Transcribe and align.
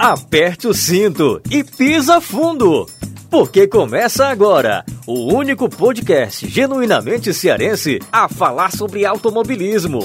aperte 0.00 0.66
o 0.66 0.72
cinto 0.72 1.42
e 1.50 1.62
pisa 1.62 2.22
fundo. 2.22 2.86
Porque 3.30 3.68
começa 3.68 4.28
agora 4.28 4.82
o 5.06 5.34
único 5.34 5.68
podcast 5.68 6.48
genuinamente 6.48 7.34
cearense 7.34 7.98
a 8.10 8.26
falar 8.26 8.72
sobre 8.72 9.04
automobilismo. 9.04 10.00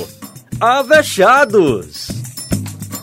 Avechados! 0.59 2.09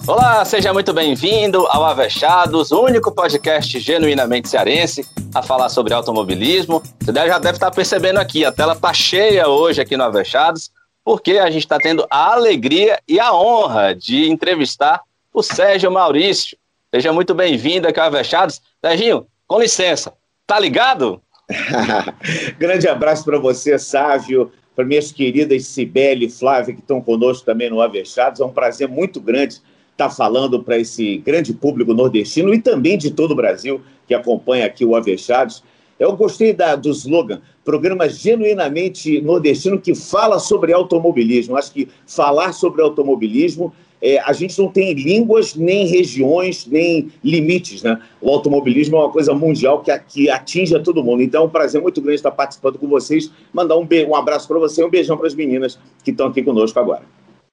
Olá, 0.06 0.44
seja 0.44 0.70
muito 0.74 0.92
bem-vindo 0.92 1.66
ao 1.68 1.82
Avechados, 1.82 2.70
o 2.70 2.82
único 2.82 3.10
podcast 3.10 3.80
genuinamente 3.80 4.50
cearense 4.50 5.08
a 5.34 5.42
falar 5.42 5.70
sobre 5.70 5.94
automobilismo. 5.94 6.82
Você 7.00 7.10
já 7.10 7.38
deve 7.38 7.56
estar 7.56 7.70
percebendo 7.70 8.18
aqui, 8.18 8.44
a 8.44 8.52
tela 8.52 8.74
está 8.74 8.92
cheia 8.92 9.48
hoje 9.48 9.80
aqui 9.80 9.96
no 9.96 10.04
Avechados, 10.04 10.70
porque 11.02 11.38
a 11.38 11.50
gente 11.50 11.62
está 11.62 11.78
tendo 11.78 12.06
a 12.10 12.34
alegria 12.34 13.00
e 13.08 13.18
a 13.18 13.32
honra 13.32 13.94
de 13.94 14.28
entrevistar 14.28 15.00
o 15.32 15.42
Sérgio 15.42 15.90
Maurício. 15.90 16.60
Seja 16.94 17.10
muito 17.10 17.34
bem-vindo 17.34 17.88
ao 17.88 18.04
Avechados. 18.04 18.60
Serginho, 18.84 19.26
com 19.46 19.58
licença, 19.58 20.12
tá 20.46 20.60
ligado? 20.60 21.22
Grande 22.58 22.86
abraço 22.86 23.24
para 23.24 23.38
você, 23.38 23.78
Sávio, 23.78 24.52
para 24.76 24.84
minhas 24.84 25.10
queridas 25.10 25.64
Cibele 25.64 26.26
e 26.26 26.30
Flávia, 26.30 26.74
que 26.74 26.80
estão 26.82 27.00
conosco 27.00 27.46
também 27.46 27.70
no 27.70 27.80
Avechados. 27.80 28.42
É 28.42 28.44
um 28.44 28.52
prazer 28.52 28.88
muito 28.88 29.22
grande 29.22 29.54
estar 29.54 29.64
tá 29.96 30.10
falando 30.10 30.62
para 30.62 30.78
esse 30.78 31.16
grande 31.16 31.54
público 31.54 31.94
nordestino 31.94 32.52
e 32.52 32.60
também 32.60 32.98
de 32.98 33.10
todo 33.10 33.30
o 33.30 33.36
Brasil 33.36 33.80
que 34.06 34.12
acompanha 34.12 34.66
aqui 34.66 34.84
o 34.84 34.94
Avechados. 34.94 35.64
Eu 35.98 36.14
gostei 36.14 36.52
da, 36.52 36.76
do 36.76 36.90
slogan, 36.90 37.40
programa 37.64 38.06
genuinamente 38.06 39.18
nordestino 39.22 39.80
que 39.80 39.94
fala 39.94 40.38
sobre 40.38 40.74
automobilismo. 40.74 41.56
Acho 41.56 41.72
que 41.72 41.88
falar 42.06 42.52
sobre 42.52 42.82
automobilismo, 42.82 43.72
é, 44.02 44.18
a 44.18 44.32
gente 44.32 44.58
não 44.60 44.68
tem 44.68 44.92
línguas, 44.94 45.54
nem 45.54 45.86
regiões, 45.86 46.66
nem 46.66 47.12
limites. 47.22 47.84
Né? 47.84 48.02
O 48.20 48.30
automobilismo 48.30 48.96
é 48.96 49.00
uma 49.00 49.12
coisa 49.12 49.32
mundial 49.32 49.80
que, 49.80 49.96
que 50.00 50.28
atinge 50.28 50.74
a 50.74 50.82
todo 50.82 51.04
mundo. 51.04 51.22
Então 51.22 51.44
é 51.44 51.46
um 51.46 51.48
prazer 51.50 51.80
muito 51.80 52.02
grande 52.02 52.16
estar 52.16 52.32
participando 52.32 52.78
com 52.78 52.88
vocês. 52.88 53.30
Mandar 53.52 53.76
um, 53.76 53.88
um 54.08 54.16
abraço 54.16 54.48
para 54.48 54.58
você 54.58 54.82
e 54.82 54.84
um 54.84 54.90
beijão 54.90 55.16
para 55.16 55.28
as 55.28 55.34
meninas 55.34 55.78
que 56.04 56.10
estão 56.10 56.26
aqui 56.26 56.42
conosco 56.42 56.78
agora. 56.80 57.02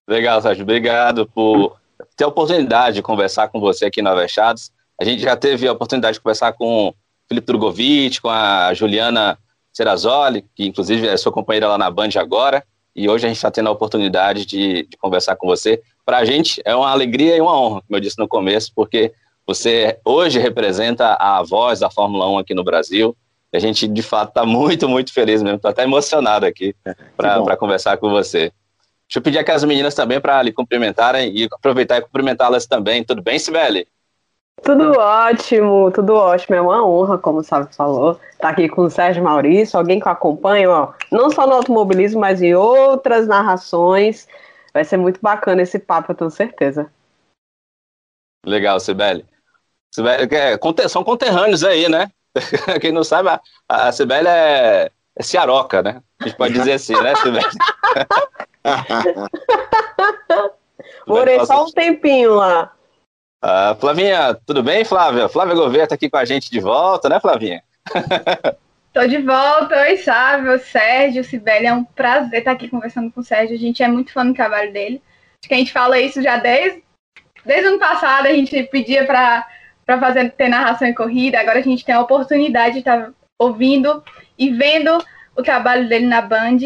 Legal, 0.09 0.41
Sérgio. 0.41 0.63
Obrigado 0.63 1.27
por 1.27 1.77
ter 2.17 2.23
a 2.23 2.27
oportunidade 2.27 2.95
de 2.95 3.01
conversar 3.03 3.49
com 3.49 3.59
você 3.59 3.85
aqui 3.85 4.01
na 4.01 4.11
Avechados. 4.11 4.71
A 4.99 5.05
gente 5.05 5.21
já 5.21 5.35
teve 5.35 5.67
a 5.67 5.71
oportunidade 5.71 6.15
de 6.15 6.21
conversar 6.21 6.53
com 6.53 6.93
Felipe 7.27 7.45
Drogovic, 7.45 8.19
com 8.19 8.29
a 8.29 8.73
Juliana 8.73 9.37
Serrazoli, 9.71 10.43
que 10.55 10.65
inclusive 10.65 11.07
é 11.07 11.15
sua 11.15 11.31
companheira 11.31 11.67
lá 11.67 11.77
na 11.77 11.91
Band 11.91 12.09
agora, 12.15 12.63
e 12.95 13.07
hoje 13.07 13.25
a 13.25 13.29
gente 13.29 13.37
está 13.37 13.51
tendo 13.51 13.69
a 13.69 13.71
oportunidade 13.71 14.45
de, 14.45 14.83
de 14.83 14.97
conversar 14.97 15.35
com 15.35 15.47
você. 15.47 15.81
Para 16.09 16.17
a 16.17 16.25
gente 16.25 16.59
é 16.65 16.75
uma 16.75 16.89
alegria 16.89 17.37
e 17.37 17.39
uma 17.39 17.55
honra, 17.55 17.83
como 17.85 17.95
eu 17.95 17.99
disse 17.99 18.17
no 18.17 18.27
começo, 18.27 18.71
porque 18.75 19.13
você 19.45 19.99
hoje 20.03 20.39
representa 20.39 21.15
a 21.19 21.43
voz 21.43 21.81
da 21.81 21.91
Fórmula 21.91 22.27
1 22.31 22.39
aqui 22.39 22.55
no 22.55 22.63
Brasil. 22.63 23.15
E 23.53 23.57
a 23.57 23.59
gente, 23.59 23.87
de 23.87 24.01
fato, 24.01 24.29
está 24.29 24.43
muito, 24.43 24.89
muito 24.89 25.13
feliz 25.13 25.43
mesmo. 25.43 25.57
Estou 25.57 25.69
até 25.69 25.83
emocionado 25.83 26.47
aqui 26.47 26.75
para 27.15 27.55
conversar 27.57 27.97
com 27.97 28.09
você. 28.09 28.51
Deixa 29.07 29.17
eu 29.17 29.21
pedir 29.21 29.37
aqui 29.37 29.51
as 29.51 29.63
meninas 29.63 29.93
também 29.93 30.19
para 30.19 30.41
lhe 30.41 30.51
cumprimentarem 30.51 31.31
e 31.31 31.47
aproveitar 31.53 31.99
e 31.99 32.01
cumprimentá-las 32.01 32.65
também. 32.65 33.03
Tudo 33.03 33.21
bem, 33.21 33.37
Sibeli? 33.37 33.87
Tudo 34.63 34.93
ótimo, 34.97 35.91
tudo 35.91 36.15
ótimo. 36.15 36.55
É 36.55 36.61
uma 36.61 36.83
honra, 36.83 37.19
como 37.19 37.41
o 37.41 37.43
Sábio 37.43 37.69
falou, 37.71 38.13
estar 38.13 38.47
tá 38.47 38.49
aqui 38.49 38.67
com 38.67 38.81
o 38.81 38.89
Sérgio 38.89 39.23
Maurício, 39.23 39.77
alguém 39.77 39.99
que 39.99 40.07
eu 40.07 40.11
acompanho, 40.11 40.71
ó, 40.71 40.87
não 41.11 41.29
só 41.29 41.45
no 41.45 41.53
automobilismo, 41.53 42.19
mas 42.19 42.41
em 42.41 42.55
outras 42.55 43.27
narrações. 43.27 44.27
Vai 44.73 44.83
ser 44.83 44.97
muito 44.97 45.21
bacana 45.21 45.61
esse 45.61 45.79
papo, 45.79 46.11
eu 46.11 46.15
tenho 46.15 46.29
certeza. 46.29 46.91
Legal, 48.45 48.77
Sibeli. 48.79 49.25
Sibeli 49.93 50.29
é, 50.35 50.57
são 50.87 51.03
conterrâneos 51.03 51.63
aí, 51.63 51.89
né? 51.89 52.11
Quem 52.79 52.91
não 52.91 53.03
sabe, 53.03 53.29
a, 53.29 53.41
a 53.67 53.91
Sibeli 53.91 54.27
é, 54.27 54.91
é 55.15 55.23
ciaroca, 55.23 55.81
né? 55.81 56.03
A 56.19 56.27
gente 56.27 56.37
pode 56.37 56.53
dizer 56.53 56.73
assim, 56.73 56.93
né, 57.01 57.15
Sibeli? 57.15 57.43
Morei 61.07 61.43
só 61.45 61.65
um 61.65 61.71
tempinho 61.71 62.35
lá. 62.35 62.71
Uh, 63.43 63.73
Flavinha, 63.79 64.37
tudo 64.45 64.61
bem, 64.61 64.85
Flávia? 64.85 65.29
Flávia 65.29 65.55
Gouveia 65.55 65.83
está 65.83 65.95
aqui 65.95 66.09
com 66.09 66.17
a 66.17 66.25
gente 66.25 66.51
de 66.51 66.59
volta, 66.59 67.09
né, 67.09 67.19
Flavinha? 67.19 67.63
Tô 68.91 69.05
de 69.05 69.19
volta, 69.19 69.81
oi, 69.81 69.97
Sávio, 69.97 70.57
Sérgio, 70.57 71.23
Sibeli, 71.23 71.67
é 71.67 71.73
um 71.73 71.83
prazer 71.83 72.39
estar 72.39 72.53
aqui 72.53 72.67
conversando 72.67 73.11
com 73.11 73.21
o 73.21 73.23
Sérgio, 73.23 73.55
a 73.55 73.59
gente 73.59 73.83
é 73.83 73.87
muito 73.87 74.11
fã 74.11 74.25
do 74.25 74.33
trabalho 74.33 74.73
dele. 74.73 74.99
Acho 75.39 75.47
que 75.47 75.53
a 75.53 75.57
gente 75.57 75.71
fala 75.71 75.99
isso 75.99 76.23
já 76.23 76.37
desde, 76.37 76.83
desde 77.45 77.67
o 77.67 77.69
ano 77.69 77.79
passado, 77.79 78.25
a 78.25 78.33
gente 78.33 78.63
pedia 78.63 79.05
para 79.05 79.45
fazer 79.85 80.31
ter 80.31 80.49
narração 80.49 80.87
em 80.87 80.93
corrida, 80.95 81.39
agora 81.39 81.59
a 81.59 81.61
gente 81.61 81.85
tem 81.85 81.93
a 81.93 82.01
oportunidade 82.01 82.73
de 82.73 82.79
estar 82.79 83.13
ouvindo 83.39 84.03
e 84.37 84.49
vendo 84.49 84.97
o 85.35 85.43
trabalho 85.43 85.87
dele 85.87 86.07
na 86.07 86.21
Band, 86.21 86.57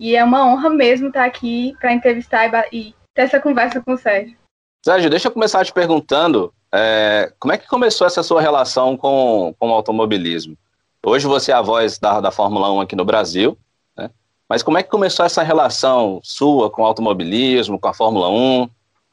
e 0.00 0.14
é 0.14 0.22
uma 0.22 0.46
honra 0.46 0.70
mesmo 0.70 1.08
estar 1.08 1.24
aqui 1.24 1.74
para 1.80 1.92
entrevistar 1.92 2.46
e, 2.72 2.78
e 2.78 2.94
ter 3.12 3.22
essa 3.22 3.40
conversa 3.40 3.80
com 3.80 3.94
o 3.94 3.98
Sérgio. 3.98 4.36
Sérgio, 4.84 5.10
deixa 5.10 5.26
eu 5.26 5.32
começar 5.32 5.64
te 5.64 5.72
perguntando 5.72 6.54
é, 6.72 7.32
como 7.40 7.52
é 7.52 7.58
que 7.58 7.66
começou 7.66 8.06
essa 8.06 8.22
sua 8.22 8.40
relação 8.40 8.96
com, 8.96 9.52
com 9.58 9.68
o 9.68 9.74
automobilismo? 9.74 10.56
Hoje 11.04 11.26
você 11.26 11.50
é 11.50 11.54
a 11.54 11.60
voz 11.60 11.98
da, 11.98 12.20
da 12.20 12.30
Fórmula 12.30 12.72
1 12.72 12.80
aqui 12.82 12.94
no 12.94 13.04
Brasil, 13.04 13.58
né? 13.98 14.08
mas 14.48 14.62
como 14.62 14.78
é 14.78 14.84
que 14.84 14.88
começou 14.88 15.26
essa 15.26 15.42
relação 15.42 16.20
sua 16.22 16.70
com 16.70 16.82
o 16.82 16.84
automobilismo, 16.84 17.76
com 17.76 17.88
a 17.88 17.92
Fórmula 17.92 18.30
1? 18.30 18.68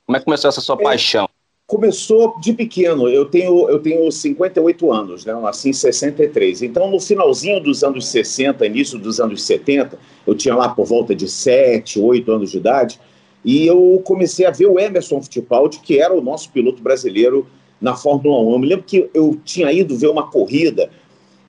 Como 0.05 0.15
é 0.15 0.19
que 0.19 0.25
começou 0.25 0.49
essa 0.49 0.61
sua 0.61 0.77
é, 0.79 0.83
paixão? 0.83 1.27
Começou 1.65 2.39
de 2.39 2.53
pequeno. 2.53 3.09
Eu 3.09 3.25
tenho, 3.25 3.67
eu 3.67 3.79
tenho 3.79 4.11
58 4.11 4.91
anos, 4.91 5.25
né? 5.25 5.33
Eu 5.33 5.41
nasci 5.41 5.69
em 5.69 5.73
63. 5.73 6.61
Então, 6.61 6.91
no 6.91 6.99
finalzinho 6.99 7.59
dos 7.59 7.83
anos 7.83 8.07
60, 8.07 8.67
início 8.67 8.99
dos 8.99 9.19
anos 9.19 9.41
70, 9.41 9.97
eu 10.27 10.35
tinha 10.35 10.53
lá 10.55 10.69
por 10.69 10.85
volta 10.85 11.15
de 11.15 11.27
7, 11.27 11.99
8 11.99 12.31
anos 12.31 12.51
de 12.51 12.57
idade 12.57 12.99
e 13.43 13.65
eu 13.65 13.99
comecei 14.05 14.45
a 14.45 14.51
ver 14.51 14.67
o 14.67 14.79
Emerson 14.79 15.21
Fittipaldi, 15.23 15.79
que 15.79 15.99
era 15.99 16.13
o 16.13 16.21
nosso 16.21 16.51
piloto 16.51 16.83
brasileiro 16.83 17.47
na 17.81 17.95
Fórmula 17.95 18.39
1. 18.41 18.51
Eu 18.51 18.59
me 18.59 18.67
lembro 18.67 18.85
que 18.85 19.09
eu 19.11 19.39
tinha 19.43 19.71
ido 19.71 19.97
ver 19.97 20.09
uma 20.09 20.29
corrida. 20.29 20.91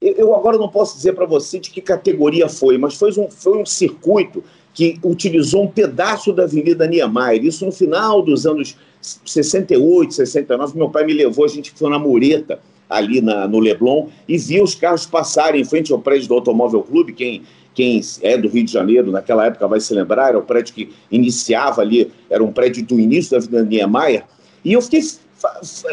Eu 0.01 0.35
agora 0.35 0.57
não 0.57 0.69
posso 0.69 0.97
dizer 0.97 1.13
para 1.13 1.27
você 1.27 1.59
de 1.59 1.71
que 1.71 1.83
categoria 1.83 2.49
foi, 2.49 2.79
mas 2.79 2.95
foi 2.95 3.11
um, 3.19 3.31
foi 3.31 3.59
um 3.59 3.67
circuito 3.67 4.43
que 4.73 4.99
utilizou 5.05 5.65
um 5.65 5.69
pedaço 5.69 6.33
da 6.33 6.45
Avenida 6.45 6.87
Niemeyer. 6.87 7.45
Isso 7.45 7.67
no 7.67 7.73
final 7.73 8.23
dos 8.23 8.47
anos 8.47 8.77
68, 9.01 10.15
69. 10.15 10.79
Meu 10.79 10.89
pai 10.89 11.05
me 11.05 11.13
levou, 11.13 11.45
a 11.45 11.49
gente 11.49 11.71
foi 11.73 11.91
na 11.91 11.99
mureta 11.99 12.61
ali 12.89 13.21
na, 13.21 13.47
no 13.47 13.59
Leblon 13.59 14.09
e 14.27 14.39
viu 14.39 14.65
os 14.65 14.75
carros 14.75 15.05
passarem 15.05 15.61
em 15.61 15.65
frente 15.65 15.93
ao 15.93 15.99
prédio 15.99 16.29
do 16.29 16.35
Automóvel 16.35 16.83
Clube. 16.83 17.13
Quem 17.13 17.43
quem 17.73 18.01
é 18.23 18.37
do 18.37 18.49
Rio 18.49 18.65
de 18.65 18.73
Janeiro, 18.73 19.13
naquela 19.13 19.47
época 19.47 19.67
vai 19.69 19.81
se 19.81 19.95
lembrar, 19.95 20.31
era 20.31 20.39
o 20.39 20.43
prédio 20.43 20.75
que 20.75 20.91
iniciava 21.11 21.81
ali, 21.81 22.11
era 22.29 22.43
um 22.43 22.53
prédio 22.53 22.85
do 22.85 22.99
início 22.99 23.31
da 23.31 23.37
Avenida 23.37 23.63
Niemeyer, 23.65 24.25
e 24.65 24.73
eu 24.73 24.83
fiquei 24.83 25.01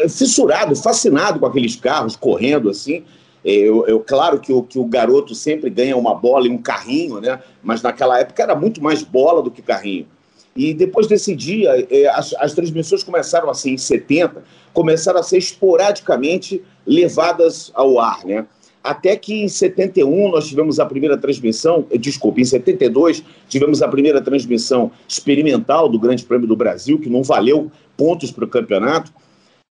fissurado, 0.08 0.74
fascinado 0.76 1.38
com 1.38 1.46
aqueles 1.46 1.76
carros 1.76 2.16
correndo 2.16 2.68
assim. 2.68 3.04
Eu, 3.44 3.86
eu, 3.86 4.00
claro 4.00 4.40
que 4.40 4.52
o, 4.52 4.62
que 4.62 4.78
o 4.78 4.84
garoto 4.84 5.34
sempre 5.34 5.70
ganha 5.70 5.96
uma 5.96 6.14
bola 6.14 6.46
e 6.46 6.50
um 6.50 6.58
carrinho, 6.58 7.20
né? 7.20 7.40
mas 7.62 7.82
naquela 7.82 8.18
época 8.18 8.42
era 8.42 8.54
muito 8.54 8.82
mais 8.82 9.02
bola 9.02 9.42
do 9.42 9.50
que 9.50 9.62
carrinho. 9.62 10.06
E 10.56 10.74
depois 10.74 11.06
desse 11.06 11.36
dia, 11.36 11.86
é, 11.88 12.08
as, 12.08 12.34
as 12.34 12.52
transmissões 12.52 13.04
começaram 13.04 13.48
assim, 13.48 13.74
em 13.74 13.78
70, 13.78 14.42
começaram 14.72 15.20
a 15.20 15.22
ser 15.22 15.38
esporadicamente 15.38 16.62
levadas 16.84 17.70
ao 17.74 18.00
ar, 18.00 18.24
né? 18.24 18.44
Até 18.82 19.16
que 19.16 19.34
em 19.34 19.48
71 19.48 20.30
nós 20.30 20.48
tivemos 20.48 20.80
a 20.80 20.86
primeira 20.86 21.18
transmissão, 21.18 21.86
eh, 21.90 21.98
desculpe, 21.98 22.40
em 22.40 22.44
72 22.44 23.22
tivemos 23.48 23.82
a 23.82 23.88
primeira 23.88 24.20
transmissão 24.20 24.90
experimental 25.06 25.88
do 25.88 25.98
Grande 25.98 26.24
Prêmio 26.24 26.46
do 26.46 26.56
Brasil, 26.56 26.98
que 26.98 27.10
não 27.10 27.22
valeu 27.22 27.70
pontos 27.96 28.30
para 28.30 28.44
o 28.44 28.48
campeonato. 28.48 29.12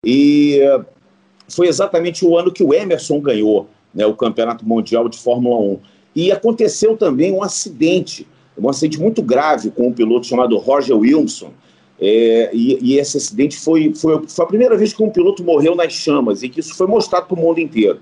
E 0.03 0.59
eh, 0.59 0.81
foi 1.47 1.67
exatamente 1.67 2.25
o 2.25 2.37
ano 2.37 2.51
que 2.51 2.63
o 2.63 2.73
Emerson 2.73 3.19
ganhou 3.19 3.67
né, 3.93 4.05
o 4.05 4.13
Campeonato 4.13 4.67
Mundial 4.67 5.07
de 5.07 5.17
Fórmula 5.17 5.59
1. 5.59 5.79
E 6.15 6.31
aconteceu 6.31 6.95
também 6.97 7.31
um 7.31 7.43
acidente, 7.43 8.27
um 8.57 8.69
acidente 8.69 8.99
muito 8.99 9.21
grave 9.21 9.71
com 9.71 9.87
um 9.87 9.93
piloto 9.93 10.27
chamado 10.27 10.57
Roger 10.57 10.97
Wilson. 10.97 11.51
É, 11.99 12.49
e, 12.53 12.77
e, 12.81 12.99
esse 12.99 13.15
acidente 13.15 13.57
foi, 13.57 13.93
foi, 13.95 14.21
foi 14.27 14.45
a 14.45 14.47
primeira 14.47 14.77
vez 14.77 14.91
que 14.91 15.01
um 15.01 15.09
piloto 15.09 15.43
morreu 15.43 15.75
nas 15.75 15.93
chamas 15.93 16.43
e 16.43 16.49
que 16.49 16.59
isso 16.59 16.75
foi 16.75 16.87
mostrado 16.87 17.27
para 17.27 17.39
o 17.39 17.41
mundo 17.41 17.59
inteiro. 17.59 17.99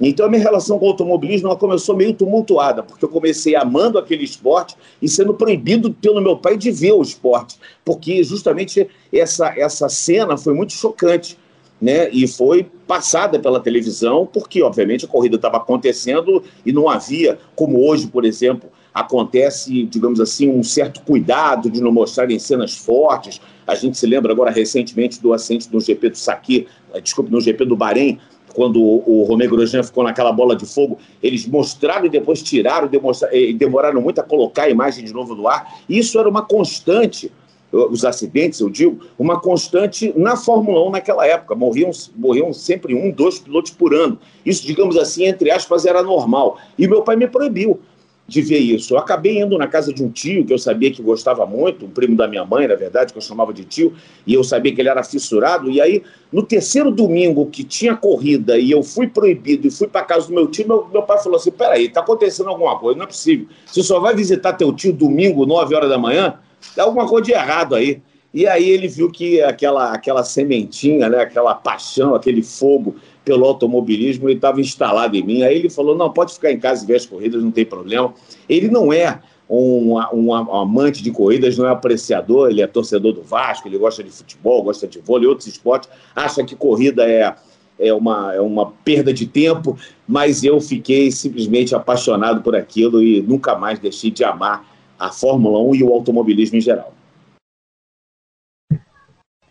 Então 0.00 0.26
a 0.26 0.28
minha 0.28 0.42
relação 0.42 0.78
com 0.78 0.86
o 0.86 0.88
automobilismo 0.88 1.48
ela 1.48 1.56
começou 1.56 1.96
meio 1.96 2.12
tumultuada, 2.14 2.82
porque 2.82 3.04
eu 3.04 3.08
comecei 3.08 3.54
amando 3.54 3.98
aquele 3.98 4.24
esporte 4.24 4.76
e 5.00 5.08
sendo 5.08 5.34
proibido 5.34 5.92
pelo 5.92 6.20
meu 6.20 6.36
pai 6.36 6.56
de 6.56 6.70
ver 6.70 6.92
o 6.92 7.02
esporte, 7.02 7.58
porque 7.84 8.22
justamente 8.24 8.88
essa, 9.12 9.54
essa 9.56 9.88
cena 9.88 10.36
foi 10.36 10.52
muito 10.52 10.72
chocante. 10.72 11.38
Né, 11.84 12.08
e 12.10 12.26
foi 12.26 12.66
passada 12.86 13.38
pela 13.38 13.60
televisão, 13.60 14.26
porque, 14.32 14.62
obviamente, 14.62 15.04
a 15.04 15.08
corrida 15.08 15.36
estava 15.36 15.58
acontecendo 15.58 16.42
e 16.64 16.72
não 16.72 16.88
havia, 16.88 17.38
como 17.54 17.86
hoje, 17.86 18.06
por 18.06 18.24
exemplo, 18.24 18.70
acontece, 18.94 19.84
digamos 19.84 20.18
assim, 20.18 20.48
um 20.48 20.62
certo 20.62 21.02
cuidado 21.02 21.68
de 21.68 21.82
não 21.82 21.92
mostrarem 21.92 22.38
cenas 22.38 22.74
fortes, 22.74 23.38
A 23.66 23.74
gente 23.74 23.98
se 23.98 24.06
lembra 24.06 24.32
agora 24.32 24.50
recentemente 24.50 25.20
do 25.20 25.34
acidente 25.34 25.68
no 25.70 25.78
GP 25.78 26.08
do 26.08 26.16
Saki, 26.16 26.66
eh, 26.94 27.00
desculpe, 27.02 27.30
no 27.30 27.38
GP 27.38 27.66
do 27.66 27.76
Bahrein, 27.76 28.18
quando 28.54 28.80
o, 28.80 29.02
o 29.06 29.24
Romero 29.24 29.56
Grosjean 29.56 29.82
ficou 29.82 30.04
naquela 30.04 30.32
bola 30.32 30.56
de 30.56 30.64
fogo, 30.64 30.98
eles 31.22 31.46
mostraram 31.46 32.06
e 32.06 32.08
depois 32.08 32.42
tiraram, 32.42 32.88
e 33.30 33.52
demoraram 33.52 34.00
muito 34.00 34.20
a 34.20 34.22
colocar 34.22 34.62
a 34.62 34.70
imagem 34.70 35.04
de 35.04 35.12
novo 35.12 35.34
no 35.34 35.46
ar. 35.46 35.80
Isso 35.86 36.18
era 36.18 36.28
uma 36.28 36.40
constante, 36.40 37.30
os 37.74 38.04
acidentes, 38.04 38.60
eu 38.60 38.70
digo, 38.70 39.00
uma 39.18 39.40
constante 39.40 40.12
na 40.16 40.36
Fórmula 40.36 40.86
1 40.88 40.90
naquela 40.92 41.26
época. 41.26 41.54
Morriam, 41.54 41.90
morriam 42.16 42.52
sempre 42.52 42.94
um, 42.94 43.10
dois 43.10 43.38
pilotos 43.38 43.72
por 43.72 43.94
ano. 43.94 44.18
Isso, 44.46 44.66
digamos 44.66 44.96
assim, 44.96 45.26
entre 45.26 45.50
aspas, 45.50 45.84
era 45.84 46.02
normal. 46.02 46.58
E 46.78 46.86
meu 46.86 47.02
pai 47.02 47.16
me 47.16 47.26
proibiu 47.26 47.80
de 48.26 48.40
ver 48.40 48.58
isso. 48.58 48.94
Eu 48.94 48.98
acabei 48.98 49.40
indo 49.40 49.58
na 49.58 49.66
casa 49.66 49.92
de 49.92 50.02
um 50.02 50.10
tio 50.10 50.44
que 50.44 50.52
eu 50.52 50.58
sabia 50.58 50.90
que 50.90 51.02
gostava 51.02 51.44
muito, 51.44 51.84
um 51.84 51.90
primo 51.90 52.16
da 52.16 52.26
minha 52.26 52.44
mãe, 52.44 52.66
na 52.66 52.74
verdade, 52.74 53.12
que 53.12 53.18
eu 53.18 53.22
chamava 53.22 53.52
de 53.52 53.64
tio, 53.64 53.92
e 54.26 54.32
eu 54.32 54.42
sabia 54.42 54.74
que 54.74 54.80
ele 54.80 54.88
era 54.88 55.02
fissurado. 55.02 55.70
E 55.70 55.80
aí, 55.80 56.02
no 56.32 56.42
terceiro 56.42 56.90
domingo 56.90 57.46
que 57.46 57.62
tinha 57.62 57.94
corrida 57.94 58.58
e 58.58 58.70
eu 58.70 58.82
fui 58.82 59.06
proibido 59.06 59.66
e 59.66 59.70
fui 59.70 59.86
para 59.86 60.02
casa 60.02 60.28
do 60.28 60.34
meu 60.34 60.46
tio, 60.46 60.66
meu, 60.66 60.88
meu 60.90 61.02
pai 61.02 61.22
falou 61.22 61.36
assim: 61.36 61.50
peraí, 61.50 61.88
tá 61.88 62.00
acontecendo 62.00 62.48
alguma 62.48 62.78
coisa, 62.78 62.96
não 62.96 63.04
é 63.04 63.08
possível. 63.08 63.46
Você 63.66 63.82
só 63.82 64.00
vai 64.00 64.14
visitar 64.14 64.54
teu 64.54 64.72
tio 64.72 64.92
domingo, 64.92 65.44
9 65.44 65.74
horas 65.74 65.90
da 65.90 65.98
manhã? 65.98 66.38
Alguma 66.78 67.06
coisa 67.06 67.26
de 67.26 67.32
errado 67.32 67.74
aí. 67.74 68.02
E 68.32 68.48
aí 68.48 68.68
ele 68.68 68.88
viu 68.88 69.10
que 69.10 69.40
aquela, 69.40 69.92
aquela 69.92 70.24
sementinha, 70.24 71.08
né, 71.08 71.20
aquela 71.20 71.54
paixão, 71.54 72.16
aquele 72.16 72.42
fogo 72.42 72.96
pelo 73.24 73.44
automobilismo, 73.44 74.28
ele 74.28 74.36
estava 74.36 74.60
instalado 74.60 75.16
em 75.16 75.22
mim. 75.22 75.42
Aí 75.44 75.56
ele 75.56 75.70
falou: 75.70 75.96
não, 75.96 76.12
pode 76.12 76.34
ficar 76.34 76.50
em 76.50 76.58
casa 76.58 76.82
e 76.82 76.86
ver 76.86 76.96
as 76.96 77.06
corridas, 77.06 77.42
não 77.42 77.52
tem 77.52 77.64
problema. 77.64 78.12
Ele 78.48 78.68
não 78.68 78.92
é 78.92 79.20
um, 79.48 79.96
um, 80.12 80.30
um, 80.30 80.34
amante 80.34 81.02
de 81.02 81.12
corridas, 81.12 81.56
não 81.56 81.66
é 81.66 81.70
apreciador, 81.70 82.50
ele 82.50 82.60
é 82.60 82.66
torcedor 82.66 83.12
do 83.12 83.22
Vasco, 83.22 83.68
ele 83.68 83.78
gosta 83.78 84.02
de 84.02 84.10
futebol, 84.10 84.62
gosta 84.64 84.88
de 84.88 84.98
vôlei, 84.98 85.28
outros 85.28 85.46
esportes, 85.46 85.88
acha 86.16 86.42
que 86.42 86.56
corrida 86.56 87.08
é, 87.08 87.34
é, 87.78 87.92
uma, 87.92 88.34
é 88.34 88.40
uma 88.40 88.72
perda 88.84 89.12
de 89.12 89.26
tempo, 89.26 89.78
mas 90.08 90.42
eu 90.42 90.60
fiquei 90.60 91.10
simplesmente 91.12 91.74
apaixonado 91.74 92.42
por 92.42 92.56
aquilo 92.56 93.02
e 93.02 93.22
nunca 93.22 93.54
mais 93.54 93.78
deixei 93.78 94.10
de 94.10 94.24
amar 94.24 94.73
a 95.04 95.12
Fórmula 95.12 95.58
1 95.58 95.74
e 95.76 95.82
o 95.82 95.92
automobilismo 95.92 96.58
em 96.58 96.60
geral. 96.60 96.94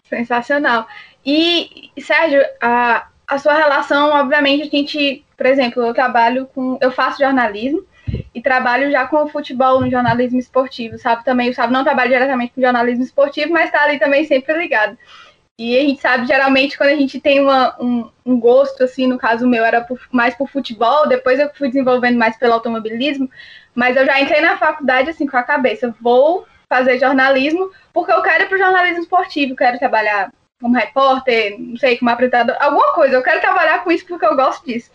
Sensacional. 0.03 0.87
E, 1.25 1.89
Sérgio, 1.99 2.41
a, 2.61 3.07
a 3.27 3.37
sua 3.39 3.53
relação, 3.53 4.11
obviamente, 4.11 4.63
a 4.63 4.69
gente, 4.69 5.25
por 5.35 5.45
exemplo, 5.45 5.83
eu 5.83 5.93
trabalho 5.93 6.47
com. 6.53 6.77
Eu 6.81 6.91
faço 6.91 7.19
jornalismo 7.19 7.83
e 8.33 8.41
trabalho 8.41 8.91
já 8.91 9.07
com 9.07 9.23
o 9.23 9.27
futebol 9.27 9.79
no 9.79 9.89
jornalismo 9.89 10.39
esportivo, 10.39 10.97
sabe? 10.97 11.23
Também, 11.23 11.51
sabe, 11.53 11.73
não 11.73 11.83
trabalho 11.83 12.11
diretamente 12.11 12.53
com 12.53 12.61
jornalismo 12.61 13.03
esportivo, 13.03 13.51
mas 13.51 13.65
está 13.65 13.83
ali 13.83 13.97
também 13.97 14.25
sempre 14.25 14.57
ligado. 14.57 14.97
E 15.57 15.77
a 15.77 15.81
gente 15.81 16.01
sabe, 16.01 16.25
geralmente, 16.25 16.75
quando 16.75 16.89
a 16.89 16.95
gente 16.95 17.19
tem 17.21 17.39
uma, 17.39 17.75
um, 17.79 18.09
um, 18.25 18.39
gosto, 18.39 18.83
assim, 18.83 19.05
no 19.05 19.19
caso 19.19 19.47
meu 19.47 19.63
era 19.63 19.81
por, 19.81 19.99
mais 20.11 20.35
por 20.35 20.49
futebol, 20.49 21.07
depois 21.07 21.39
eu 21.39 21.49
fui 21.53 21.67
desenvolvendo 21.67 22.17
mais 22.17 22.35
pelo 22.37 22.53
automobilismo, 22.53 23.29
mas 23.75 23.95
eu 23.95 24.05
já 24.05 24.19
entrei 24.21 24.41
na 24.41 24.57
faculdade, 24.57 25.09
assim, 25.09 25.27
com 25.27 25.37
a 25.37 25.43
cabeça, 25.43 25.95
vou 26.01 26.45
fazer 26.69 26.99
jornalismo, 26.99 27.69
porque 27.93 28.11
eu 28.11 28.21
quero 28.21 28.43
ir 28.43 28.47
para 28.47 28.55
o 28.55 28.59
jornalismo 28.59 29.01
esportivo, 29.01 29.55
quero 29.55 29.77
trabalhar 29.77 30.31
como 30.61 30.75
repórter, 30.75 31.59
não 31.59 31.77
sei, 31.77 31.97
como 31.97 32.09
apresentador, 32.09 32.55
alguma 32.59 32.93
coisa. 32.93 33.15
Eu 33.15 33.21
quero 33.21 33.41
trabalhar 33.41 33.83
com 33.83 33.91
isso 33.91 34.05
porque 34.07 34.25
eu 34.25 34.35
gosto 34.35 34.65
disso. 34.65 34.89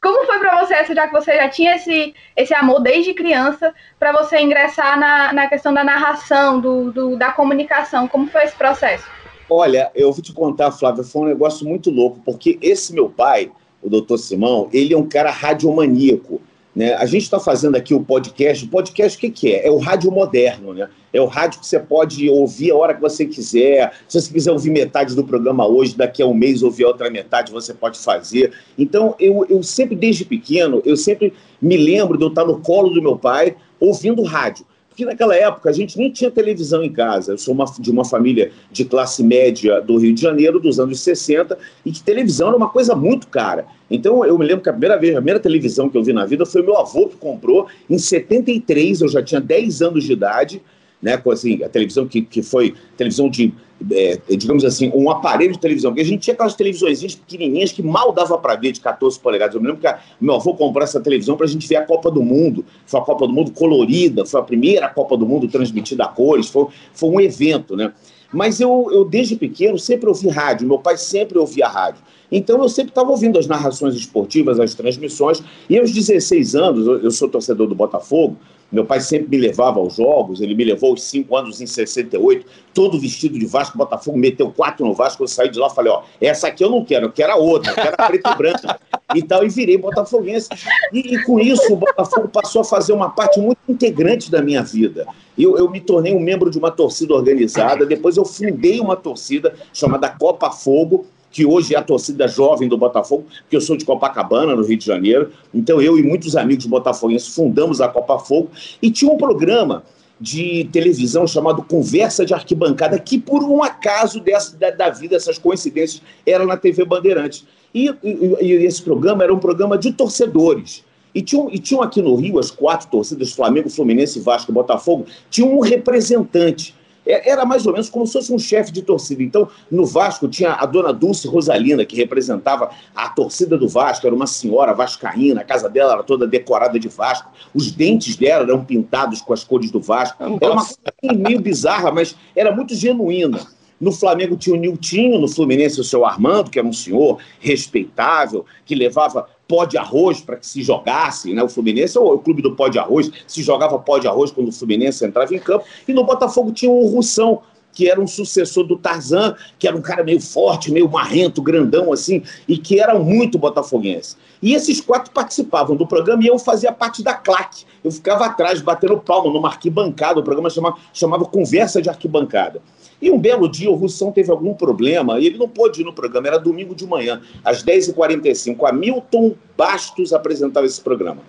Como 0.00 0.24
foi 0.26 0.38
para 0.38 0.64
você, 0.64 0.94
já 0.94 1.08
que 1.08 1.12
você 1.12 1.34
já 1.34 1.48
tinha 1.48 1.74
esse, 1.74 2.14
esse 2.36 2.54
amor 2.54 2.80
desde 2.80 3.12
criança, 3.14 3.74
para 3.98 4.12
você 4.12 4.38
ingressar 4.38 4.98
na, 4.98 5.32
na 5.32 5.48
questão 5.48 5.74
da 5.74 5.82
narração, 5.82 6.60
do, 6.60 6.92
do, 6.92 7.16
da 7.16 7.32
comunicação? 7.32 8.06
Como 8.06 8.28
foi 8.28 8.44
esse 8.44 8.54
processo? 8.54 9.04
Olha, 9.50 9.90
eu 9.94 10.12
vou 10.12 10.22
te 10.22 10.32
contar, 10.32 10.70
Flávia, 10.70 11.02
foi 11.02 11.22
um 11.22 11.28
negócio 11.28 11.66
muito 11.66 11.90
louco, 11.90 12.20
porque 12.24 12.58
esse 12.62 12.92
meu 12.92 13.08
pai, 13.08 13.50
o 13.82 13.90
doutor 13.90 14.18
Simão, 14.18 14.68
ele 14.72 14.94
é 14.94 14.96
um 14.96 15.08
cara 15.08 15.30
radiomaníaco. 15.30 16.40
Né? 16.78 16.94
A 16.94 17.06
gente 17.06 17.24
está 17.24 17.40
fazendo 17.40 17.74
aqui 17.74 17.92
o 17.92 18.04
podcast. 18.04 18.64
O 18.64 18.68
podcast 18.68 19.18
o 19.18 19.20
que, 19.20 19.30
que 19.30 19.52
é? 19.52 19.66
É 19.66 19.70
o 19.70 19.78
rádio 19.78 20.12
moderno, 20.12 20.72
né? 20.72 20.88
É 21.12 21.20
o 21.20 21.26
rádio 21.26 21.58
que 21.58 21.66
você 21.66 21.80
pode 21.80 22.30
ouvir 22.30 22.70
a 22.70 22.76
hora 22.76 22.94
que 22.94 23.00
você 23.00 23.26
quiser. 23.26 23.92
Se 24.06 24.20
você 24.20 24.32
quiser 24.32 24.52
ouvir 24.52 24.70
metade 24.70 25.16
do 25.16 25.24
programa 25.24 25.66
hoje, 25.66 25.96
daqui 25.96 26.22
a 26.22 26.26
um 26.26 26.32
mês 26.32 26.62
ouvir 26.62 26.84
a 26.84 26.88
outra 26.90 27.10
metade, 27.10 27.50
você 27.50 27.74
pode 27.74 27.98
fazer. 27.98 28.52
Então, 28.78 29.16
eu, 29.18 29.44
eu 29.50 29.60
sempre, 29.60 29.96
desde 29.96 30.24
pequeno, 30.24 30.80
eu 30.84 30.96
sempre 30.96 31.32
me 31.60 31.76
lembro 31.76 32.16
de 32.16 32.22
eu 32.22 32.28
estar 32.28 32.44
no 32.44 32.60
colo 32.60 32.90
do 32.90 33.02
meu 33.02 33.18
pai 33.18 33.56
ouvindo 33.80 34.22
rádio 34.22 34.64
porque 34.98 35.04
naquela 35.04 35.36
época 35.36 35.70
a 35.70 35.72
gente 35.72 35.96
nem 35.96 36.10
tinha 36.10 36.28
televisão 36.28 36.82
em 36.82 36.92
casa. 36.92 37.32
Eu 37.32 37.38
sou 37.38 37.54
uma, 37.54 37.66
de 37.78 37.88
uma 37.88 38.04
família 38.04 38.50
de 38.72 38.84
classe 38.84 39.22
média 39.22 39.80
do 39.80 39.96
Rio 39.96 40.12
de 40.12 40.20
Janeiro, 40.20 40.58
dos 40.58 40.80
anos 40.80 40.98
60, 40.98 41.56
e 41.86 41.92
que 41.92 42.02
televisão 42.02 42.48
era 42.48 42.56
uma 42.56 42.68
coisa 42.68 42.96
muito 42.96 43.28
cara. 43.28 43.64
Então 43.88 44.24
eu 44.24 44.36
me 44.36 44.44
lembro 44.44 44.64
que 44.64 44.68
a 44.68 44.72
primeira 44.72 44.98
vez, 44.98 45.12
a 45.12 45.18
primeira 45.18 45.38
televisão 45.38 45.88
que 45.88 45.96
eu 45.96 46.02
vi 46.02 46.12
na 46.12 46.26
vida 46.26 46.44
foi 46.44 46.62
meu 46.62 46.76
avô 46.76 47.06
que 47.06 47.14
comprou. 47.14 47.68
Em 47.88 47.96
73, 47.96 49.02
eu 49.02 49.08
já 49.08 49.22
tinha 49.22 49.40
10 49.40 49.82
anos 49.82 50.02
de 50.02 50.12
idade, 50.12 50.60
né, 51.00 51.20
assim, 51.32 51.62
a 51.62 51.68
televisão 51.68 52.06
que, 52.06 52.22
que 52.22 52.42
foi 52.42 52.74
televisão 52.96 53.30
de, 53.30 53.54
é, 53.90 54.18
digamos 54.36 54.64
assim, 54.64 54.90
um 54.94 55.10
aparelho 55.10 55.52
de 55.52 55.58
televisão, 55.58 55.92
porque 55.92 56.02
a 56.02 56.04
gente 56.04 56.22
tinha 56.22 56.34
aquelas 56.34 56.54
televisões 56.54 57.14
pequenininhas 57.14 57.70
que 57.70 57.82
mal 57.82 58.12
dava 58.12 58.36
para 58.38 58.56
ver 58.56 58.72
de 58.72 58.80
14 58.80 59.18
polegadas. 59.20 59.54
Eu 59.54 59.60
me 59.60 59.68
lembro 59.68 59.80
que 59.80 59.86
a, 59.86 60.00
meu 60.20 60.34
avô 60.34 60.54
comprou 60.54 60.82
essa 60.82 61.00
televisão 61.00 61.36
para 61.36 61.46
a 61.46 61.48
gente 61.48 61.66
ver 61.68 61.76
a 61.76 61.84
Copa 61.84 62.10
do 62.10 62.22
Mundo. 62.22 62.64
Foi 62.86 63.00
a 63.00 63.02
Copa 63.02 63.26
do 63.26 63.32
Mundo 63.32 63.52
colorida, 63.52 64.26
foi 64.26 64.40
a 64.40 64.42
primeira 64.42 64.88
Copa 64.88 65.16
do 65.16 65.26
Mundo 65.26 65.46
transmitida 65.46 66.04
a 66.04 66.08
cores, 66.08 66.48
foi, 66.48 66.66
foi 66.92 67.08
um 67.08 67.20
evento, 67.20 67.76
né? 67.76 67.92
Mas 68.32 68.60
eu, 68.60 68.88
eu, 68.92 69.04
desde 69.04 69.36
pequeno, 69.36 69.78
sempre 69.78 70.08
ouvi 70.08 70.28
rádio, 70.28 70.68
meu 70.68 70.78
pai 70.78 70.98
sempre 70.98 71.38
ouvia 71.38 71.66
rádio. 71.66 72.02
Então 72.30 72.62
eu 72.62 72.68
sempre 72.68 72.90
estava 72.90 73.10
ouvindo 73.10 73.38
as 73.38 73.46
narrações 73.46 73.94
esportivas, 73.94 74.60
as 74.60 74.74
transmissões, 74.74 75.42
e 75.68 75.78
aos 75.78 75.90
16 75.92 76.54
anos, 76.54 76.86
eu 77.02 77.10
sou 77.10 77.28
torcedor 77.28 77.66
do 77.66 77.74
Botafogo, 77.74 78.36
meu 78.70 78.84
pai 78.84 79.00
sempre 79.00 79.28
me 79.28 79.38
levava 79.38 79.78
aos 79.78 79.96
jogos, 79.96 80.40
ele 80.40 80.54
me 80.54 80.64
levou 80.64 80.92
os 80.92 81.02
cinco 81.02 81.36
anos 81.36 81.60
em 81.60 81.66
68, 81.66 82.46
todo 82.74 83.00
vestido 83.00 83.38
de 83.38 83.46
Vasco, 83.46 83.78
Botafogo, 83.78 84.18
meteu 84.18 84.50
quatro 84.50 84.86
no 84.86 84.92
Vasco, 84.92 85.22
eu 85.22 85.28
saí 85.28 85.48
de 85.48 85.58
lá 85.58 85.68
e 85.68 85.74
falei, 85.74 85.92
ó, 85.92 86.02
essa 86.20 86.48
aqui 86.48 86.62
eu 86.62 86.70
não 86.70 86.84
quero, 86.84 87.06
eu 87.06 87.12
quero 87.12 87.32
a 87.32 87.36
outra, 87.36 87.72
eu 87.72 87.74
quero 87.74 87.94
a 87.98 88.06
preta 88.06 88.30
e 88.30 88.36
branca. 88.36 88.80
E 89.14 89.22
tal, 89.22 89.42
e 89.42 89.48
virei 89.48 89.78
botafoguense. 89.78 90.50
E, 90.92 91.14
e, 91.14 91.24
com 91.24 91.40
isso, 91.40 91.72
o 91.72 91.76
Botafogo 91.76 92.28
passou 92.28 92.60
a 92.60 92.64
fazer 92.64 92.92
uma 92.92 93.08
parte 93.08 93.40
muito 93.40 93.58
integrante 93.66 94.30
da 94.30 94.42
minha 94.42 94.62
vida. 94.62 95.06
Eu, 95.36 95.56
eu 95.56 95.70
me 95.70 95.80
tornei 95.80 96.14
um 96.14 96.20
membro 96.20 96.50
de 96.50 96.58
uma 96.58 96.70
torcida 96.70 97.14
organizada, 97.14 97.86
depois 97.86 98.18
eu 98.18 98.24
fundei 98.26 98.80
uma 98.80 98.96
torcida 98.96 99.54
chamada 99.72 100.10
Copa 100.10 100.50
Fogo, 100.50 101.06
que 101.30 101.44
hoje 101.44 101.74
é 101.74 101.78
a 101.78 101.82
torcida 101.82 102.26
jovem 102.26 102.68
do 102.68 102.76
Botafogo, 102.76 103.26
porque 103.42 103.56
eu 103.56 103.60
sou 103.60 103.76
de 103.76 103.84
Copacabana, 103.84 104.54
no 104.54 104.64
Rio 104.64 104.78
de 104.78 104.84
Janeiro. 104.84 105.30
Então 105.52 105.80
eu 105.80 105.98
e 105.98 106.02
muitos 106.02 106.36
amigos 106.36 106.66
botafoguenses 106.66 107.28
fundamos 107.28 107.80
a 107.80 107.88
Copa 107.88 108.18
Fogo 108.18 108.50
e 108.80 108.90
tinha 108.90 109.10
um 109.10 109.16
programa 109.16 109.82
de 110.20 110.68
televisão 110.72 111.26
chamado 111.26 111.62
Conversa 111.62 112.24
de 112.24 112.34
Arquibancada, 112.34 112.98
que 112.98 113.18
por 113.18 113.42
um 113.44 113.62
acaso 113.62 114.20
dessa, 114.20 114.56
da, 114.56 114.70
da 114.70 114.90
vida, 114.90 115.14
essas 115.14 115.38
coincidências, 115.38 116.02
era 116.26 116.44
na 116.44 116.56
TV 116.56 116.84
Bandeirantes. 116.84 117.44
E, 117.72 117.88
e, 118.02 118.36
e, 118.40 118.52
esse 118.64 118.82
programa 118.82 119.22
era 119.22 119.32
um 119.32 119.38
programa 119.38 119.78
de 119.78 119.92
torcedores. 119.92 120.84
E 121.14 121.22
tinham, 121.22 121.48
e 121.50 121.58
tinham 121.58 121.82
aqui 121.82 122.02
no 122.02 122.14
Rio 122.16 122.38
as 122.38 122.50
quatro 122.50 122.88
torcidas, 122.88 123.32
Flamengo, 123.32 123.70
Fluminense, 123.70 124.20
Vasco 124.20 124.50
e 124.50 124.54
Botafogo, 124.54 125.06
tinha 125.30 125.46
um 125.46 125.60
representante 125.60 126.74
era 127.08 127.44
mais 127.44 127.66
ou 127.66 127.72
menos 127.72 127.88
como 127.88 128.06
se 128.06 128.12
fosse 128.12 128.32
um 128.32 128.38
chefe 128.38 128.70
de 128.70 128.82
torcida. 128.82 129.22
Então, 129.22 129.48
no 129.70 129.86
Vasco 129.86 130.28
tinha 130.28 130.52
a 130.52 130.66
dona 130.66 130.92
Dulce 130.92 131.26
Rosalina, 131.26 131.84
que 131.84 131.96
representava 131.96 132.70
a 132.94 133.08
torcida 133.08 133.56
do 133.56 133.68
Vasco, 133.68 134.06
era 134.06 134.14
uma 134.14 134.26
senhora 134.26 134.74
vascaína, 134.74 135.40
a 135.40 135.44
casa 135.44 135.68
dela 135.68 135.94
era 135.94 136.02
toda 136.02 136.26
decorada 136.26 136.78
de 136.78 136.88
Vasco, 136.88 137.30
os 137.54 137.70
dentes 137.70 138.16
dela 138.16 138.44
eram 138.44 138.64
pintados 138.64 139.20
com 139.20 139.32
as 139.32 139.42
cores 139.42 139.70
do 139.70 139.80
Vasco. 139.80 140.22
Era 140.22 140.52
uma 140.52 140.64
coisa 140.64 141.18
meio 141.18 141.40
bizarra, 141.40 141.90
mas 141.90 142.14
era 142.36 142.54
muito 142.54 142.74
genuína. 142.74 143.46
No 143.80 143.92
Flamengo 143.92 144.36
tinha 144.36 144.56
o 144.56 144.58
Niltinho, 144.58 145.20
no 145.20 145.28
Fluminense 145.28 145.80
o 145.80 145.84
seu 145.84 146.04
Armando, 146.04 146.50
que 146.50 146.58
era 146.58 146.66
um 146.66 146.72
senhor 146.72 147.18
respeitável, 147.38 148.44
que 148.64 148.74
levava 148.74 149.28
pó 149.48 149.64
de 149.64 149.78
arroz 149.78 150.20
para 150.20 150.36
que 150.36 150.46
se 150.46 150.62
jogasse, 150.62 151.32
né? 151.32 151.42
O 151.42 151.48
Fluminense 151.48 151.96
é 151.96 152.00
o 152.00 152.18
clube 152.18 152.42
do 152.42 152.54
pó 152.54 152.68
de 152.68 152.78
arroz, 152.78 153.10
se 153.26 153.42
jogava 153.42 153.78
pó 153.78 153.98
de 153.98 154.06
arroz 154.06 154.30
quando 154.30 154.48
o 154.48 154.52
Fluminense 154.52 155.04
entrava 155.04 155.34
em 155.34 155.38
campo, 155.38 155.64
e 155.88 155.94
no 155.94 156.04
Botafogo 156.04 156.52
tinha 156.52 156.70
o 156.70 156.86
Russão, 156.86 157.40
que 157.78 157.88
era 157.88 158.00
um 158.00 158.08
sucessor 158.08 158.64
do 158.64 158.76
Tarzan, 158.76 159.36
que 159.56 159.68
era 159.68 159.76
um 159.76 159.80
cara 159.80 160.02
meio 160.02 160.20
forte, 160.20 160.72
meio 160.72 160.90
marrento, 160.90 161.40
grandão 161.40 161.92
assim, 161.92 162.24
e 162.48 162.58
que 162.58 162.80
era 162.80 162.98
muito 162.98 163.38
botafoguense. 163.38 164.16
E 164.42 164.52
esses 164.52 164.80
quatro 164.80 165.12
participavam 165.12 165.76
do 165.76 165.86
programa 165.86 166.24
e 166.24 166.26
eu 166.26 166.40
fazia 166.40 166.72
parte 166.72 167.04
da 167.04 167.14
claque. 167.14 167.64
Eu 167.84 167.92
ficava 167.92 168.26
atrás, 168.26 168.60
batendo 168.60 168.98
palma 168.98 169.32
numa 169.32 169.46
arquibancada, 169.46 170.18
o 170.18 170.24
programa 170.24 170.50
chamava, 170.50 170.76
chamava 170.92 171.24
Conversa 171.24 171.80
de 171.80 171.88
Arquibancada. 171.88 172.60
E 173.00 173.12
um 173.12 173.18
belo 173.18 173.48
dia 173.48 173.70
o 173.70 173.76
Russão 173.76 174.10
teve 174.10 174.32
algum 174.32 174.54
problema 174.54 175.20
e 175.20 175.26
ele 175.26 175.38
não 175.38 175.48
pôde 175.48 175.82
ir 175.82 175.84
no 175.84 175.92
programa, 175.92 176.26
era 176.26 176.36
domingo 176.36 176.74
de 176.74 176.84
manhã, 176.84 177.22
às 177.44 177.62
10h45. 177.62 178.68
Hamilton 178.68 179.36
Bastos 179.56 180.12
apresentava 180.12 180.66
esse 180.66 180.80
programa. 180.80 181.22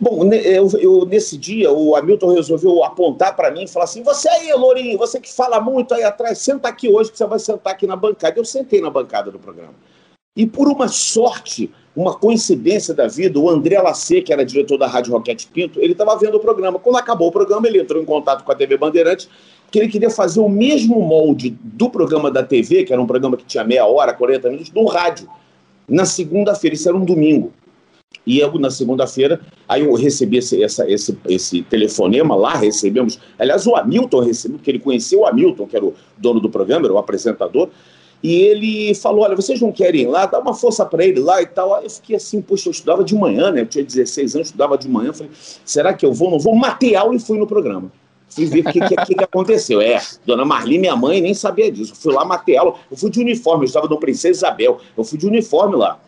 Bom, 0.00 0.32
eu, 0.32 0.68
eu, 0.78 1.04
nesse 1.06 1.36
dia, 1.36 1.72
o 1.72 1.96
Hamilton 1.96 2.34
resolveu 2.34 2.84
apontar 2.84 3.34
para 3.34 3.50
mim 3.50 3.64
e 3.64 3.68
falar 3.68 3.84
assim: 3.84 4.02
Você 4.02 4.28
aí, 4.28 4.52
Lourinho, 4.52 4.96
você 4.96 5.18
que 5.20 5.32
fala 5.32 5.60
muito 5.60 5.92
aí 5.92 6.04
atrás, 6.04 6.38
senta 6.38 6.68
aqui 6.68 6.88
hoje 6.88 7.10
que 7.10 7.18
você 7.18 7.26
vai 7.26 7.38
sentar 7.38 7.72
aqui 7.72 7.86
na 7.86 7.96
bancada. 7.96 8.38
Eu 8.38 8.44
sentei 8.44 8.80
na 8.80 8.90
bancada 8.90 9.30
do 9.30 9.38
programa. 9.38 9.74
E 10.36 10.46
por 10.46 10.68
uma 10.68 10.86
sorte, 10.86 11.68
uma 11.96 12.14
coincidência 12.14 12.94
da 12.94 13.08
vida, 13.08 13.40
o 13.40 13.50
André 13.50 13.76
Lacê, 13.82 14.22
que 14.22 14.32
era 14.32 14.44
diretor 14.44 14.78
da 14.78 14.86
Rádio 14.86 15.12
Roquete 15.12 15.48
Pinto, 15.48 15.80
ele 15.80 15.92
estava 15.92 16.16
vendo 16.16 16.36
o 16.36 16.40
programa. 16.40 16.78
Quando 16.78 16.94
acabou 16.94 17.26
o 17.26 17.32
programa, 17.32 17.66
ele 17.66 17.80
entrou 17.80 18.00
em 18.00 18.04
contato 18.04 18.44
com 18.44 18.52
a 18.52 18.54
TV 18.54 18.76
Bandeirantes, 18.76 19.28
que 19.68 19.80
ele 19.80 19.88
queria 19.88 20.10
fazer 20.10 20.38
o 20.38 20.48
mesmo 20.48 21.00
molde 21.00 21.58
do 21.60 21.90
programa 21.90 22.30
da 22.30 22.44
TV, 22.44 22.84
que 22.84 22.92
era 22.92 23.02
um 23.02 23.06
programa 23.06 23.36
que 23.36 23.44
tinha 23.44 23.64
meia 23.64 23.84
hora, 23.84 24.14
40 24.14 24.48
minutos, 24.48 24.72
no 24.72 24.84
rádio. 24.86 25.28
Na 25.88 26.04
segunda-feira, 26.04 26.74
isso 26.76 26.88
era 26.88 26.96
um 26.96 27.04
domingo. 27.04 27.52
E 28.28 28.40
eu, 28.40 28.52
na 28.58 28.70
segunda-feira, 28.70 29.40
aí 29.66 29.84
eu 29.84 29.94
recebi 29.94 30.36
esse, 30.36 30.62
essa, 30.62 30.88
esse, 30.90 31.18
esse 31.26 31.62
telefonema 31.62 32.36
lá, 32.36 32.54
recebemos. 32.54 33.18
Aliás, 33.38 33.66
o 33.66 33.74
Hamilton 33.74 34.20
recebeu, 34.20 34.58
porque 34.58 34.70
ele 34.70 34.78
conheceu 34.78 35.20
o 35.20 35.26
Hamilton, 35.26 35.66
que 35.66 35.74
era 35.74 35.84
o 35.84 35.94
dono 36.18 36.38
do 36.38 36.50
programa, 36.50 36.86
era 36.86 36.92
o 36.92 36.98
apresentador. 36.98 37.70
E 38.22 38.34
ele 38.34 38.94
falou: 38.94 39.24
Olha, 39.24 39.34
vocês 39.34 39.60
não 39.62 39.72
querem 39.72 40.02
ir 40.02 40.08
lá? 40.08 40.26
Dá 40.26 40.40
uma 40.40 40.52
força 40.52 40.84
para 40.84 41.06
ele 41.06 41.20
lá 41.20 41.40
e 41.40 41.46
tal. 41.46 41.74
Aí 41.74 41.84
eu 41.84 41.90
fiquei 41.90 42.16
assim, 42.16 42.42
poxa, 42.42 42.68
eu 42.68 42.72
estudava 42.72 43.02
de 43.02 43.14
manhã, 43.14 43.50
né? 43.50 43.62
Eu 43.62 43.66
tinha 43.66 43.84
16 43.84 44.34
anos, 44.34 44.48
estudava 44.48 44.76
de 44.76 44.88
manhã. 44.88 45.12
Falei: 45.12 45.32
será 45.64 45.94
que 45.94 46.04
eu 46.04 46.12
vou? 46.12 46.30
Não 46.30 46.38
vou? 46.38 46.54
Matei 46.54 46.94
aula 46.96 47.14
e 47.14 47.18
fui 47.18 47.38
no 47.38 47.46
programa. 47.46 47.90
Fui 48.28 48.44
ver 48.44 48.60
o 48.60 48.64
que, 48.64 48.80
que, 48.80 49.14
que, 49.14 49.24
aconteceu. 49.24 49.80
É, 49.80 50.02
dona 50.26 50.44
Marli, 50.44 50.78
minha 50.78 50.94
mãe, 50.94 51.18
nem 51.18 51.32
sabia 51.32 51.72
disso. 51.72 51.94
Fui 51.94 52.12
lá, 52.12 52.26
matei 52.26 52.58
aula. 52.58 52.74
Eu 52.90 52.96
fui 52.96 53.08
de 53.08 53.20
uniforme, 53.20 53.64
eu 53.64 53.68
estava 53.68 53.88
no 53.88 53.98
Princesa 53.98 54.38
Isabel. 54.38 54.78
Eu 54.96 55.02
fui 55.02 55.18
de 55.18 55.26
uniforme 55.26 55.76
lá. 55.76 55.98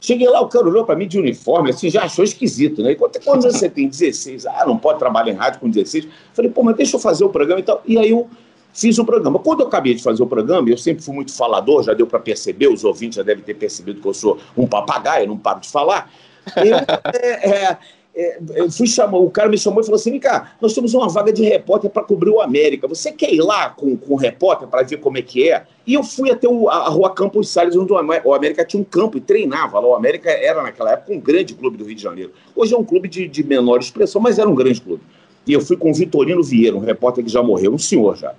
Cheguei 0.00 0.28
lá, 0.28 0.40
o 0.40 0.48
cara 0.48 0.66
olhou 0.66 0.84
para 0.84 0.94
mim 0.94 1.08
de 1.08 1.18
uniforme, 1.18 1.70
assim, 1.70 1.88
já 1.88 2.04
achou 2.04 2.24
esquisito, 2.24 2.82
né? 2.82 2.92
E 2.92 2.96
quantos 2.96 3.44
anos 3.44 3.58
você 3.58 3.68
tem? 3.70 3.88
16. 3.88 4.46
Ah, 4.46 4.64
não 4.66 4.76
pode 4.76 4.98
trabalhar 4.98 5.32
em 5.32 5.36
rádio 5.36 5.60
com 5.60 5.70
16. 5.70 6.08
Falei, 6.34 6.50
pô, 6.50 6.62
mas 6.62 6.76
deixa 6.76 6.96
eu 6.96 7.00
fazer 7.00 7.24
o 7.24 7.28
programa 7.28 7.60
e 7.60 7.64
tal. 7.64 7.82
E 7.86 7.98
aí 7.98 8.10
eu 8.10 8.28
fiz 8.72 8.98
o 8.98 9.04
programa. 9.04 9.38
Quando 9.38 9.60
eu 9.60 9.66
acabei 9.66 9.94
de 9.94 10.02
fazer 10.02 10.22
o 10.22 10.26
programa, 10.26 10.68
eu 10.68 10.76
sempre 10.76 11.02
fui 11.02 11.14
muito 11.14 11.34
falador, 11.34 11.82
já 11.82 11.94
deu 11.94 12.06
para 12.06 12.18
perceber, 12.18 12.68
os 12.68 12.84
ouvintes 12.84 13.16
já 13.16 13.22
devem 13.22 13.42
ter 13.42 13.54
percebido 13.54 14.00
que 14.00 14.06
eu 14.06 14.14
sou 14.14 14.38
um 14.56 14.66
papagaio, 14.66 15.26
não 15.26 15.38
paro 15.38 15.60
de 15.60 15.68
falar. 15.70 16.10
Eu, 16.56 16.76
é, 17.18 17.48
é, 17.48 17.78
é, 18.16 18.38
eu 18.54 18.70
fui 18.70 18.86
chamar, 18.86 19.18
o 19.18 19.30
cara 19.30 19.46
me 19.46 19.58
chamou 19.58 19.82
e 19.82 19.84
falou 19.84 19.96
assim: 19.96 20.18
cá, 20.18 20.56
nós 20.58 20.72
temos 20.72 20.94
uma 20.94 21.06
vaga 21.06 21.30
de 21.30 21.42
repórter 21.42 21.90
para 21.90 22.02
cobrir 22.02 22.30
o 22.30 22.40
América. 22.40 22.88
Você 22.88 23.12
quer 23.12 23.30
ir 23.30 23.42
lá 23.42 23.68
com, 23.68 23.94
com 23.94 24.14
o 24.14 24.16
repórter 24.16 24.66
para 24.66 24.82
ver 24.82 24.96
como 24.96 25.18
é 25.18 25.22
que 25.22 25.50
é? 25.50 25.66
E 25.86 25.92
eu 25.92 26.02
fui 26.02 26.30
até 26.30 26.48
o, 26.48 26.68
a, 26.70 26.86
a 26.86 26.88
rua 26.88 27.10
Campos 27.14 27.50
Salles, 27.50 27.76
onde 27.76 27.92
o 27.92 28.34
América 28.34 28.64
tinha 28.64 28.80
um 28.80 28.84
campo 28.84 29.18
e 29.18 29.20
treinava 29.20 29.78
lá. 29.78 29.86
O 29.86 29.94
América 29.94 30.30
era, 30.30 30.62
naquela 30.62 30.92
época, 30.92 31.12
um 31.12 31.20
grande 31.20 31.54
clube 31.54 31.76
do 31.76 31.84
Rio 31.84 31.94
de 31.94 32.02
Janeiro. 32.02 32.32
Hoje 32.54 32.72
é 32.72 32.78
um 32.78 32.84
clube 32.84 33.06
de, 33.06 33.28
de 33.28 33.44
menor 33.44 33.80
expressão, 33.80 34.18
mas 34.18 34.38
era 34.38 34.48
um 34.48 34.54
grande 34.54 34.80
clube. 34.80 35.02
E 35.46 35.52
eu 35.52 35.60
fui 35.60 35.76
com 35.76 35.90
o 35.90 35.94
Vitorino 35.94 36.42
Vieira, 36.42 36.74
um 36.74 36.80
repórter 36.80 37.22
que 37.22 37.30
já 37.30 37.42
morreu, 37.42 37.74
um 37.74 37.78
senhor 37.78 38.16
já. 38.16 38.34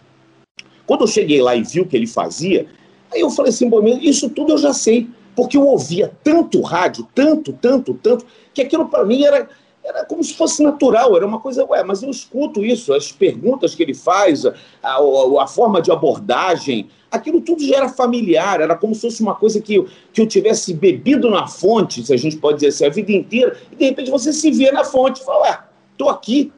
Quando 0.87 1.01
eu 1.01 1.07
cheguei 1.07 1.39
lá 1.39 1.55
e 1.55 1.61
vi 1.61 1.81
o 1.81 1.85
que 1.85 1.95
ele 1.95 2.07
fazia, 2.07 2.65
aí 3.13 3.21
eu 3.21 3.29
falei 3.29 3.51
assim, 3.51 3.69
bom, 3.69 3.85
isso 3.87 4.27
tudo 4.29 4.53
eu 4.53 4.57
já 4.57 4.73
sei, 4.73 5.07
porque 5.35 5.55
eu 5.55 5.67
ouvia 5.67 6.11
tanto 6.23 6.61
rádio, 6.61 7.07
tanto, 7.13 7.53
tanto, 7.53 7.93
tanto, 7.93 8.25
que 8.53 8.61
aquilo 8.61 8.87
para 8.87 9.05
mim 9.05 9.23
era, 9.23 9.47
era 9.87 10.03
como 10.03 10.21
se 10.21 10.33
fosse 10.33 10.61
natural, 10.61 11.15
era 11.15 11.25
uma 11.25 11.39
coisa, 11.39 11.65
ué, 11.65 11.81
mas 11.81 12.03
eu 12.03 12.09
escuto 12.09 12.63
isso, 12.63 12.93
as 12.93 13.09
perguntas 13.09 13.73
que 13.73 13.81
ele 13.81 13.93
faz, 13.93 14.45
a, 14.45 14.53
a, 14.83 15.43
a 15.43 15.47
forma 15.47 15.81
de 15.81 15.89
abordagem, 15.89 16.89
aquilo 17.09 17.39
tudo 17.39 17.65
já 17.65 17.77
era 17.77 17.89
familiar, 17.89 18.59
era 18.59 18.75
como 18.75 18.93
se 18.93 19.01
fosse 19.01 19.21
uma 19.21 19.33
coisa 19.33 19.61
que, 19.61 19.81
que 20.11 20.21
eu 20.21 20.27
tivesse 20.27 20.73
bebido 20.73 21.29
na 21.29 21.47
fonte, 21.47 22.05
se 22.05 22.13
a 22.13 22.17
gente 22.17 22.35
pode 22.35 22.57
dizer 22.57 22.67
assim, 22.67 22.85
a 22.85 22.89
vida 22.89 23.13
inteira, 23.13 23.57
e 23.71 23.77
de 23.77 23.85
repente 23.85 24.11
você 24.11 24.33
se 24.33 24.51
vê 24.51 24.71
na 24.73 24.83
fonte 24.83 25.21
e 25.21 25.23
fala, 25.23 25.43
ué, 25.43 25.59
tô 25.97 26.09
aqui, 26.09 26.51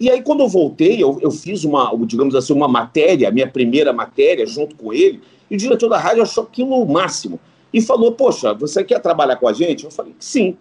e 0.00 0.08
aí, 0.08 0.22
quando 0.22 0.44
eu 0.44 0.48
voltei, 0.48 1.02
eu, 1.02 1.18
eu 1.20 1.32
fiz 1.32 1.64
uma, 1.64 1.90
digamos 2.06 2.32
assim, 2.36 2.52
uma 2.52 2.68
matéria, 2.68 3.28
a 3.28 3.32
minha 3.32 3.48
primeira 3.48 3.92
matéria, 3.92 4.46
junto 4.46 4.76
com 4.76 4.92
ele, 4.92 5.20
e 5.50 5.56
o 5.56 5.58
diretor 5.58 5.88
da 5.88 5.98
rádio 5.98 6.22
achou 6.22 6.44
aquilo 6.44 6.80
o 6.80 6.86
máximo. 6.86 7.40
E 7.72 7.80
falou: 7.80 8.12
Poxa, 8.12 8.54
você 8.54 8.84
quer 8.84 9.00
trabalhar 9.00 9.34
com 9.36 9.48
a 9.48 9.52
gente? 9.52 9.84
Eu 9.84 9.90
falei: 9.90 10.14
Sim. 10.20 10.56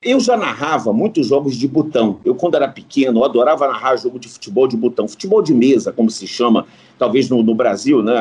Eu 0.00 0.20
já 0.20 0.36
narrava 0.36 0.92
muitos 0.92 1.26
jogos 1.26 1.56
de 1.56 1.66
botão. 1.66 2.20
Eu, 2.24 2.32
quando 2.32 2.54
era 2.54 2.68
pequeno, 2.68 3.24
adorava 3.24 3.66
narrar 3.66 3.96
jogo 3.96 4.16
de 4.16 4.28
futebol 4.28 4.68
de 4.68 4.76
botão. 4.76 5.08
Futebol 5.08 5.42
de 5.42 5.52
mesa, 5.52 5.90
como 5.90 6.08
se 6.08 6.24
chama, 6.24 6.66
talvez 6.96 7.28
no, 7.28 7.42
no 7.42 7.52
Brasil, 7.52 8.00
né? 8.00 8.14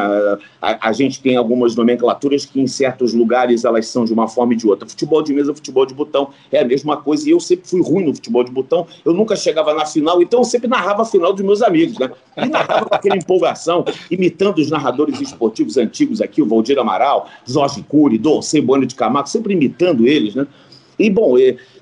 A, 0.60 0.90
a, 0.90 0.92
gente 0.92 1.22
tem 1.22 1.36
algumas 1.36 1.76
nomenclaturas 1.76 2.46
que 2.46 2.60
em 2.60 2.66
certos 2.66 3.14
lugares 3.14 3.64
elas 3.64 3.86
são 3.86 4.06
de 4.06 4.12
uma 4.12 4.28
forma 4.28 4.54
e 4.54 4.56
de 4.56 4.68
outra. 4.68 4.90
Futebol 4.90 5.22
de 5.22 5.32
mesa, 5.32 5.54
futebol 5.54 5.86
de 5.86 5.94
botão 5.94 6.32
é 6.52 6.62
a 6.62 6.66
mesma 6.66 6.98
coisa. 6.98 7.30
E 7.30 7.32
eu 7.32 7.40
sempre 7.40 7.70
fui 7.70 7.84
ruim 7.84 8.06
no 8.06 8.16
futebol 8.16 8.44
de 8.44 8.52
botão. 8.52 8.88
Eu 9.06 9.14
nunca 9.14 9.36
chegava 9.36 9.72
na 9.76 9.86
final, 9.86 10.20
então 10.20 10.40
eu 10.40 10.46
sempre 10.46 10.68
narrava 10.68 11.04
a 11.04 11.06
final 11.06 11.32
dos 11.32 11.46
meus 11.46 11.62
amigos, 11.62 12.00
né? 12.00 12.10
E 12.38 12.50
narrava 12.50 12.88
com 12.88 12.96
aquela 12.96 13.16
empolgação, 13.16 13.86
imitando 14.10 14.58
os 14.58 14.72
narradores 14.72 15.22
esportivos 15.22 15.78
antigos 15.78 16.22
aqui, 16.22 16.42
o 16.42 16.48
Valdir 16.48 16.80
Amaral, 16.80 17.28
Jorge 17.46 17.84
Cury, 17.88 18.18
Dom 18.18 18.40
Bueno 18.64 18.88
de 18.88 18.96
Camargo, 18.96 19.30
sempre 19.30 19.54
imitando 19.54 20.08
eles, 20.08 20.34
né? 20.34 20.48
E, 21.00 21.10
bom, 21.10 21.36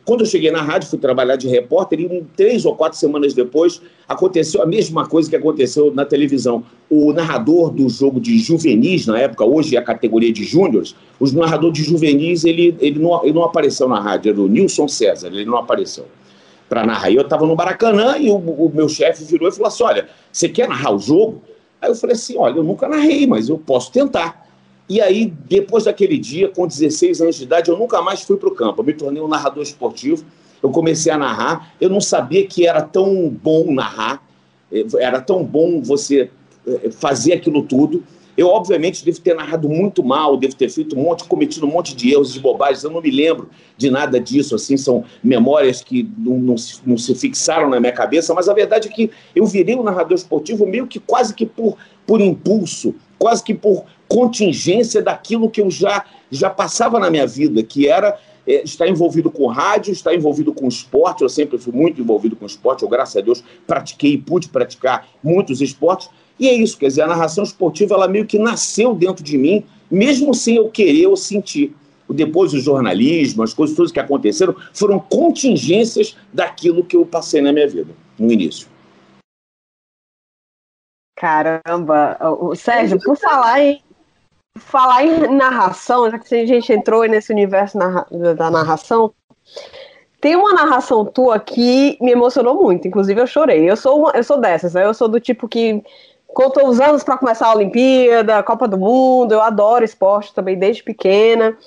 quando 0.03 0.21
eu 0.21 0.25
cheguei 0.25 0.51
na 0.51 0.61
rádio, 0.61 0.89
fui 0.89 0.99
trabalhar 0.99 1.35
de 1.35 1.47
repórter, 1.47 1.99
e 1.99 2.23
três 2.35 2.65
ou 2.65 2.75
quatro 2.75 2.97
semanas 2.97 3.33
depois 3.33 3.81
aconteceu 4.07 4.61
a 4.61 4.65
mesma 4.65 5.07
coisa 5.07 5.29
que 5.29 5.35
aconteceu 5.35 5.93
na 5.93 6.05
televisão. 6.05 6.63
O 6.89 7.13
narrador 7.13 7.71
do 7.71 7.87
jogo 7.87 8.19
de 8.19 8.37
juvenis, 8.37 9.07
na 9.07 9.19
época, 9.19 9.45
hoje 9.45 9.75
é 9.75 9.79
a 9.79 9.83
categoria 9.83 10.33
de 10.33 10.43
júniores, 10.43 10.95
o 11.19 11.25
narrador 11.31 11.71
de 11.71 11.83
juvenis, 11.83 12.43
ele, 12.43 12.75
ele, 12.79 12.99
não, 12.99 13.23
ele 13.23 13.33
não 13.33 13.43
apareceu 13.43 13.87
na 13.87 13.99
rádio, 13.99 14.31
era 14.31 14.41
o 14.41 14.47
Nilson 14.47 14.87
César, 14.87 15.27
ele 15.27 15.45
não 15.45 15.57
apareceu 15.57 16.05
para 16.67 16.85
narrar. 16.85 17.09
E 17.09 17.15
eu 17.15 17.21
estava 17.21 17.45
no 17.45 17.55
Maracanã 17.55 18.17
e 18.17 18.29
o, 18.29 18.35
o 18.35 18.71
meu 18.73 18.89
chefe 18.89 19.23
virou 19.23 19.47
e 19.47 19.51
falou 19.51 19.67
assim: 19.67 19.83
Olha, 19.83 20.09
você 20.31 20.49
quer 20.49 20.67
narrar 20.67 20.91
o 20.93 20.99
jogo? 20.99 21.41
Aí 21.81 21.89
eu 21.89 21.95
falei 21.95 22.15
assim: 22.15 22.37
Olha, 22.37 22.57
eu 22.57 22.63
nunca 22.63 22.87
narrei, 22.87 23.25
mas 23.25 23.49
eu 23.49 23.57
posso 23.57 23.91
tentar. 23.91 24.44
E 24.87 25.01
aí, 25.01 25.33
depois 25.47 25.85
daquele 25.85 26.17
dia, 26.17 26.49
com 26.49 26.67
16 26.67 27.21
anos 27.21 27.35
de 27.35 27.43
idade, 27.43 27.69
eu 27.69 27.77
nunca 27.77 28.01
mais 28.01 28.21
fui 28.21 28.37
para 28.37 28.49
o 28.49 28.51
campo. 28.53 28.81
Eu 28.81 28.85
me 28.85 28.93
tornei 28.93 29.21
um 29.21 29.27
narrador 29.27 29.63
esportivo. 29.63 30.23
Eu 30.61 30.69
comecei 30.69 31.11
a 31.11 31.17
narrar. 31.17 31.73
Eu 31.81 31.89
não 31.89 31.99
sabia 31.99 32.45
que 32.45 32.67
era 32.67 32.81
tão 32.81 33.29
bom 33.29 33.71
narrar, 33.73 34.21
eh, 34.71 34.85
era 34.99 35.19
tão 35.19 35.43
bom 35.43 35.81
você 35.81 36.29
eh, 36.67 36.91
fazer 36.91 37.33
aquilo 37.33 37.63
tudo. 37.63 38.03
Eu, 38.37 38.47
obviamente, 38.49 39.03
devo 39.05 39.19
ter 39.21 39.33
narrado 39.33 39.69
muito 39.69 40.03
mal, 40.03 40.35
devo 40.35 40.55
ter 40.55 40.69
feito 40.69 40.97
um 40.97 41.03
monte, 41.03 41.23
cometido 41.23 41.65
um 41.65 41.71
monte 41.71 41.95
de 41.95 42.11
erros, 42.11 42.33
de 42.33 42.39
bobagens. 42.39 42.83
Eu 42.83 42.91
não 42.91 43.01
me 43.01 43.09
lembro 43.09 43.49
de 43.77 43.89
nada 43.89 44.19
disso, 44.19 44.55
assim, 44.55 44.75
são 44.75 45.05
memórias 45.23 45.81
que 45.81 46.09
não, 46.17 46.37
não, 46.37 46.55
não 46.85 46.97
se 46.97 47.15
fixaram 47.15 47.69
na 47.69 47.79
minha 47.79 47.93
cabeça, 47.93 48.33
mas 48.33 48.49
a 48.49 48.53
verdade 48.53 48.89
é 48.89 48.91
que 48.91 49.09
eu 49.33 49.45
virei 49.45 49.75
um 49.75 49.83
narrador 49.83 50.15
esportivo 50.15 50.65
meio 50.65 50.85
que 50.85 50.99
quase 50.99 51.33
que 51.33 51.45
por, 51.45 51.77
por 52.05 52.19
impulso, 52.19 52.93
quase 53.17 53.41
que 53.41 53.53
por 53.53 53.85
contingência 54.07 55.01
daquilo 55.01 55.49
que 55.49 55.61
eu 55.61 55.69
já, 55.69 56.05
já 56.31 56.49
passava 56.49 56.99
na 56.99 57.09
minha 57.09 57.27
vida, 57.27 57.61
que 57.63 57.87
era 57.87 58.17
é, 58.47 58.63
estar 58.63 58.87
envolvido 58.87 59.31
com 59.31 59.47
rádio, 59.47 59.91
estar 59.91 60.13
envolvido 60.13 60.53
com 60.53 60.67
esporte. 60.67 61.23
Eu 61.23 61.29
sempre 61.29 61.57
fui 61.57 61.73
muito 61.73 61.99
envolvido 61.99 62.35
com 62.35 62.45
esporte, 62.45 62.83
eu, 62.83 62.89
graças 62.89 63.15
a 63.17 63.21
Deus, 63.21 63.43
pratiquei 63.65 64.13
e 64.13 64.17
pude 64.17 64.49
praticar 64.49 65.07
muitos 65.23 65.61
esportes. 65.61 66.09
E 66.39 66.47
é 66.47 66.53
isso, 66.53 66.77
quer 66.77 66.87
dizer, 66.87 67.01
a 67.01 67.07
narração 67.07 67.43
esportiva, 67.43 67.95
ela 67.95 68.07
meio 68.07 68.25
que 68.25 68.37
nasceu 68.37 68.93
dentro 68.93 69.23
de 69.23 69.37
mim, 69.37 69.63
mesmo 69.89 70.33
sem 70.33 70.57
eu 70.57 70.69
querer 70.69 71.07
ou 71.07 71.15
sentir. 71.15 71.73
Depois 72.07 72.53
o 72.53 72.59
jornalismo, 72.59 73.41
as 73.41 73.53
coisas 73.53 73.75
todas 73.75 73.91
que 73.91 73.99
aconteceram, 73.99 74.55
foram 74.73 74.99
contingências 74.99 76.15
daquilo 76.31 76.83
que 76.83 76.95
eu 76.95 77.05
passei 77.05 77.41
na 77.41 77.51
minha 77.51 77.67
vida, 77.67 77.93
no 78.19 78.31
início. 78.31 78.67
Caramba, 81.17 82.17
o 82.39 82.53
Sérgio, 82.55 82.99
por 82.99 83.17
falar 83.17 83.61
em, 83.61 83.81
falar 84.57 85.05
em 85.05 85.35
narração, 85.35 86.09
já 86.09 86.17
que 86.17 86.33
a 86.33 86.45
gente 86.45 86.71
entrou 86.71 87.05
nesse 87.05 87.31
universo 87.31 87.77
narra 87.77 88.07
da 88.35 88.49
narração, 88.49 89.13
tem 90.21 90.35
uma 90.35 90.53
narração 90.53 91.05
tua 91.05 91.39
que 91.39 91.97
me 92.01 92.11
emocionou 92.11 92.55
muito, 92.55 92.87
inclusive 92.87 93.19
eu 93.19 93.27
chorei. 93.27 93.69
Eu 93.69 93.75
sou, 93.77 93.99
uma, 93.99 94.11
eu 94.11 94.23
sou 94.23 94.39
dessas, 94.39 94.73
né? 94.73 94.85
Eu 94.85 94.93
sou 94.93 95.07
do 95.07 95.19
tipo 95.19 95.47
que 95.47 95.83
contou 96.27 96.67
os 96.67 96.79
anos 96.79 97.03
para 97.03 97.17
começar 97.17 97.47
a 97.47 97.55
Olimpíada, 97.55 98.37
a 98.37 98.43
Copa 98.43 98.67
do 98.67 98.77
Mundo, 98.77 99.33
eu 99.33 99.41
adoro 99.41 99.85
esporte 99.85 100.33
também 100.33 100.57
desde 100.57 100.83
pequena. 100.83 101.57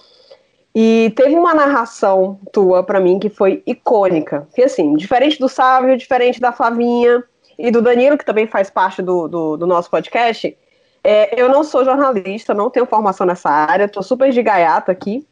E 0.74 1.12
teve 1.16 1.34
uma 1.34 1.54
narração 1.54 2.38
tua 2.52 2.82
para 2.82 3.00
mim 3.00 3.18
que 3.18 3.28
foi 3.28 3.62
icônica. 3.66 4.48
Que 4.54 4.62
assim, 4.62 4.94
diferente 4.94 5.38
do 5.38 5.48
Sávio, 5.48 5.96
diferente 5.96 6.40
da 6.40 6.52
Flavinha 6.52 7.22
e 7.58 7.70
do 7.70 7.82
Danilo, 7.82 8.18
que 8.18 8.24
também 8.24 8.46
faz 8.46 8.70
parte 8.70 9.02
do, 9.02 9.28
do, 9.28 9.56
do 9.56 9.66
nosso 9.66 9.90
podcast, 9.90 10.56
é, 11.02 11.40
eu 11.40 11.48
não 11.48 11.64
sou 11.64 11.84
jornalista, 11.84 12.54
não 12.54 12.70
tenho 12.70 12.86
formação 12.86 13.26
nessa 13.26 13.50
área, 13.50 13.88
tô 13.88 14.02
super 14.02 14.30
de 14.30 14.42
gaiato 14.42 14.90
aqui. 14.90 15.26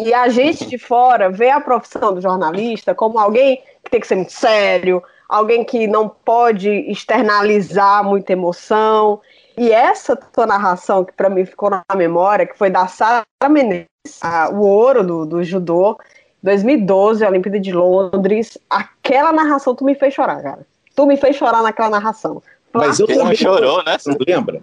E 0.00 0.12
a 0.12 0.28
gente 0.28 0.66
de 0.66 0.76
fora 0.76 1.30
vê 1.30 1.50
a 1.50 1.60
profissão 1.60 2.14
do 2.14 2.20
jornalista 2.20 2.94
como 2.94 3.18
alguém 3.18 3.62
que 3.82 3.90
tem 3.90 4.00
que 4.00 4.06
ser 4.06 4.16
muito 4.16 4.32
sério, 4.32 5.02
alguém 5.26 5.64
que 5.64 5.86
não 5.86 6.08
pode 6.08 6.68
externalizar 6.68 8.04
muita 8.04 8.32
emoção. 8.32 9.20
E 9.56 9.72
essa 9.72 10.14
tua 10.14 10.46
narração, 10.46 11.04
que 11.04 11.14
para 11.14 11.30
mim 11.30 11.46
ficou 11.46 11.70
na 11.70 11.82
memória, 11.94 12.46
que 12.46 12.58
foi 12.58 12.68
da 12.68 12.86
Sara 12.86 13.24
Menezes, 13.48 13.88
a, 14.20 14.50
o 14.50 14.60
ouro 14.66 15.02
do, 15.02 15.24
do 15.24 15.42
judô, 15.42 15.98
2012, 16.42 17.24
a 17.24 17.28
Olimpíada 17.28 17.58
de 17.58 17.72
Londres, 17.72 18.58
aquela 18.68 19.32
narração 19.32 19.74
tu 19.74 19.84
me 19.84 19.94
fez 19.94 20.12
chorar, 20.12 20.42
cara. 20.42 20.66
Tu 20.94 21.06
me 21.06 21.16
fez 21.16 21.36
chorar 21.36 21.62
naquela 21.62 21.88
narração. 21.88 22.42
Mas 22.72 23.00
eu 23.00 23.06
também 23.06 23.34
chorou, 23.34 23.82
né? 23.82 23.96
Não 24.06 24.16
lembra? 24.26 24.62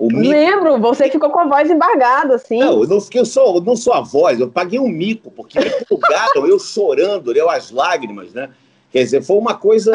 Mico... 0.00 0.28
Lembro, 0.28 0.78
você 0.78 1.10
ficou 1.10 1.30
com 1.30 1.40
a 1.40 1.48
voz 1.48 1.70
embargada, 1.70 2.34
assim. 2.34 2.58
Não, 2.58 2.82
eu 2.82 2.88
não 2.88 3.00
fiquei 3.00 3.24
só, 3.24 3.56
eu 3.56 3.62
não 3.62 3.74
sou 3.74 3.94
a 3.94 4.00
voz, 4.00 4.38
eu 4.38 4.48
paguei 4.48 4.78
um 4.78 4.88
mico, 4.88 5.30
porque 5.30 5.58
me 5.58 5.68
empolgaram, 5.68 6.46
eu 6.46 6.58
chorando, 6.58 7.32
eu 7.32 7.48
as 7.48 7.70
lágrimas, 7.70 8.32
né? 8.34 8.50
Quer 8.96 9.04
dizer, 9.04 9.22
foi 9.22 9.36
uma 9.36 9.52
coisa. 9.52 9.92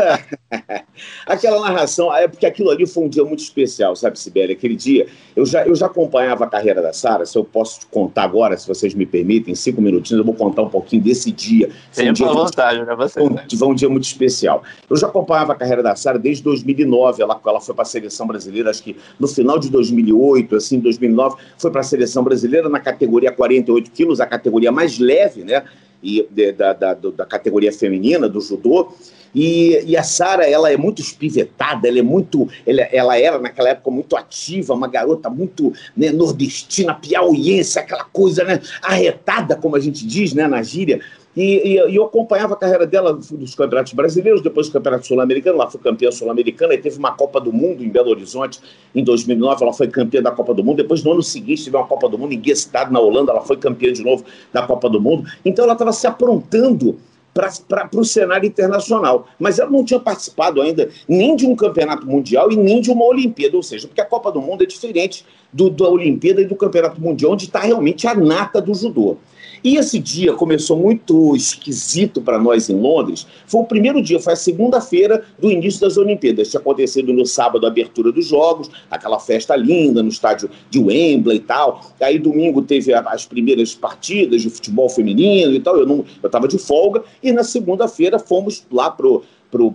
Aquela 1.25 1.59
narração, 1.59 2.15
é 2.15 2.27
porque 2.27 2.45
aquilo 2.45 2.69
ali 2.69 2.85
foi 2.85 3.05
um 3.05 3.09
dia 3.09 3.23
muito 3.23 3.39
especial, 3.39 3.95
sabe, 3.95 4.19
Sibeli? 4.19 4.53
Aquele 4.53 4.75
dia, 4.75 5.07
eu 5.35 5.43
já, 5.43 5.65
eu 5.65 5.73
já 5.73 5.87
acompanhava 5.87 6.43
a 6.43 6.47
carreira 6.47 6.83
da 6.83 6.93
Sara, 6.93 7.25
se 7.25 7.35
eu 7.35 7.43
posso 7.43 7.87
contar 7.87 8.25
agora, 8.25 8.55
se 8.55 8.67
vocês 8.67 8.93
me 8.93 9.07
permitem, 9.07 9.55
cinco 9.55 9.81
minutinhos, 9.81 10.19
eu 10.19 10.25
vou 10.25 10.35
contar 10.35 10.61
um 10.61 10.69
pouquinho 10.69 11.01
desse 11.01 11.31
dia. 11.31 11.71
Foi 11.91 12.11
um 12.11 12.13
dia 12.13 12.27
vontade, 12.27 12.85
né? 12.85 12.95
Você, 12.95 13.19
foi, 13.19 13.23
um, 13.23 13.57
foi 13.57 13.67
um 13.69 13.73
dia 13.73 13.89
muito 13.89 14.03
especial. 14.03 14.61
Eu 14.87 14.95
já 14.95 15.07
acompanhava 15.07 15.53
a 15.53 15.55
carreira 15.55 15.81
da 15.81 15.95
Sara 15.95 16.19
desde 16.19 16.43
2009, 16.43 17.23
ela, 17.23 17.41
ela 17.43 17.59
foi 17.59 17.73
para 17.73 17.81
a 17.81 17.85
seleção 17.85 18.27
brasileira, 18.27 18.69
acho 18.69 18.83
que 18.83 18.95
no 19.19 19.27
final 19.27 19.57
de 19.57 19.71
2008, 19.71 20.55
assim, 20.55 20.79
2009, 20.79 21.37
foi 21.57 21.71
para 21.71 21.81
a 21.81 21.83
seleção 21.83 22.23
brasileira 22.23 22.69
na 22.69 22.79
categoria 22.79 23.31
48 23.31 23.89
quilos, 23.89 24.21
a 24.21 24.27
categoria 24.27 24.71
mais 24.71 24.99
leve, 24.99 25.43
né? 25.43 25.63
E 26.03 26.27
de, 26.29 26.51
da, 26.51 26.73
da, 26.73 26.93
da, 26.93 27.25
categoria 27.25 27.71
feminina, 27.71 28.27
do 28.27 28.41
judô. 28.41 28.93
E, 29.33 29.81
e 29.85 29.95
a 29.95 30.03
Sara, 30.03 30.45
ela 30.45 30.71
é 30.71 30.75
muito 30.75 31.01
espivetada, 31.01 31.87
ela 31.87 31.99
é 31.99 32.01
muito. 32.01 32.49
Ela, 32.65 32.81
ela 32.81 33.17
era, 33.17 33.39
naquela 33.39 33.69
época, 33.69 33.89
muito 33.89 34.15
ativa, 34.17 34.73
uma 34.73 34.87
garota 34.87 35.29
muito 35.29 35.73
né, 35.95 36.11
nordestina, 36.11 36.93
piauiense, 36.93 37.79
aquela 37.79 38.03
coisa, 38.03 38.43
né? 38.43 38.59
Arretada, 38.81 39.55
como 39.55 39.75
a 39.75 39.79
gente 39.79 40.05
diz, 40.05 40.33
né, 40.33 40.47
na 40.47 40.61
gíria. 40.61 40.99
E, 41.35 41.43
e, 41.43 41.91
e, 41.91 41.95
eu 41.95 42.03
acompanhava 42.03 42.53
a 42.53 42.57
carreira 42.57 42.85
dela 42.85 43.13
dos 43.13 43.55
campeonatos 43.55 43.93
brasileiros, 43.93 44.41
depois 44.41 44.67
do 44.67 44.73
campeonato 44.73 45.07
sul-americano, 45.07 45.55
ela 45.61 45.69
foi 45.69 45.79
campeã 45.79 46.11
sul-americana, 46.11 46.73
e 46.73 46.77
teve 46.77 46.97
uma 46.97 47.13
Copa 47.13 47.39
do 47.39 47.53
Mundo 47.53 47.83
em 47.83 47.89
Belo 47.89 48.09
Horizonte 48.09 48.59
em 48.93 49.03
2009, 49.03 49.63
ela 49.63 49.73
foi 49.73 49.87
campeã 49.87 50.21
da 50.21 50.31
Copa 50.31 50.53
do 50.53 50.63
Mundo, 50.63 50.77
depois 50.77 51.03
no 51.03 51.13
ano 51.13 51.23
seguinte 51.23 51.63
teve 51.63 51.77
uma 51.77 51.87
Copa 51.87 52.09
do 52.09 52.17
Mundo 52.17 52.33
em 52.33 52.43
Gestad, 52.43 52.91
na 52.91 52.99
Holanda, 52.99 53.31
ela 53.31 53.41
foi 53.41 53.55
campeã 53.55 53.93
de 53.93 54.03
novo 54.03 54.25
da 54.51 54.63
Copa 54.63 54.89
do 54.89 54.99
Mundo, 54.99 55.29
então 55.45 55.63
ela 55.63 55.73
estava 55.73 55.93
se 55.93 56.05
aprontando 56.05 56.97
para 57.33 57.89
o 57.95 58.03
cenário 58.03 58.45
internacional. 58.45 59.27
Mas 59.39 59.57
ela 59.57 59.69
não 59.69 59.85
tinha 59.85 59.99
participado 59.99 60.61
ainda 60.61 60.89
nem 61.07 61.35
de 61.35 61.47
um 61.47 61.55
campeonato 61.55 62.05
mundial 62.05 62.51
e 62.51 62.57
nem 62.57 62.81
de 62.81 62.91
uma 62.91 63.05
Olimpíada, 63.05 63.55
ou 63.55 63.63
seja, 63.63 63.87
porque 63.87 64.01
a 64.01 64.05
Copa 64.05 64.31
do 64.31 64.41
Mundo 64.41 64.63
é 64.63 64.65
diferente 64.65 65.25
do, 65.51 65.69
da 65.69 65.87
Olimpíada 65.87 66.41
e 66.41 66.45
do 66.45 66.55
Campeonato 66.55 66.99
Mundial, 66.99 67.31
onde 67.31 67.45
está 67.45 67.59
realmente 67.59 68.07
a 68.07 68.13
nata 68.13 68.61
do 68.61 68.73
judô. 68.73 69.17
E 69.63 69.77
esse 69.77 69.99
dia 69.99 70.33
começou 70.33 70.75
muito 70.75 71.35
esquisito 71.35 72.19
para 72.21 72.39
nós 72.39 72.69
em 72.69 72.75
Londres. 72.75 73.27
Foi 73.45 73.61
o 73.61 73.65
primeiro 73.65 74.01
dia, 74.01 74.19
foi 74.19 74.33
a 74.33 74.35
segunda-feira 74.35 75.23
do 75.37 75.51
início 75.51 75.81
das 75.81 75.97
Olimpíadas. 75.97 76.49
Tinha 76.49 76.59
acontecido 76.59 77.13
no 77.13 77.25
sábado 77.25 77.65
a 77.65 77.69
abertura 77.69 78.11
dos 78.11 78.25
Jogos, 78.25 78.69
aquela 78.89 79.19
festa 79.19 79.55
linda 79.55 80.01
no 80.01 80.09
estádio 80.09 80.49
de 80.69 80.79
Wembley 80.79 81.37
e 81.37 81.41
tal. 81.41 81.81
Aí 81.99 82.17
domingo 82.17 82.61
teve 82.63 82.91
as 82.93 83.25
primeiras 83.25 83.75
partidas 83.75 84.41
de 84.41 84.49
futebol 84.49 84.89
feminino 84.89 85.53
e 85.53 85.59
tal. 85.59 85.77
Eu 85.77 86.05
estava 86.23 86.47
de 86.47 86.57
folga. 86.57 87.03
E 87.21 87.31
na 87.31 87.43
segunda-feira 87.43 88.17
fomos 88.17 88.65
lá 88.71 88.89
pro 88.89 89.23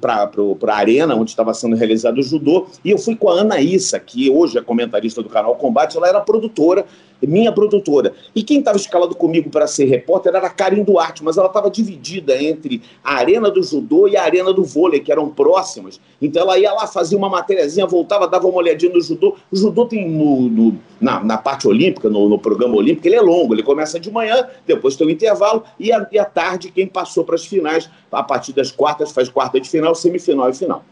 para 0.00 0.30
a 0.68 0.74
arena 0.74 1.14
onde 1.14 1.30
estava 1.30 1.52
sendo 1.52 1.76
realizado 1.76 2.16
o 2.16 2.22
judô. 2.22 2.66
E 2.82 2.90
eu 2.90 2.98
fui 2.98 3.14
com 3.14 3.28
a 3.28 3.40
Ana 3.40 3.60
Issa, 3.60 4.00
que 4.00 4.30
hoje 4.30 4.56
é 4.56 4.62
comentarista 4.62 5.22
do 5.22 5.28
canal 5.28 5.54
Combate, 5.56 5.98
ela 5.98 6.08
era 6.08 6.18
produtora 6.18 6.86
minha 7.22 7.52
produtora. 7.52 8.12
E 8.34 8.42
quem 8.42 8.58
estava 8.58 8.76
escalado 8.76 9.14
comigo 9.14 9.48
para 9.50 9.66
ser 9.66 9.84
repórter 9.84 10.34
era 10.34 10.46
a 10.46 10.50
Karen 10.50 10.82
Duarte, 10.82 11.22
mas 11.22 11.36
ela 11.36 11.46
estava 11.46 11.70
dividida 11.70 12.40
entre 12.42 12.82
a 13.02 13.14
arena 13.14 13.50
do 13.50 13.62
judô 13.62 14.08
e 14.08 14.16
a 14.16 14.22
arena 14.22 14.52
do 14.52 14.64
vôlei, 14.64 15.00
que 15.00 15.12
eram 15.12 15.28
próximas. 15.28 16.00
Então 16.20 16.42
ela 16.42 16.58
ia 16.58 16.72
lá, 16.72 16.86
fazia 16.86 17.16
uma 17.16 17.28
matériazinha, 17.28 17.86
voltava, 17.86 18.26
dava 18.26 18.46
uma 18.46 18.58
olhadinha 18.58 18.92
no 18.92 19.00
judô. 19.00 19.36
O 19.50 19.56
judô 19.56 19.86
tem 19.86 20.08
no, 20.08 20.48
no 20.48 20.78
na, 21.00 21.22
na, 21.22 21.38
parte 21.38 21.68
olímpica, 21.68 22.08
no, 22.08 22.28
no, 22.28 22.38
programa 22.38 22.76
olímpico, 22.76 23.06
ele 23.06 23.16
é 23.16 23.20
longo, 23.20 23.54
ele 23.54 23.62
começa 23.62 24.00
de 24.00 24.10
manhã, 24.10 24.46
depois 24.66 24.96
tem 24.96 25.06
o 25.06 25.10
intervalo, 25.10 25.62
e, 25.78 25.92
a, 25.92 26.06
e 26.10 26.18
à 26.18 26.24
tarde 26.24 26.70
quem 26.70 26.86
passou 26.86 27.24
para 27.24 27.34
as 27.34 27.44
finais, 27.44 27.88
a 28.10 28.22
partir 28.22 28.52
das 28.52 28.70
quartas, 28.72 29.12
faz 29.12 29.28
quarta 29.28 29.60
de 29.60 29.68
final, 29.68 29.94
semifinal 29.94 30.48
e 30.48 30.54
final. 30.54 30.84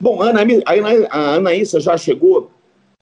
Bom, 0.00 0.20
a 0.20 0.26
Ana, 0.26 0.42
a 1.10 1.34
Anaísa 1.36 1.80
já 1.80 1.96
chegou 1.96 2.50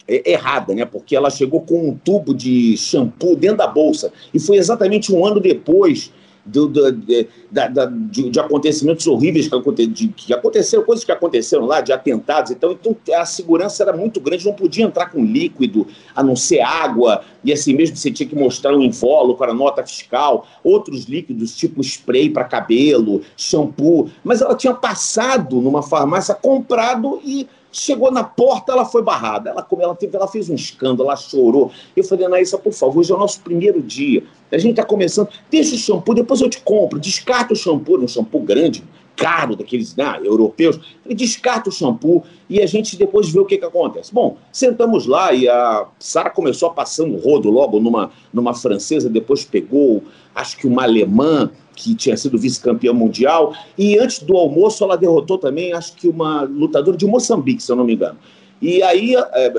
errada, 0.06 0.74
né? 0.74 0.84
Porque 0.84 1.16
ela 1.16 1.30
chegou 1.30 1.60
com 1.60 1.88
um 1.88 1.96
tubo 1.96 2.34
de 2.34 2.76
shampoo 2.76 3.36
dentro 3.36 3.58
da 3.58 3.66
bolsa. 3.66 4.12
E 4.32 4.38
foi 4.38 4.56
exatamente 4.56 5.12
um 5.12 5.24
ano 5.24 5.40
depois 5.40 6.12
do, 6.44 6.68
do, 6.68 6.92
de, 6.92 7.26
da, 7.50 7.68
da, 7.68 7.86
de, 7.86 8.28
de, 8.28 8.38
acontecimentos 8.38 9.06
horríveis 9.06 9.48
que, 9.48 9.54
aconte, 9.54 9.86
de, 9.86 10.08
que 10.08 10.34
aconteceram, 10.34 10.84
coisas 10.84 11.04
que 11.04 11.12
aconteceram 11.12 11.64
lá, 11.64 11.80
de 11.80 11.92
atentados. 11.92 12.50
Então, 12.50 12.72
então, 12.72 12.96
a 13.14 13.24
segurança 13.24 13.82
era 13.82 13.92
muito 13.92 14.20
grande, 14.20 14.44
não 14.44 14.52
podia 14.52 14.84
entrar 14.84 15.10
com 15.10 15.24
líquido, 15.24 15.86
a 16.14 16.22
não 16.22 16.36
ser 16.36 16.60
água, 16.60 17.22
e 17.42 17.52
assim 17.52 17.74
mesmo 17.74 17.96
você 17.96 18.10
tinha 18.10 18.28
que 18.28 18.34
mostrar 18.34 18.74
um 18.74 18.82
invólucro, 18.82 19.50
a 19.50 19.54
nota 19.54 19.84
fiscal, 19.86 20.46
outros 20.62 21.04
líquidos, 21.04 21.56
tipo 21.56 21.80
spray 21.80 22.28
para 22.28 22.44
cabelo, 22.44 23.22
shampoo. 23.36 24.10
Mas 24.22 24.42
ela 24.42 24.54
tinha 24.54 24.74
passado 24.74 25.60
numa 25.60 25.82
farmácia, 25.82 26.34
comprado 26.34 27.20
e 27.24 27.48
Chegou 27.76 28.08
na 28.08 28.22
porta, 28.22 28.70
ela 28.70 28.84
foi 28.84 29.02
barrada. 29.02 29.50
Ela, 29.50 29.66
ela, 29.80 29.96
teve, 29.96 30.16
ela 30.16 30.28
fez 30.28 30.48
um 30.48 30.54
escândalo, 30.54 31.08
ela 31.08 31.16
chorou. 31.16 31.72
Eu 31.96 32.04
falei, 32.04 32.24
Anaísa, 32.24 32.56
por 32.56 32.72
favor, 32.72 33.00
hoje 33.00 33.10
é 33.10 33.16
o 33.16 33.18
nosso 33.18 33.40
primeiro 33.40 33.82
dia. 33.82 34.22
A 34.52 34.58
gente 34.58 34.70
está 34.70 34.84
começando. 34.84 35.28
Deixa 35.50 35.74
o 35.74 35.78
shampoo, 35.78 36.14
depois 36.14 36.40
eu 36.40 36.48
te 36.48 36.60
compro. 36.60 37.00
Descarta 37.00 37.52
o 37.52 37.56
shampoo, 37.56 37.98
um 37.98 38.06
shampoo 38.06 38.38
grande, 38.38 38.84
caro, 39.16 39.56
daqueles 39.56 39.96
né, 39.96 40.20
europeus. 40.22 40.78
Ele 41.04 41.16
descarta 41.16 41.68
o 41.68 41.72
shampoo 41.72 42.22
e 42.48 42.62
a 42.62 42.66
gente 42.66 42.96
depois 42.96 43.28
vê 43.28 43.40
o 43.40 43.44
que, 43.44 43.58
que 43.58 43.64
acontece. 43.64 44.14
Bom, 44.14 44.36
sentamos 44.52 45.04
lá 45.04 45.32
e 45.32 45.48
a 45.48 45.88
Sara 45.98 46.30
começou 46.30 46.68
a 46.68 46.72
passando 46.72 47.16
rodo 47.16 47.50
logo 47.50 47.80
numa, 47.80 48.12
numa 48.32 48.54
francesa, 48.54 49.10
depois 49.10 49.44
pegou, 49.44 50.00
acho 50.32 50.56
que 50.56 50.68
uma 50.68 50.84
alemã 50.84 51.50
que 51.74 51.94
tinha 51.94 52.16
sido 52.16 52.38
vice-campeã 52.38 52.92
mundial, 52.92 53.54
e 53.76 53.98
antes 53.98 54.20
do 54.20 54.36
almoço 54.36 54.84
ela 54.84 54.96
derrotou 54.96 55.38
também, 55.38 55.72
acho 55.72 55.94
que 55.94 56.08
uma 56.08 56.42
lutadora 56.42 56.96
de 56.96 57.06
Moçambique, 57.06 57.62
se 57.62 57.70
eu 57.70 57.76
não 57.76 57.84
me 57.84 57.94
engano. 57.94 58.18
E 58.66 58.82
aí, 58.82 59.14
é, 59.14 59.50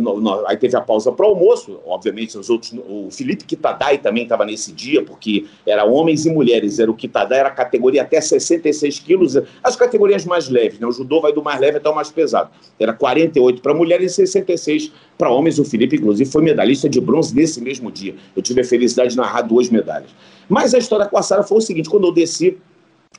no, 0.00 0.46
aí 0.46 0.56
teve 0.56 0.74
a 0.74 0.80
pausa 0.80 1.12
para 1.12 1.26
o 1.26 1.28
almoço, 1.28 1.78
obviamente 1.84 2.38
os 2.38 2.48
outros, 2.48 2.72
o 2.88 3.10
Felipe 3.10 3.44
Kitadai 3.44 3.98
também 3.98 4.22
estava 4.22 4.42
nesse 4.42 4.72
dia, 4.72 5.04
porque 5.04 5.44
era 5.66 5.84
homens 5.84 6.24
e 6.24 6.30
mulheres, 6.30 6.78
era 6.78 6.90
o 6.90 6.94
Kitadai, 6.94 7.40
era 7.40 7.50
a 7.50 7.52
categoria 7.52 8.00
até 8.00 8.18
66 8.18 9.00
quilos, 9.00 9.36
as 9.62 9.76
categorias 9.76 10.24
mais 10.24 10.48
leves, 10.48 10.78
né? 10.78 10.86
o 10.86 10.92
judô 10.92 11.20
vai 11.20 11.30
do 11.30 11.42
mais 11.42 11.60
leve 11.60 11.76
até 11.76 11.90
o 11.90 11.94
mais 11.94 12.10
pesado, 12.10 12.48
era 12.80 12.94
48 12.94 13.60
para 13.60 13.74
mulheres 13.74 14.12
e 14.12 14.14
66 14.14 14.90
para 15.18 15.28
homens, 15.28 15.58
o 15.58 15.64
Felipe 15.66 15.96
inclusive 15.96 16.30
foi 16.30 16.40
medalhista 16.40 16.88
de 16.88 17.02
bronze 17.02 17.36
nesse 17.36 17.60
mesmo 17.60 17.92
dia, 17.92 18.14
eu 18.34 18.40
tive 18.40 18.62
a 18.62 18.64
felicidade 18.64 19.10
de 19.10 19.18
narrar 19.18 19.42
duas 19.42 19.68
medalhas. 19.68 20.08
Mas 20.48 20.72
a 20.72 20.78
história 20.78 21.04
com 21.04 21.18
a 21.18 21.22
Sara 21.22 21.42
foi 21.42 21.58
o 21.58 21.60
seguinte: 21.60 21.88
quando 21.88 22.06
eu 22.06 22.12
desci, 22.12 22.56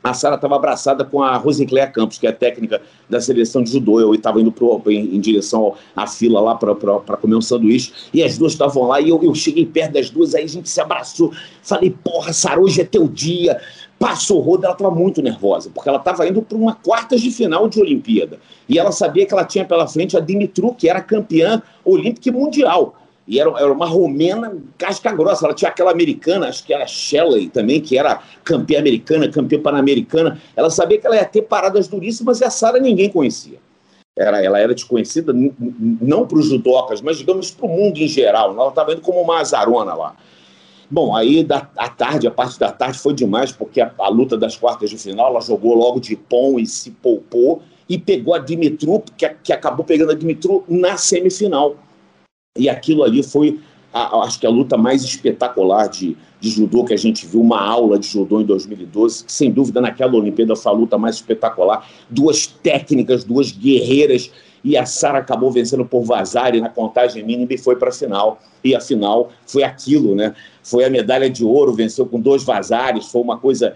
a 0.05 0.13
Sara 0.13 0.35
estava 0.35 0.55
abraçada 0.55 1.03
com 1.03 1.23
a 1.23 1.35
Rosicléia 1.35 1.87
Campos, 1.87 2.19
que 2.19 2.27
é 2.27 2.31
técnica 2.31 2.79
da 3.09 3.19
seleção 3.19 3.63
de 3.63 3.71
judô. 3.71 3.99
Eu 3.99 4.13
estava 4.13 4.39
indo 4.39 4.51
pro, 4.51 4.79
em, 4.85 5.15
em, 5.15 5.19
direção 5.19 5.73
à 5.95 6.05
fila 6.05 6.39
lá 6.39 6.53
para 6.53 7.17
comer 7.17 7.35
um 7.35 7.41
sanduíche, 7.41 7.91
e 8.13 8.21
as 8.21 8.37
duas 8.37 8.51
estavam 8.51 8.83
lá, 8.83 9.01
e 9.01 9.09
eu, 9.09 9.19
eu 9.23 9.33
cheguei 9.33 9.65
perto 9.65 9.93
das 9.93 10.11
duas, 10.11 10.35
aí 10.35 10.43
a 10.43 10.47
gente 10.47 10.69
se 10.69 10.79
abraçou. 10.79 11.33
Falei, 11.63 11.89
porra, 12.03 12.31
Sara, 12.33 12.61
hoje 12.61 12.81
é 12.81 12.83
teu 12.83 13.07
dia. 13.07 13.59
Passou 13.97 14.37
o 14.37 14.41
rodo, 14.41 14.65
ela 14.65 14.73
estava 14.73 14.93
muito 14.93 15.23
nervosa, 15.23 15.71
porque 15.73 15.89
ela 15.89 15.97
estava 15.97 16.27
indo 16.27 16.39
para 16.43 16.57
uma 16.57 16.75
quartas 16.75 17.19
de 17.19 17.31
final 17.31 17.67
de 17.67 17.81
Olimpíada. 17.81 18.37
E 18.69 18.77
ela 18.77 18.91
sabia 18.91 19.25
que 19.25 19.33
ela 19.33 19.43
tinha 19.43 19.65
pela 19.65 19.87
frente 19.87 20.15
a 20.15 20.19
Dimitru, 20.19 20.75
que 20.75 20.87
era 20.87 21.01
campeã 21.01 21.63
olímpica 21.83 22.29
e 22.29 22.31
mundial. 22.31 22.93
E 23.27 23.39
era, 23.39 23.49
era 23.57 23.71
uma 23.71 23.87
romena 23.87 24.55
casca 24.77 25.11
grossa. 25.11 25.45
Ela 25.45 25.55
tinha 25.55 25.69
aquela 25.69 25.91
americana, 25.91 26.47
acho 26.47 26.63
que 26.63 26.73
era 26.73 26.85
Shelley 26.85 27.49
também, 27.49 27.81
que 27.81 27.97
era 27.97 28.21
campeã 28.43 28.79
americana, 28.79 29.27
campeã 29.29 29.59
pan-americana. 29.59 30.39
Ela 30.55 30.69
sabia 30.69 30.99
que 30.99 31.07
ela 31.07 31.15
ia 31.15 31.25
ter 31.25 31.41
paradas 31.43 31.87
duríssimas 31.87 32.39
e 32.41 32.45
a 32.45 32.49
Sara 32.49 32.79
ninguém 32.79 33.09
conhecia. 33.09 33.57
Era, 34.17 34.41
ela 34.43 34.59
era 34.59 34.73
desconhecida 34.73 35.33
não 35.33 36.25
para 36.25 36.37
os 36.37 36.47
judocas, 36.47 37.01
mas 37.01 37.17
digamos 37.17 37.51
para 37.51 37.65
o 37.65 37.69
mundo 37.69 37.97
em 37.97 38.07
geral. 38.07 38.51
Ela 38.51 38.69
estava 38.69 38.93
indo 38.93 39.01
como 39.01 39.19
uma 39.19 39.39
azarona 39.39 39.93
lá. 39.93 40.15
Bom, 40.89 41.15
aí 41.15 41.43
da, 41.43 41.67
a 41.75 41.89
tarde, 41.89 42.27
a 42.27 42.31
parte 42.31 42.59
da 42.59 42.71
tarde 42.71 42.99
foi 42.99 43.13
demais, 43.13 43.51
porque 43.51 43.81
a, 43.81 43.91
a, 43.97 44.07
luta 44.07 44.37
das 44.37 44.55
quartas 44.55 44.89
de 44.89 44.97
final, 44.97 45.31
ela 45.31 45.41
jogou 45.41 45.73
logo 45.73 45.99
de 45.99 46.15
pão 46.15 46.59
e 46.59 46.65
se 46.65 46.91
poupou 46.91 47.61
e 47.89 47.97
pegou 47.97 48.33
a 48.33 48.39
Dimitru, 48.39 49.03
que, 49.17 49.27
que 49.43 49.51
acabou 49.51 49.83
pegando 49.83 50.11
a 50.11 50.15
Dimitru 50.15 50.63
na 50.67 50.95
semifinal. 50.95 51.75
E 52.57 52.69
aquilo 52.69 53.03
ali 53.03 53.21
foi, 53.21 53.59
a, 53.93 54.17
acho 54.23 54.39
que 54.39 54.47
a 54.47 54.49
luta 54.49 54.77
mais 54.77 55.03
espetacular 55.03 55.89
de, 55.89 56.15
de 56.39 56.49
judô 56.49 56.85
que 56.85 56.93
a 56.93 56.97
gente 56.97 57.25
viu, 57.25 57.41
uma 57.41 57.61
aula 57.61 57.99
de 57.99 58.07
judô 58.07 58.39
em 58.39 58.45
2012, 58.45 59.25
que 59.25 59.31
sem 59.33 59.51
dúvida 59.51 59.81
naquela 59.81 60.15
Olimpíada 60.15 60.55
foi 60.55 60.71
a 60.71 60.75
luta 60.75 60.97
mais 60.97 61.15
espetacular. 61.15 61.85
Duas 62.09 62.47
técnicas, 62.47 63.25
duas 63.25 63.51
guerreiras, 63.51 64.31
e 64.63 64.77
a 64.77 64.85
Sara 64.85 65.19
acabou 65.19 65.51
vencendo 65.51 65.85
por 65.85 66.03
Vazari 66.03 66.59
na 66.59 66.69
contagem 66.69 67.23
mínima 67.23 67.53
e 67.53 67.57
foi 67.57 67.75
para 67.75 67.89
a 67.89 67.91
final. 67.91 68.39
E 68.63 68.73
a 68.73 68.79
final 68.79 69.29
foi 69.45 69.63
aquilo, 69.63 70.15
né? 70.15 70.33
Foi 70.63 70.83
a 70.83 70.89
medalha 70.89 71.29
de 71.29 71.45
ouro, 71.45 71.73
venceu 71.73 72.05
com 72.05 72.19
dois 72.19 72.43
Vazares, 72.43 73.05
foi 73.05 73.21
uma 73.21 73.37
coisa 73.37 73.75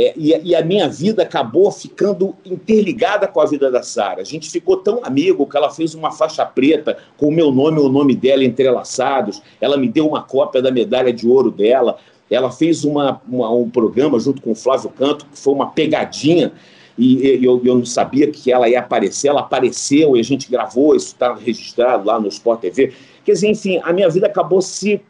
É, 0.00 0.14
e, 0.16 0.50
e, 0.50 0.54
a 0.54 0.64
minha 0.64 0.88
vida 0.88 1.24
acabou 1.24 1.72
ficando 1.72 2.32
interligada 2.46 3.26
com 3.26 3.40
a 3.40 3.46
vida 3.46 3.68
da 3.68 3.82
Sara. 3.82 4.20
A 4.20 4.24
gente 4.24 4.48
ficou 4.48 4.76
tão 4.76 5.00
amigo 5.02 5.44
que 5.44 5.56
ela 5.56 5.70
fez 5.70 5.92
uma 5.92 6.12
faixa 6.12 6.46
preta 6.46 6.98
com 7.16 7.26
o 7.26 7.32
meu 7.32 7.50
nome 7.50 7.78
e 7.78 7.84
o 7.84 7.88
nome 7.88 8.14
dela 8.14 8.44
entrelaçados. 8.44 9.42
Ela 9.60 9.76
me 9.76 9.88
deu 9.88 10.06
uma 10.06 10.22
cópia 10.22 10.62
da 10.62 10.70
medalha 10.70 11.12
de 11.12 11.26
ouro 11.26 11.50
dela. 11.50 11.98
Ela 12.30 12.52
fez 12.52 12.84
uma, 12.84 13.20
uma, 13.28 13.50
um 13.52 13.68
programa 13.68 14.20
junto 14.20 14.40
com 14.40 14.52
o 14.52 14.54
Flávio 14.54 14.88
Canto, 14.90 15.26
que 15.26 15.36
foi 15.36 15.52
uma 15.52 15.70
pegadinha 15.70 16.52
e, 16.96 17.44
eu, 17.44 17.60
eu, 17.64 17.74
não 17.76 17.84
sabia 17.84 18.30
que 18.30 18.52
ela 18.52 18.68
ia 18.68 18.80
aparecer, 18.80 19.28
ela 19.28 19.40
apareceu 19.40 20.16
e 20.16 20.20
a 20.20 20.24
gente 20.24 20.50
gravou, 20.50 20.94
isso 20.94 21.08
está 21.08 21.34
registrado 21.34 22.06
lá 22.06 22.20
no 22.20 22.28
Sport 22.28 22.60
TV. 22.60 22.92
Quer 23.24 23.32
dizer, 23.32 23.48
enfim, 23.48 23.80
a 23.84 23.92
minha 23.92 24.08
vida 24.08 24.26
acabou 24.26 24.60
se, 24.60 25.00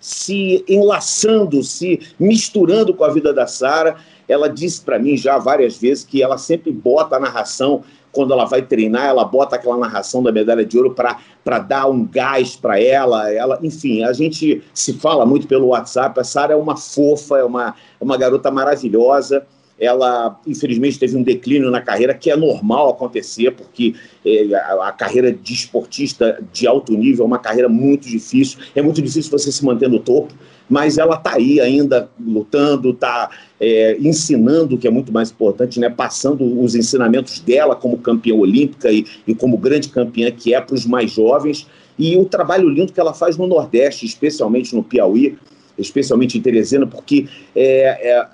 se 0.00 0.64
enlaçando, 0.68 1.62
se 1.62 2.00
misturando 2.18 2.92
com 2.92 3.04
a 3.04 3.10
vida 3.10 3.32
da 3.32 3.46
Sara 3.46 3.96
ela 4.30 4.48
disse 4.48 4.80
para 4.82 4.98
mim 4.98 5.16
já 5.16 5.38
várias 5.38 5.76
vezes 5.76 6.04
que 6.04 6.22
ela 6.22 6.38
sempre 6.38 6.72
bota 6.72 7.16
a 7.16 7.20
narração, 7.20 7.82
quando 8.12 8.32
ela 8.32 8.44
vai 8.44 8.62
treinar, 8.62 9.06
ela 9.06 9.24
bota 9.24 9.56
aquela 9.56 9.76
narração 9.76 10.22
da 10.22 10.32
medalha 10.32 10.64
de 10.64 10.76
ouro 10.76 10.94
para 10.94 11.58
dar 11.60 11.86
um 11.86 12.04
gás 12.04 12.56
para 12.56 12.80
ela. 12.80 13.30
ela. 13.30 13.58
Enfim, 13.62 14.02
a 14.02 14.12
gente 14.12 14.62
se 14.74 14.94
fala 14.94 15.24
muito 15.24 15.46
pelo 15.46 15.68
WhatsApp. 15.68 16.18
A 16.18 16.24
Sara 16.24 16.52
é 16.52 16.56
uma 16.56 16.76
fofa, 16.76 17.38
é 17.38 17.44
uma, 17.44 17.74
é 18.00 18.04
uma 18.04 18.16
garota 18.16 18.50
maravilhosa 18.50 19.46
ela 19.80 20.38
infelizmente 20.46 20.98
teve 20.98 21.16
um 21.16 21.22
declínio 21.22 21.70
na 21.70 21.80
carreira 21.80 22.14
que 22.14 22.30
é 22.30 22.36
normal 22.36 22.90
acontecer 22.90 23.50
porque 23.52 23.94
é, 24.24 24.54
a, 24.54 24.92
carreira 24.92 25.32
de 25.32 25.52
esportista 25.54 26.38
de 26.52 26.66
alto 26.66 26.92
nível 26.92 27.24
é 27.24 27.26
uma 27.26 27.38
carreira 27.38 27.68
muito 27.68 28.06
difícil. 28.06 28.58
É 28.74 28.82
muito 28.82 29.00
difícil 29.00 29.30
você 29.30 29.50
se 29.50 29.64
manter 29.64 29.88
no 29.88 29.98
topo 29.98 30.34
mas 30.70 30.98
ela 30.98 31.16
está 31.16 31.34
aí 31.34 31.60
ainda 31.60 32.08
lutando, 32.24 32.90
está 32.90 33.28
é, 33.58 33.96
ensinando, 33.98 34.78
que 34.78 34.86
é 34.86 34.90
muito 34.90 35.12
mais 35.12 35.28
importante, 35.28 35.80
né, 35.80 35.90
passando 35.90 36.62
os 36.62 36.76
ensinamentos 36.76 37.40
dela 37.40 37.74
como 37.74 37.98
campeã 37.98 38.36
olímpica 38.36 38.88
e, 38.90 39.04
e 39.26 39.34
como 39.34 39.58
grande 39.58 39.88
campeã 39.88 40.30
que 40.30 40.54
é 40.54 40.60
para 40.60 40.76
os 40.76 40.86
mais 40.86 41.10
jovens, 41.10 41.66
e 41.98 42.16
o 42.16 42.24
trabalho 42.24 42.68
lindo 42.68 42.92
que 42.92 43.00
ela 43.00 43.12
faz 43.12 43.36
no 43.36 43.48
Nordeste, 43.48 44.06
especialmente 44.06 44.74
no 44.74 44.84
Piauí, 44.84 45.36
especialmente 45.76 46.38
em 46.38 46.40
Teresina, 46.40 46.86
porque 46.86 47.26
é, 47.54 48.12
é, 48.12 48.28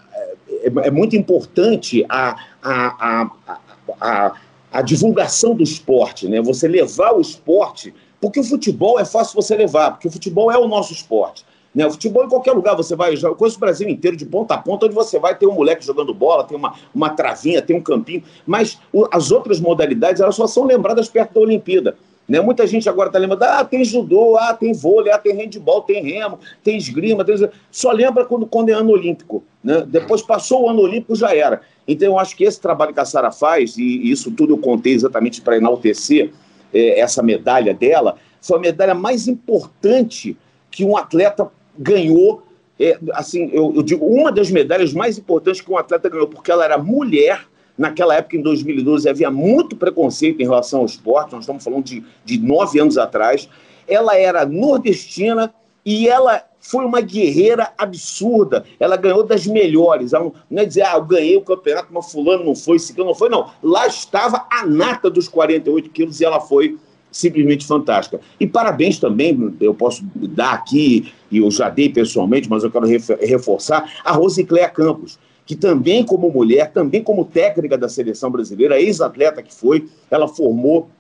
é, 0.67 0.89
é 0.89 0.91
muito 0.91 1.17
importante 1.17 2.05
a, 2.09 2.37
a, 2.63 3.31
a, 3.49 3.59
a, 4.01 4.33
a 4.73 4.83
divulgação 4.83 5.55
do 5.55 5.63
esporte, 5.63 6.29
né? 6.29 6.41
você 6.41 6.67
levar 6.67 7.13
o 7.13 7.21
esporte, 7.21 7.95
porque 8.21 8.41
o 8.41 8.45
futebol 8.45 8.99
é 8.99 9.05
fácil 9.05 9.35
você 9.35 9.57
levar, 9.57 9.93
porque 9.93 10.09
o 10.09 10.11
futebol 10.11 10.51
é 10.51 10.59
o 10.59 10.67
nosso 10.67 10.93
esporte. 10.93 11.45
Né? 11.75 11.87
O 11.87 11.91
futebol 11.91 12.25
em 12.25 12.29
qualquer 12.29 12.53
lugar 12.53 12.75
você 12.75 12.97
vai, 12.97 13.15
eu 13.15 13.35
conheço 13.37 13.59
o 13.59 13.61
Brasil 13.61 13.89
inteiro, 13.89 14.17
de 14.17 14.25
ponta 14.25 14.55
a 14.55 14.59
ponta, 14.59 14.87
onde 14.87 14.95
você 14.95 15.19
vai 15.19 15.35
ter 15.35 15.47
um 15.47 15.53
moleque 15.53 15.85
jogando 15.85 16.13
bola, 16.13 16.43
tem 16.43 16.57
uma, 16.57 16.75
uma 16.95 17.11
travinha, 17.11 17.63
tem 17.63 17.77
um 17.77 17.83
campinho, 17.83 18.23
mas 18.47 18.79
o, 18.93 19.07
as 19.13 19.31
outras 19.31 19.61
modalidades 19.61 20.21
elas 20.21 20.35
só 20.35 20.47
são 20.47 20.65
lembradas 20.65 21.09
perto 21.09 21.35
da 21.35 21.41
Olimpíada. 21.41 21.97
Né? 22.29 22.41
Muita 22.41 22.67
gente 22.67 22.89
agora 22.89 23.09
está 23.09 23.19
lembrando, 23.19 23.43
ah, 23.45 23.65
tem 23.65 23.85
judô, 23.85 24.37
ah, 24.37 24.53
tem 24.53 24.73
vôlei, 24.73 25.13
ah, 25.13 25.19
tem 25.19 25.35
handball, 25.35 25.83
tem 25.83 26.03
remo, 26.03 26.39
tem 26.63 26.77
esgrima, 26.77 27.25
tem... 27.25 27.37
só 27.71 27.93
lembra 27.93 28.25
quando, 28.25 28.47
quando 28.47 28.71
é 28.71 28.73
ano 28.73 28.91
olímpico. 28.91 29.45
Né? 29.63 29.85
Depois 29.87 30.23
passou 30.23 30.65
o 30.65 30.69
ano 30.69 30.81
olímpico, 30.81 31.15
já 31.15 31.35
era. 31.35 31.61
Então 31.87 32.09
eu 32.09 32.19
acho 32.19 32.37
que 32.37 32.45
esse 32.45 32.61
trabalho 32.61 32.93
que 32.93 33.01
a 33.01 33.05
Sara 33.05 33.31
faz, 33.31 33.77
e 33.77 34.11
isso 34.11 34.31
tudo 34.31 34.55
eu 34.55 34.59
contei 34.59 34.93
exatamente 34.93 35.41
para 35.41 35.57
enaltecer 35.57 36.33
é, 36.75 37.01
essa 37.01 37.23
medalha 37.23 37.73
dela, 37.73 38.17
foi 38.41 38.59
a 38.59 38.61
medalha 38.61 38.95
mais 38.95 39.29
importante 39.29 40.37
que 40.71 40.85
um 40.85 40.97
atleta 40.97 41.51
ganhou, 41.79 42.43
é, 42.79 42.99
assim, 43.13 43.51
eu, 43.53 43.73
eu, 43.75 43.83
digo, 43.83 44.05
uma 44.05 44.31
das 44.31 44.51
medalhas 44.51 44.93
mais 44.93 45.19
importantes 45.19 45.61
que 45.61 45.71
um 45.71 45.79
atleta 45.79 46.09
ganhou, 46.09 46.29
porque 46.29 46.51
ela 46.51 46.65
era 46.65 46.77
mulher. 46.77 47.47
Naquela 47.77 48.15
época, 48.15 48.37
em 48.37 48.43
2012, 48.43 49.09
havia 49.09 49.31
muito 49.31 49.77
preconceito 49.77 50.41
em 50.41 50.45
relação 50.45 50.81
ao 50.81 50.87
esporte, 50.87 51.33
nós 51.33 51.43
estamos 51.43 51.63
falando 51.63 51.85
de, 51.85 52.03
de 52.25 52.39
nove 52.39 52.81
anos 52.81 52.97
atrás. 52.97 53.49
Ela 53.87 54.17
era 54.17 54.47
nordestina 54.47 55.53
e 55.85 56.09
ela 56.09 56.43
foi 56.61 56.85
uma 56.85 57.01
guerreira 57.01 57.73
absurda. 57.79 58.65
Ela 58.81 58.97
ganhou 58.97 59.23
das 59.23 59.47
melhores. 59.47 60.13
Ela 60.13 60.33
não 60.51 60.63
é 60.63 60.65
dizer, 60.65 60.83
ah, 60.83 60.97
eu 60.97 61.05
ganhei 61.05 61.37
o 61.37 61.43
campeonato, 61.43 61.89
mas 61.93 62.11
fulano 62.11 62.45
não 62.45 62.57
foi, 62.57 62.79
ciclano 62.79 63.11
não 63.11 63.15
foi. 63.15 63.29
Não, 63.29 63.51
lá 63.63 63.87
estava 63.87 64.47
a 64.51 64.67
nata 64.67 65.09
dos 65.09 65.29
48 65.29 65.91
quilos 65.91 66.21
e 66.21 66.25
ela 66.25 66.41
foi 66.41 66.77
simplesmente 67.13 67.67
fantástica. 67.67 68.21
E 68.39 68.47
parabéns 68.47 68.99
também, 68.99 69.55
eu 69.61 69.75
posso 69.75 70.05
dar 70.15 70.53
aqui, 70.53 71.13
e 71.31 71.39
eu 71.39 71.51
já 71.51 71.71
dei 71.71 71.89
pessoalmente, 71.89 72.49
mas 72.51 72.63
eu 72.63 72.71
quero 72.71 72.87
reforçar, 73.21 73.91
a 74.05 74.13
Rosicléa 74.13 74.69
Campos, 74.69 75.19
que 75.47 75.55
também 75.55 76.05
como 76.05 76.29
mulher, 76.29 76.73
também 76.73 77.03
como 77.03 77.25
técnica 77.25 77.79
da 77.79 77.89
seleção 77.89 78.31
brasileira, 78.31 78.81
ex-atleta 78.81 79.43
que 79.43 79.55
foi, 79.55 79.89
ela 80.11 80.27
formou 80.27 80.91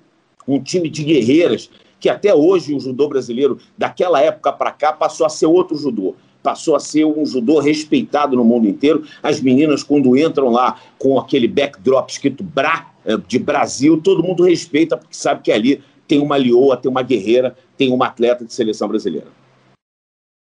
um 0.46 0.62
time 0.62 0.88
de 0.88 1.02
guerreiras, 1.02 1.68
que 1.98 2.08
até 2.08 2.32
hoje 2.32 2.72
o 2.72 2.78
judô 2.78 3.08
brasileiro, 3.08 3.58
daquela 3.76 4.22
época 4.22 4.52
para 4.52 4.70
cá, 4.70 4.92
passou 4.92 5.26
a 5.26 5.28
ser 5.28 5.46
outro 5.46 5.76
judô 5.76 6.14
passou 6.42 6.76
a 6.76 6.78
ser 6.78 7.04
um 7.04 7.26
judô 7.26 7.58
respeitado 7.58 8.36
no 8.36 8.44
mundo 8.44 8.68
inteiro. 8.68 9.04
As 9.20 9.40
meninas, 9.40 9.82
quando 9.82 10.16
entram 10.16 10.48
lá 10.48 10.80
com 10.96 11.18
aquele 11.18 11.48
backdrop 11.48 12.08
escrito 12.08 12.44
Bra, 12.44 12.86
eh, 13.04 13.16
de 13.26 13.36
Brasil, 13.36 14.00
todo 14.00 14.22
mundo 14.22 14.44
respeita, 14.44 14.96
porque 14.96 15.16
sabe 15.16 15.42
que 15.42 15.50
ali 15.50 15.82
tem 16.06 16.20
uma 16.20 16.38
lioa, 16.38 16.76
tem 16.76 16.88
uma 16.88 17.02
guerreira, 17.02 17.56
tem 17.76 17.92
uma 17.92 18.06
atleta 18.06 18.44
de 18.44 18.52
seleção 18.52 18.86
brasileira. 18.86 19.26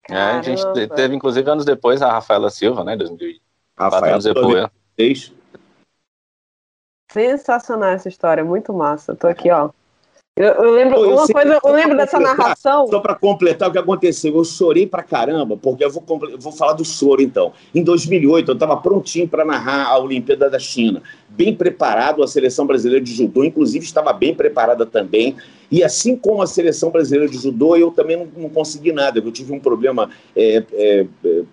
É, 0.09 0.15
a 0.15 0.41
gente 0.41 0.63
teve, 0.95 1.13
inclusive, 1.13 1.49
anos 1.49 1.65
depois, 1.65 2.01
a 2.01 2.09
Rafaela 2.09 2.49
Silva, 2.49 2.85
né? 2.85 2.95
2004 2.95 3.50
Rafaela 3.81 4.13
anos 4.13 4.23
depois. 4.23 5.33
Sensacional 7.11 7.89
essa 7.89 8.07
história, 8.07 8.43
muito 8.43 8.73
massa. 8.73 9.15
Tô 9.15 9.27
aqui, 9.27 9.51
ó. 9.51 9.69
Eu, 10.37 10.47
eu 10.47 10.71
lembro 10.71 10.97
eu 11.03 11.11
uma 11.11 11.27
coisa, 11.27 11.59
eu 11.61 11.73
lembro 11.73 11.97
dessa 11.97 12.17
narração. 12.17 12.87
Só 12.87 13.01
para 13.01 13.15
completar 13.15 13.67
o 13.67 13.71
que 13.71 13.77
aconteceu, 13.77 14.33
eu 14.33 14.45
chorei 14.45 14.87
pra 14.87 15.03
caramba, 15.03 15.57
porque 15.57 15.83
eu 15.83 15.91
vou, 15.91 16.03
eu 16.29 16.39
vou 16.39 16.53
falar 16.53 16.73
do 16.73 16.85
choro 16.85 17.21
então. 17.21 17.51
Em 17.75 17.83
2008, 17.83 18.49
eu 18.49 18.53
estava 18.53 18.77
prontinho 18.77 19.27
para 19.27 19.43
narrar 19.43 19.87
a 19.87 19.99
Olimpíada 19.99 20.49
da 20.49 20.57
China, 20.57 21.03
bem 21.35 21.55
preparado, 21.55 22.23
a 22.23 22.27
seleção 22.27 22.65
brasileira 22.65 23.03
de 23.03 23.13
judô, 23.13 23.43
inclusive 23.43 23.85
estava 23.85 24.11
bem 24.13 24.33
preparada 24.33 24.85
também. 24.85 25.35
E 25.71 25.83
assim 25.83 26.15
como 26.15 26.41
a 26.41 26.47
seleção 26.47 26.89
brasileira 26.89 27.31
de 27.31 27.37
judô, 27.37 27.75
eu 27.77 27.91
também 27.91 28.17
não, 28.17 28.27
não 28.35 28.49
consegui 28.49 28.91
nada. 28.91 29.19
Eu 29.19 29.31
tive 29.31 29.53
um 29.53 29.59
problema 29.59 30.09
é, 30.35 30.63
é, 30.73 31.05
é 31.23 31.43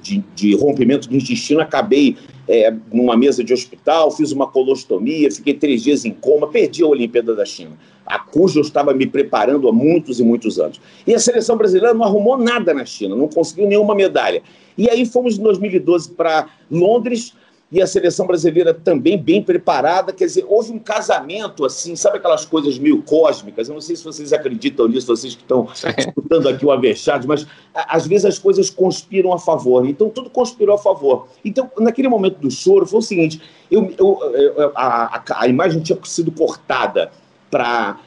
de, 0.00 0.22
de, 0.34 0.54
rompimento 0.54 1.08
do 1.08 1.16
intestino, 1.16 1.60
acabei 1.60 2.16
é, 2.46 2.72
numa 2.92 3.16
mesa 3.16 3.42
de 3.42 3.52
hospital, 3.52 4.10
fiz 4.12 4.30
uma 4.30 4.46
colostomia, 4.46 5.30
fiquei 5.30 5.54
três 5.54 5.82
dias 5.82 6.04
em 6.04 6.12
coma, 6.12 6.46
perdi 6.46 6.84
a 6.84 6.86
Olimpíada 6.86 7.34
da 7.34 7.44
China 7.44 7.72
a 8.06 8.18
cuja 8.18 8.58
eu 8.58 8.62
estava 8.62 8.92
me 8.92 9.06
preparando 9.06 9.68
há 9.68 9.72
muitos 9.72 10.20
e 10.20 10.22
muitos 10.22 10.58
anos. 10.58 10.80
E 11.06 11.14
a 11.14 11.18
seleção 11.18 11.56
brasileira 11.56 11.94
não 11.94 12.04
arrumou 12.04 12.36
nada 12.36 12.74
na 12.74 12.84
China, 12.84 13.16
não 13.16 13.28
conseguiu 13.28 13.66
nenhuma 13.66 13.94
medalha. 13.94 14.42
E 14.76 14.90
aí 14.90 15.06
fomos 15.06 15.38
em 15.38 15.42
2012 15.42 16.10
para 16.10 16.48
Londres, 16.70 17.34
e 17.72 17.82
a 17.82 17.86
seleção 17.86 18.26
brasileira 18.26 18.72
também 18.72 19.18
bem 19.18 19.42
preparada. 19.42 20.12
Quer 20.12 20.26
dizer, 20.26 20.44
houve 20.48 20.72
um 20.72 20.78
casamento, 20.78 21.64
assim, 21.64 21.96
sabe 21.96 22.18
aquelas 22.18 22.44
coisas 22.44 22.78
meio 22.78 23.02
cósmicas? 23.02 23.68
Eu 23.68 23.74
não 23.74 23.80
sei 23.80 23.96
se 23.96 24.04
vocês 24.04 24.32
acreditam 24.32 24.86
nisso, 24.86 25.06
vocês 25.06 25.34
que 25.34 25.42
estão 25.42 25.68
escutando 25.98 26.48
aqui 26.48 26.64
o 26.64 26.70
Avexado, 26.70 27.26
mas 27.26 27.46
às 27.74 28.06
vezes 28.06 28.26
as 28.26 28.38
coisas 28.38 28.70
conspiram 28.70 29.32
a 29.32 29.38
favor. 29.38 29.86
Então, 29.86 30.08
tudo 30.08 30.30
conspirou 30.30 30.76
a 30.76 30.78
favor. 30.78 31.28
Então, 31.44 31.70
naquele 31.78 32.08
momento 32.08 32.38
do 32.38 32.50
choro, 32.50 32.86
foi 32.86 32.98
o 32.98 33.02
seguinte: 33.02 33.40
eu, 33.70 33.92
eu, 33.98 34.20
eu 34.34 34.72
a, 34.76 35.16
a, 35.16 35.24
a 35.40 35.48
imagem 35.48 35.80
tinha 35.80 35.98
sido 36.04 36.30
cortada 36.30 37.10
para 37.50 37.98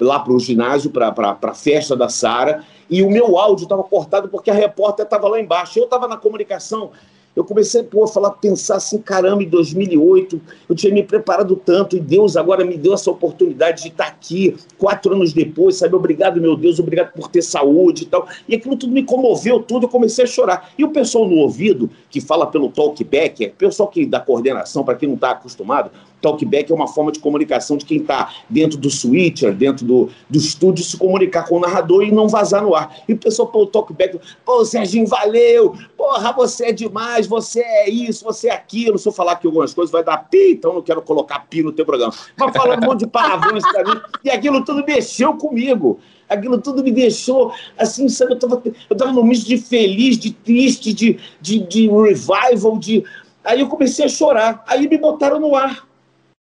lá 0.00 0.20
para 0.20 0.32
o 0.32 0.40
ginásio, 0.40 0.90
para 0.90 1.36
a 1.40 1.54
festa 1.54 1.96
da 1.96 2.08
Sara, 2.08 2.64
e 2.88 3.02
o 3.02 3.10
meu 3.10 3.38
áudio 3.38 3.64
estava 3.64 3.82
cortado 3.82 4.28
porque 4.28 4.50
a 4.50 4.54
repórter 4.54 5.04
estava 5.04 5.28
lá 5.28 5.40
embaixo. 5.40 5.78
Eu 5.78 5.84
estava 5.84 6.08
na 6.08 6.16
comunicação 6.16 6.90
eu 7.38 7.44
comecei 7.44 7.84
pô, 7.84 8.02
a 8.02 8.08
falar, 8.08 8.32
pensar 8.32 8.76
assim, 8.76 8.98
caramba, 8.98 9.44
em 9.44 9.48
2008 9.48 10.40
eu 10.68 10.74
tinha 10.74 10.92
me 10.92 11.04
preparado 11.04 11.54
tanto 11.54 11.96
e 11.96 12.00
Deus 12.00 12.36
agora 12.36 12.64
me 12.64 12.76
deu 12.76 12.92
essa 12.92 13.08
oportunidade 13.12 13.82
de 13.82 13.88
estar 13.90 14.08
aqui 14.08 14.56
quatro 14.76 15.14
anos 15.14 15.32
depois, 15.32 15.76
sabe? 15.76 15.94
Obrigado, 15.94 16.40
meu 16.40 16.56
Deus, 16.56 16.80
obrigado 16.80 17.12
por 17.12 17.28
ter 17.28 17.42
saúde 17.42 18.02
e 18.02 18.06
tal. 18.06 18.26
E 18.48 18.56
aquilo 18.56 18.76
tudo 18.76 18.92
me 18.92 19.04
comoveu, 19.04 19.62
tudo, 19.62 19.86
eu 19.86 19.88
comecei 19.88 20.24
a 20.24 20.26
chorar. 20.26 20.72
E 20.76 20.82
o 20.82 20.90
pessoal 20.90 21.28
no 21.28 21.36
ouvido, 21.36 21.88
que 22.10 22.20
fala 22.20 22.44
pelo 22.44 22.70
talkback, 22.70 23.44
é 23.44 23.48
pessoal 23.50 23.88
que 23.88 24.04
da 24.04 24.18
coordenação, 24.18 24.82
para 24.82 24.96
quem 24.96 25.08
não 25.08 25.14
está 25.14 25.30
acostumado, 25.30 25.92
talkback 26.20 26.70
é 26.70 26.74
uma 26.74 26.88
forma 26.88 27.12
de 27.12 27.18
comunicação 27.18 27.76
de 27.76 27.84
quem 27.84 27.98
está 27.98 28.32
dentro 28.48 28.78
do 28.78 28.90
switcher, 28.90 29.54
dentro 29.54 29.84
do, 29.84 30.10
do 30.28 30.38
estúdio, 30.38 30.84
se 30.84 30.96
comunicar 30.96 31.48
com 31.48 31.56
o 31.56 31.60
narrador 31.60 32.02
e 32.04 32.12
não 32.12 32.28
vazar 32.28 32.62
no 32.62 32.74
ar. 32.74 32.96
E 33.08 33.12
o 33.12 33.16
pessoal 33.16 33.48
pelo 33.48 33.66
talkback, 33.66 34.18
pô, 34.44 34.64
Serginho, 34.64 35.06
valeu, 35.06 35.74
porra, 35.96 36.32
você 36.32 36.66
é 36.66 36.72
demais, 36.72 37.26
você 37.26 37.60
é 37.60 37.88
isso, 37.88 38.24
você 38.24 38.48
é 38.48 38.52
aquilo. 38.52 38.98
Se 38.98 39.08
eu 39.08 39.12
falar 39.12 39.32
aqui 39.32 39.46
algumas 39.46 39.72
coisas, 39.74 39.92
vai 39.92 40.04
dar 40.04 40.18
pi, 40.18 40.52
então 40.52 40.74
não 40.74 40.82
quero 40.82 41.02
colocar 41.02 41.40
pi 41.40 41.62
no 41.62 41.72
teu 41.72 41.84
programa. 41.84 42.12
Mas 42.36 42.56
falando 42.56 42.82
um 42.82 42.86
monte 42.86 43.00
de 43.00 43.06
palavrões 43.06 43.62
pra 43.62 43.84
mim, 43.84 44.00
e 44.24 44.30
aquilo 44.30 44.64
tudo 44.64 44.84
mexeu 44.86 45.34
comigo. 45.34 45.98
Aquilo 46.28 46.60
tudo 46.60 46.84
me 46.84 46.92
deixou, 46.92 47.52
assim, 47.78 48.06
sabe, 48.06 48.32
eu 48.34 48.38
tava, 48.38 48.62
eu 48.90 48.96
tava 48.96 49.12
num 49.12 49.24
misto 49.24 49.46
de 49.46 49.56
feliz, 49.56 50.18
de 50.18 50.30
triste, 50.30 50.92
de, 50.92 51.18
de, 51.40 51.58
de 51.60 51.88
revival, 51.88 52.76
de 52.76 53.02
Aí 53.48 53.60
eu 53.60 53.68
comecei 53.68 54.04
a 54.04 54.08
chorar. 54.08 54.62
Aí 54.66 54.86
me 54.86 54.98
botaram 54.98 55.40
no 55.40 55.56
ar. 55.56 55.87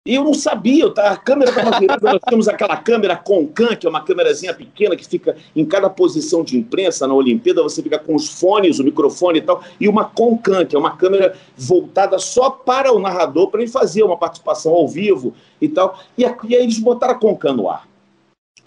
E 0.04 0.16
eu 0.16 0.24
não 0.24 0.34
sabia, 0.34 0.90
tava, 0.90 1.10
a 1.10 1.16
câmera 1.16 1.50
estava 1.50 1.78
virada, 1.78 2.12
nós 2.12 2.20
temos 2.28 2.48
aquela 2.48 2.76
câmera 2.76 3.16
Concan, 3.16 3.76
que 3.76 3.86
é 3.86 3.88
uma 3.88 4.02
câmerazinha 4.02 4.52
pequena 4.52 4.96
que 4.96 5.06
fica 5.06 5.36
em 5.54 5.64
cada 5.64 5.88
posição 5.88 6.42
de 6.42 6.58
imprensa 6.58 7.06
na 7.06 7.14
Olimpíada, 7.14 7.62
você 7.62 7.80
fica 7.80 8.00
com 8.00 8.16
os 8.16 8.28
fones, 8.28 8.80
o 8.80 8.84
microfone 8.84 9.38
e 9.38 9.42
tal, 9.42 9.62
e 9.78 9.88
uma 9.88 10.04
Concan, 10.04 10.64
que 10.66 10.74
é 10.74 10.78
uma 10.78 10.96
câmera 10.96 11.36
voltada 11.56 12.18
só 12.18 12.50
para 12.50 12.92
o 12.92 12.98
narrador, 12.98 13.48
para 13.48 13.62
ele 13.62 13.70
fazer 13.70 14.02
uma 14.02 14.16
participação 14.16 14.72
ao 14.72 14.88
vivo 14.88 15.34
e 15.60 15.68
tal. 15.68 15.96
E, 16.18 16.22
e 16.22 16.56
aí 16.56 16.64
eles 16.64 16.80
botaram 16.80 17.14
a 17.14 17.18
Concan 17.18 17.52
no 17.52 17.70
ar. 17.70 17.91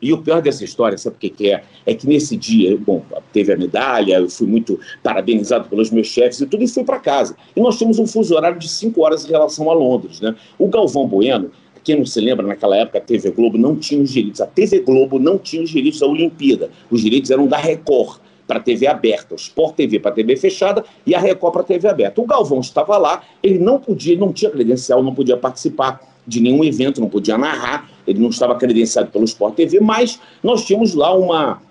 E 0.01 0.11
o 0.11 0.17
pior 0.17 0.41
dessa 0.41 0.63
história, 0.63 0.97
sabe 0.97 1.15
o 1.15 1.19
que, 1.19 1.29
que 1.29 1.51
é? 1.51 1.63
É 1.85 1.93
que 1.93 2.05
nesse 2.07 2.35
dia, 2.35 2.77
bom, 2.77 3.03
teve 3.31 3.53
a 3.53 3.57
medalha, 3.57 4.15
eu 4.15 4.29
fui 4.29 4.45
muito 4.45 4.79
parabenizado 5.01 5.69
pelos 5.69 5.89
meus 5.89 6.07
chefes 6.07 6.41
e 6.41 6.45
tudo, 6.45 6.63
e 6.63 6.67
fui 6.67 6.83
para 6.83 6.99
casa. 6.99 7.35
E 7.55 7.61
nós 7.61 7.77
tínhamos 7.77 7.97
um 7.97 8.05
fuso 8.05 8.35
horário 8.35 8.59
de 8.59 8.67
cinco 8.67 9.03
horas 9.03 9.25
em 9.25 9.29
relação 9.29 9.69
a 9.69 9.73
Londres, 9.73 10.19
né? 10.19 10.35
O 10.59 10.67
Galvão 10.67 11.07
Bueno, 11.07 11.49
quem 11.85 11.97
não 11.97 12.05
se 12.05 12.19
lembra, 12.19 12.45
naquela 12.45 12.75
época 12.75 12.97
a 12.97 13.01
TV 13.01 13.29
Globo 13.31 13.57
não 13.57 13.75
tinha 13.75 14.01
os 14.01 14.11
direitos, 14.11 14.41
a 14.41 14.47
TV 14.47 14.79
Globo 14.79 15.19
não 15.19 15.37
tinha 15.37 15.61
os 15.61 15.69
direitos 15.69 15.99
da 15.99 16.07
Olimpíada. 16.07 16.71
Os 16.89 17.01
direitos 17.01 17.29
eram 17.29 17.47
da 17.47 17.57
Record 17.57 18.19
para 18.47 18.59
TV 18.59 18.87
aberta, 18.87 19.33
o 19.33 19.37
Sport 19.37 19.75
TV 19.75 19.99
para 19.99 20.11
TV 20.11 20.35
fechada 20.35 20.83
e 21.05 21.13
a 21.13 21.19
Record 21.19 21.53
para 21.53 21.63
TV 21.63 21.87
aberta. 21.87 22.19
O 22.19 22.25
Galvão 22.25 22.59
estava 22.59 22.97
lá, 22.97 23.23
ele 23.41 23.59
não 23.59 23.79
podia, 23.79 24.17
não 24.17 24.33
tinha 24.33 24.49
credencial, 24.49 25.03
não 25.03 25.13
podia 25.13 25.37
participar 25.37 26.01
de 26.27 26.41
nenhum 26.41 26.63
evento, 26.63 26.99
não 26.99 27.09
podia 27.09 27.37
narrar, 27.37 27.87
ele 28.07 28.19
não 28.19 28.29
estava 28.29 28.55
credenciado 28.55 29.09
pelo 29.11 29.25
Sport 29.25 29.55
TV, 29.55 29.79
mas 29.79 30.19
nós 30.43 30.65
tínhamos 30.65 30.93
lá 30.93 31.13
uma, 31.13 31.61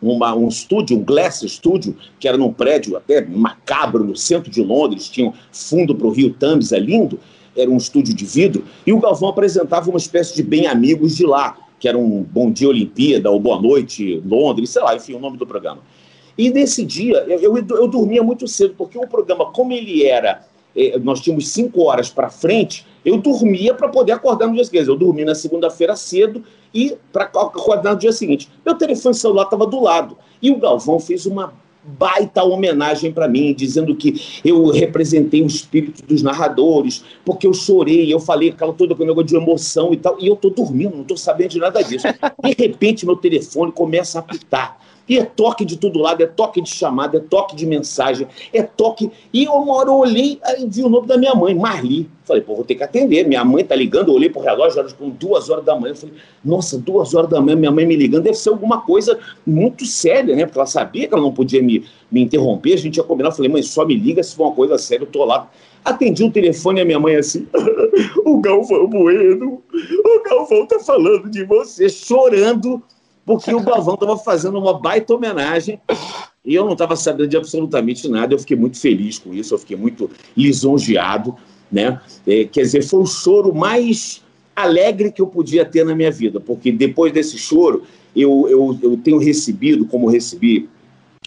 uma, 0.00 0.34
um 0.34 0.48
estúdio, 0.48 0.96
um 0.96 1.04
Glass 1.04 1.44
Studio, 1.46 1.96
que 2.18 2.28
era 2.28 2.36
num 2.36 2.52
prédio 2.52 2.96
até 2.96 3.24
macabro 3.24 4.04
no 4.04 4.16
centro 4.16 4.50
de 4.50 4.62
Londres, 4.62 5.08
tinha 5.08 5.28
um 5.28 5.32
fundo 5.52 5.94
para 5.94 6.06
o 6.06 6.10
Rio 6.10 6.32
Thames, 6.34 6.72
é 6.72 6.78
lindo, 6.78 7.18
era 7.56 7.70
um 7.70 7.76
estúdio 7.76 8.14
de 8.14 8.24
vidro, 8.24 8.64
e 8.86 8.92
o 8.92 9.00
Galvão 9.00 9.30
apresentava 9.30 9.88
uma 9.88 9.98
espécie 9.98 10.34
de 10.34 10.42
bem 10.42 10.66
amigos 10.66 11.16
de 11.16 11.24
lá, 11.24 11.56
que 11.78 11.88
era 11.88 11.96
um 11.96 12.22
Bom 12.22 12.50
Dia 12.50 12.68
Olimpíada, 12.68 13.30
ou 13.30 13.40
Boa 13.40 13.60
Noite 13.60 14.22
Londres, 14.26 14.70
sei 14.70 14.82
lá, 14.82 14.96
enfim, 14.96 15.14
o 15.14 15.20
nome 15.20 15.36
do 15.36 15.46
programa. 15.46 15.80
E 16.36 16.50
nesse 16.50 16.84
dia, 16.84 17.24
eu, 17.28 17.56
eu, 17.56 17.66
eu 17.68 17.88
dormia 17.88 18.22
muito 18.22 18.46
cedo, 18.46 18.74
porque 18.76 18.98
o 18.98 19.06
programa, 19.06 19.46
como 19.52 19.72
ele 19.72 20.04
era, 20.04 20.46
eh, 20.74 20.98
nós 20.98 21.20
tínhamos 21.20 21.48
cinco 21.48 21.84
horas 21.84 22.10
para 22.10 22.28
frente, 22.28 22.86
eu 23.06 23.16
dormia 23.18 23.72
para 23.72 23.88
poder 23.88 24.12
acordar 24.12 24.48
no 24.48 24.54
dia 24.54 24.64
seguinte. 24.64 24.88
Eu 24.88 24.96
dormi 24.96 25.24
na 25.24 25.34
segunda-feira 25.36 25.94
cedo 25.94 26.42
e 26.74 26.96
para 27.12 27.24
acordar 27.24 27.92
no 27.92 28.00
dia 28.00 28.10
seguinte. 28.10 28.50
Meu 28.64 28.74
telefone 28.74 29.14
celular 29.14 29.44
estava 29.44 29.64
do 29.64 29.80
lado. 29.80 30.18
E 30.42 30.50
o 30.50 30.58
Galvão 30.58 30.98
fez 30.98 31.24
uma 31.24 31.54
baita 31.86 32.42
homenagem 32.42 33.12
para 33.12 33.28
mim, 33.28 33.54
dizendo 33.54 33.94
que 33.94 34.40
eu 34.44 34.66
representei 34.70 35.40
o 35.40 35.46
espírito 35.46 36.04
dos 36.04 36.20
narradores, 36.20 37.04
porque 37.24 37.46
eu 37.46 37.54
chorei, 37.54 38.12
eu 38.12 38.18
falei 38.18 38.48
aquela 38.48 38.72
toda 38.72 38.92
com 38.96 39.04
negócio 39.04 39.28
de 39.28 39.36
emoção 39.36 39.92
e 39.92 39.96
tal, 39.96 40.16
e 40.18 40.26
eu 40.26 40.34
estou 40.34 40.50
dormindo, 40.50 40.96
não 40.96 41.02
estou 41.02 41.16
sabendo 41.16 41.50
de 41.50 41.60
nada 41.60 41.80
disso. 41.82 42.08
De 42.42 42.54
repente, 42.58 43.06
meu 43.06 43.14
telefone 43.14 43.70
começa 43.70 44.18
a 44.18 44.20
apitar. 44.20 44.80
E 45.08 45.18
é 45.18 45.24
toque 45.24 45.64
de 45.64 45.76
todo 45.76 45.98
lado, 46.00 46.22
é 46.22 46.26
toque 46.26 46.60
de 46.60 46.68
chamada, 46.68 47.18
é 47.18 47.20
toque 47.20 47.54
de 47.54 47.64
mensagem, 47.64 48.26
é 48.52 48.62
toque. 48.62 49.10
E 49.32 49.46
uma 49.46 49.74
hora 49.74 49.88
eu 49.88 49.94
olhei 49.94 50.40
e 50.58 50.66
vi 50.66 50.82
o 50.82 50.88
nome 50.88 51.06
da 51.06 51.16
minha 51.16 51.34
mãe, 51.34 51.54
Marli. 51.54 52.10
Falei, 52.24 52.42
pô, 52.42 52.56
vou 52.56 52.64
ter 52.64 52.74
que 52.74 52.82
atender. 52.82 53.26
Minha 53.26 53.44
mãe 53.44 53.64
tá 53.64 53.76
ligando, 53.76 54.08
eu 54.08 54.14
olhei 54.14 54.28
pro 54.28 54.40
relógio, 54.40 54.80
era 54.80 54.92
com 54.92 55.08
duas 55.10 55.48
horas 55.48 55.64
da 55.64 55.78
manhã. 55.78 55.92
Eu 55.92 55.96
falei, 55.96 56.14
nossa, 56.44 56.76
duas 56.76 57.14
horas 57.14 57.30
da 57.30 57.40
manhã, 57.40 57.56
minha 57.56 57.70
mãe 57.70 57.86
me 57.86 57.94
ligando, 57.94 58.24
deve 58.24 58.36
ser 58.36 58.48
alguma 58.48 58.80
coisa 58.80 59.16
muito 59.46 59.86
séria, 59.86 60.34
né? 60.34 60.44
Porque 60.44 60.58
ela 60.58 60.66
sabia 60.66 61.06
que 61.06 61.14
ela 61.14 61.22
não 61.22 61.32
podia 61.32 61.62
me, 61.62 61.84
me 62.10 62.20
interromper, 62.22 62.74
a 62.74 62.78
gente 62.78 62.96
ia 62.96 63.04
combinar. 63.04 63.28
Eu 63.28 63.34
falei, 63.34 63.50
mãe, 63.50 63.62
só 63.62 63.86
me 63.86 63.94
liga 63.94 64.22
se 64.24 64.34
for 64.34 64.48
uma 64.48 64.54
coisa 64.54 64.76
séria, 64.76 65.04
eu 65.04 65.08
tô 65.08 65.24
lá. 65.24 65.48
Atendi 65.84 66.24
o 66.24 66.32
telefone 66.32 66.80
e 66.80 66.82
a 66.82 66.84
minha 66.84 66.98
mãe 66.98 67.14
assim, 67.14 67.46
o 68.26 68.40
Galvão 68.40 68.88
Bueno, 68.88 69.62
o 69.72 70.22
Galvão 70.28 70.66
tá 70.66 70.80
falando 70.80 71.30
de 71.30 71.44
você, 71.44 71.88
chorando 71.88 72.82
porque 73.26 73.52
o 73.52 73.60
Galvão 73.60 73.94
estava 73.94 74.16
fazendo 74.16 74.56
uma 74.56 74.78
baita 74.78 75.12
homenagem 75.12 75.80
e 76.44 76.54
eu 76.54 76.64
não 76.64 76.74
estava 76.74 76.94
sabendo 76.94 77.28
de 77.28 77.36
absolutamente 77.36 78.08
nada. 78.08 78.32
Eu 78.32 78.38
fiquei 78.38 78.56
muito 78.56 78.78
feliz 78.78 79.18
com 79.18 79.34
isso, 79.34 79.52
eu 79.52 79.58
fiquei 79.58 79.76
muito 79.76 80.08
lisonjeado, 80.36 81.34
né? 81.70 82.00
É, 82.24 82.44
quer 82.44 82.62
dizer, 82.62 82.82
foi 82.84 83.00
o 83.00 83.06
choro 83.06 83.52
mais 83.52 84.22
alegre 84.54 85.10
que 85.10 85.20
eu 85.20 85.26
podia 85.26 85.64
ter 85.64 85.84
na 85.84 85.94
minha 85.94 86.10
vida, 86.10 86.38
porque 86.38 86.70
depois 86.70 87.12
desse 87.12 87.36
choro 87.36 87.82
eu, 88.14 88.46
eu, 88.48 88.78
eu 88.80 88.96
tenho 88.96 89.18
recebido, 89.18 89.84
como 89.86 90.08
recebi 90.08 90.68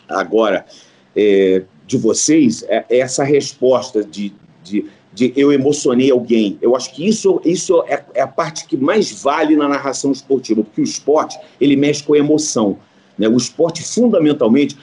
agora 0.08 0.66
é, 1.14 1.64
de 1.86 1.98
vocês, 1.98 2.64
é, 2.70 2.86
essa 2.90 3.26
resposta 3.26 4.04
de, 4.04 4.34
de 4.64 4.86
de 5.14 5.34
eu 5.36 5.52
emocionei 5.52 6.12
alguém. 6.12 6.58
Eu 6.62 6.76
acho 6.76 6.94
que 6.94 7.08
isso, 7.08 7.42
isso 7.44 7.84
é, 7.88 8.04
é, 8.14 8.22
a 8.22 8.28
parte 8.28 8.66
que 8.66 8.78
mais 8.78 9.22
vale 9.22 9.56
na 9.56 9.68
narração 9.68 10.12
esportiva, 10.12 10.64
porque 10.64 10.82
o 10.82 10.84
esporte 10.84 11.38
ele 11.60 11.76
mexe 11.76 12.04
com 12.04 12.14
a 12.14 12.18
emoção. 12.18 12.78
Né? 13.18 13.28
O 13.28 13.36
esporte, 13.36 13.84
fundamentalmente, 13.84 14.78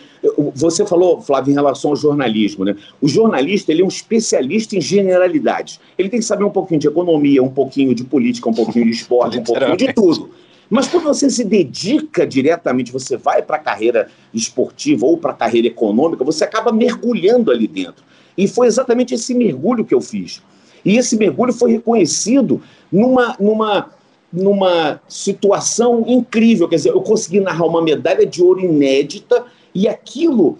você 0.54 0.84
falou, 0.84 1.22
Flávio, 1.22 1.52
em 1.52 1.54
relação 1.54 1.92
ao 1.92 1.96
jornalismo. 1.96 2.64
Né? 2.64 2.76
O 3.00 3.08
jornalista 3.08 3.72
ele 3.72 3.82
é 3.82 3.84
um 3.84 3.88
especialista 3.88 4.76
em 4.76 4.80
generalidades. 4.80 5.80
Ele 5.96 6.08
tem 6.08 6.20
que 6.20 6.26
saber 6.26 6.44
um 6.44 6.50
pouquinho 6.50 6.80
de 6.80 6.88
economia, 6.88 7.42
um 7.42 7.48
pouquinho 7.48 7.94
de 7.94 8.04
política, 8.04 8.50
um 8.50 8.54
pouquinho 8.54 8.84
de 8.84 8.90
esporte, 8.90 9.38
um 9.38 9.42
pouquinho 9.42 9.76
de 9.76 9.92
tudo. 9.92 10.30
Mas 10.68 10.88
quando 10.88 11.04
você 11.04 11.30
se 11.30 11.44
dedica 11.44 12.26
diretamente, 12.26 12.92
você 12.92 13.16
vai 13.16 13.40
para 13.40 13.56
a 13.56 13.60
carreira 13.60 14.08
esportiva 14.34 15.06
ou 15.06 15.16
para 15.16 15.30
a 15.30 15.34
carreira 15.34 15.68
econômica, 15.68 16.24
você 16.24 16.44
acaba 16.44 16.72
mergulhando 16.72 17.50
ali 17.50 17.68
dentro. 17.68 18.04
E 18.36 18.46
foi 18.46 18.66
exatamente 18.66 19.14
esse 19.14 19.34
mergulho 19.34 19.84
que 19.84 19.94
eu 19.94 20.00
fiz. 20.00 20.42
E 20.84 20.96
esse 20.96 21.16
mergulho 21.16 21.52
foi 21.52 21.72
reconhecido 21.72 22.62
numa, 22.92 23.36
numa, 23.40 23.90
numa 24.32 25.00
situação 25.08 26.04
incrível. 26.06 26.68
Quer 26.68 26.76
dizer, 26.76 26.90
eu 26.90 27.00
consegui 27.00 27.40
narrar 27.40 27.66
uma 27.66 27.82
medalha 27.82 28.26
de 28.26 28.42
ouro 28.42 28.60
inédita 28.60 29.44
e 29.74 29.88
aquilo 29.88 30.58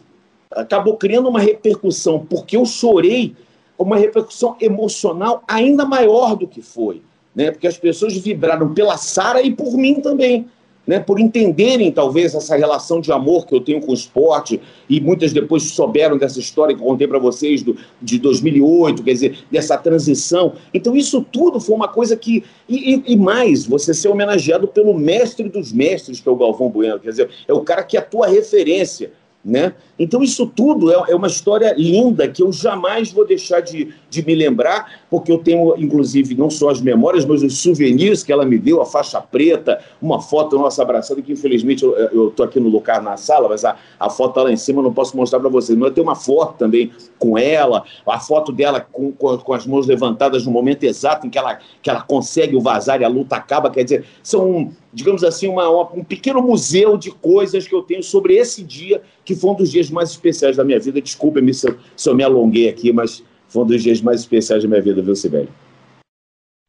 acabou 0.51 0.97
criando 0.97 1.29
uma 1.29 1.41
repercussão, 1.41 2.27
porque 2.29 2.57
eu 2.57 2.65
chorei, 2.65 3.37
uma 3.79 3.97
repercussão 3.97 4.57
emocional 4.61 5.45
ainda 5.47 5.85
maior 5.85 6.35
do 6.35 6.49
que 6.49 6.63
foi. 6.63 7.03
Né? 7.35 7.51
Porque 7.51 7.67
as 7.67 7.77
pessoas 7.77 8.17
vibraram 8.17 8.73
pela 8.73 8.97
Sara 8.97 9.43
e 9.43 9.55
por 9.55 9.77
mim 9.77 10.01
também 10.01 10.49
né, 10.87 11.01
por 11.01 11.19
entenderem 11.19 11.91
talvez 11.91 12.35
essa 12.35 12.57
relação 12.57 13.01
de 13.01 13.11
amor 13.11 13.47
que 13.47 13.55
eu 13.55 13.61
tenho 13.61 13.81
com 13.81 13.91
o 13.91 13.95
esporte, 13.95 14.61
e 14.89 15.01
muitas 15.01 15.33
depois 15.33 15.65
souberam 15.65 16.17
dessa 16.17 16.39
história 16.39 16.75
que 16.75 16.81
eu 16.81 16.87
contei 16.87 17.09
para 17.09 17.19
vocês 17.19 17.63
do, 17.63 17.77
de 18.01 18.19
2008, 18.19 19.03
quer 19.03 19.13
dizer, 19.13 19.39
dessa 19.51 19.77
transição. 19.77 20.53
Então, 20.73 20.97
isso 20.97 21.25
tudo 21.33 21.59
foi 21.59 21.75
uma 21.75 21.89
coisa 21.89 22.17
que. 22.17 22.45
E, 22.69 23.03
e, 23.07 23.17
mais, 23.17 23.67
você 23.67 23.93
ser 23.93 24.09
homenageado 24.09 24.69
pelo 24.69 24.95
mestre 24.95 25.49
dos 25.49 25.73
mestres, 25.73 26.21
que 26.21 26.29
é 26.29 26.33
o 26.33 26.37
Galvão 26.37 26.69
Bueno, 26.69 26.99
quer 27.01 27.11
dizer, 27.11 27.31
é 27.47 27.53
o 27.53 27.61
cara 27.61 27.83
que 27.83 27.97
é 27.97 28.01
a 28.01 28.03
tua 28.03 28.27
referência. 28.27 29.13
Né? 29.47 29.75
Então, 29.97 30.25
isso 30.25 30.45
tudo 30.45 30.91
é, 30.91 31.13
é, 31.13 31.15
uma 31.15 31.29
história 31.29 31.73
linda 31.79 32.27
que 32.27 32.43
eu 32.43 32.53
jamais 32.53 33.13
vou 33.13 33.25
deixar 33.25 33.61
de, 33.61 33.95
de 34.11 34.27
me 34.27 34.35
lembrar, 34.35 35.05
porque 35.09 35.31
eu 35.31 35.39
tenho, 35.39 35.73
inclusive, 35.79 36.35
não 36.35 36.51
só 36.51 36.71
as 36.71 36.81
memórias, 36.81 37.25
mas 37.25 37.45
os 37.45 37.59
souvenirs 37.59 38.25
que 38.25 38.33
ela 38.33 38.45
me 38.45 38.59
deu, 38.59 38.83
a 38.83 38.85
faixa 38.85 39.21
preta, 39.21 39.79
uma 40.03 40.21
foto 40.21 40.59
nossa 40.59 40.83
abraçada, 40.83 41.23
que 41.23 41.33
infelizmente 41.33 41.85
eu 41.85 42.31
estou 42.31 42.45
aqui 42.45 42.59
no 42.59 42.69
lugar 42.69 43.01
na 43.01 43.17
sala, 43.17 43.49
mas 43.49 43.65
a, 43.65 43.77
a 44.01 44.11
foto 44.11 44.31
está 44.31 44.43
lá 44.43 44.51
em 44.51 44.57
cima, 44.57 44.81
eu 44.81 44.83
não 44.83 44.93
posso 44.93 45.17
mostrar 45.17 45.39
para 45.39 45.49
vocês. 45.49 45.79
Mas 45.79 45.91
eu 45.91 45.95
tenho 45.95 46.09
uma 46.09 46.17
foto 46.17 46.59
também 46.59 46.91
com 47.17 47.39
ela, 47.39 47.85
a 48.05 48.19
foto 48.19 48.51
dela 48.51 48.81
com, 48.81 49.13
com, 49.13 49.39
com, 49.39 49.53
as 49.55 49.65
mãos 49.65 49.87
levantadas 49.87 50.45
no 50.45 50.51
momento 50.51 50.83
exato 50.83 51.25
em 51.25 51.31
que 51.31 51.39
ela, 51.39 51.61
que 51.81 51.89
ela 51.89 52.03
consegue 52.03 52.57
o 52.57 52.61
vazar 52.61 53.01
e 53.01 53.05
a 53.05 53.09
luta 53.09 53.37
acaba. 53.37 53.71
Quer 53.71 53.85
dizer, 53.85 54.05
são, 54.25 54.73
digamos 54.97 55.23
assim, 55.23 55.47
uma, 55.47 55.69
uma, 55.69 55.93
um 55.93 56.03
pequeno 56.03 56.41
museu 56.41 56.97
de 56.97 57.11
coisas 57.11 57.69
que 57.69 57.75
eu 57.75 57.83
tenho 57.83 58.03
sobre 58.03 58.35
esse 58.35 58.65
dia, 58.65 59.03
que 59.27 59.37
foi 59.37 59.51
um 59.51 59.55
dos 59.55 59.71
dias 59.71 59.91
mais 59.91 60.09
especiais 60.09 60.57
da 60.57 60.65
minha 60.65 60.81
vida. 60.81 61.03
Desculpe-me 61.03 61.53
se, 61.53 61.69
se 61.95 62.09
eu 62.09 62.15
me 62.15 62.25
alonguei 62.25 62.67
aqui, 62.67 62.95
mas 62.95 63.23
foi 63.47 63.63
um 63.63 63.67
dos 63.67 63.83
dias 63.83 64.01
mais 64.01 64.21
especiais 64.21 64.63
da 64.63 64.69
minha 64.71 64.81
vida, 64.81 65.03
viu, 65.03 65.15
Sibeli? 65.15 65.51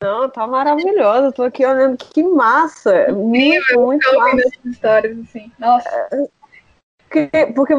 Não, 0.04 0.30
tá 0.30 0.46
maravilhoso. 0.46 1.32
Tô 1.32 1.44
aqui 1.44 1.66
olhando 1.66 1.96
que 1.96 2.22
massa. 2.22 3.14
Muito, 3.14 3.72
eu 3.72 3.86
muito 3.86 4.14
massa. 4.18 4.42
essas 4.42 4.66
histórias, 4.66 5.18
assim. 5.20 5.50
Nossa. 5.58 6.30
Porque, 7.10 7.30
porque 7.56 7.74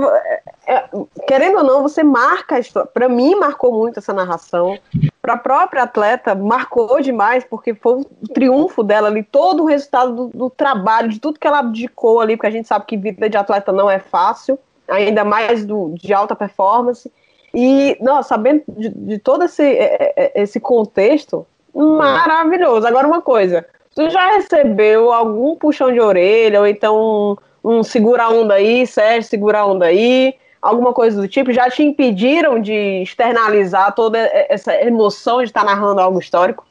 é, 0.66 0.88
querendo 1.26 1.58
ou 1.58 1.64
não, 1.64 1.82
você 1.82 2.02
marca 2.02 2.56
a 2.56 2.58
história. 2.58 2.88
Para 2.92 3.08
mim, 3.08 3.34
marcou 3.34 3.72
muito 3.72 3.98
essa 3.98 4.12
narração. 4.12 4.78
Para 5.20 5.34
a 5.34 5.38
própria 5.38 5.82
atleta, 5.82 6.34
marcou 6.34 7.00
demais, 7.00 7.44
porque 7.44 7.74
foi 7.74 8.00
o 8.00 8.28
triunfo 8.32 8.82
dela 8.82 9.08
ali, 9.08 9.22
todo 9.22 9.62
o 9.62 9.66
resultado 9.66 10.14
do, 10.14 10.28
do 10.28 10.50
trabalho, 10.50 11.08
de 11.08 11.20
tudo 11.20 11.38
que 11.38 11.46
ela 11.46 11.58
abdicou 11.58 12.20
ali, 12.20 12.36
porque 12.36 12.46
a 12.46 12.50
gente 12.50 12.66
sabe 12.66 12.86
que 12.86 12.96
vida 12.96 13.28
de 13.28 13.36
atleta 13.36 13.70
não 13.70 13.90
é 13.90 13.98
fácil 13.98 14.58
ainda 14.88 15.24
mais 15.24 15.64
do, 15.64 15.94
de 15.94 16.14
alta 16.14 16.34
performance. 16.34 17.12
E, 17.52 17.96
nossa, 18.00 18.30
sabendo 18.30 18.62
de, 18.68 18.88
de 18.88 19.18
todo 19.18 19.44
esse, 19.44 19.62
é, 19.62 20.14
é, 20.16 20.42
esse 20.42 20.58
contexto, 20.58 21.46
maravilhoso. 21.74 22.86
Agora, 22.86 23.06
uma 23.06 23.20
coisa, 23.22 23.66
tu 23.94 24.08
já 24.10 24.32
recebeu 24.32 25.12
algum 25.12 25.56
puxão 25.56 25.92
de 25.92 26.00
orelha, 26.00 26.60
ou 26.60 26.66
então 26.66 27.38
um, 27.64 27.82
segura 27.82 28.28
onda 28.28 28.54
aí, 28.54 28.86
Sérgio, 28.86 29.28
segura 29.28 29.66
onda 29.66 29.86
aí, 29.86 30.34
alguma 30.60 30.92
coisa 30.92 31.20
do 31.20 31.28
tipo? 31.28 31.52
Já 31.52 31.70
te 31.70 31.82
impediram 31.82 32.60
de 32.60 33.02
externalizar 33.02 33.94
toda 33.94 34.18
essa 34.48 34.74
emoção 34.82 35.38
de 35.38 35.44
estar 35.44 35.64
narrando 35.64 36.00
algo 36.00 36.18
histórico? 36.18 36.66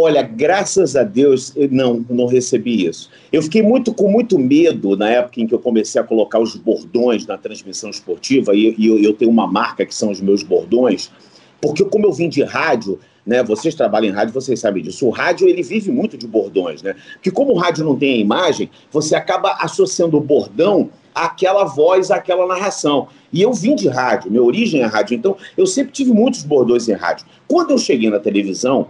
Olha, 0.00 0.22
graças 0.22 0.94
a 0.94 1.02
Deus, 1.02 1.52
não, 1.72 2.04
não 2.08 2.26
recebi 2.26 2.86
isso. 2.86 3.10
Eu 3.32 3.42
fiquei 3.42 3.62
muito 3.62 3.92
com 3.92 4.08
muito 4.08 4.38
medo 4.38 4.96
na 4.96 5.10
época 5.10 5.40
em 5.40 5.46
que 5.46 5.52
eu 5.52 5.58
comecei 5.58 6.00
a 6.00 6.04
colocar 6.04 6.38
os 6.38 6.54
bordões 6.54 7.26
na 7.26 7.36
transmissão 7.36 7.90
esportiva, 7.90 8.54
e, 8.54 8.76
e 8.78 8.86
eu, 8.86 8.96
eu, 9.02 9.12
tenho 9.12 9.28
uma 9.28 9.48
marca 9.48 9.84
que 9.84 9.92
são 9.92 10.12
os 10.12 10.20
meus 10.20 10.44
bordões, 10.44 11.10
porque 11.60 11.84
como 11.84 12.06
eu 12.06 12.12
vim 12.12 12.28
de 12.28 12.44
rádio, 12.44 13.00
né, 13.28 13.42
vocês 13.42 13.74
trabalham 13.74 14.08
em 14.08 14.12
rádio, 14.14 14.32
vocês 14.32 14.58
sabem 14.58 14.82
disso, 14.82 15.06
o 15.06 15.10
rádio 15.10 15.46
ele 15.46 15.62
vive 15.62 15.92
muito 15.92 16.16
de 16.16 16.26
bordões, 16.26 16.82
né? 16.82 16.96
Porque 17.12 17.30
como 17.30 17.52
o 17.52 17.58
rádio 17.58 17.84
não 17.84 17.94
tem 17.94 18.14
a 18.14 18.16
imagem, 18.16 18.70
você 18.90 19.14
acaba 19.14 19.52
associando 19.60 20.16
o 20.16 20.20
bordão 20.20 20.88
àquela 21.14 21.64
voz, 21.64 22.10
àquela 22.10 22.46
narração. 22.46 23.08
E 23.30 23.42
eu 23.42 23.52
vim 23.52 23.74
de 23.74 23.86
rádio, 23.86 24.30
minha 24.30 24.42
origem 24.42 24.80
é 24.80 24.86
rádio, 24.86 25.14
então 25.14 25.36
eu 25.58 25.66
sempre 25.66 25.92
tive 25.92 26.10
muitos 26.10 26.42
bordões 26.42 26.88
em 26.88 26.94
rádio. 26.94 27.26
Quando 27.46 27.72
eu 27.72 27.78
cheguei 27.78 28.08
na 28.08 28.18
televisão, 28.18 28.88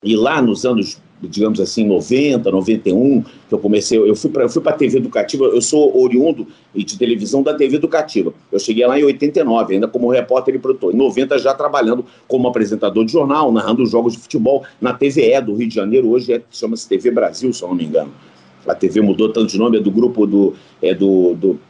e 0.00 0.14
lá 0.14 0.40
nos 0.40 0.64
anos, 0.64 1.02
digamos 1.28 1.60
assim, 1.60 1.86
90, 1.86 2.50
91, 2.50 3.22
que 3.22 3.30
eu 3.52 3.58
comecei, 3.58 3.98
eu 3.98 4.16
fui 4.16 4.30
para 4.30 4.44
a 4.44 4.72
TV 4.72 4.98
Educativa, 4.98 5.44
eu 5.44 5.62
sou 5.62 5.96
oriundo 6.02 6.46
de 6.74 6.98
televisão 6.98 7.42
da 7.42 7.54
TV 7.54 7.76
Educativa. 7.76 8.34
Eu 8.50 8.58
cheguei 8.58 8.86
lá 8.86 8.98
em 8.98 9.04
89, 9.04 9.74
ainda 9.74 9.86
como 9.86 10.10
repórter 10.10 10.54
e 10.54 10.58
produtor. 10.58 10.92
Em 10.92 10.96
90 10.96 11.38
já 11.38 11.54
trabalhando 11.54 12.04
como 12.26 12.48
apresentador 12.48 13.04
de 13.04 13.12
jornal, 13.12 13.52
narrando 13.52 13.86
jogos 13.86 14.14
de 14.14 14.18
futebol 14.18 14.64
na 14.80 14.92
TVE 14.92 15.40
do 15.44 15.54
Rio 15.54 15.68
de 15.68 15.74
Janeiro, 15.74 16.10
hoje 16.10 16.32
é, 16.32 16.42
chama-se 16.50 16.88
TV 16.88 17.10
Brasil, 17.10 17.52
se 17.52 17.62
eu 17.62 17.68
não 17.68 17.74
me 17.74 17.84
engano. 17.84 18.12
A 18.66 18.74
TV 18.74 19.00
mudou 19.00 19.32
tanto 19.32 19.50
de 19.50 19.58
nome, 19.58 19.78
é 19.78 19.80
do 19.80 19.90
grupo 19.90 20.26
do, 20.26 20.54
é 20.80 20.94
do, 20.94 21.34
do 21.34 21.60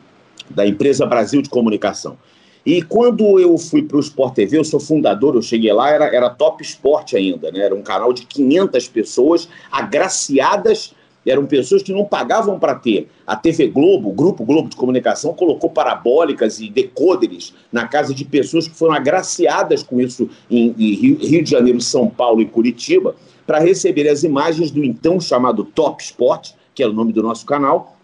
da 0.50 0.66
empresa 0.66 1.06
Brasil 1.06 1.40
de 1.42 1.48
Comunicação. 1.48 2.16
E 2.64 2.80
quando 2.80 3.40
eu 3.40 3.58
fui 3.58 3.82
para 3.82 3.96
o 3.96 4.00
Sport 4.00 4.34
TV, 4.34 4.58
eu 4.58 4.64
sou 4.64 4.78
fundador, 4.78 5.34
eu 5.34 5.42
cheguei 5.42 5.72
lá, 5.72 5.90
era, 5.90 6.04
era 6.14 6.30
top 6.30 6.62
esporte 6.62 7.16
ainda, 7.16 7.50
né? 7.50 7.60
Era 7.60 7.74
um 7.74 7.82
canal 7.82 8.12
de 8.12 8.24
500 8.24 8.88
pessoas 8.88 9.48
agraciadas, 9.70 10.94
eram 11.26 11.44
pessoas 11.44 11.82
que 11.82 11.92
não 11.92 12.04
pagavam 12.04 12.60
para 12.60 12.76
ter. 12.76 13.08
A 13.26 13.34
TV 13.34 13.66
Globo, 13.66 14.10
o 14.10 14.12
Grupo 14.12 14.44
Globo 14.44 14.68
de 14.68 14.76
Comunicação, 14.76 15.34
colocou 15.34 15.70
parabólicas 15.70 16.60
e 16.60 16.68
decoders 16.68 17.52
na 17.72 17.86
casa 17.88 18.14
de 18.14 18.24
pessoas 18.24 18.68
que 18.68 18.74
foram 18.74 18.94
agraciadas 18.94 19.82
com 19.82 20.00
isso 20.00 20.30
em, 20.48 20.74
em 20.78 20.94
Rio, 20.94 21.18
Rio 21.18 21.42
de 21.42 21.50
Janeiro, 21.50 21.80
São 21.80 22.08
Paulo 22.08 22.40
e 22.40 22.46
Curitiba, 22.46 23.16
para 23.44 23.58
receber 23.58 24.08
as 24.08 24.22
imagens 24.22 24.70
do 24.70 24.84
então 24.84 25.20
chamado 25.20 25.64
Top 25.64 26.00
Sport, 26.02 26.52
que 26.74 26.82
era 26.82 26.92
o 26.92 26.94
nome 26.94 27.12
do 27.12 27.22
nosso 27.22 27.44
canal, 27.44 27.96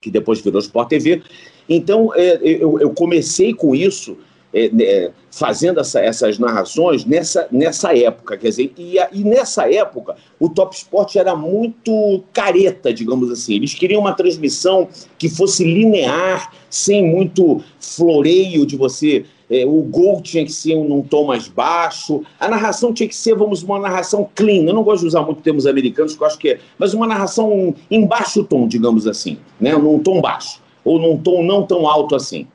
que 0.00 0.10
depois 0.10 0.40
virou 0.40 0.60
Sport 0.60 0.88
TV, 0.88 1.22
então, 1.68 2.12
é, 2.14 2.38
eu, 2.42 2.78
eu, 2.80 2.90
comecei 2.90 3.52
com 3.52 3.74
isso, 3.74 4.16
é, 4.52 4.70
é, 4.80 5.10
fazendo 5.30 5.80
essa, 5.80 6.00
essas 6.00 6.38
narrações 6.38 7.04
nessa, 7.04 7.46
nessa 7.50 7.96
época. 7.96 8.36
Quer 8.36 8.48
dizer, 8.48 8.72
e, 8.78 8.96
e 9.12 9.24
nessa 9.24 9.70
época, 9.70 10.16
o 10.38 10.48
Top 10.48 10.74
Sport 10.74 11.16
era 11.16 11.34
muito 11.34 12.22
careta, 12.32 12.94
digamos 12.94 13.30
assim. 13.30 13.56
Eles 13.56 13.74
queriam 13.74 14.00
uma 14.00 14.14
transmissão 14.14 14.88
que 15.18 15.28
fosse 15.28 15.64
linear, 15.64 16.52
sem 16.70 17.04
muito 17.04 17.62
floreio 17.80 18.64
de 18.64 18.76
você. 18.76 19.24
É, 19.50 19.64
o 19.64 19.82
gol 19.82 20.22
tinha 20.22 20.44
que 20.44 20.52
ser 20.52 20.74
num 20.74 21.02
tom 21.02 21.26
mais 21.26 21.46
baixo, 21.48 22.22
a 22.40 22.48
narração 22.48 22.92
tinha 22.92 23.08
que 23.08 23.14
ser, 23.14 23.36
vamos, 23.36 23.62
uma 23.62 23.78
narração 23.78 24.28
clean. 24.34 24.64
Eu 24.64 24.74
não 24.74 24.82
gosto 24.82 25.02
de 25.02 25.08
usar 25.08 25.22
muito 25.22 25.40
termos 25.42 25.66
americanos, 25.66 26.12
porque 26.12 26.24
eu 26.24 26.28
acho 26.28 26.38
que 26.38 26.48
é, 26.50 26.58
mas 26.78 26.94
uma 26.94 27.06
narração 27.06 27.74
em 27.90 28.04
baixo 28.06 28.42
tom, 28.42 28.66
digamos 28.66 29.06
assim, 29.06 29.38
né, 29.60 29.76
num 29.76 29.98
tom 29.98 30.20
baixo 30.20 30.65
ou 30.86 31.00
num 31.00 31.18
tom 31.18 31.42
não 31.42 31.66
tão 31.66 31.86
alto 31.88 32.14
assim. 32.14 32.46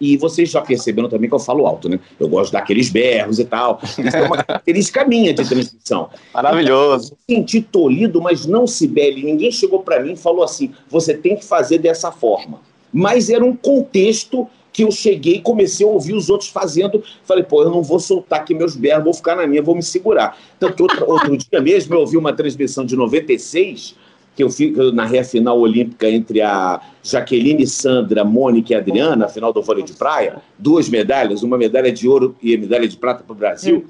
E 0.00 0.16
vocês 0.16 0.50
já 0.50 0.60
perceberam 0.62 1.08
também 1.08 1.28
que 1.28 1.34
eu 1.34 1.40
falo 1.40 1.66
alto, 1.66 1.88
né? 1.88 1.98
Eu 2.18 2.28
gosto 2.28 2.52
daqueles 2.52 2.88
berros 2.88 3.38
e 3.38 3.44
tal. 3.44 3.80
Isso 3.82 4.16
é 4.16 4.22
uma 4.22 4.42
característica 4.42 5.04
minha 5.04 5.34
de 5.34 5.46
transmissão. 5.46 6.08
Maravilhoso. 6.32 7.16
Então, 7.24 7.36
eu 7.36 7.36
senti 7.36 7.60
tolhido, 7.60 8.22
mas 8.22 8.46
não 8.46 8.66
se 8.66 8.86
bele. 8.86 9.24
Ninguém 9.24 9.50
chegou 9.50 9.80
para 9.80 10.00
mim 10.00 10.12
e 10.12 10.16
falou 10.16 10.42
assim: 10.44 10.72
você 10.88 11.14
tem 11.14 11.36
que 11.36 11.44
fazer 11.44 11.78
dessa 11.78 12.12
forma. 12.12 12.60
Mas 12.92 13.28
era 13.28 13.44
um 13.44 13.54
contexto 13.54 14.46
que 14.72 14.84
eu 14.84 14.90
cheguei 14.92 15.36
e 15.36 15.40
comecei 15.40 15.84
a 15.84 15.90
ouvir 15.90 16.14
os 16.14 16.30
outros 16.30 16.48
fazendo. 16.48 17.02
Falei, 17.24 17.42
pô, 17.42 17.64
eu 17.64 17.70
não 17.70 17.82
vou 17.82 17.98
soltar 17.98 18.40
aqui 18.40 18.54
meus 18.54 18.76
berros, 18.76 19.04
vou 19.04 19.12
ficar 19.12 19.34
na 19.34 19.46
minha, 19.46 19.60
vou 19.60 19.74
me 19.74 19.82
segurar. 19.82 20.38
Tanto 20.60 20.76
que 20.76 20.82
outro, 20.82 21.10
outro 21.10 21.36
dia 21.36 21.60
mesmo 21.60 21.94
eu 21.94 22.00
ouvi 22.00 22.16
uma 22.16 22.32
transmissão 22.32 22.86
de 22.86 22.94
96 22.94 23.96
que 24.38 24.44
eu 24.44 24.50
fico 24.50 24.92
na 24.92 25.08
final 25.24 25.58
olímpica 25.58 26.08
entre 26.08 26.40
a 26.40 26.80
Jaqueline 27.02 27.66
Sandra, 27.66 28.24
Mônica 28.24 28.72
e 28.72 28.76
Adriana, 28.76 29.24
a 29.24 29.28
final 29.28 29.52
do 29.52 29.60
vôlei 29.60 29.82
de 29.82 29.94
praia, 29.94 30.40
duas 30.56 30.88
medalhas, 30.88 31.42
uma 31.42 31.58
medalha 31.58 31.90
de 31.90 32.08
ouro 32.08 32.36
e 32.40 32.54
a 32.54 32.58
medalha 32.58 32.86
de 32.86 32.96
prata 32.96 33.24
para 33.24 33.32
o 33.32 33.36
Brasil. 33.36 33.84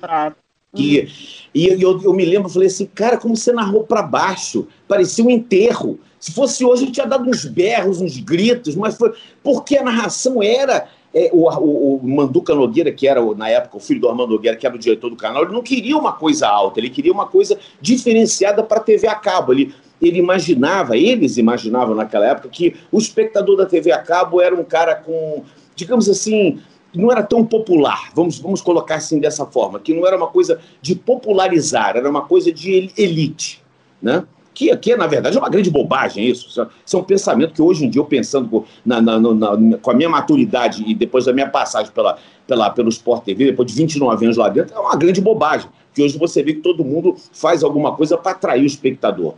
E, 0.74 1.06
e 1.54 1.66
eu, 1.82 2.00
eu, 2.02 2.14
me 2.14 2.24
lembro, 2.24 2.48
falei 2.48 2.68
assim, 2.68 2.86
cara, 2.86 3.18
como 3.18 3.36
você 3.36 3.52
narrou 3.52 3.84
para 3.84 4.00
baixo, 4.00 4.66
parecia 4.88 5.22
um 5.22 5.28
enterro. 5.28 6.00
Se 6.18 6.32
fosse 6.32 6.64
hoje, 6.64 6.86
eu 6.86 6.92
tinha 6.92 7.06
dado 7.06 7.28
uns 7.28 7.44
berros, 7.44 8.00
uns 8.00 8.16
gritos, 8.16 8.74
mas 8.74 8.96
foi 8.96 9.12
porque 9.42 9.76
a 9.76 9.84
narração 9.84 10.42
era 10.42 10.88
é, 11.14 11.30
o, 11.32 11.48
o, 11.48 11.96
o, 11.96 12.08
Manduca 12.08 12.54
Nogueira, 12.54 12.92
que 12.92 13.08
era 13.08 13.22
na 13.34 13.48
época 13.48 13.76
o 13.76 13.80
filho 13.80 14.00
do 14.00 14.08
Armando 14.08 14.32
Nogueira, 14.32 14.56
que 14.56 14.66
era 14.66 14.74
o 14.74 14.78
diretor 14.78 15.08
do 15.08 15.16
canal, 15.16 15.42
ele 15.42 15.52
não 15.52 15.62
queria 15.62 15.96
uma 15.96 16.12
coisa 16.12 16.46
alta, 16.46 16.78
ele 16.78 16.90
queria 16.90 17.12
uma 17.12 17.26
coisa 17.26 17.58
diferenciada 17.80 18.62
para 18.62 18.78
a 18.78 18.82
TV 18.82 19.06
a 19.06 19.14
cabo. 19.14 19.52
Ele, 19.52 19.74
ele 20.00 20.18
imaginava, 20.18 20.96
eles 20.96 21.36
imaginavam 21.36 21.94
naquela 21.94 22.26
época, 22.26 22.48
que 22.48 22.76
o 22.92 22.98
espectador 22.98 23.56
da 23.56 23.66
TV 23.66 23.90
a 23.90 23.98
cabo 23.98 24.40
era 24.40 24.54
um 24.54 24.64
cara 24.64 24.94
com, 24.94 25.42
digamos 25.74 26.08
assim, 26.08 26.60
não 26.94 27.10
era 27.10 27.22
tão 27.22 27.44
popular, 27.44 28.10
vamos, 28.14 28.38
vamos 28.38 28.60
colocar 28.60 28.96
assim 28.96 29.18
dessa 29.18 29.44
forma, 29.46 29.78
que 29.78 29.94
não 29.94 30.06
era 30.06 30.16
uma 30.16 30.28
coisa 30.28 30.60
de 30.80 30.94
popularizar, 30.94 31.96
era 31.96 32.08
uma 32.08 32.22
coisa 32.22 32.52
de 32.52 32.90
elite, 32.96 33.62
né? 34.00 34.24
Que, 34.58 34.76
que 34.76 34.96
na 34.96 35.06
verdade, 35.06 35.36
é 35.36 35.40
uma 35.40 35.48
grande 35.48 35.70
bobagem 35.70 36.26
isso. 36.26 36.48
Isso 36.48 36.96
é 36.96 36.98
um 36.98 37.04
pensamento 37.04 37.54
que 37.54 37.62
hoje 37.62 37.86
em 37.86 37.88
dia, 37.88 38.00
eu 38.00 38.04
pensando 38.04 38.64
na, 38.84 39.00
na, 39.00 39.16
na, 39.20 39.78
com 39.80 39.90
a 39.92 39.94
minha 39.94 40.08
maturidade 40.08 40.82
e 40.84 40.96
depois 40.96 41.26
da 41.26 41.32
minha 41.32 41.48
passagem 41.48 41.92
pela, 41.92 42.18
pela, 42.44 42.68
pelo 42.68 42.88
Sport 42.88 43.22
TV, 43.22 43.44
depois 43.44 43.70
de 43.70 43.76
29 43.76 44.24
anos 44.24 44.36
lá 44.36 44.48
dentro, 44.48 44.74
é 44.74 44.80
uma 44.80 44.96
grande 44.96 45.20
bobagem. 45.20 45.70
Que 45.94 46.02
hoje 46.02 46.18
você 46.18 46.42
vê 46.42 46.54
que 46.54 46.60
todo 46.60 46.84
mundo 46.84 47.14
faz 47.32 47.62
alguma 47.62 47.94
coisa 47.94 48.18
para 48.18 48.32
atrair 48.32 48.64
o 48.64 48.66
espectador. 48.66 49.34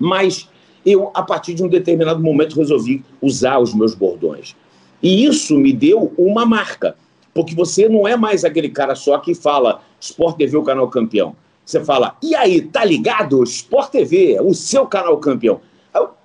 Mas 0.00 0.48
eu, 0.84 1.12
a 1.14 1.22
partir 1.22 1.54
de 1.54 1.62
um 1.62 1.68
determinado 1.68 2.20
momento, 2.20 2.56
resolvi 2.56 3.04
usar 3.22 3.60
os 3.60 3.72
meus 3.72 3.94
bordões. 3.94 4.56
E 5.00 5.26
isso 5.26 5.56
me 5.56 5.72
deu 5.72 6.12
uma 6.18 6.44
marca, 6.44 6.96
porque 7.32 7.54
você 7.54 7.88
não 7.88 8.08
é 8.08 8.16
mais 8.16 8.44
aquele 8.44 8.70
cara 8.70 8.96
só 8.96 9.16
que 9.18 9.32
fala 9.32 9.80
Sport 10.00 10.36
TV, 10.36 10.56
o 10.56 10.64
canal 10.64 10.88
campeão. 10.88 11.36
Você 11.66 11.84
fala, 11.84 12.16
e 12.22 12.32
aí, 12.36 12.62
tá 12.62 12.84
ligado? 12.84 13.42
Sport 13.42 13.90
TV, 13.90 14.38
o 14.40 14.54
seu 14.54 14.86
canal 14.86 15.18
campeão. 15.18 15.60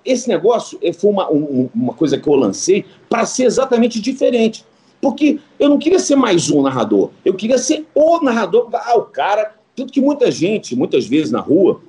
Esse 0.04 0.28
negócio 0.28 0.78
eh, 0.80 0.92
foi 0.92 1.10
uma, 1.10 1.28
uma 1.28 1.94
coisa 1.94 2.16
que 2.16 2.28
eu 2.28 2.34
lancei 2.34 2.84
para 3.08 3.26
ser 3.26 3.44
exatamente 3.44 4.00
diferente. 4.00 4.64
Porque 5.00 5.40
eu 5.58 5.68
não 5.68 5.78
queria 5.78 5.98
ser 5.98 6.14
mais 6.14 6.48
um 6.48 6.62
narrador, 6.62 7.10
eu 7.24 7.34
queria 7.34 7.58
ser 7.58 7.84
o 7.92 8.20
narrador. 8.22 8.68
Ah, 8.72 8.96
o 8.96 9.02
cara. 9.02 9.56
Tanto 9.74 9.92
que 9.92 10.00
muita 10.00 10.30
gente, 10.30 10.76
muitas 10.76 11.06
vezes 11.06 11.32
na 11.32 11.40
rua, 11.40 11.80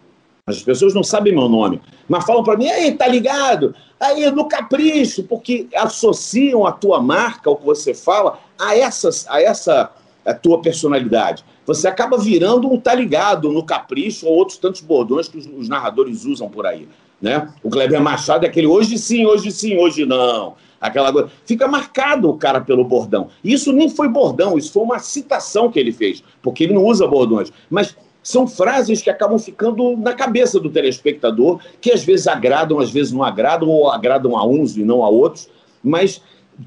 as 0.47 0.63
pessoas 0.63 0.93
não 0.93 1.03
sabem 1.03 1.33
meu 1.33 1.47
nome, 1.47 1.81
mas 2.07 2.25
falam 2.25 2.43
para 2.43 2.57
mim, 2.57 2.67
aí, 2.67 2.93
tá 2.93 3.07
ligado? 3.07 3.75
Aí, 3.99 4.31
no 4.31 4.47
capricho, 4.47 5.23
porque 5.23 5.67
associam 5.75 6.65
a 6.65 6.71
tua 6.71 7.01
marca, 7.01 7.49
o 7.49 7.55
que 7.57 7.65
você 7.65 7.93
fala, 7.93 8.39
a, 8.57 8.75
essas, 8.75 9.27
a 9.29 9.41
essa 9.41 9.91
a 10.25 10.33
tua 10.33 10.61
personalidade. 10.61 11.43
Você 11.65 11.87
acaba 11.87 12.17
virando 12.17 12.71
um 12.71 12.79
tá 12.79 12.93
ligado 12.93 13.51
no 13.51 13.63
capricho 13.63 14.27
ou 14.27 14.35
outros 14.35 14.57
tantos 14.57 14.81
bordões 14.81 15.27
que 15.27 15.37
os, 15.37 15.47
os 15.47 15.69
narradores 15.69 16.25
usam 16.25 16.49
por 16.49 16.65
aí. 16.65 16.87
Né? 17.21 17.47
O 17.63 17.69
Kleber 17.69 18.01
Machado 18.01 18.45
é 18.45 18.49
aquele 18.49 18.67
hoje 18.67 18.97
sim, 18.97 19.25
hoje 19.25 19.51
sim, 19.51 19.77
hoje 19.77 20.05
não. 20.05 20.55
Aquela 20.79 21.13
coisa. 21.13 21.29
Fica 21.45 21.67
marcado 21.67 22.29
o 22.29 22.37
cara 22.37 22.59
pelo 22.59 22.83
bordão. 22.83 23.29
Isso 23.41 23.71
nem 23.71 23.89
foi 23.89 24.09
bordão, 24.09 24.57
isso 24.57 24.73
foi 24.73 24.83
uma 24.83 24.99
citação 24.99 25.71
que 25.71 25.79
ele 25.79 25.93
fez, 25.93 26.21
porque 26.41 26.65
ele 26.65 26.73
não 26.73 26.83
usa 26.83 27.07
bordões. 27.07 27.51
Mas 27.69 27.95
são 28.21 28.47
frases 28.47 29.01
que 29.01 29.09
acabam 29.09 29.39
ficando 29.39 29.95
na 29.97 30.13
cabeça 30.13 30.59
do 30.59 30.69
telespectador, 30.69 31.59
que 31.79 31.91
às 31.91 32.03
vezes 32.03 32.27
agradam, 32.27 32.79
às 32.79 32.91
vezes 32.91 33.11
não 33.11 33.23
agradam, 33.23 33.69
ou 33.69 33.89
agradam 33.89 34.37
a 34.37 34.45
uns 34.45 34.75
e 34.75 34.83
não 34.83 35.03
a 35.03 35.09
outros, 35.09 35.49
mas 35.83 36.21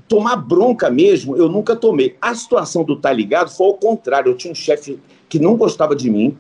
tomar 0.09 0.37
bronca 0.37 0.91
mesmo, 0.91 1.37
eu 1.37 1.49
nunca 1.49 1.77
tomei. 1.77 2.17
A 2.21 2.35
situação 2.35 2.85
do 2.85 2.97
Tá 2.97 3.13
Ligado 3.13 3.51
foi 3.51 3.67
ao 3.67 3.75
contrário. 3.75 4.31
Eu 4.31 4.37
tinha 4.37 4.53
um 4.53 4.55
chefe 4.55 4.99
que 5.29 5.39
não 5.39 5.57
gostava 5.57 5.95
de 5.95 6.11
mim, 6.11 6.37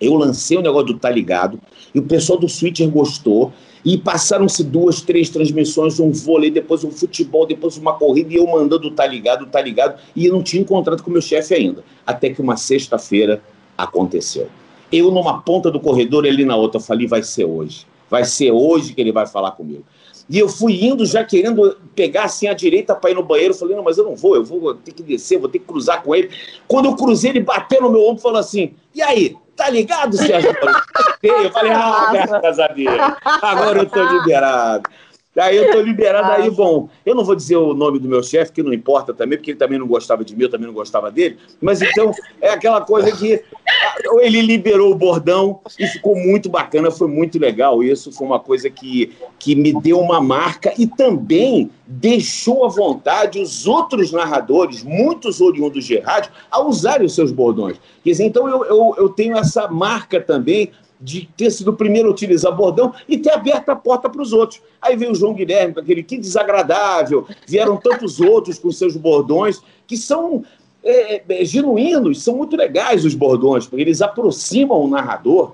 eu 0.00 0.14
lancei 0.14 0.56
o 0.56 0.62
negócio 0.62 0.88
do 0.88 0.98
Tá 0.98 1.10
Ligado, 1.10 1.60
e 1.94 1.98
o 1.98 2.02
pessoal 2.02 2.38
do 2.38 2.46
Twitter 2.46 2.88
gostou, 2.88 3.52
e 3.84 3.96
passaram-se 3.96 4.62
duas, 4.62 5.00
três 5.00 5.30
transmissões, 5.30 5.98
um 5.98 6.10
vôlei, 6.10 6.50
depois 6.50 6.84
um 6.84 6.90
futebol, 6.90 7.46
depois 7.46 7.76
uma 7.76 7.94
corrida, 7.94 8.32
e 8.32 8.36
eu 8.36 8.46
mandando 8.46 8.90
Tá 8.90 9.06
Ligado, 9.06 9.46
Tá 9.46 9.60
Ligado, 9.60 10.00
e 10.14 10.26
eu 10.26 10.32
não 10.32 10.42
tinha 10.42 10.62
encontrado 10.62 11.02
com 11.02 11.10
o 11.10 11.12
meu 11.12 11.22
chefe 11.22 11.54
ainda. 11.54 11.82
Até 12.06 12.30
que 12.30 12.40
uma 12.40 12.56
sexta-feira 12.56 13.42
aconteceu. 13.76 14.48
Eu 14.90 15.10
numa 15.10 15.42
ponta 15.42 15.70
do 15.70 15.78
corredor, 15.78 16.24
ele 16.24 16.44
na 16.44 16.56
outra. 16.56 16.80
Eu 16.80 16.84
falei, 16.84 17.06
vai 17.06 17.22
ser 17.22 17.44
hoje. 17.44 17.86
Vai 18.10 18.24
ser 18.24 18.50
hoje 18.50 18.94
que 18.94 19.00
ele 19.00 19.12
vai 19.12 19.26
falar 19.26 19.52
comigo. 19.52 19.84
E 20.28 20.38
eu 20.38 20.48
fui 20.48 20.84
indo 20.84 21.06
já 21.06 21.24
querendo 21.24 21.76
pegar 21.94 22.24
assim 22.24 22.48
a 22.48 22.52
direita 22.52 22.94
para 22.94 23.10
ir 23.10 23.14
no 23.14 23.22
banheiro. 23.22 23.54
Falei, 23.54 23.74
não, 23.74 23.82
mas 23.82 23.96
eu 23.96 24.04
não 24.04 24.14
vou, 24.14 24.34
eu 24.34 24.44
vou 24.44 24.74
ter 24.74 24.92
que 24.92 25.02
descer, 25.02 25.38
vou 25.38 25.48
ter 25.48 25.58
que 25.58 25.64
cruzar 25.64 26.02
com 26.02 26.14
ele. 26.14 26.30
Quando 26.66 26.86
eu 26.86 26.96
cruzei, 26.96 27.30
ele 27.30 27.40
bateu 27.40 27.80
no 27.80 27.90
meu 27.90 28.02
ombro 28.02 28.18
e 28.18 28.22
falou 28.22 28.38
assim: 28.38 28.74
e 28.94 29.00
aí, 29.00 29.36
tá 29.56 29.70
ligado, 29.70 30.16
Sérgio? 30.16 30.54
Eu 31.22 31.50
falei, 31.50 31.72
ah, 31.72 32.10
graças 32.12 32.58
a 32.58 32.68
Deus, 32.68 32.94
agora 33.42 33.80
eu 33.80 33.86
tô 33.86 34.02
liberado. 34.02 34.88
Aí 35.38 35.56
eu 35.56 35.70
tô 35.70 35.80
liberado, 35.80 36.30
aí, 36.32 36.50
bom, 36.50 36.88
eu 37.06 37.14
não 37.14 37.24
vou 37.24 37.34
dizer 37.34 37.56
o 37.56 37.74
nome 37.74 37.98
do 37.98 38.08
meu 38.08 38.22
chefe, 38.22 38.52
que 38.52 38.62
não 38.62 38.72
importa 38.72 39.14
também, 39.14 39.38
porque 39.38 39.52
ele 39.52 39.58
também 39.58 39.78
não 39.78 39.86
gostava 39.86 40.24
de 40.24 40.34
mim, 40.34 40.42
eu 40.42 40.50
também 40.50 40.66
não 40.66 40.74
gostava 40.74 41.10
dele, 41.10 41.38
mas 41.60 41.80
então 41.80 42.12
é 42.40 42.50
aquela 42.50 42.80
coisa 42.80 43.10
que 43.12 43.42
ah, 43.68 43.96
ele 44.20 44.40
liberou 44.40 44.90
o 44.90 44.94
bordão 44.94 45.60
e 45.78 45.86
ficou 45.86 46.16
muito 46.16 46.48
bacana, 46.48 46.90
foi 46.90 47.08
muito 47.08 47.38
legal 47.38 47.82
isso, 47.82 48.10
foi 48.12 48.26
uma 48.26 48.40
coisa 48.40 48.68
que, 48.68 49.12
que 49.38 49.54
me 49.54 49.72
deu 49.80 50.00
uma 50.00 50.20
marca 50.20 50.72
e 50.76 50.86
também 50.86 51.70
deixou 51.86 52.64
à 52.64 52.68
vontade 52.68 53.40
os 53.40 53.66
outros 53.66 54.12
narradores, 54.12 54.82
muitos 54.82 55.40
oriundos 55.40 55.84
de 55.84 55.98
rádio, 55.98 56.32
a 56.50 56.60
usarem 56.60 57.06
os 57.06 57.14
seus 57.14 57.30
bordões. 57.30 57.78
Quer 58.02 58.10
dizer, 58.10 58.24
então 58.24 58.48
eu, 58.48 58.64
eu, 58.64 58.94
eu 58.98 59.08
tenho 59.08 59.36
essa 59.36 59.68
marca 59.68 60.20
também 60.20 60.70
de 61.00 61.28
ter 61.36 61.50
sido 61.50 61.70
o 61.70 61.76
primeiro 61.76 62.08
a 62.08 62.12
utilizar 62.12 62.54
bordão 62.54 62.92
e 63.08 63.18
ter 63.18 63.30
aberto 63.30 63.68
a 63.68 63.76
porta 63.76 64.08
para 64.08 64.20
os 64.20 64.32
outros. 64.32 64.60
Aí 64.80 64.96
veio 64.96 65.12
o 65.12 65.14
João 65.14 65.34
Guilherme 65.34 65.74
aquele 65.78 66.02
que 66.02 66.18
desagradável, 66.18 67.26
vieram 67.46 67.76
tantos 67.76 68.20
outros 68.20 68.58
com 68.58 68.70
seus 68.70 68.96
bordões, 68.96 69.60
que 69.86 69.96
são 69.96 70.44
é, 70.82 71.22
é, 71.28 71.44
genuínos, 71.44 72.22
são 72.22 72.36
muito 72.36 72.56
legais 72.56 73.04
os 73.04 73.14
bordões, 73.14 73.66
porque 73.66 73.82
eles 73.82 74.02
aproximam 74.02 74.80
o 74.80 74.88
narrador. 74.88 75.52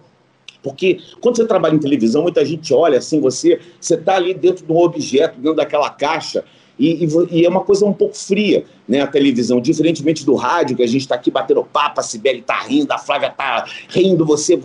Porque 0.63 0.99
quando 1.21 1.37
você 1.37 1.47
trabalha 1.47 1.75
em 1.75 1.79
televisão, 1.79 2.23
muita 2.23 2.45
gente 2.45 2.73
olha 2.73 2.99
assim, 2.99 3.21
você 3.21 3.61
está 3.81 4.17
ali 4.17 4.33
dentro 4.33 4.65
de 4.65 4.73
um 4.73 4.79
objeto, 4.79 5.39
dentro 5.39 5.57
daquela 5.57 5.91
caixa, 5.91 6.43
e, 6.79 7.05
e, 7.05 7.09
e, 7.31 7.45
é 7.45 7.49
uma 7.49 7.61
coisa 7.61 7.85
um 7.85 7.93
pouco 7.93 8.17
fria, 8.17 8.65
né? 8.87 9.01
A 9.01 9.07
televisão, 9.07 9.61
diferentemente 9.61 10.25
do 10.25 10.35
rádio, 10.35 10.77
que 10.77 10.83
a 10.83 10.87
gente 10.87 11.03
está 11.03 11.15
aqui 11.15 11.31
batendo 11.31 11.65
papo, 11.65 12.01
a 12.01 12.03
Sibeli 12.03 12.41
está 12.41 12.61
rindo, 12.61 12.93
a 12.93 12.99
Flávia 12.99 13.29
está 13.29 13.65
rindo, 13.89 14.25
você 14.25 14.59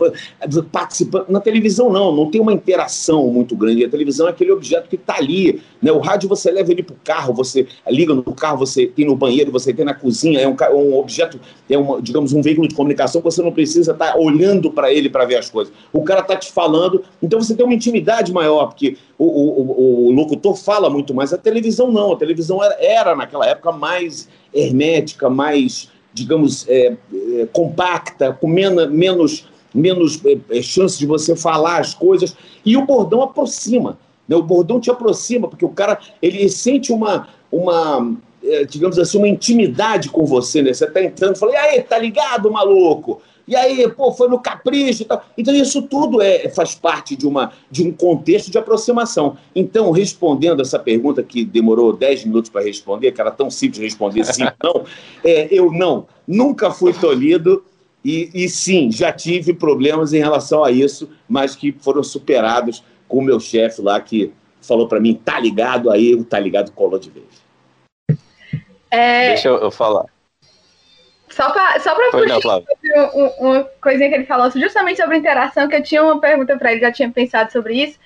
participando. 0.70 1.28
Na 1.28 1.40
televisão, 1.40 1.90
não, 1.90 2.14
não 2.14 2.30
tem 2.30 2.40
uma 2.40 2.52
interação 2.52 3.26
muito 3.28 3.56
grande. 3.56 3.84
A 3.84 3.88
televisão 3.88 4.26
é 4.26 4.30
aquele 4.30 4.52
objeto 4.52 4.88
que 4.88 4.96
está 4.96 5.16
ali. 5.16 5.62
Né? 5.80 5.90
O 5.90 5.98
rádio 5.98 6.28
você 6.28 6.50
leva 6.50 6.70
ele 6.70 6.82
para 6.82 6.94
o 6.94 6.98
carro, 7.02 7.34
você 7.34 7.66
liga 7.88 8.14
no 8.14 8.22
carro, 8.34 8.58
você 8.58 8.86
tem 8.86 9.06
no 9.06 9.16
banheiro, 9.16 9.50
você 9.50 9.72
tem 9.72 9.84
na 9.84 9.94
cozinha, 9.94 10.40
é 10.40 10.48
um, 10.48 10.56
um 10.74 10.98
objeto, 10.98 11.40
é 11.68 11.78
uma, 11.78 12.00
digamos, 12.02 12.32
um 12.32 12.42
veículo 12.42 12.68
de 12.68 12.74
comunicação 12.74 13.20
que 13.20 13.24
você 13.24 13.42
não 13.42 13.52
precisa 13.52 13.92
estar 13.92 14.12
tá 14.12 14.18
olhando 14.18 14.70
para 14.70 14.92
ele 14.92 15.08
para 15.08 15.24
ver 15.24 15.36
as 15.36 15.48
coisas. 15.48 15.72
O 15.92 16.02
cara 16.02 16.20
está 16.20 16.36
te 16.36 16.52
falando, 16.52 17.02
então 17.22 17.40
você 17.40 17.54
tem 17.54 17.64
uma 17.64 17.74
intimidade 17.74 18.32
maior, 18.32 18.66
porque 18.66 18.96
o, 19.16 19.24
o, 19.24 20.06
o, 20.08 20.10
locutor 20.12 20.56
fala 20.56 20.88
muito 20.88 21.14
mais. 21.14 21.32
A 21.32 21.38
televisão 21.38 21.92
não, 21.92 22.12
a 22.12 22.16
televisão 22.16 22.62
era, 22.62 22.76
era 22.80 23.14
naquela 23.14 23.46
época 23.46 23.70
mais 23.72 24.09
hermética, 24.52 25.30
mais, 25.30 25.90
digamos, 26.12 26.68
é, 26.68 26.96
é, 27.38 27.46
compacta, 27.52 28.32
com 28.32 28.48
mena, 28.48 28.86
menos, 28.86 29.48
menos 29.74 30.20
é, 30.24 30.38
é, 30.50 30.62
chance 30.62 30.98
de 30.98 31.06
você 31.06 31.36
falar 31.36 31.80
as 31.80 31.94
coisas. 31.94 32.36
E 32.64 32.76
o 32.76 32.84
bordão 32.84 33.22
aproxima. 33.22 33.98
Né? 34.28 34.36
O 34.36 34.42
bordão 34.42 34.80
te 34.80 34.90
aproxima, 34.90 35.48
porque 35.48 35.64
o 35.64 35.70
cara 35.70 35.98
ele 36.20 36.48
sente 36.48 36.92
uma, 36.92 37.28
uma 37.50 38.16
é, 38.42 38.64
digamos 38.64 38.98
assim, 38.98 39.18
uma 39.18 39.28
intimidade 39.28 40.08
com 40.08 40.24
você. 40.24 40.62
Né? 40.62 40.72
Você 40.72 40.84
está 40.84 41.02
entrando 41.02 41.36
e 41.36 41.38
fala, 41.38 41.52
e 41.52 41.56
aí, 41.56 41.82
tá 41.82 41.98
ligado, 41.98 42.50
maluco? 42.50 43.20
E 43.50 43.56
aí, 43.56 43.90
pô, 43.90 44.12
foi 44.12 44.28
no 44.28 44.38
capricho 44.38 45.02
e 45.02 45.04
tal. 45.04 45.24
Então, 45.36 45.52
isso 45.52 45.82
tudo 45.82 46.22
é, 46.22 46.48
faz 46.50 46.76
parte 46.76 47.16
de, 47.16 47.26
uma, 47.26 47.52
de 47.68 47.82
um 47.82 47.90
contexto 47.90 48.48
de 48.48 48.56
aproximação. 48.56 49.36
Então, 49.56 49.90
respondendo 49.90 50.62
essa 50.62 50.78
pergunta 50.78 51.20
que 51.20 51.44
demorou 51.44 51.92
10 51.92 52.26
minutos 52.26 52.48
para 52.48 52.62
responder, 52.62 53.10
que 53.10 53.20
era 53.20 53.32
tão 53.32 53.50
simples 53.50 53.82
responder 53.82 54.22
sim 54.24 54.44
não, 54.62 54.84
é, 55.24 55.48
eu 55.50 55.72
não, 55.72 56.06
nunca 56.28 56.70
fui 56.70 56.92
tolhido. 56.92 57.64
E, 58.04 58.30
e 58.32 58.48
sim, 58.48 58.88
já 58.90 59.12
tive 59.12 59.52
problemas 59.52 60.12
em 60.12 60.20
relação 60.20 60.62
a 60.64 60.70
isso, 60.70 61.10
mas 61.28 61.56
que 61.56 61.72
foram 61.72 62.04
superados 62.04 62.84
com 63.08 63.18
o 63.18 63.22
meu 63.22 63.40
chefe 63.40 63.82
lá, 63.82 64.00
que 64.00 64.32
falou 64.62 64.86
para 64.86 65.00
mim, 65.00 65.14
tá 65.22 65.40
ligado, 65.40 65.90
aí 65.90 66.14
o 66.14 66.24
tá 66.24 66.38
ligado 66.38 66.70
colou 66.70 67.00
de 67.00 67.10
vez. 67.10 67.26
É... 68.92 69.30
Deixa 69.30 69.48
eu 69.48 69.70
falar. 69.72 70.06
Só 71.40 71.50
para 71.50 71.80
só 71.80 71.94
pra 71.94 72.10
puxar 72.10 72.38
uma, 73.14 73.30
uma 73.38 73.64
coisinha 73.80 74.10
que 74.10 74.14
ele 74.16 74.26
falou 74.26 74.50
justamente 74.50 75.00
sobre 75.00 75.16
interação, 75.16 75.68
que 75.68 75.76
eu 75.76 75.82
tinha 75.82 76.02
uma 76.02 76.20
pergunta 76.20 76.58
para 76.58 76.72
ele, 76.72 76.82
já 76.82 76.92
tinha 76.92 77.10
pensado 77.10 77.50
sobre 77.50 77.82
isso. 77.82 77.98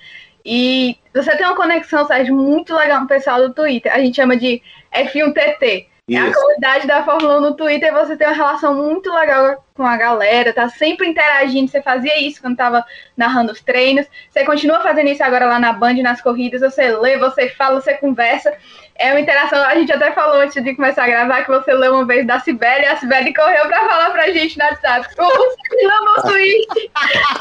E 0.45 0.95
você 1.13 1.35
tem 1.35 1.45
uma 1.45 1.55
conexão, 1.55 2.05
Sérgio, 2.07 2.33
muito 2.33 2.73
legal 2.73 2.99
com 2.99 3.05
o 3.05 3.09
pessoal 3.09 3.41
do 3.41 3.53
Twitter. 3.53 3.93
A 3.93 3.99
gente 3.99 4.15
chama 4.15 4.37
de 4.37 4.61
F1TT. 4.93 5.87
Isso. 6.07 6.19
É 6.19 6.29
a 6.29 6.33
comunidade 6.33 6.85
da 6.85 7.03
Fórmula 7.03 7.39
1 7.39 7.41
no 7.41 7.55
Twitter 7.55 7.91
você 7.91 8.15
tem 8.15 8.27
uma 8.27 8.35
relação 8.35 8.75
muito 8.75 9.11
legal 9.11 9.65
com 9.73 9.83
a 9.83 9.97
galera, 9.97 10.53
tá 10.53 10.69
sempre 10.69 11.07
interagindo. 11.07 11.69
Você 11.69 11.81
fazia 11.81 12.15
isso 12.21 12.39
quando 12.39 12.55
tava 12.55 12.85
narrando 13.17 13.51
os 13.51 13.59
treinos. 13.59 14.05
Você 14.29 14.45
continua 14.45 14.81
fazendo 14.81 15.09
isso 15.09 15.23
agora 15.23 15.47
lá 15.47 15.57
na 15.57 15.73
Band, 15.73 15.95
nas 15.95 16.21
corridas. 16.21 16.61
Você 16.61 16.95
lê, 16.95 17.17
você 17.17 17.49
fala, 17.49 17.81
você 17.81 17.95
conversa. 17.95 18.53
É 18.93 19.11
uma 19.11 19.19
interação. 19.19 19.59
A 19.63 19.73
gente 19.73 19.91
até 19.91 20.11
falou 20.11 20.41
antes 20.41 20.63
de 20.63 20.75
começar 20.75 21.05
a 21.05 21.07
gravar 21.07 21.43
que 21.43 21.51
você 21.51 21.73
leu 21.73 21.95
uma 21.95 22.05
vez 22.05 22.25
da 22.25 22.39
Sibeli 22.39 22.83
e 22.83 22.85
a 22.85 22.97
Sibeli 22.97 23.33
correu 23.33 23.65
pra 23.67 23.87
falar 23.87 24.11
pra 24.11 24.31
gente 24.31 24.59
no 24.59 24.63
WhatsApp. 24.63 25.07
Você 25.17 25.85
ama 25.85 26.11
o 26.17 26.21
tweet. 26.21 26.91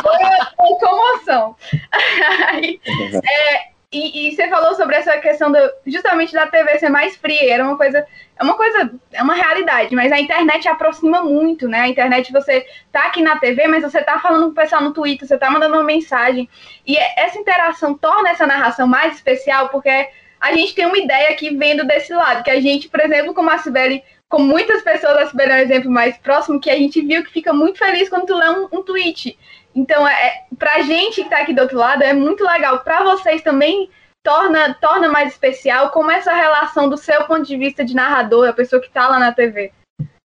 Foi 0.02 0.66
uma 0.66 0.78
comoção. 0.78 1.56
Aí, 2.48 2.80
é, 3.12 3.74
e, 3.94 4.28
e, 4.28 4.34
você 4.34 4.48
falou 4.48 4.74
sobre 4.74 4.96
essa 4.96 5.16
questão 5.18 5.52
do, 5.52 5.58
justamente 5.86 6.32
da 6.32 6.48
TV 6.48 6.78
ser 6.78 6.88
mais 6.88 7.14
fria, 7.16 7.54
era 7.54 7.64
uma 7.64 7.76
coisa, 7.76 8.04
é 8.36 8.42
uma 8.42 8.54
coisa, 8.54 8.92
é 9.12 9.22
uma 9.22 9.34
realidade, 9.34 9.94
mas 9.94 10.10
a 10.10 10.18
internet 10.18 10.66
aproxima 10.68 11.22
muito, 11.22 11.68
né? 11.68 11.80
A 11.80 11.88
internet 11.88 12.32
você 12.32 12.66
tá 12.90 13.06
aqui 13.06 13.22
na 13.22 13.38
TV, 13.38 13.68
mas 13.68 13.82
você 13.82 14.02
tá 14.02 14.18
falando 14.18 14.46
com 14.46 14.50
o 14.50 14.54
pessoal 14.54 14.82
no 14.82 14.92
Twitter, 14.92 15.26
você 15.26 15.38
tá 15.38 15.50
mandando 15.50 15.74
uma 15.74 15.84
mensagem, 15.84 16.48
e 16.86 16.96
essa 17.16 17.38
interação 17.38 17.94
torna 17.94 18.30
essa 18.30 18.46
narração 18.46 18.86
mais 18.88 19.14
especial, 19.14 19.68
porque 19.68 20.08
a 20.40 20.52
gente 20.52 20.74
tem 20.74 20.84
uma 20.84 20.98
ideia 20.98 21.30
aqui 21.30 21.56
vendo 21.56 21.86
desse 21.86 22.12
lado, 22.12 22.42
que 22.42 22.50
a 22.50 22.60
gente, 22.60 22.88
por 22.88 23.00
exemplo, 23.00 23.32
como 23.32 23.50
a 23.50 23.58
Sibeli, 23.58 24.02
com 24.28 24.42
muitas 24.42 24.82
pessoas, 24.82 25.16
a 25.16 25.26
Sibeli 25.26 25.52
é 25.52 25.54
um 25.54 25.58
exemplo 25.58 25.90
mais 25.90 26.18
próximo, 26.18 26.60
que 26.60 26.70
a 26.70 26.76
gente 26.76 27.00
viu 27.00 27.22
que 27.22 27.30
fica 27.30 27.52
muito 27.52 27.78
feliz 27.78 28.08
quando 28.08 28.26
tu 28.26 28.36
lê 28.36 28.48
um, 28.48 28.68
um 28.72 28.82
tweet. 28.82 29.38
Então, 29.74 30.06
é, 30.06 30.12
é, 30.12 30.42
pra 30.58 30.82
gente 30.82 31.16
que 31.16 31.22
está 31.22 31.38
aqui 31.38 31.52
do 31.52 31.62
outro 31.62 31.78
lado, 31.78 32.02
é 32.02 32.12
muito 32.12 32.44
legal. 32.44 32.80
Para 32.80 33.04
vocês 33.04 33.42
também 33.42 33.88
torna, 34.24 34.74
torna 34.74 35.08
mais 35.08 35.32
especial 35.32 35.90
como 35.90 36.10
essa 36.10 36.32
relação 36.32 36.88
do 36.88 36.96
seu 36.96 37.24
ponto 37.24 37.42
de 37.42 37.56
vista 37.56 37.84
de 37.84 37.94
narrador, 37.94 38.48
a 38.48 38.52
pessoa 38.52 38.80
que 38.80 38.88
está 38.88 39.06
lá 39.06 39.20
na 39.20 39.30
TV. 39.32 39.70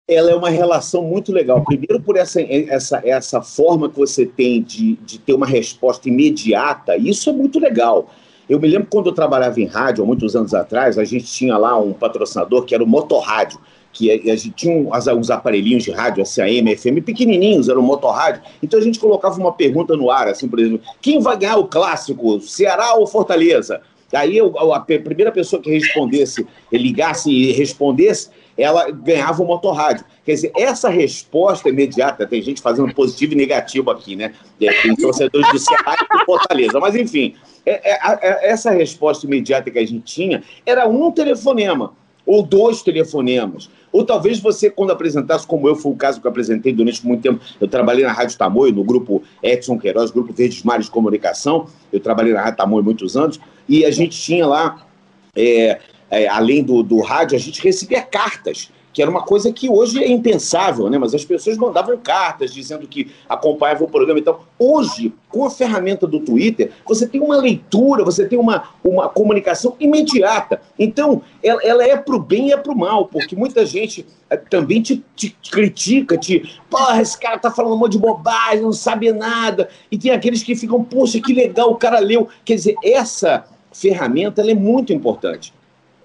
Ela 0.09 0.31
é 0.31 0.35
uma 0.35 0.51
relação 0.51 1.03
muito 1.03 1.33
legal. 1.33 1.65
Primeiro, 1.65 2.01
por 2.01 2.17
essa, 2.17 2.41
essa, 2.41 3.03
essa 3.05 3.43
forma 3.43 3.89
que 3.89 3.97
você 3.97 4.25
tem 4.25 4.63
de, 4.63 4.95
de 4.97 5.19
ter 5.19 5.33
uma 5.33 5.47
resposta 5.47 6.09
imediata, 6.09 6.97
isso 6.97 7.29
é 7.29 7.33
muito 7.33 7.59
legal. 7.59 8.11
Eu 8.49 8.59
me 8.61 8.69
lembro 8.69 8.89
quando 8.91 9.09
eu 9.09 9.15
trabalhava 9.15 9.61
em 9.61 9.67
rádio, 9.67 10.05
há 10.05 10.07
muitos 10.07 10.35
anos 10.35 10.55
atrás, 10.55 10.99
a 10.99 11.05
gente 11.05 11.27
tinha 11.27 11.59
lá 11.59 11.79
um 11.79 11.93
patrocinador 11.93 12.65
que 12.65 12.75
era 12.75 12.85
o 12.85 12.87
Motorrádio 12.87 13.59
que 13.93 14.11
a, 14.11 14.37
gente 14.37 14.51
tinha 14.51 14.89
uns 15.15 15.31
aparelhinhos 15.31 15.85
de 15.85 15.91
rádio, 15.91 16.23
assim, 16.23 16.41
AM, 16.41 16.77
FM, 16.77 17.03
pequenininhos, 17.05 17.69
era 17.69 17.79
um 17.79 17.83
motorrádio. 17.83 18.43
Então 18.63 18.79
a 18.79 18.83
gente 18.83 18.99
colocava 18.99 19.39
uma 19.39 19.53
pergunta 19.53 19.97
no 19.97 20.11
ar, 20.11 20.29
assim, 20.29 20.49
por 20.49 20.59
exemplo, 20.59 20.81
quem 21.01 21.21
vai 21.21 21.37
ganhar 21.37 21.57
o 21.57 21.67
clássico, 21.67 22.41
Ceará 22.41 22.95
ou 22.95 23.07
Fortaleza? 23.07 23.81
Aí 24.13 24.39
a 24.41 24.81
primeira 24.81 25.31
pessoa 25.31 25.61
que 25.61 25.71
respondesse, 25.71 26.47
ligasse 26.73 27.31
e 27.31 27.53
respondesse, 27.53 28.31
ela 28.57 28.91
ganhava 28.91 29.43
o 29.43 29.47
motorrádio. 29.47 30.05
Quer 30.25 30.33
dizer, 30.33 30.53
essa 30.57 30.89
resposta 30.89 31.69
imediata, 31.69 32.27
tem 32.27 32.41
gente 32.41 32.61
fazendo 32.61 32.93
positivo 32.95 33.35
e 33.35 33.37
negativo 33.37 33.91
aqui, 33.91 34.17
né? 34.17 34.33
É, 34.61 34.73
tem 34.83 34.97
torcedores 34.97 35.51
do 35.53 35.59
Ceará 35.59 35.95
e 35.95 36.19
do 36.19 36.25
Fortaleza. 36.25 36.81
Mas, 36.81 36.97
enfim, 36.97 37.35
é, 37.65 37.93
é, 37.93 38.19
é, 38.23 38.51
essa 38.51 38.71
resposta 38.71 39.27
imediata 39.27 39.71
que 39.71 39.79
a 39.79 39.87
gente 39.87 40.01
tinha 40.01 40.43
era 40.65 40.89
um 40.89 41.11
telefonema 41.13 41.93
ou 42.27 42.43
dois 42.43 42.83
telefonemas. 42.83 43.71
Ou 43.99 44.05
talvez 44.05 44.39
você, 44.39 44.71
quando 44.71 44.93
apresentasse, 44.93 45.45
como 45.45 45.67
eu, 45.67 45.75
foi 45.75 45.91
o 45.91 45.97
caso 45.97 46.21
que 46.21 46.27
eu 46.29 46.31
apresentei 46.31 46.73
durante 46.73 47.05
muito 47.05 47.21
tempo, 47.21 47.41
eu 47.61 47.67
trabalhei 47.67 48.05
na 48.05 48.13
Rádio 48.13 48.39
Tamoio, 48.39 48.73
no 48.73 48.85
grupo 48.85 49.25
Edson 49.43 49.77
Queiroz, 49.77 50.13
grupo 50.13 50.33
Verdes 50.33 50.63
Mares 50.63 50.87
de 50.87 50.93
Comunicação, 50.93 51.67
eu 51.93 51.99
trabalhei 51.99 52.33
na 52.33 52.41
Rádio 52.41 52.59
Tamoio 52.59 52.85
muitos 52.85 53.17
anos, 53.17 53.41
e 53.69 53.85
a 53.85 53.91
gente 53.91 54.17
tinha 54.17 54.47
lá, 54.47 54.87
é, 55.35 55.81
é, 56.13 56.29
além 56.29 56.63
do, 56.63 56.81
do 56.85 57.01
rádio, 57.01 57.35
a 57.35 57.41
gente 57.41 57.61
recebia 57.61 58.01
cartas 58.01 58.71
que 58.99 59.03
era 59.03 59.09
uma 59.13 59.23
coisa 59.23 59.53
que 59.53 59.71
hoje 59.71 60.03
é 60.03 60.11
impensável, 60.11 60.91
né? 60.91 60.99
Mas 60.99 61.15
as 61.15 61.25
pessoas 61.25 61.57
mandavam 61.57 61.97
cartas 61.99 62.53
dizendo 62.53 62.85
que 62.85 63.13
acompanhavam 63.29 63.87
o 63.87 63.89
programa 63.89 64.19
e 64.19 64.23
tal. 64.23 64.45
Hoje, 64.59 65.15
com 65.29 65.45
a 65.45 65.51
ferramenta 65.51 66.05
do 66.05 66.19
Twitter, 66.19 66.73
você 66.85 67.07
tem 67.07 67.21
uma 67.21 67.37
leitura, 67.37 68.03
você 68.03 68.27
tem 68.27 68.37
uma, 68.37 68.71
uma 68.83 69.09
comunicação 69.09 69.77
imediata. 69.79 70.61
Então, 70.77 71.23
ela, 71.41 71.63
ela 71.63 71.85
é 71.85 71.97
para 71.97 72.17
o 72.17 72.19
bem 72.19 72.49
e 72.49 72.53
é 72.53 72.57
para 72.57 72.73
o 72.73 72.77
mal, 72.77 73.07
porque 73.07 73.37
muita 73.37 73.65
gente 73.65 74.05
eh, 74.29 74.37
também 74.37 74.83
te, 74.83 75.05
te, 75.15 75.31
critica, 75.49 76.19
te. 76.19 76.59
Porra, 76.69 77.01
esse 77.01 77.17
cara 77.21 77.39
tá 77.39 77.53
falando 77.53 77.75
um 77.75 77.79
monte 77.79 77.93
de 77.93 77.99
bobagem, 78.01 78.63
não 78.63 78.73
sabe 78.73 79.13
nada. 79.13 79.69
E 79.93 79.97
tem 79.97 80.11
aqueles 80.11 80.43
que 80.43 80.57
ficam, 80.57 80.83
poxa, 80.83 81.21
que 81.21 81.33
legal, 81.33 81.71
o 81.71 81.77
cara 81.77 82.01
leu. 82.01 82.27
Quer 82.45 82.57
dizer, 82.57 82.75
essa 82.83 83.45
ferramenta 83.73 84.43
é 84.43 84.55
muito 84.55 84.93
importante. 84.93 85.57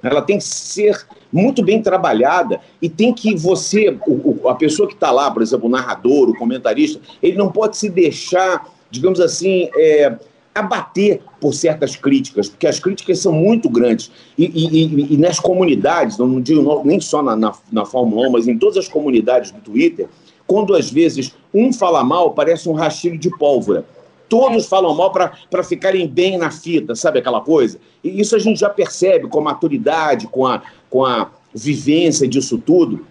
Ela 0.03 0.21
tem 0.21 0.37
que 0.37 0.43
ser 0.43 1.07
muito 1.31 1.63
bem 1.63 1.81
trabalhada 1.81 2.59
e 2.81 2.89
tem 2.89 3.13
que 3.13 3.33
você, 3.35 3.97
o, 4.05 4.47
a 4.49 4.55
pessoa 4.55 4.87
que 4.87 4.93
está 4.93 5.09
lá, 5.09 5.31
por 5.31 5.41
exemplo, 5.41 5.67
o 5.67 5.71
narrador, 5.71 6.29
o 6.29 6.37
comentarista, 6.37 6.99
ele 7.21 7.37
não 7.37 7.49
pode 7.49 7.77
se 7.77 7.89
deixar, 7.89 8.67
digamos 8.91 9.19
assim, 9.21 9.69
é, 9.75 10.15
abater 10.53 11.21
por 11.39 11.53
certas 11.53 11.95
críticas, 11.95 12.49
porque 12.49 12.67
as 12.67 12.79
críticas 12.79 13.19
são 13.19 13.31
muito 13.31 13.69
grandes. 13.69 14.11
E, 14.37 14.45
e, 14.45 15.13
e 15.13 15.17
nas 15.17 15.39
comunidades, 15.39 16.17
não 16.17 16.39
digo 16.41 16.83
nem 16.83 16.99
só 16.99 17.23
na, 17.23 17.35
na, 17.35 17.53
na 17.71 17.85
Fórmula 17.85 18.27
1, 18.27 18.31
mas 18.31 18.47
em 18.47 18.57
todas 18.57 18.77
as 18.77 18.87
comunidades 18.87 19.51
do 19.51 19.61
Twitter, 19.61 20.07
quando 20.45 20.75
às 20.75 20.91
vezes 20.91 21.33
um 21.53 21.71
fala 21.71 22.03
mal, 22.03 22.31
parece 22.31 22.67
um 22.67 22.73
rastilho 22.73 23.17
de 23.17 23.29
pólvora 23.37 23.85
todos 24.33 24.65
falam 24.65 24.95
mal 24.95 25.11
para 25.11 25.63
ficarem 25.63 26.07
bem 26.07 26.39
na 26.39 26.49
fita, 26.49 26.95
sabe 26.95 27.19
aquela 27.19 27.39
coisa? 27.39 27.79
E 28.03 28.19
isso 28.19 28.35
a 28.35 28.39
gente 28.39 28.59
já 28.59 28.67
percebe 28.67 29.27
com 29.27 29.37
a 29.41 29.43
maturidade, 29.43 30.25
com 30.25 30.47
a, 30.47 30.63
com 30.89 31.05
a 31.05 31.29
vivência 31.53 32.27
disso 32.27 32.57
tudo. 32.57 33.05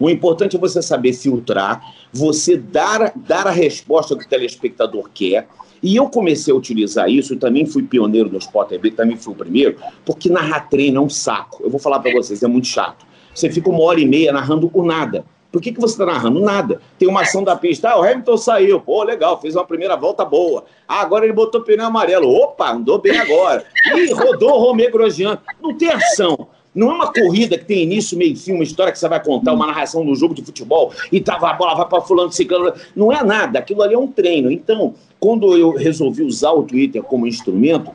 O 0.00 0.08
importante 0.08 0.56
é 0.56 0.58
você 0.58 0.80
saber 0.80 1.12
filtrar, 1.12 1.84
você 2.10 2.56
dar, 2.56 3.12
dar 3.14 3.46
a 3.46 3.50
resposta 3.50 4.16
que 4.16 4.24
o 4.24 4.28
telespectador 4.28 5.10
quer. 5.12 5.46
E 5.82 5.94
eu 5.94 6.08
comecei 6.08 6.54
a 6.54 6.56
utilizar 6.56 7.06
isso, 7.10 7.36
também 7.36 7.66
fui 7.66 7.82
pioneiro 7.82 8.32
no 8.32 8.38
Sport 8.38 8.70
TV, 8.70 8.92
também 8.92 9.18
fui 9.18 9.34
o 9.34 9.36
primeiro, 9.36 9.76
porque 10.06 10.30
narrar 10.30 10.70
treino 10.70 10.96
é 10.96 11.04
um 11.04 11.10
saco. 11.10 11.62
Eu 11.62 11.68
vou 11.68 11.78
falar 11.78 12.00
para 12.00 12.12
vocês, 12.12 12.42
é 12.42 12.48
muito 12.48 12.68
chato. 12.68 13.04
Você 13.34 13.50
fica 13.50 13.68
uma 13.68 13.82
hora 13.82 14.00
e 14.00 14.06
meia 14.06 14.32
narrando 14.32 14.70
o 14.72 14.82
nada. 14.82 15.22
Por 15.52 15.60
que, 15.60 15.70
que 15.70 15.80
você 15.80 15.92
está 15.92 16.06
narrando? 16.06 16.40
Nada. 16.40 16.80
Tem 16.98 17.06
uma 17.06 17.20
ação 17.20 17.44
da 17.44 17.54
pista. 17.54 17.90
Ah, 17.90 18.00
o 18.00 18.02
Hamilton 18.02 18.36
saiu. 18.38 18.80
Pô, 18.80 19.02
legal, 19.04 19.38
fez 19.38 19.54
uma 19.54 19.66
primeira 19.66 19.94
volta 19.94 20.24
boa. 20.24 20.64
Ah, 20.88 21.02
agora 21.02 21.26
ele 21.26 21.34
botou 21.34 21.60
pneu 21.60 21.84
amarelo. 21.84 22.28
Opa, 22.28 22.72
andou 22.72 22.98
bem 22.98 23.18
agora. 23.18 23.62
Ih, 23.94 24.12
rodou 24.14 24.52
o 24.52 24.58
Romeo 24.58 24.90
Grosjean. 24.90 25.38
Não 25.60 25.76
tem 25.76 25.90
ação. 25.90 26.48
Não 26.74 26.90
é 26.90 26.94
uma 26.94 27.12
corrida 27.12 27.58
que 27.58 27.66
tem 27.66 27.82
início, 27.82 28.16
meio 28.16 28.34
fim, 28.34 28.52
uma 28.52 28.64
história 28.64 28.90
que 28.90 28.98
você 28.98 29.06
vai 29.06 29.22
contar, 29.22 29.52
uma 29.52 29.66
narração 29.66 30.06
do 30.06 30.14
jogo 30.14 30.34
de 30.34 30.42
futebol 30.42 30.90
e 31.12 31.20
tava, 31.20 31.50
a 31.50 31.52
bola 31.52 31.74
vai 31.74 31.86
para 31.86 32.00
fulano, 32.00 32.32
ciclano. 32.32 32.72
Não 32.96 33.12
é 33.12 33.22
nada. 33.22 33.58
Aquilo 33.58 33.82
ali 33.82 33.94
é 33.94 33.98
um 33.98 34.06
treino. 34.06 34.50
Então, 34.50 34.94
quando 35.20 35.54
eu 35.56 35.72
resolvi 35.72 36.22
usar 36.22 36.52
o 36.52 36.62
Twitter 36.62 37.02
como 37.02 37.26
instrumento, 37.26 37.90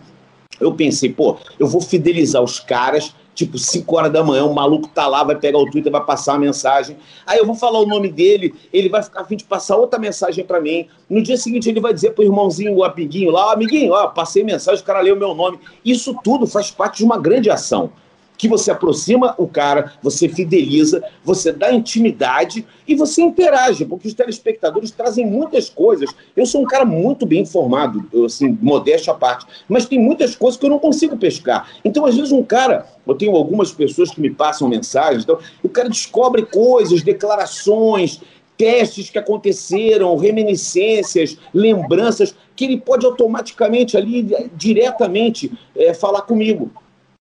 eu 0.59 0.73
pensei, 0.73 1.11
pô, 1.11 1.37
eu 1.57 1.67
vou 1.67 1.81
fidelizar 1.81 2.43
os 2.43 2.59
caras 2.59 3.15
tipo 3.37 3.55
5 3.55 3.95
horas 3.95 4.11
da 4.11 4.23
manhã, 4.23 4.45
o 4.45 4.53
maluco 4.53 4.87
tá 4.87 5.07
lá, 5.07 5.23
vai 5.23 5.35
pegar 5.35 5.59
o 5.59 5.69
Twitter, 5.69 5.91
vai 5.91 6.03
passar 6.03 6.33
a 6.33 6.39
mensagem. 6.39 6.97
Aí 7.25 7.37
eu 7.37 7.45
vou 7.45 7.53
falar 7.53 7.79
o 7.79 7.85
nome 7.85 8.11
dele, 8.11 8.55
ele 8.73 8.89
vai 8.89 9.03
ficar 9.03 9.21
a 9.21 9.25
fim 9.25 9.35
de 9.37 9.43
passar 9.43 9.77
outra 9.77 9.99
mensagem 9.99 10.43
para 10.43 10.59
mim. 10.59 10.87
No 11.07 11.21
dia 11.21 11.37
seguinte 11.37 11.69
ele 11.69 11.79
vai 11.79 11.93
dizer 11.93 12.13
pro 12.13 12.23
irmãozinho, 12.23 12.73
o 12.73 12.83
amiguinho 12.83 13.29
lá, 13.29 13.53
amiguinho, 13.53 13.93
ó, 13.93 14.07
passei 14.07 14.43
mensagem, 14.43 14.81
o 14.81 14.85
cara 14.85 15.01
leu 15.01 15.15
meu 15.15 15.35
nome. 15.35 15.59
Isso 15.85 16.17
tudo 16.23 16.47
faz 16.47 16.71
parte 16.71 16.97
de 16.97 17.03
uma 17.05 17.19
grande 17.19 17.49
ação 17.51 17.91
que 18.37 18.47
você 18.47 18.71
aproxima 18.71 19.33
o 19.37 19.47
cara, 19.47 19.93
você 20.01 20.29
fideliza, 20.29 21.03
você 21.23 21.51
dá 21.51 21.71
intimidade 21.73 22.65
e 22.87 22.95
você 22.95 23.21
interage, 23.21 23.85
porque 23.85 24.07
os 24.07 24.13
telespectadores 24.13 24.91
trazem 24.91 25.25
muitas 25.25 25.69
coisas. 25.69 26.09
Eu 26.35 26.45
sou 26.45 26.61
um 26.61 26.65
cara 26.65 26.85
muito 26.85 27.25
bem 27.25 27.41
informado, 27.41 28.05
assim, 28.25 28.57
modéstia 28.61 29.11
à 29.11 29.15
parte, 29.15 29.45
mas 29.67 29.85
tem 29.85 29.99
muitas 29.99 30.35
coisas 30.35 30.59
que 30.59 30.65
eu 30.65 30.69
não 30.69 30.79
consigo 30.79 31.17
pescar. 31.17 31.69
Então, 31.83 32.05
às 32.05 32.15
vezes, 32.15 32.31
um 32.31 32.43
cara, 32.43 32.85
eu 33.05 33.15
tenho 33.15 33.35
algumas 33.35 33.71
pessoas 33.71 34.11
que 34.11 34.21
me 34.21 34.29
passam 34.29 34.67
mensagens, 34.67 35.23
então, 35.23 35.39
o 35.63 35.69
cara 35.69 35.89
descobre 35.89 36.45
coisas, 36.45 37.01
declarações, 37.01 38.21
testes 38.57 39.09
que 39.09 39.19
aconteceram, 39.19 40.15
reminiscências, 40.17 41.37
lembranças, 41.53 42.35
que 42.55 42.65
ele 42.65 42.77
pode 42.77 43.05
automaticamente 43.05 43.95
ali, 43.95 44.49
diretamente, 44.55 45.51
é, 45.75 45.93
falar 45.93 46.23
comigo. 46.23 46.71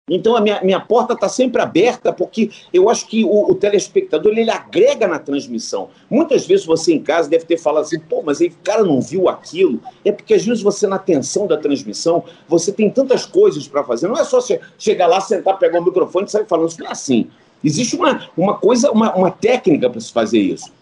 Então 0.09 0.37
a 0.37 0.41
minha, 0.41 0.63
minha 0.63 0.81
porta 0.81 1.13
está 1.13 1.29
sempre 1.29 1.61
aberta, 1.61 2.13
porque 2.13 2.51
eu 2.73 2.89
acho 2.89 3.07
que 3.07 3.25
o, 3.25 3.51
o, 3.51 3.55
telespectador 3.55 4.33
ele 4.37 4.51
agrega 4.51 5.07
na 5.07 5.19
transmissão. 5.19 5.91
Muitas 6.09 6.47
vezes 6.47 6.65
você 6.65 6.95
em 6.95 7.03
casa 7.03 7.29
deve 7.29 7.45
ter 7.45 7.59
falado 7.59 7.83
assim, 7.83 7.99
pô, 8.01 8.23
mas 8.23 8.41
aí 8.41 8.49
o 8.49 8.65
cara 8.65 8.83
não 8.83 9.01
viu 9.01 9.29
aquilo. 9.29 9.81
É 10.05 10.13
porque 10.13 10.35
às 10.35 10.45
vezes 10.45 10.63
você, 10.63 10.87
na 10.87 10.99
tensão 10.99 11.47
da 11.47 11.57
transmissão, 11.57 12.25
você 12.49 12.73
tem 12.73 12.91
tantas 12.91 13.27
coisas 13.27 13.69
para 13.69 13.85
fazer. 13.85 14.09
Não 14.09 14.17
é 14.17 14.25
só 14.25 14.41
você 14.41 14.61
chegar 14.79 15.07
lá, 15.07 15.21
sentar, 15.21 15.59
pegar 15.59 15.81
o 15.81 15.85
microfone 15.85 16.27
e 16.27 16.31
sair 16.31 16.47
falando. 16.47 16.75
Não 16.79 16.87
é 16.87 16.93
assim. 16.93 17.29
Existe 17.63 17.97
uma, 17.97 18.29
uma 18.37 18.57
coisa, 18.57 18.91
uma, 18.91 19.15
uma 19.15 19.31
técnica 19.31 19.91
para 19.91 20.01
se 20.01 20.13
fazer 20.13 20.39
isso. 20.39 20.73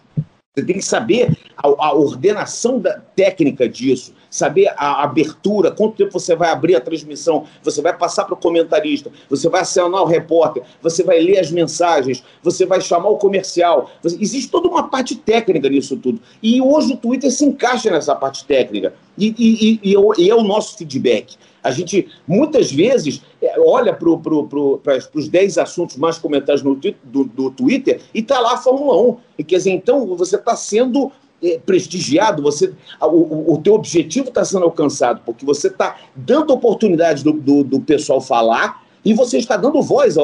Você 0.57 0.65
tem 0.65 0.77
que 0.77 0.85
saber 0.85 1.37
a, 1.55 1.67
a 1.67 1.93
ordenação 1.93 2.79
da 2.79 2.99
técnica 3.15 3.69
disso, 3.69 4.11
saber 4.27 4.73
a 4.75 5.03
abertura, 5.03 5.69
quanto 5.69 5.97
tempo 5.97 6.19
você 6.19 6.35
vai 6.35 6.49
abrir 6.49 6.75
a 6.75 6.81
transmissão, 6.81 7.45
você 7.61 7.79
vai 7.79 7.95
passar 7.95 8.25
para 8.25 8.33
o 8.33 8.37
comentarista, 8.37 9.11
você 9.29 9.47
vai 9.49 9.61
acionar 9.61 10.01
o 10.01 10.07
repórter, 10.07 10.63
você 10.81 11.03
vai 11.03 11.19
ler 11.19 11.37
as 11.37 11.51
mensagens, 11.51 12.23
você 12.41 12.65
vai 12.65 12.81
chamar 12.81 13.09
o 13.09 13.17
comercial. 13.17 13.91
Você, 14.01 14.17
existe 14.19 14.49
toda 14.49 14.67
uma 14.67 14.87
parte 14.89 15.15
técnica 15.15 15.69
nisso 15.69 15.95
tudo. 15.95 16.19
E 16.41 16.59
hoje 16.59 16.93
o 16.93 16.97
Twitter 16.97 17.29
se 17.29 17.45
encaixa 17.45 17.91
nessa 17.91 18.15
parte 18.15 18.43
técnica. 18.43 18.95
E, 19.15 19.35
e, 19.37 19.79
e, 19.83 20.23
e 20.23 20.29
é 20.31 20.35
o 20.35 20.41
nosso 20.41 20.75
feedback. 20.75 21.37
A 21.67 21.71
gente, 21.71 22.07
muitas 22.25 22.71
vezes, 22.71 23.21
é, 23.41 23.59
olha 23.59 23.93
para 23.93 24.17
pro, 24.17 24.47
pro, 24.47 24.81
os 25.13 25.27
10 25.27 25.57
assuntos 25.57 25.97
mais 25.97 26.17
comentados 26.17 26.63
no, 26.63 26.75
do, 26.75 27.25
do 27.25 27.51
Twitter 27.51 27.99
e 28.13 28.19
está 28.19 28.39
lá 28.39 28.53
a 28.53 28.57
Fórmula 28.57 29.01
1. 29.01 29.17
E, 29.39 29.43
quer 29.43 29.57
dizer, 29.57 29.71
então 29.71 30.05
você 30.15 30.37
está 30.37 30.55
sendo 30.55 31.11
é, 31.43 31.59
prestigiado, 31.59 32.41
você, 32.41 32.73
o, 33.01 33.53
o 33.53 33.57
teu 33.61 33.73
objetivo 33.73 34.29
está 34.29 34.45
sendo 34.45 34.63
alcançado, 34.63 35.21
porque 35.25 35.45
você 35.45 35.67
está 35.67 35.97
dando 36.15 36.53
oportunidade 36.53 37.21
do, 37.21 37.33
do, 37.33 37.65
do, 37.65 37.81
pessoal 37.81 38.21
falar 38.21 38.81
e 39.03 39.13
você 39.13 39.37
está 39.37 39.57
dando 39.57 39.81
voz 39.81 40.15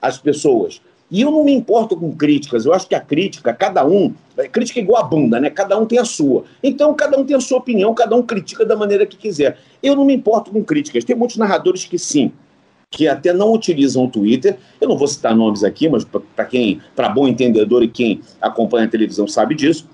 às 0.00 0.18
pessoas. 0.18 0.82
E 1.12 1.20
eu 1.20 1.30
não 1.30 1.44
me 1.44 1.52
importo 1.52 1.94
com 1.94 2.16
críticas, 2.16 2.64
eu 2.64 2.72
acho 2.72 2.88
que 2.88 2.94
a 2.94 3.00
crítica, 3.00 3.52
cada 3.52 3.86
um, 3.86 4.14
é 4.34 4.48
crítica 4.48 4.80
é 4.80 4.82
igual 4.82 5.02
a 5.02 5.06
bunda, 5.06 5.38
né? 5.38 5.50
Cada 5.50 5.78
um 5.78 5.84
tem 5.84 5.98
a 5.98 6.06
sua. 6.06 6.44
Então, 6.62 6.94
cada 6.94 7.18
um 7.18 7.24
tem 7.24 7.36
a 7.36 7.40
sua 7.40 7.58
opinião, 7.58 7.92
cada 7.92 8.16
um 8.16 8.22
critica 8.22 8.64
da 8.64 8.74
maneira 8.74 9.04
que 9.04 9.18
quiser. 9.18 9.58
Eu 9.82 9.94
não 9.94 10.06
me 10.06 10.14
importo 10.14 10.50
com 10.50 10.64
críticas. 10.64 11.04
Tem 11.04 11.14
muitos 11.14 11.36
narradores 11.36 11.84
que 11.84 11.98
sim, 11.98 12.32
que 12.90 13.06
até 13.06 13.30
não 13.30 13.52
utilizam 13.52 14.06
o 14.06 14.08
Twitter. 14.08 14.56
Eu 14.80 14.88
não 14.88 14.96
vou 14.96 15.06
citar 15.06 15.36
nomes 15.36 15.62
aqui, 15.62 15.86
mas 15.86 16.02
para 16.04 16.46
quem, 16.46 16.80
para 16.96 17.10
bom 17.10 17.28
entendedor 17.28 17.82
e 17.82 17.88
quem 17.88 18.22
acompanha 18.40 18.86
a 18.86 18.88
televisão 18.88 19.28
sabe 19.28 19.54
disso, 19.54 19.86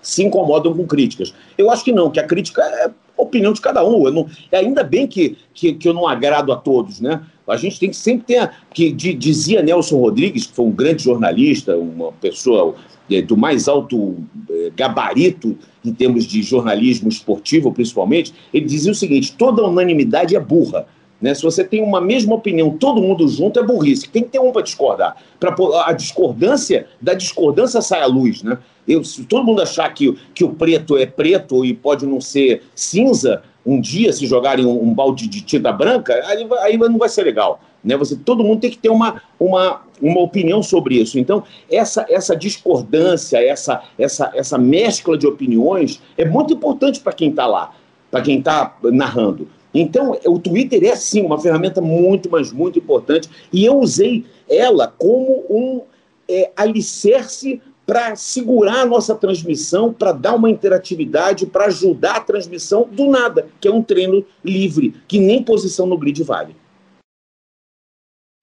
se 0.00 0.24
incomodam 0.24 0.74
com 0.74 0.86
críticas. 0.86 1.34
Eu 1.58 1.70
acho 1.70 1.84
que 1.84 1.92
não, 1.92 2.10
que 2.10 2.18
a 2.18 2.26
crítica 2.26 2.62
é 2.62 2.90
opinião 3.18 3.52
de 3.52 3.60
cada 3.60 3.84
um. 3.84 4.06
Eu 4.06 4.12
não, 4.12 4.26
ainda 4.50 4.82
bem 4.82 5.06
que, 5.06 5.36
que, 5.52 5.74
que 5.74 5.86
eu 5.86 5.92
não 5.92 6.08
agrado 6.08 6.50
a 6.52 6.56
todos, 6.56 7.02
né? 7.02 7.20
A 7.46 7.56
gente 7.56 7.78
tem 7.78 7.90
que 7.90 7.96
sempre 7.96 8.24
ter. 8.26 8.50
Que 8.72 8.90
dizia 8.92 9.62
Nelson 9.62 9.98
Rodrigues, 9.98 10.46
que 10.46 10.54
foi 10.54 10.64
um 10.64 10.70
grande 10.70 11.02
jornalista, 11.04 11.76
uma 11.76 12.12
pessoa 12.12 12.74
é, 13.10 13.20
do 13.20 13.36
mais 13.36 13.68
alto 13.68 14.16
é, 14.50 14.70
gabarito 14.74 15.56
em 15.84 15.92
termos 15.92 16.26
de 16.26 16.42
jornalismo 16.42 17.08
esportivo, 17.08 17.70
principalmente, 17.70 18.32
ele 18.52 18.64
dizia 18.64 18.92
o 18.92 18.94
seguinte: 18.94 19.34
toda 19.36 19.62
unanimidade 19.64 20.34
é 20.34 20.40
burra. 20.40 20.86
Né? 21.20 21.34
Se 21.34 21.42
você 21.42 21.64
tem 21.64 21.82
uma 21.82 22.00
mesma 22.00 22.34
opinião, 22.34 22.76
todo 22.76 23.00
mundo 23.00 23.26
junto, 23.28 23.58
é 23.58 23.62
burrice. 23.62 24.08
Tem 24.08 24.22
que 24.22 24.30
ter 24.30 24.38
um 24.38 24.52
para 24.52 24.62
discordar. 24.62 25.16
Para 25.38 25.54
a 25.86 25.92
discordância, 25.92 26.86
da 27.00 27.14
discordância 27.14 27.80
sai 27.80 28.02
a 28.02 28.06
luz. 28.06 28.42
Né? 28.42 28.58
Eu, 28.86 29.02
se 29.04 29.24
todo 29.24 29.44
mundo 29.44 29.62
achar 29.62 29.88
que, 29.94 30.14
que 30.34 30.44
o 30.44 30.50
preto 30.50 30.96
é 30.96 31.06
preto 31.06 31.64
e 31.64 31.72
pode 31.72 32.04
não 32.04 32.20
ser 32.20 32.62
cinza, 32.74 33.42
um 33.66 33.80
dia, 33.80 34.12
se 34.12 34.26
jogarem 34.26 34.66
um, 34.66 34.82
um 34.82 34.92
balde 34.92 35.26
de 35.26 35.40
tinta 35.40 35.72
branca, 35.72 36.14
aí, 36.26 36.46
aí 36.60 36.78
não 36.78 36.98
vai 36.98 37.08
ser 37.08 37.22
legal. 37.22 37.60
Né? 37.82 37.96
Você, 37.96 38.16
todo 38.16 38.44
mundo 38.44 38.60
tem 38.60 38.70
que 38.70 38.78
ter 38.78 38.88
uma, 38.88 39.22
uma, 39.38 39.82
uma 40.00 40.20
opinião 40.20 40.62
sobre 40.62 40.96
isso. 40.96 41.18
Então, 41.18 41.42
essa, 41.70 42.06
essa 42.08 42.34
discordância, 42.34 43.38
essa, 43.38 43.82
essa, 43.98 44.32
essa 44.34 44.58
mescla 44.58 45.16
de 45.16 45.26
opiniões 45.26 46.00
é 46.16 46.24
muito 46.24 46.54
importante 46.54 47.00
para 47.00 47.12
quem 47.12 47.30
está 47.30 47.46
lá, 47.46 47.74
para 48.10 48.22
quem 48.22 48.38
está 48.38 48.76
narrando. 48.82 49.48
Então, 49.74 50.16
o 50.24 50.38
Twitter 50.38 50.84
é 50.84 50.94
sim 50.94 51.22
uma 51.22 51.38
ferramenta 51.38 51.80
muito, 51.80 52.30
mas 52.30 52.52
muito 52.52 52.78
importante, 52.78 53.28
e 53.52 53.64
eu 53.64 53.78
usei 53.78 54.24
ela 54.48 54.86
como 54.86 55.44
um 55.50 55.82
é, 56.28 56.50
alicerce 56.56 57.60
para 57.86 58.16
segurar 58.16 58.80
a 58.80 58.86
nossa 58.86 59.14
transmissão, 59.14 59.92
para 59.92 60.12
dar 60.12 60.34
uma 60.34 60.50
interatividade, 60.50 61.46
para 61.46 61.66
ajudar 61.66 62.16
a 62.16 62.20
transmissão 62.20 62.88
do 62.90 63.10
nada, 63.10 63.48
que 63.60 63.68
é 63.68 63.70
um 63.72 63.82
treino 63.82 64.24
livre, 64.44 65.02
que 65.06 65.18
nem 65.18 65.42
posição 65.42 65.86
no 65.86 65.98
grid 65.98 66.22
vale. 66.22 66.56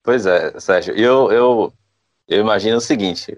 Pois 0.02 0.26
é, 0.26 0.58
Sérgio, 0.58 0.94
eu, 0.94 1.30
eu, 1.30 1.72
eu 2.28 2.40
imagino 2.40 2.76
o 2.76 2.80
seguinte, 2.80 3.36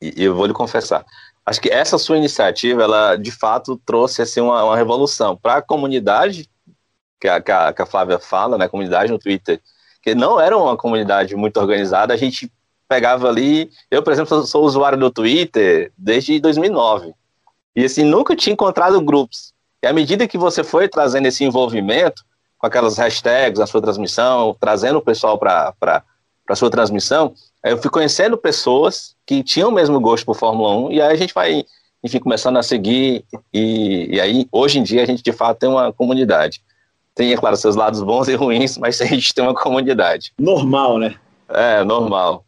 e 0.00 0.22
eu 0.22 0.34
vou 0.34 0.46
lhe 0.46 0.52
confessar, 0.52 1.04
acho 1.46 1.60
que 1.60 1.70
essa 1.70 1.98
sua 1.98 2.16
iniciativa, 2.16 2.82
ela 2.82 3.16
de 3.16 3.30
fato 3.30 3.80
trouxe 3.84 4.22
assim, 4.22 4.40
uma, 4.40 4.64
uma 4.64 4.76
revolução 4.76 5.36
para 5.36 5.56
a 5.56 5.62
comunidade, 5.62 6.48
que 7.20 7.28
a, 7.28 7.40
que 7.40 7.50
a, 7.50 7.86
Flávia 7.86 8.18
fala, 8.18 8.58
né, 8.58 8.68
comunidade 8.68 9.10
no 9.10 9.18
Twitter, 9.18 9.60
que 10.02 10.14
não 10.14 10.38
era 10.38 10.56
uma 10.56 10.76
comunidade 10.76 11.34
muito 11.34 11.58
organizada, 11.58 12.12
a 12.12 12.18
gente 12.18 12.52
pegava 12.88 13.28
ali. 13.28 13.70
Eu, 13.90 14.02
por 14.02 14.12
exemplo, 14.12 14.46
sou 14.46 14.64
usuário 14.64 14.98
do 14.98 15.10
Twitter 15.10 15.92
desde 15.96 16.40
2009. 16.40 17.14
E 17.76 17.84
assim, 17.84 18.04
nunca 18.04 18.36
tinha 18.36 18.52
encontrado 18.52 19.00
grupos. 19.00 19.52
E 19.82 19.86
à 19.86 19.92
medida 19.92 20.28
que 20.28 20.38
você 20.38 20.62
foi 20.62 20.88
trazendo 20.88 21.26
esse 21.26 21.44
envolvimento, 21.44 22.22
com 22.58 22.66
aquelas 22.66 22.96
hashtags 22.96 23.58
na 23.58 23.66
sua 23.66 23.82
transmissão, 23.82 24.56
trazendo 24.58 24.98
o 24.98 25.02
pessoal 25.02 25.38
para 25.38 25.74
a 26.48 26.56
sua 26.56 26.70
transmissão, 26.70 27.34
eu 27.62 27.76
fui 27.76 27.90
conhecendo 27.90 28.38
pessoas 28.38 29.14
que 29.26 29.42
tinham 29.42 29.68
o 29.68 29.72
mesmo 29.72 30.00
gosto 30.00 30.24
por 30.24 30.36
Fórmula 30.36 30.74
1, 30.88 30.92
e 30.92 31.02
aí 31.02 31.12
a 31.12 31.16
gente 31.16 31.34
vai, 31.34 31.64
enfim, 32.02 32.18
começando 32.18 32.56
a 32.56 32.62
seguir, 32.62 33.24
e, 33.52 34.14
e 34.14 34.20
aí, 34.20 34.46
hoje 34.52 34.78
em 34.78 34.82
dia, 34.82 35.02
a 35.02 35.06
gente 35.06 35.22
de 35.22 35.32
fato 35.32 35.58
tem 35.58 35.68
uma 35.68 35.92
comunidade. 35.92 36.62
Tem, 37.14 37.32
é 37.32 37.36
claro, 37.36 37.56
seus 37.56 37.76
lados 37.76 38.02
bons 38.02 38.28
e 38.28 38.34
ruins, 38.36 38.76
mas 38.78 39.00
a 39.00 39.04
gente 39.04 39.34
tem 39.34 39.44
uma 39.44 39.54
comunidade. 39.54 40.32
Normal, 40.38 40.98
né? 40.98 41.16
É, 41.48 41.84
normal. 41.84 42.43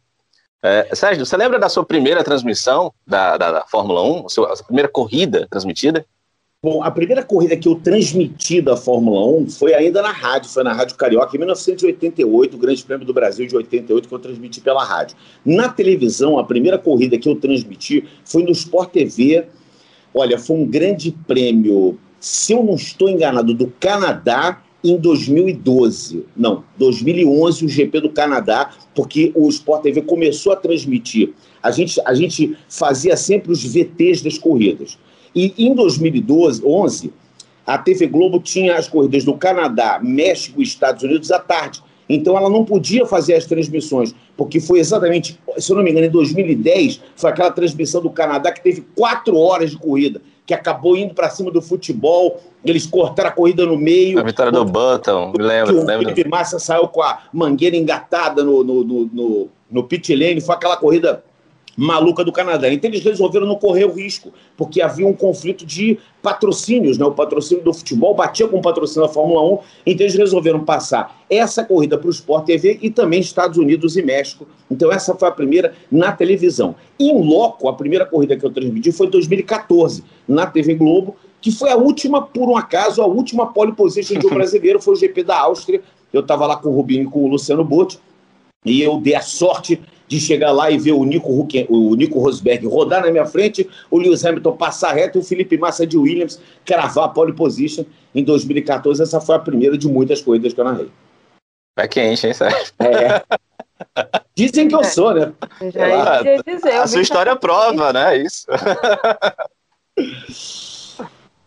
É, 0.67 0.93
Sérgio, 0.93 1.25
você 1.25 1.37
lembra 1.37 1.57
da 1.57 1.69
sua 1.69 1.85
primeira 1.85 2.21
transmissão 2.25 2.93
da, 3.05 3.37
da, 3.37 3.51
da 3.53 3.65
Fórmula 3.67 4.03
1? 4.03 4.25
A 4.25 4.29
sua, 4.29 4.51
a 4.51 4.55
sua 4.57 4.65
primeira 4.65 4.89
corrida 4.89 5.47
transmitida? 5.49 6.05
Bom, 6.61 6.83
a 6.83 6.91
primeira 6.91 7.23
corrida 7.23 7.55
que 7.55 7.69
eu 7.69 7.75
transmiti 7.75 8.61
da 8.61 8.75
Fórmula 8.75 9.25
1 9.43 9.49
foi 9.51 9.73
ainda 9.73 10.01
na 10.01 10.11
rádio, 10.11 10.49
foi 10.49 10.63
na 10.63 10.73
Rádio 10.73 10.97
Carioca, 10.97 11.33
em 11.33 11.39
1988, 11.39 12.55
o 12.55 12.59
Grande 12.59 12.83
Prêmio 12.83 13.05
do 13.05 13.13
Brasil 13.13 13.47
de 13.47 13.55
88, 13.55 14.09
que 14.09 14.13
eu 14.13 14.19
transmiti 14.19 14.59
pela 14.59 14.83
rádio. 14.83 15.15
Na 15.45 15.69
televisão, 15.69 16.37
a 16.37 16.43
primeira 16.43 16.77
corrida 16.77 17.17
que 17.17 17.29
eu 17.29 17.35
transmiti 17.35 18.05
foi 18.25 18.43
no 18.43 18.51
Sport 18.51 18.91
TV. 18.91 19.45
Olha, 20.13 20.37
foi 20.37 20.57
um 20.57 20.65
grande 20.65 21.13
prêmio, 21.25 21.97
se 22.19 22.51
eu 22.51 22.61
não 22.61 22.75
estou 22.75 23.07
enganado, 23.07 23.53
do 23.53 23.71
Canadá 23.79 24.61
em 24.87 24.97
2012. 24.97 26.25
Não, 26.35 26.63
2011, 26.77 27.65
o 27.65 27.69
GP 27.69 28.01
do 28.01 28.09
Canadá, 28.09 28.71
porque 28.95 29.31
o 29.35 29.47
Sport 29.49 29.83
TV 29.83 30.01
começou 30.01 30.53
a 30.53 30.55
transmitir. 30.55 31.33
A 31.61 31.71
gente, 31.71 31.99
a 32.05 32.13
gente 32.13 32.57
fazia 32.69 33.15
sempre 33.17 33.51
os 33.51 33.63
VTs 33.63 34.21
das 34.23 34.37
corridas. 34.37 34.97
E 35.35 35.53
em 35.57 35.75
2012, 35.75 36.65
11, 36.65 37.13
a 37.65 37.77
TV 37.77 38.07
Globo 38.07 38.39
tinha 38.39 38.75
as 38.75 38.87
corridas 38.87 39.23
do 39.23 39.33
Canadá, 39.33 39.99
México 40.01 40.61
e 40.61 40.63
Estados 40.63 41.03
Unidos 41.03 41.31
à 41.31 41.39
tarde. 41.39 41.83
Então 42.09 42.37
ela 42.37 42.49
não 42.49 42.63
podia 42.63 43.05
fazer 43.05 43.33
as 43.33 43.45
transmissões, 43.45 44.15
porque 44.37 44.61
foi 44.61 44.79
exatamente, 44.79 45.37
se 45.57 45.71
eu 45.71 45.75
não 45.75 45.83
me 45.83 45.91
engano, 45.91 46.07
em 46.07 46.09
2010, 46.09 47.01
foi 47.15 47.29
aquela 47.29 47.51
transmissão 47.51 48.01
do 48.01 48.09
Canadá 48.09 48.51
que 48.51 48.63
teve 48.63 48.85
quatro 48.95 49.37
horas 49.37 49.71
de 49.71 49.77
corrida, 49.77 50.21
que 50.47 50.53
acabou 50.53 50.95
indo 50.95 51.13
para 51.13 51.29
cima 51.29 51.51
do 51.51 51.61
futebol, 51.61 52.39
eles 52.63 52.87
cortaram 52.87 53.29
a 53.29 53.33
corrida 53.33 53.65
no 53.65 53.77
meio. 53.77 54.17
A 54.17 54.23
vitória 54.23 54.49
do 54.49 54.63
Button, 54.63 55.33
me 55.37 55.43
lembro. 55.43 55.83
O 55.83 55.85
Felipe 55.85 56.27
Massa 56.27 56.57
saiu 56.57 56.87
com 56.87 57.01
a 57.01 57.19
mangueira 57.33 57.75
engatada 57.75 58.45
no, 58.45 58.63
no, 58.63 58.81
no, 58.81 59.09
no, 59.11 59.49
no 59.69 59.83
pit 59.83 60.15
lane, 60.15 60.39
foi 60.39 60.55
aquela 60.55 60.77
corrida 60.77 61.21
maluca 61.77 62.23
do 62.23 62.31
Canadá. 62.31 62.73
Então 62.73 62.89
eles 62.89 63.03
resolveram 63.03 63.45
não 63.45 63.55
correr 63.55 63.85
o 63.85 63.93
risco, 63.93 64.33
porque 64.57 64.81
havia 64.81 65.05
um 65.05 65.13
conflito 65.13 65.63
de 65.63 65.99
patrocínios, 66.23 66.97
né? 66.97 67.05
O 67.05 67.11
patrocínio 67.11 67.63
do 67.63 67.71
futebol 67.71 68.15
batia 68.15 68.47
com 68.47 68.57
o 68.57 68.61
patrocínio 68.61 69.07
da 69.07 69.13
Fórmula 69.13 69.43
1, 69.43 69.59
então 69.85 70.05
eles 70.05 70.15
resolveram 70.15 70.65
passar 70.65 71.23
essa 71.29 71.63
corrida 71.63 71.95
para 71.95 72.07
o 72.07 72.11
Sport 72.11 72.45
TV 72.45 72.79
e 72.81 72.89
também 72.89 73.19
Estados 73.19 73.59
Unidos 73.59 73.95
e 73.95 74.01
México. 74.01 74.47
Então 74.71 74.91
essa 74.91 75.13
foi 75.13 75.27
a 75.27 75.31
primeira 75.31 75.75
na 75.91 76.11
televisão. 76.11 76.75
Em 76.99 77.21
loco, 77.23 77.69
a 77.69 77.73
primeira 77.73 78.05
corrida 78.05 78.35
que 78.35 78.43
eu 78.43 78.49
transmiti 78.49 78.91
foi 78.91 79.05
em 79.05 79.11
2014, 79.11 80.03
na 80.27 80.47
TV 80.47 80.73
Globo, 80.73 81.15
que 81.39 81.51
foi 81.51 81.69
a 81.69 81.75
última, 81.75 82.23
por 82.23 82.49
um 82.49 82.57
acaso, 82.57 83.03
a 83.03 83.05
última 83.05 83.53
pole 83.53 83.73
position 83.73 84.17
de 84.17 84.25
um 84.25 84.31
brasileiro, 84.35 84.81
foi 84.81 84.95
o 84.95 84.97
GP 84.97 85.23
da 85.23 85.39
Áustria. 85.39 85.81
Eu 86.11 86.21
estava 86.21 86.47
lá 86.47 86.55
com 86.55 86.69
o 86.69 86.75
Rubinho 86.75 87.03
e 87.03 87.11
com 87.11 87.23
o 87.23 87.27
Luciano 87.27 87.63
Botti, 87.63 87.99
e 88.65 88.81
eu 88.81 88.99
dei 88.99 89.13
a 89.13 89.21
sorte 89.21 89.79
de 90.07 90.19
chegar 90.19 90.51
lá 90.51 90.71
e 90.71 90.77
ver 90.77 90.93
o 90.93 91.03
Nico, 91.03 91.37
Hucken, 91.37 91.67
o 91.69 91.93
Nico 91.95 92.19
Rosberg 92.19 92.65
rodar 92.65 93.01
na 93.01 93.11
minha 93.11 93.25
frente, 93.25 93.69
o 93.91 93.97
Lewis 93.97 94.23
Hamilton 94.23 94.55
passar 94.55 94.93
reto 94.93 95.17
e 95.17 95.21
o 95.21 95.23
Felipe 95.23 95.57
Massa 95.57 95.85
de 95.85 95.97
Williams 95.97 96.39
cravar 96.65 97.05
a 97.05 97.09
pole 97.09 97.33
position 97.33 97.83
em 98.15 98.23
2014. 98.23 99.03
Essa 99.03 99.19
foi 99.19 99.35
a 99.35 99.39
primeira 99.39 99.77
de 99.77 99.87
muitas 99.87 100.21
corridas 100.21 100.53
que 100.53 100.59
eu 100.59 100.65
narrei. 100.65 100.89
É 101.77 101.87
quente, 101.87 102.25
hein, 102.25 102.33
Sérgio? 102.33 102.73
É. 102.79 103.21
Dizem 104.35 104.67
que 104.67 104.75
eu 104.75 104.83
sou, 104.83 105.13
né? 105.13 105.33
Já 105.73 106.23
ia 106.23 106.43
dizer, 106.43 106.71
a 106.73 106.87
sua 106.87 107.01
história 107.01 107.35
prova, 107.35 107.93
né? 107.93 108.17
Isso. 108.17 108.47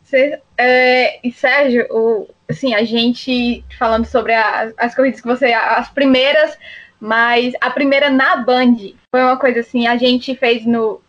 Cê, 0.05 0.41
é, 0.59 1.27
e 1.27 1.33
Sérgio, 1.33 1.87
o, 1.91 2.29
assim, 2.49 2.75
a 2.75 2.85
gente 2.85 3.65
falando 3.79 4.07
sobre 4.07 4.35
a, 4.35 4.73
as 4.77 4.95
corridas 4.95 5.21
que 5.21 5.27
você, 5.27 5.53
as 5.53 5.89
primeiras 5.89 6.57
mas 7.01 7.55
a 7.61 7.71
primeira 7.71 8.11
na 8.11 8.37
Band 8.37 8.77
foi 9.15 9.23
uma 9.23 9.37
coisa 9.37 9.61
assim, 9.61 9.87
a 9.87 9.97
gente 9.97 10.37
fez 10.37 10.67
no, 10.67 11.01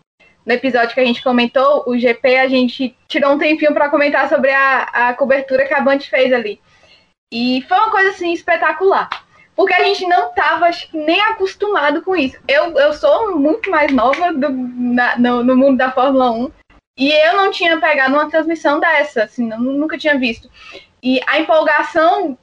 no 0.46 0.54
episódio 0.54 0.94
que 0.94 1.00
a 1.00 1.06
gente 1.06 1.24
comentou, 1.24 1.84
o 1.86 1.98
GP, 1.98 2.38
a 2.38 2.48
gente 2.48 2.96
tirou 3.08 3.34
um 3.34 3.38
tempinho 3.38 3.74
para 3.74 3.90
comentar 3.90 4.30
sobre 4.30 4.52
a, 4.52 4.84
a 4.84 5.14
cobertura 5.14 5.68
que 5.68 5.74
a 5.74 5.82
Band 5.82 6.00
fez 6.00 6.32
ali. 6.32 6.60
E 7.34 7.64
foi 7.68 7.78
uma 7.78 7.92
coisa 7.92 8.10
assim 8.10 8.34
espetacular. 8.34 9.10
Porque 9.56 9.74
a 9.74 9.84
gente 9.84 10.08
não 10.08 10.30
estava 10.30 10.70
nem 10.94 11.22
acostumado 11.22 12.02
com 12.02 12.16
isso. 12.16 12.38
Eu, 12.48 12.78
eu 12.78 12.94
sou 12.94 13.38
muito 13.38 13.70
mais 13.70 13.92
nova 13.92 14.34
do, 14.34 14.50
na, 14.50 15.18
no, 15.18 15.44
no 15.44 15.56
mundo 15.56 15.78
da 15.78 15.92
Fórmula 15.92 16.32
1. 16.32 16.52
E 16.98 17.12
eu 17.12 17.38
não 17.38 17.52
tinha 17.52 17.80
pegado 17.80 18.14
uma 18.14 18.30
transmissão 18.30 18.80
dessa, 18.80 19.24
assim, 19.24 19.48
nunca 19.48 19.98
tinha 19.98 20.18
visto. 20.18 20.50
E 21.04 21.20
a 21.28 21.40
empolgação 21.40 22.38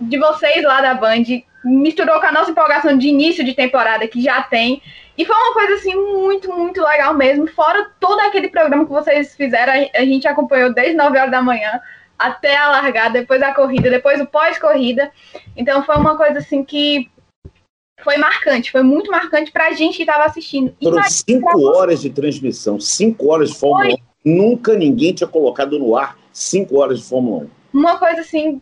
de 0.00 0.18
vocês 0.18 0.62
lá 0.62 0.80
da 0.80 0.94
Band 0.94 1.24
misturou 1.64 2.20
com 2.20 2.26
a 2.26 2.32
nossa 2.32 2.50
empolgação 2.50 2.96
de 2.96 3.08
início 3.08 3.44
de 3.44 3.54
temporada 3.54 4.06
que 4.06 4.22
já 4.22 4.42
tem. 4.42 4.80
E 5.16 5.24
foi 5.24 5.34
uma 5.34 5.52
coisa 5.52 5.74
assim 5.74 5.94
muito, 5.94 6.52
muito 6.52 6.80
legal 6.82 7.12
mesmo. 7.14 7.46
Fora 7.48 7.90
todo 7.98 8.20
aquele 8.20 8.48
programa 8.48 8.84
que 8.84 8.92
vocês 8.92 9.34
fizeram, 9.34 9.72
a 9.94 10.04
gente 10.04 10.28
acompanhou 10.28 10.72
desde 10.72 10.94
9 10.94 11.18
horas 11.18 11.30
da 11.30 11.42
manhã 11.42 11.80
até 12.18 12.56
a 12.56 12.70
largada, 12.70 13.20
depois 13.20 13.40
da 13.40 13.54
corrida, 13.54 13.90
depois 13.90 14.20
o 14.20 14.26
pós-corrida. 14.26 15.10
Então 15.56 15.82
foi 15.84 15.96
uma 15.96 16.16
coisa 16.16 16.38
assim 16.38 16.64
que 16.64 17.08
foi 18.02 18.16
marcante, 18.16 18.70
foi 18.70 18.82
muito 18.82 19.10
marcante 19.10 19.50
pra 19.50 19.72
gente 19.72 19.96
que 19.96 20.02
estava 20.02 20.24
assistindo. 20.24 20.74
Foram 20.80 21.02
cinco 21.04 21.66
horas 21.66 22.00
de 22.00 22.10
transmissão, 22.10 22.80
cinco 22.80 23.32
horas 23.32 23.50
de 23.50 23.58
Fórmula 23.58 23.96
1. 24.24 24.30
Nunca 24.36 24.74
ninguém 24.74 25.12
tinha 25.12 25.28
colocado 25.28 25.78
no 25.78 25.96
ar 25.96 26.16
cinco 26.32 26.78
horas 26.78 27.00
de 27.00 27.04
Fórmula 27.08 27.44
1. 27.72 27.78
Uma 27.78 27.98
coisa 27.98 28.20
assim 28.20 28.60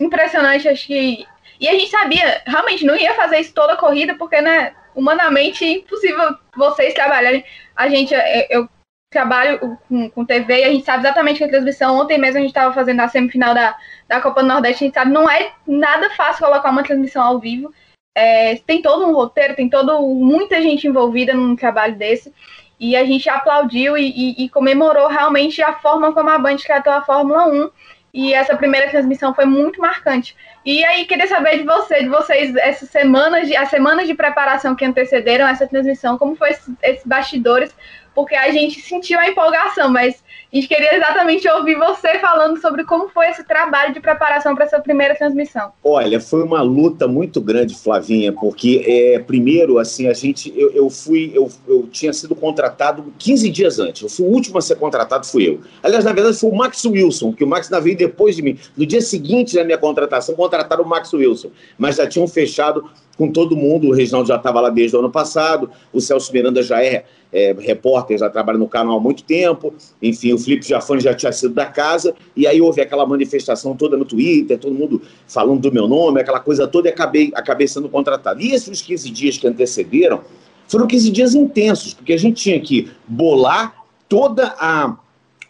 impressionante, 0.00 0.68
acho 0.68 0.86
que 0.86 1.26
e 1.60 1.68
a 1.68 1.72
gente 1.72 1.90
sabia, 1.90 2.42
realmente, 2.46 2.84
não 2.84 2.96
ia 2.96 3.14
fazer 3.14 3.40
isso 3.40 3.52
toda 3.52 3.72
a 3.72 3.76
corrida, 3.76 4.14
porque, 4.14 4.40
né, 4.40 4.74
humanamente 4.94 5.64
é 5.64 5.72
impossível 5.72 6.36
vocês 6.56 6.94
trabalharem. 6.94 7.44
A 7.74 7.88
gente, 7.88 8.14
é, 8.14 8.46
eu 8.50 8.68
trabalho 9.10 9.78
com, 9.88 10.10
com 10.10 10.24
TV 10.24 10.60
e 10.60 10.64
a 10.64 10.70
gente 10.70 10.84
sabe 10.84 11.02
exatamente 11.02 11.38
que 11.38 11.44
a 11.44 11.48
transmissão, 11.48 11.96
ontem 11.96 12.18
mesmo 12.18 12.38
a 12.38 12.40
gente 12.40 12.50
estava 12.50 12.74
fazendo 12.74 13.00
a 13.00 13.08
semifinal 13.08 13.54
da, 13.54 13.76
da 14.06 14.20
Copa 14.20 14.42
do 14.42 14.48
Nordeste, 14.48 14.84
a 14.84 14.86
gente 14.86 14.94
sabe, 14.94 15.10
não 15.10 15.28
é 15.28 15.52
nada 15.66 16.10
fácil 16.10 16.46
colocar 16.46 16.70
uma 16.70 16.84
transmissão 16.84 17.22
ao 17.22 17.40
vivo. 17.40 17.72
É, 18.16 18.56
tem 18.66 18.82
todo 18.82 19.06
um 19.06 19.12
roteiro, 19.12 19.56
tem 19.56 19.68
todo 19.68 20.00
muita 20.00 20.60
gente 20.60 20.86
envolvida 20.86 21.34
num 21.34 21.56
trabalho 21.56 21.96
desse. 21.96 22.32
E 22.78 22.94
a 22.94 23.04
gente 23.04 23.28
aplaudiu 23.28 23.98
e, 23.98 24.08
e, 24.08 24.44
e 24.44 24.48
comemorou 24.48 25.08
realmente 25.08 25.60
a 25.60 25.72
forma 25.72 26.12
como 26.12 26.30
a 26.30 26.38
Band 26.38 26.56
tratou 26.58 26.92
a 26.92 27.02
Fórmula 27.02 27.48
1 27.48 27.70
e 28.12 28.32
essa 28.32 28.56
primeira 28.56 28.90
transmissão 28.90 29.34
foi 29.34 29.44
muito 29.44 29.80
marcante. 29.80 30.34
E 30.64 30.84
aí, 30.84 31.04
queria 31.04 31.26
saber 31.26 31.58
de 31.58 31.64
você, 31.64 32.02
de 32.02 32.08
vocês, 32.08 32.54
essas 32.56 32.88
semanas, 32.90 33.48
de, 33.48 33.56
as 33.56 33.68
semanas 33.68 34.06
de 34.06 34.14
preparação 34.14 34.74
que 34.74 34.84
antecederam 34.84 35.46
essa 35.46 35.66
transmissão, 35.66 36.18
como 36.18 36.36
foi 36.36 36.50
esses, 36.50 36.74
esses 36.82 37.06
bastidores, 37.06 37.74
porque 38.14 38.34
a 38.34 38.50
gente 38.50 38.80
sentiu 38.80 39.18
a 39.20 39.28
empolgação, 39.28 39.90
mas 39.90 40.22
a 40.50 40.56
gente 40.56 40.66
queria 40.66 40.96
exatamente 40.96 41.46
ouvir 41.46 41.76
você 41.76 42.18
falando 42.20 42.58
sobre 42.58 42.82
como 42.84 43.08
foi 43.10 43.28
esse 43.28 43.44
trabalho 43.44 43.92
de 43.92 44.00
preparação 44.00 44.54
para 44.54 44.64
essa 44.64 44.80
primeira 44.80 45.14
transmissão. 45.14 45.72
Olha, 45.84 46.18
foi 46.18 46.42
uma 46.42 46.62
luta 46.62 47.06
muito 47.06 47.38
grande, 47.38 47.74
Flavinha, 47.74 48.32
porque 48.32 48.82
é, 48.86 49.18
primeiro, 49.18 49.78
assim, 49.78 50.08
a 50.08 50.14
gente, 50.14 50.52
eu, 50.56 50.70
eu 50.70 50.88
fui, 50.88 51.30
eu, 51.34 51.50
eu 51.66 51.86
tinha 51.92 52.14
sido 52.14 52.34
contratado 52.34 53.12
15 53.18 53.50
dias 53.50 53.78
antes. 53.78 54.02
Eu 54.02 54.08
fui 54.08 54.24
o 54.24 54.30
último 54.30 54.56
a 54.56 54.62
ser 54.62 54.76
contratado, 54.76 55.26
fui 55.26 55.46
eu. 55.46 55.60
Aliás, 55.82 56.04
na 56.06 56.12
verdade, 56.12 56.38
foi 56.38 56.50
o 56.50 56.56
Max 56.56 56.82
Wilson, 56.82 57.32
que 57.34 57.44
o 57.44 57.46
Max 57.46 57.70
ainda 57.70 57.82
veio 57.82 57.96
depois 57.96 58.34
de 58.34 58.40
mim. 58.40 58.58
No 58.74 58.86
dia 58.86 59.02
seguinte 59.02 59.54
da 59.54 59.64
minha 59.64 59.78
contratação, 59.78 60.34
contrataram 60.34 60.82
o 60.82 60.88
Max 60.88 61.12
Wilson, 61.12 61.50
mas 61.76 61.96
já 61.96 62.06
tinham 62.06 62.26
fechado 62.26 62.88
com 63.18 63.30
todo 63.30 63.56
mundo. 63.56 63.88
O 63.88 63.92
Reginaldo 63.92 64.28
já 64.28 64.36
estava 64.36 64.60
lá 64.60 64.70
desde 64.70 64.96
o 64.96 65.00
ano 65.00 65.10
passado, 65.10 65.68
o 65.92 66.00
Celso 66.00 66.32
Miranda 66.32 66.62
já 66.62 66.82
é, 66.82 67.04
é, 67.32 67.54
repórter, 67.58 68.16
já 68.16 68.30
trabalha 68.30 68.56
no 68.56 68.68
canal 68.68 68.96
há 68.96 69.00
muito 69.00 69.24
tempo. 69.24 69.74
Enfim, 70.00 70.32
o 70.32 70.38
Felipe 70.38 70.66
Jafone 70.66 71.00
já 71.00 71.12
tinha 71.12 71.32
sido 71.32 71.52
da 71.52 71.66
casa. 71.66 72.14
E 72.36 72.46
aí 72.46 72.60
houve 72.60 72.80
aquela 72.80 73.04
manifestação 73.04 73.76
toda 73.76 73.96
no 73.96 74.04
Twitter, 74.04 74.56
todo 74.56 74.72
mundo 74.72 75.02
falando 75.26 75.60
do 75.60 75.72
meu 75.72 75.88
nome, 75.88 76.20
aquela 76.20 76.40
coisa 76.40 76.66
toda, 76.68 76.88
e 76.88 76.92
acabei, 76.92 77.32
acabei 77.34 77.66
sendo 77.66 77.88
contratado. 77.88 78.40
E 78.40 78.52
esses 78.52 78.80
15 78.80 79.10
dias 79.10 79.36
que 79.36 79.46
antecederam 79.46 80.20
foram 80.68 80.86
15 80.86 81.10
dias 81.10 81.34
intensos, 81.34 81.92
porque 81.92 82.12
a 82.12 82.18
gente 82.18 82.40
tinha 82.40 82.60
que 82.60 82.88
bolar 83.06 83.74
toda 84.08 84.54
a 84.58 84.96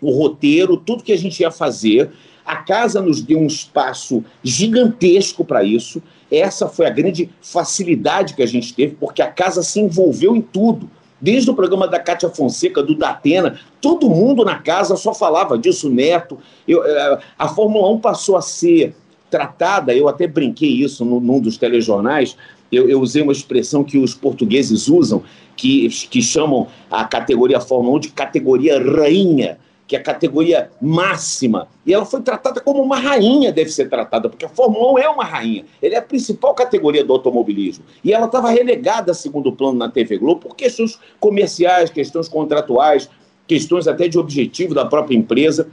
o 0.00 0.12
roteiro, 0.12 0.76
tudo 0.76 1.02
que 1.02 1.12
a 1.12 1.18
gente 1.18 1.40
ia 1.40 1.50
fazer. 1.50 2.10
A 2.44 2.56
casa 2.56 3.02
nos 3.02 3.20
deu 3.20 3.38
um 3.38 3.46
espaço 3.46 4.24
gigantesco 4.42 5.44
para 5.44 5.62
isso. 5.62 6.02
Essa 6.30 6.68
foi 6.68 6.86
a 6.86 6.90
grande 6.90 7.30
facilidade 7.40 8.34
que 8.34 8.42
a 8.42 8.46
gente 8.46 8.74
teve, 8.74 8.96
porque 8.98 9.22
a 9.22 9.30
casa 9.30 9.62
se 9.62 9.80
envolveu 9.80 10.36
em 10.36 10.40
tudo. 10.40 10.88
Desde 11.20 11.50
o 11.50 11.54
programa 11.54 11.88
da 11.88 11.98
Cátia 11.98 12.28
Fonseca, 12.28 12.82
do 12.82 12.94
Datena, 12.94 13.58
todo 13.80 14.08
mundo 14.08 14.44
na 14.44 14.58
casa 14.58 14.96
só 14.96 15.12
falava 15.12 15.58
disso, 15.58 15.90
Neto. 15.90 16.38
Eu, 16.66 16.84
é, 16.84 17.18
a 17.36 17.48
Fórmula 17.48 17.90
1 17.90 17.98
passou 17.98 18.36
a 18.36 18.42
ser 18.42 18.94
tratada, 19.30 19.94
eu 19.94 20.08
até 20.08 20.26
brinquei 20.26 20.70
isso 20.70 21.04
no, 21.04 21.20
num 21.20 21.40
dos 21.40 21.58
telejornais, 21.58 22.36
eu, 22.70 22.88
eu, 22.88 23.00
usei 23.00 23.22
uma 23.22 23.32
expressão 23.32 23.82
que 23.82 23.98
os 23.98 24.14
portugueses 24.14 24.88
usam, 24.88 25.22
que, 25.56 25.88
que 25.88 26.22
chamam 26.22 26.68
a 26.90 27.04
categoria 27.04 27.60
Fórmula 27.60 27.96
1 27.96 28.00
de 28.00 28.08
categoria 28.10 28.78
rainha, 28.78 29.58
que 29.88 29.96
é 29.96 29.98
a 29.98 30.02
categoria 30.02 30.70
máxima. 30.80 31.66
E 31.84 31.94
ela 31.94 32.04
foi 32.04 32.20
tratada 32.20 32.60
como 32.60 32.82
uma 32.82 33.00
rainha 33.00 33.50
deve 33.50 33.70
ser 33.70 33.88
tratada, 33.88 34.28
porque 34.28 34.44
a 34.44 34.48
Fórmula 34.48 34.92
1 34.92 34.98
é 34.98 35.08
uma 35.08 35.24
rainha. 35.24 35.64
Ele 35.82 35.94
é 35.94 35.98
a 35.98 36.02
principal 36.02 36.54
categoria 36.54 37.02
do 37.02 37.12
automobilismo. 37.14 37.84
E 38.04 38.12
ela 38.12 38.26
estava 38.26 38.50
relegada 38.50 39.12
a 39.12 39.14
segundo 39.14 39.50
plano 39.50 39.78
na 39.78 39.88
TV 39.88 40.18
Globo 40.18 40.42
por 40.42 40.54
questões 40.54 41.00
comerciais, 41.18 41.88
questões 41.88 42.28
contratuais, 42.28 43.08
questões 43.46 43.88
até 43.88 44.06
de 44.06 44.18
objetivo 44.18 44.74
da 44.74 44.84
própria 44.84 45.16
empresa 45.16 45.66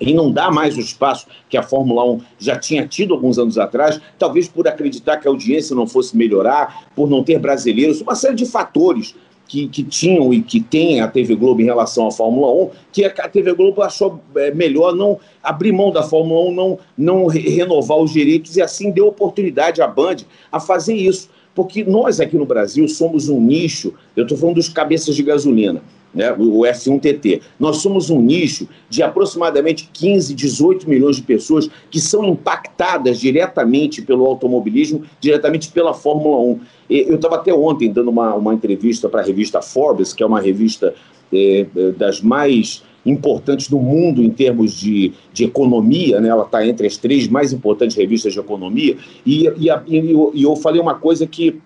e 0.00 0.14
não 0.14 0.30
dá 0.30 0.50
mais 0.50 0.76
o 0.76 0.80
espaço 0.80 1.26
que 1.48 1.56
a 1.56 1.62
Fórmula 1.62 2.04
1 2.04 2.20
já 2.38 2.56
tinha 2.56 2.86
tido 2.86 3.14
alguns 3.14 3.36
anos 3.38 3.58
atrás, 3.58 4.00
talvez 4.16 4.48
por 4.48 4.68
acreditar 4.68 5.16
que 5.16 5.26
a 5.26 5.30
audiência 5.30 5.74
não 5.74 5.88
fosse 5.88 6.16
melhorar, 6.16 6.88
por 6.94 7.10
não 7.10 7.24
ter 7.24 7.40
brasileiros, 7.40 8.00
uma 8.00 8.14
série 8.14 8.36
de 8.36 8.46
fatores 8.46 9.16
que, 9.48 9.66
que 9.66 9.82
tinham 9.82 10.32
e 10.32 10.42
que 10.42 10.60
tem 10.60 11.00
a 11.00 11.08
TV 11.08 11.34
Globo 11.34 11.62
em 11.62 11.64
relação 11.64 12.06
à 12.06 12.12
Fórmula 12.12 12.52
1, 12.52 12.70
que 12.92 13.04
a 13.04 13.28
TV 13.28 13.54
Globo 13.54 13.82
achou 13.82 14.20
é, 14.36 14.52
melhor 14.52 14.94
não 14.94 15.18
abrir 15.42 15.72
mão 15.72 15.90
da 15.90 16.02
Fórmula 16.02 16.50
1, 16.50 16.54
não, 16.54 16.78
não 16.96 17.26
renovar 17.26 17.98
os 17.98 18.12
direitos 18.12 18.56
e 18.56 18.62
assim 18.62 18.90
deu 18.90 19.06
oportunidade 19.08 19.80
à 19.80 19.88
Band 19.88 20.18
a 20.52 20.60
fazer 20.60 20.94
isso. 20.94 21.30
Porque 21.54 21.82
nós 21.82 22.20
aqui 22.20 22.36
no 22.36 22.46
Brasil 22.46 22.86
somos 22.86 23.28
um 23.28 23.40
nicho, 23.40 23.94
eu 24.14 24.22
estou 24.22 24.38
falando 24.38 24.56
dos 24.56 24.68
cabeças 24.68 25.16
de 25.16 25.22
gasolina 25.22 25.82
né, 26.14 26.32
o 26.32 26.60
F1TT. 26.62 27.42
Nós 27.58 27.78
somos 27.78 28.10
um 28.10 28.20
nicho 28.20 28.68
de 28.88 29.02
aproximadamente 29.02 29.88
15, 29.92 30.34
18 30.34 30.88
milhões 30.88 31.16
de 31.16 31.22
pessoas 31.22 31.68
que 31.90 32.00
são 32.00 32.24
impactadas 32.24 33.18
diretamente 33.18 34.02
pelo 34.02 34.26
automobilismo, 34.26 35.02
diretamente 35.20 35.70
pela 35.70 35.94
Fórmula 35.94 36.38
1. 36.40 36.60
Eu 36.90 37.16
estava 37.16 37.36
até 37.36 37.52
ontem 37.52 37.92
dando 37.92 38.10
uma, 38.10 38.34
uma 38.34 38.54
entrevista 38.54 39.08
para 39.08 39.20
a 39.20 39.24
revista 39.24 39.60
Forbes, 39.60 40.12
que 40.12 40.22
é 40.22 40.26
uma 40.26 40.40
revista 40.40 40.94
é, 41.32 41.66
é, 41.76 41.90
das 41.92 42.20
mais 42.20 42.82
importantes 43.04 43.68
do 43.68 43.78
mundo 43.78 44.22
em 44.22 44.30
termos 44.30 44.72
de, 44.74 45.12
de 45.32 45.44
economia, 45.44 46.20
né? 46.20 46.28
ela 46.28 46.44
está 46.44 46.66
entre 46.66 46.86
as 46.86 46.96
três 46.96 47.28
mais 47.28 47.52
importantes 47.52 47.96
revistas 47.96 48.32
de 48.32 48.38
economia, 48.38 48.96
e, 49.24 49.46
e, 49.56 49.68
e, 49.86 50.14
e 50.34 50.42
eu 50.42 50.56
falei 50.56 50.80
uma 50.80 50.94
coisa 50.94 51.26
que 51.26 51.60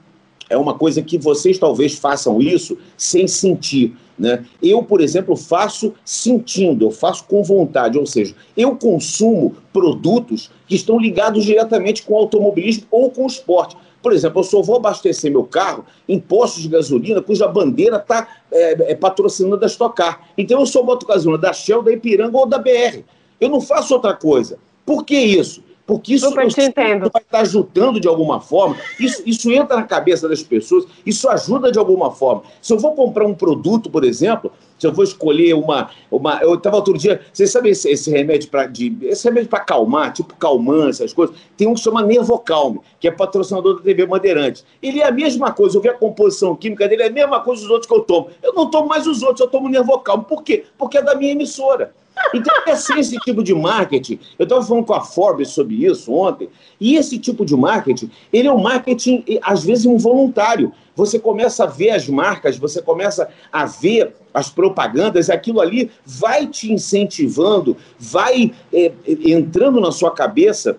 é 0.52 0.56
uma 0.56 0.74
coisa 0.74 1.02
que 1.02 1.18
vocês 1.18 1.58
talvez 1.58 1.94
façam 1.94 2.40
isso 2.40 2.76
sem 2.96 3.26
sentir. 3.26 3.96
Né? 4.18 4.44
Eu, 4.62 4.82
por 4.82 5.00
exemplo, 5.00 5.34
faço 5.34 5.94
sentindo, 6.04 6.84
eu 6.84 6.90
faço 6.90 7.24
com 7.24 7.42
vontade, 7.42 7.98
ou 7.98 8.06
seja, 8.06 8.34
eu 8.56 8.76
consumo 8.76 9.56
produtos 9.72 10.50
que 10.68 10.74
estão 10.74 10.98
ligados 10.98 11.44
diretamente 11.44 12.02
com 12.02 12.14
o 12.14 12.18
automobilismo 12.18 12.86
ou 12.90 13.10
com 13.10 13.24
o 13.24 13.26
esporte. 13.26 13.76
Por 14.02 14.12
exemplo, 14.12 14.40
eu 14.40 14.44
só 14.44 14.60
vou 14.60 14.76
abastecer 14.76 15.30
meu 15.30 15.44
carro 15.44 15.86
em 16.08 16.18
postos 16.18 16.62
de 16.62 16.68
gasolina 16.68 17.22
cuja 17.22 17.46
bandeira 17.48 17.96
está 17.96 18.28
é, 18.50 18.92
é, 18.92 18.94
patrocinando 18.94 19.64
a 19.64 19.66
Stock 19.66 19.96
Car. 19.96 20.28
Então 20.36 20.60
eu 20.60 20.66
só 20.66 20.82
boto 20.82 21.06
gasolina 21.06 21.40
da 21.40 21.52
Shell, 21.52 21.82
da 21.82 21.92
Ipiranga 21.92 22.36
ou 22.36 22.46
da 22.46 22.58
BR. 22.58 23.00
Eu 23.40 23.48
não 23.48 23.60
faço 23.60 23.94
outra 23.94 24.14
coisa. 24.14 24.58
Por 24.84 25.04
que 25.04 25.16
isso? 25.16 25.62
Porque 25.86 26.14
isso 26.14 26.32
vai 26.32 26.46
estar 26.46 27.40
ajudando 27.40 28.00
de 28.00 28.06
alguma 28.06 28.40
forma, 28.40 28.76
isso, 29.00 29.22
isso 29.26 29.50
entra 29.50 29.76
na 29.76 29.82
cabeça 29.82 30.28
das 30.28 30.42
pessoas, 30.42 30.86
isso 31.04 31.28
ajuda 31.28 31.72
de 31.72 31.78
alguma 31.78 32.12
forma. 32.12 32.42
Se 32.60 32.72
eu 32.72 32.78
vou 32.78 32.94
comprar 32.94 33.26
um 33.26 33.34
produto, 33.34 33.90
por 33.90 34.04
exemplo, 34.04 34.52
se 34.78 34.86
eu 34.86 34.92
vou 34.92 35.04
escolher 35.04 35.54
uma. 35.54 35.90
uma 36.10 36.40
eu 36.42 36.54
estava 36.54 36.76
outro 36.76 36.96
dia, 36.96 37.20
vocês 37.32 37.50
sabem 37.50 37.72
esse, 37.72 37.88
esse 37.88 38.10
remédio 38.10 38.48
para 38.48 38.70
esse 39.02 39.24
remédio 39.24 39.48
para 39.48 39.60
acalmar, 39.60 40.12
tipo 40.12 40.34
calmante, 40.36 40.90
essas 40.90 41.12
coisas, 41.12 41.34
tem 41.56 41.68
um 41.68 41.74
que 41.74 41.80
chama 41.80 42.02
Nervocalme, 42.02 42.80
que 42.98 43.08
é 43.08 43.10
patrocinador 43.10 43.76
da 43.76 43.82
TV 43.82 44.06
Bandeirantes. 44.06 44.64
Ele 44.82 45.00
é 45.00 45.06
a 45.06 45.12
mesma 45.12 45.52
coisa, 45.52 45.76
eu 45.76 45.80
vi 45.80 45.88
a 45.88 45.94
composição 45.94 46.54
química 46.56 46.88
dele, 46.88 47.02
é 47.02 47.06
a 47.06 47.10
mesma 47.10 47.40
coisa 47.40 47.62
dos 47.62 47.70
outros 47.70 47.86
que 47.88 47.94
eu 47.94 48.00
tomo. 48.00 48.30
Eu 48.42 48.52
não 48.54 48.70
tomo 48.70 48.88
mais 48.88 49.06
os 49.06 49.22
outros, 49.22 49.40
eu 49.40 49.48
tomo 49.48 49.68
Nervocalme. 49.68 50.24
Por 50.24 50.42
quê? 50.42 50.64
Porque 50.78 50.98
é 50.98 51.02
da 51.02 51.14
minha 51.14 51.32
emissora. 51.32 51.92
Então, 52.34 52.54
é 52.66 52.72
assim, 52.72 52.98
esse 52.98 53.16
tipo 53.18 53.42
de 53.42 53.54
marketing, 53.54 54.18
eu 54.38 54.44
estava 54.44 54.62
falando 54.62 54.84
com 54.84 54.94
a 54.94 55.00
Forbes 55.00 55.50
sobre 55.50 55.84
isso 55.84 56.12
ontem, 56.12 56.48
e 56.80 56.96
esse 56.96 57.18
tipo 57.18 57.44
de 57.44 57.56
marketing, 57.56 58.10
ele 58.32 58.48
é 58.48 58.52
um 58.52 58.62
marketing, 58.62 59.24
às 59.42 59.64
vezes, 59.64 59.84
involuntário. 59.84 60.72
Você 60.94 61.18
começa 61.18 61.64
a 61.64 61.66
ver 61.66 61.90
as 61.90 62.08
marcas, 62.08 62.56
você 62.58 62.82
começa 62.82 63.28
a 63.50 63.64
ver 63.64 64.14
as 64.32 64.50
propagandas, 64.50 65.30
aquilo 65.30 65.60
ali 65.60 65.90
vai 66.04 66.46
te 66.46 66.72
incentivando, 66.72 67.76
vai 67.98 68.52
é, 68.72 68.92
entrando 69.06 69.80
na 69.80 69.92
sua 69.92 70.10
cabeça 70.10 70.78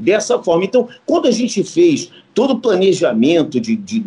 dessa 0.00 0.38
forma. 0.42 0.64
Então, 0.64 0.88
quando 1.06 1.28
a 1.28 1.30
gente 1.30 1.62
fez 1.62 2.10
todo 2.34 2.52
o 2.52 2.60
planejamento 2.60 3.60
de, 3.60 3.76
de, 3.76 4.00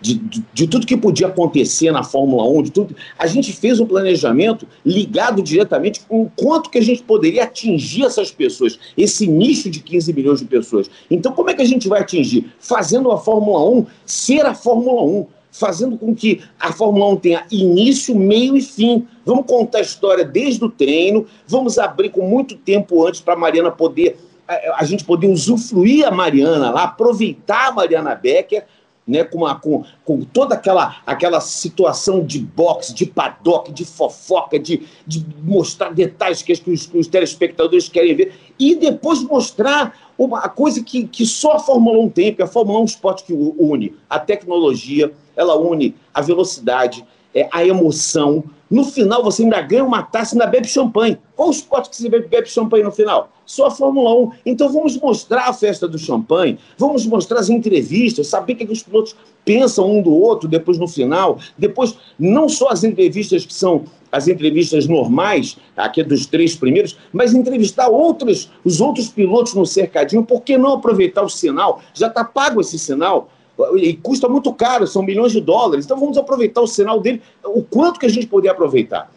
de, 0.00 0.14
de, 0.54 0.66
tudo 0.66 0.86
que 0.86 0.96
podia 0.96 1.26
acontecer 1.26 1.90
na 1.90 2.02
Fórmula 2.02 2.48
1, 2.48 2.62
de 2.62 2.72
tudo, 2.72 2.96
a 3.18 3.26
gente 3.26 3.52
fez 3.52 3.78
um 3.78 3.86
planejamento 3.86 4.66
ligado 4.84 5.42
diretamente 5.42 6.00
com 6.08 6.22
o 6.22 6.32
quanto 6.34 6.70
que 6.70 6.78
a 6.78 6.82
gente 6.82 7.02
poderia 7.02 7.44
atingir 7.44 8.04
essas 8.04 8.30
pessoas, 8.30 8.78
esse 8.96 9.26
nicho 9.26 9.70
de 9.70 9.80
15 9.80 10.12
milhões 10.12 10.40
de 10.40 10.46
pessoas. 10.46 10.90
Então, 11.10 11.32
como 11.32 11.50
é 11.50 11.54
que 11.54 11.62
a 11.62 11.66
gente 11.66 11.88
vai 11.88 12.00
atingir? 12.00 12.50
Fazendo 12.58 13.12
a 13.12 13.18
Fórmula 13.18 13.68
1 13.68 13.86
ser 14.04 14.46
a 14.46 14.54
Fórmula 14.54 15.02
1 15.02 15.26
fazendo 15.50 15.96
com 15.96 16.14
que 16.14 16.40
a 16.58 16.72
Fórmula 16.72 17.08
1 17.14 17.16
tenha 17.16 17.46
início, 17.50 18.14
meio 18.14 18.56
e 18.56 18.60
fim. 18.60 19.06
Vamos 19.24 19.46
contar 19.46 19.78
a 19.78 19.82
história 19.82 20.24
desde 20.24 20.64
o 20.64 20.70
treino, 20.70 21.26
vamos 21.46 21.78
abrir 21.78 22.10
com 22.10 22.22
muito 22.22 22.54
tempo 22.54 23.06
antes 23.06 23.20
para 23.20 23.34
a 23.34 23.36
Mariana 23.36 23.70
poder 23.70 24.16
a, 24.48 24.84
gente 24.84 25.04
poder 25.04 25.28
usufruir 25.28 26.06
a 26.06 26.10
Mariana 26.10 26.70
lá, 26.70 26.84
aproveitar 26.84 27.68
a 27.68 27.72
Mariana 27.72 28.14
Becker, 28.14 28.64
né, 29.06 29.24
com, 29.24 29.38
uma, 29.38 29.54
com, 29.54 29.84
com 30.04 30.20
toda 30.20 30.54
aquela, 30.54 30.96
aquela 31.06 31.40
situação 31.40 32.24
de 32.24 32.38
boxe, 32.38 32.94
de 32.94 33.06
paddock, 33.06 33.72
de 33.72 33.84
fofoca, 33.84 34.58
de, 34.58 34.86
de 35.06 35.24
mostrar 35.42 35.94
detalhes 35.94 36.42
que 36.42 36.52
os, 36.52 36.86
que 36.86 36.98
os 36.98 37.06
telespectadores 37.06 37.88
querem 37.88 38.14
ver, 38.14 38.34
e 38.58 38.74
depois 38.74 39.22
mostrar 39.22 39.94
uma 40.18 40.46
coisa 40.48 40.82
que, 40.82 41.06
que 41.06 41.24
só 41.24 41.52
a 41.52 41.58
Fórmula 41.58 41.98
1 42.00 42.08
tem, 42.10 42.32
porque 42.32 42.42
a 42.42 42.46
Fórmula 42.46 42.78
1 42.78 42.80
é 42.80 42.82
um 42.82 42.86
esporte 42.86 43.24
que 43.24 43.32
une 43.32 43.94
a 44.10 44.18
tecnologia, 44.18 45.12
ela 45.34 45.56
une 45.56 45.94
a 46.12 46.20
velocidade, 46.20 47.04
é, 47.34 47.48
a 47.52 47.64
emoção. 47.64 48.44
No 48.70 48.84
final, 48.84 49.22
você 49.22 49.42
ainda 49.42 49.60
ganha 49.62 49.84
uma 49.84 50.02
taça 50.02 50.34
e 50.34 50.38
ainda 50.38 50.50
bebe 50.50 50.68
champanhe. 50.68 51.18
Qual 51.34 51.48
o 51.48 51.52
esporte 51.52 51.90
que 51.90 51.96
você 51.96 52.08
bebe, 52.08 52.46
champanhe 52.46 52.84
no 52.84 52.92
final? 52.92 53.30
Só 53.46 53.66
a 53.66 53.70
Fórmula 53.70 54.14
1. 54.14 54.32
Então 54.44 54.68
vamos 54.68 54.96
mostrar 54.98 55.48
a 55.48 55.52
festa 55.52 55.88
do 55.88 55.98
champanhe, 55.98 56.58
vamos 56.76 57.06
mostrar 57.06 57.38
as 57.38 57.48
entrevistas, 57.48 58.26
saber 58.26 58.52
o 58.52 58.56
que, 58.56 58.64
é 58.64 58.66
que 58.66 58.72
os 58.72 58.82
pilotos 58.82 59.16
pensam 59.44 59.90
um 59.90 60.02
do 60.02 60.12
outro 60.12 60.48
depois 60.48 60.76
no 60.76 60.86
final. 60.86 61.38
Depois, 61.56 61.96
não 62.18 62.48
só 62.48 62.68
as 62.68 62.84
entrevistas 62.84 63.46
que 63.46 63.54
são 63.54 63.84
as 64.10 64.26
entrevistas 64.26 64.86
normais, 64.86 65.56
aqui 65.76 66.02
dos 66.02 66.26
três 66.26 66.54
primeiros, 66.56 66.96
mas 67.12 67.34
entrevistar 67.34 67.88
outros, 67.88 68.50
os 68.64 68.80
outros 68.80 69.08
pilotos 69.08 69.54
no 69.54 69.66
cercadinho, 69.66 70.24
por 70.24 70.42
que 70.42 70.56
não 70.56 70.74
aproveitar 70.74 71.22
o 71.22 71.28
sinal? 71.28 71.80
Já 71.94 72.08
está 72.08 72.24
pago 72.24 72.60
esse 72.60 72.78
sinal 72.78 73.30
e 73.76 73.94
custa 73.94 74.28
muito 74.28 74.52
caro, 74.52 74.86
são 74.86 75.02
milhões 75.02 75.32
de 75.32 75.40
dólares. 75.40 75.84
Então 75.84 75.98
vamos 75.98 76.16
aproveitar 76.16 76.60
o 76.60 76.66
sinal 76.66 77.00
dele, 77.00 77.20
o 77.44 77.62
quanto 77.62 77.98
que 77.98 78.06
a 78.06 78.10
gente 78.10 78.26
poder 78.26 78.48
aproveitar. 78.50 79.10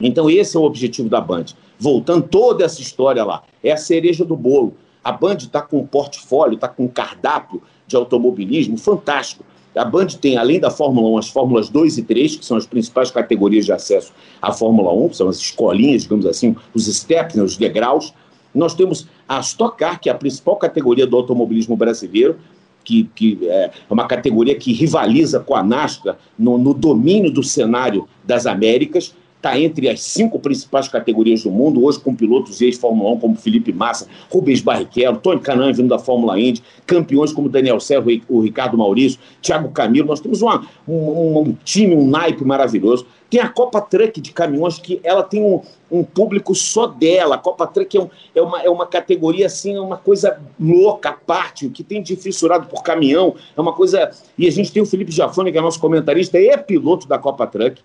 Então 0.00 0.28
esse 0.28 0.56
é 0.56 0.60
o 0.60 0.64
objetivo 0.64 1.08
da 1.08 1.20
Band. 1.20 1.46
Voltando 1.78 2.26
toda 2.26 2.64
essa 2.64 2.80
história 2.80 3.24
lá, 3.24 3.42
é 3.62 3.72
a 3.72 3.76
cereja 3.76 4.24
do 4.24 4.36
bolo. 4.36 4.74
A 5.02 5.12
Band 5.12 5.36
está 5.36 5.60
com 5.60 5.78
um 5.80 5.86
portfólio, 5.86 6.54
está 6.54 6.68
com 6.68 6.84
um 6.84 6.88
cardápio 6.88 7.62
de 7.86 7.94
automobilismo 7.94 8.78
fantástico. 8.78 9.44
A 9.76 9.84
Band 9.84 10.06
tem, 10.20 10.36
além 10.36 10.60
da 10.60 10.70
Fórmula 10.70 11.08
1, 11.08 11.18
as 11.18 11.28
Fórmulas 11.28 11.68
2 11.68 11.98
e 11.98 12.02
3, 12.02 12.36
que 12.36 12.46
são 12.46 12.56
as 12.56 12.64
principais 12.64 13.10
categorias 13.10 13.66
de 13.66 13.72
acesso 13.72 14.12
à 14.40 14.52
Fórmula 14.52 14.92
1, 14.92 15.12
são 15.12 15.28
as 15.28 15.36
escolinhas, 15.36 16.02
digamos 16.02 16.26
assim, 16.26 16.56
os 16.72 16.86
steps, 16.86 17.34
né, 17.34 17.42
os 17.42 17.56
degraus. 17.56 18.14
Nós 18.54 18.72
temos 18.72 19.08
a 19.28 19.40
Stock 19.40 19.76
Car, 19.76 20.00
que 20.00 20.08
é 20.08 20.12
a 20.12 20.14
principal 20.14 20.56
categoria 20.56 21.06
do 21.06 21.16
automobilismo 21.16 21.76
brasileiro, 21.76 22.38
que, 22.84 23.04
que 23.14 23.38
é 23.42 23.70
uma 23.88 24.06
categoria 24.06 24.54
que 24.54 24.72
rivaliza 24.72 25.40
com 25.40 25.54
a 25.54 25.62
NASCAR 25.62 26.16
no, 26.38 26.58
no 26.58 26.74
domínio 26.74 27.30
do 27.30 27.42
cenário 27.42 28.06
das 28.22 28.46
Américas 28.46 29.14
está 29.44 29.60
entre 29.60 29.90
as 29.90 30.00
cinco 30.00 30.38
principais 30.38 30.88
categorias 30.88 31.42
do 31.42 31.50
mundo, 31.50 31.84
hoje 31.84 32.00
com 32.00 32.14
pilotos 32.14 32.62
ex-Fórmula 32.62 33.10
1 33.12 33.18
como 33.18 33.36
Felipe 33.36 33.72
Massa, 33.72 34.08
Rubens 34.30 34.62
Barrichello, 34.62 35.18
Tony 35.18 35.40
Canan 35.40 35.70
vindo 35.70 35.88
da 35.88 35.98
Fórmula 35.98 36.40
Indy, 36.40 36.62
campeões 36.86 37.30
como 37.30 37.50
Daniel 37.50 37.78
Serro, 37.78 38.06
o 38.28 38.40
Ricardo 38.40 38.78
Maurício, 38.78 39.20
Thiago 39.42 39.70
Camilo. 39.70 40.08
Nós 40.08 40.20
temos 40.20 40.40
uma, 40.40 40.66
um, 40.88 41.40
um, 41.40 41.56
time, 41.62 41.94
um 41.94 42.08
naipe 42.08 42.42
maravilhoso. 42.44 43.06
Tem 43.28 43.40
a 43.40 43.48
Copa 43.48 43.80
Truck 43.80 44.20
de 44.20 44.32
caminhões, 44.32 44.78
que 44.78 45.00
ela 45.02 45.22
tem 45.22 45.42
um, 45.42 45.60
um 45.90 46.04
público 46.04 46.54
só 46.54 46.86
dela. 46.86 47.34
A 47.34 47.38
Copa 47.38 47.66
Truck 47.66 47.96
é, 47.96 48.00
um, 48.00 48.08
é, 48.34 48.40
uma, 48.40 48.62
é 48.62 48.70
uma 48.70 48.86
categoria, 48.86 49.46
assim, 49.46 49.74
é 49.74 49.80
uma 49.80 49.96
coisa 49.96 50.38
louca, 50.58 51.10
à 51.10 51.12
parte. 51.12 51.66
O 51.66 51.70
que 51.70 51.82
tem 51.82 52.02
de 52.02 52.16
fissurado 52.16 52.66
por 52.66 52.82
caminhão 52.82 53.34
é 53.56 53.60
uma 53.60 53.72
coisa... 53.72 54.10
E 54.38 54.46
a 54.46 54.52
gente 54.52 54.72
tem 54.72 54.82
o 54.82 54.86
Felipe 54.86 55.10
Jafone, 55.10 55.50
que 55.50 55.58
é 55.58 55.60
nosso 55.60 55.80
comentarista, 55.80 56.38
é 56.38 56.56
piloto 56.56 57.08
da 57.08 57.18
Copa 57.18 57.46
Truck. 57.46 57.82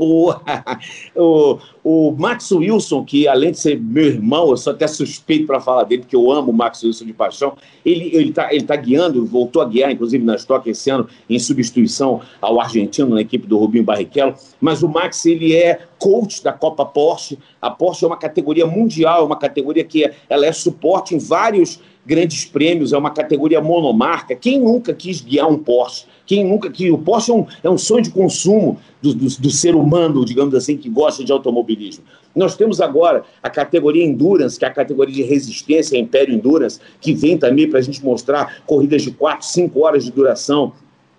O, 0.00 0.32
o, 1.14 1.58
o 1.84 2.12
Max 2.12 2.50
Wilson, 2.50 3.04
que 3.04 3.28
além 3.28 3.50
de 3.50 3.58
ser 3.58 3.78
meu 3.78 4.06
irmão, 4.06 4.48
eu 4.48 4.56
sou 4.56 4.72
até 4.72 4.86
suspeito 4.86 5.46
para 5.46 5.60
falar 5.60 5.84
dele, 5.84 6.00
porque 6.00 6.16
eu 6.16 6.32
amo 6.32 6.50
o 6.50 6.54
Max 6.54 6.82
Wilson 6.82 7.04
de 7.04 7.12
paixão, 7.12 7.58
ele 7.84 8.06
está 8.06 8.16
ele 8.18 8.32
tá, 8.32 8.54
ele 8.54 8.64
tá 8.64 8.76
guiando, 8.76 9.26
voltou 9.26 9.60
a 9.60 9.66
guiar, 9.66 9.92
inclusive 9.92 10.24
na 10.24 10.34
Stock 10.36 10.68
esse 10.70 10.88
ano, 10.88 11.06
em 11.28 11.38
substituição 11.38 12.22
ao 12.40 12.58
argentino 12.58 13.14
na 13.14 13.20
equipe 13.20 13.46
do 13.46 13.58
Rubinho 13.58 13.84
Barrichello. 13.84 14.34
Mas 14.58 14.82
o 14.82 14.88
Max, 14.88 15.26
ele 15.26 15.54
é 15.54 15.80
coach 15.98 16.42
da 16.42 16.54
Copa 16.54 16.86
Porsche. 16.86 17.38
A 17.60 17.70
Porsche 17.70 18.06
é 18.06 18.08
uma 18.08 18.16
categoria 18.16 18.66
mundial, 18.66 19.20
é 19.20 19.26
uma 19.26 19.38
categoria 19.38 19.84
que 19.84 20.06
é, 20.06 20.14
ela 20.26 20.46
é 20.46 20.52
suporte 20.52 21.14
em 21.14 21.18
vários 21.18 21.78
grandes 22.06 22.46
prêmios, 22.46 22.94
é 22.94 22.98
uma 22.98 23.10
categoria 23.10 23.60
monomarca. 23.60 24.34
Quem 24.34 24.58
nunca 24.58 24.94
quis 24.94 25.20
guiar 25.20 25.48
um 25.48 25.58
Porsche? 25.58 26.06
Quem 26.32 26.44
nunca 26.44 26.70
quis? 26.70 26.90
O 26.90 26.96
Porsche 26.96 27.30
é 27.30 27.34
um, 27.34 27.46
é 27.62 27.68
um 27.68 27.76
sonho 27.76 28.02
de 28.02 28.08
consumo 28.08 28.80
do, 29.02 29.12
do, 29.12 29.26
do, 29.26 29.50
ser 29.50 29.74
humano, 29.74 30.24
digamos 30.24 30.54
assim, 30.54 30.78
que 30.78 30.88
gosta 30.88 31.22
de 31.22 31.30
automobilismo. 31.30 32.04
Nós 32.34 32.56
temos 32.56 32.80
agora 32.80 33.22
a 33.42 33.50
categoria 33.50 34.02
Endurance, 34.02 34.58
que 34.58 34.64
é 34.64 34.68
a 34.68 34.70
categoria 34.70 35.14
de 35.14 35.22
resistência, 35.24 35.98
Império 35.98 36.34
Endurance, 36.34 36.80
que 37.02 37.12
vem 37.12 37.36
também 37.36 37.68
para 37.68 37.80
a 37.80 37.82
gente 37.82 38.02
mostrar 38.02 38.62
corridas 38.64 39.02
de 39.02 39.10
4, 39.10 39.46
5 39.46 39.78
horas 39.78 40.06
de 40.06 40.10
duração, 40.10 40.72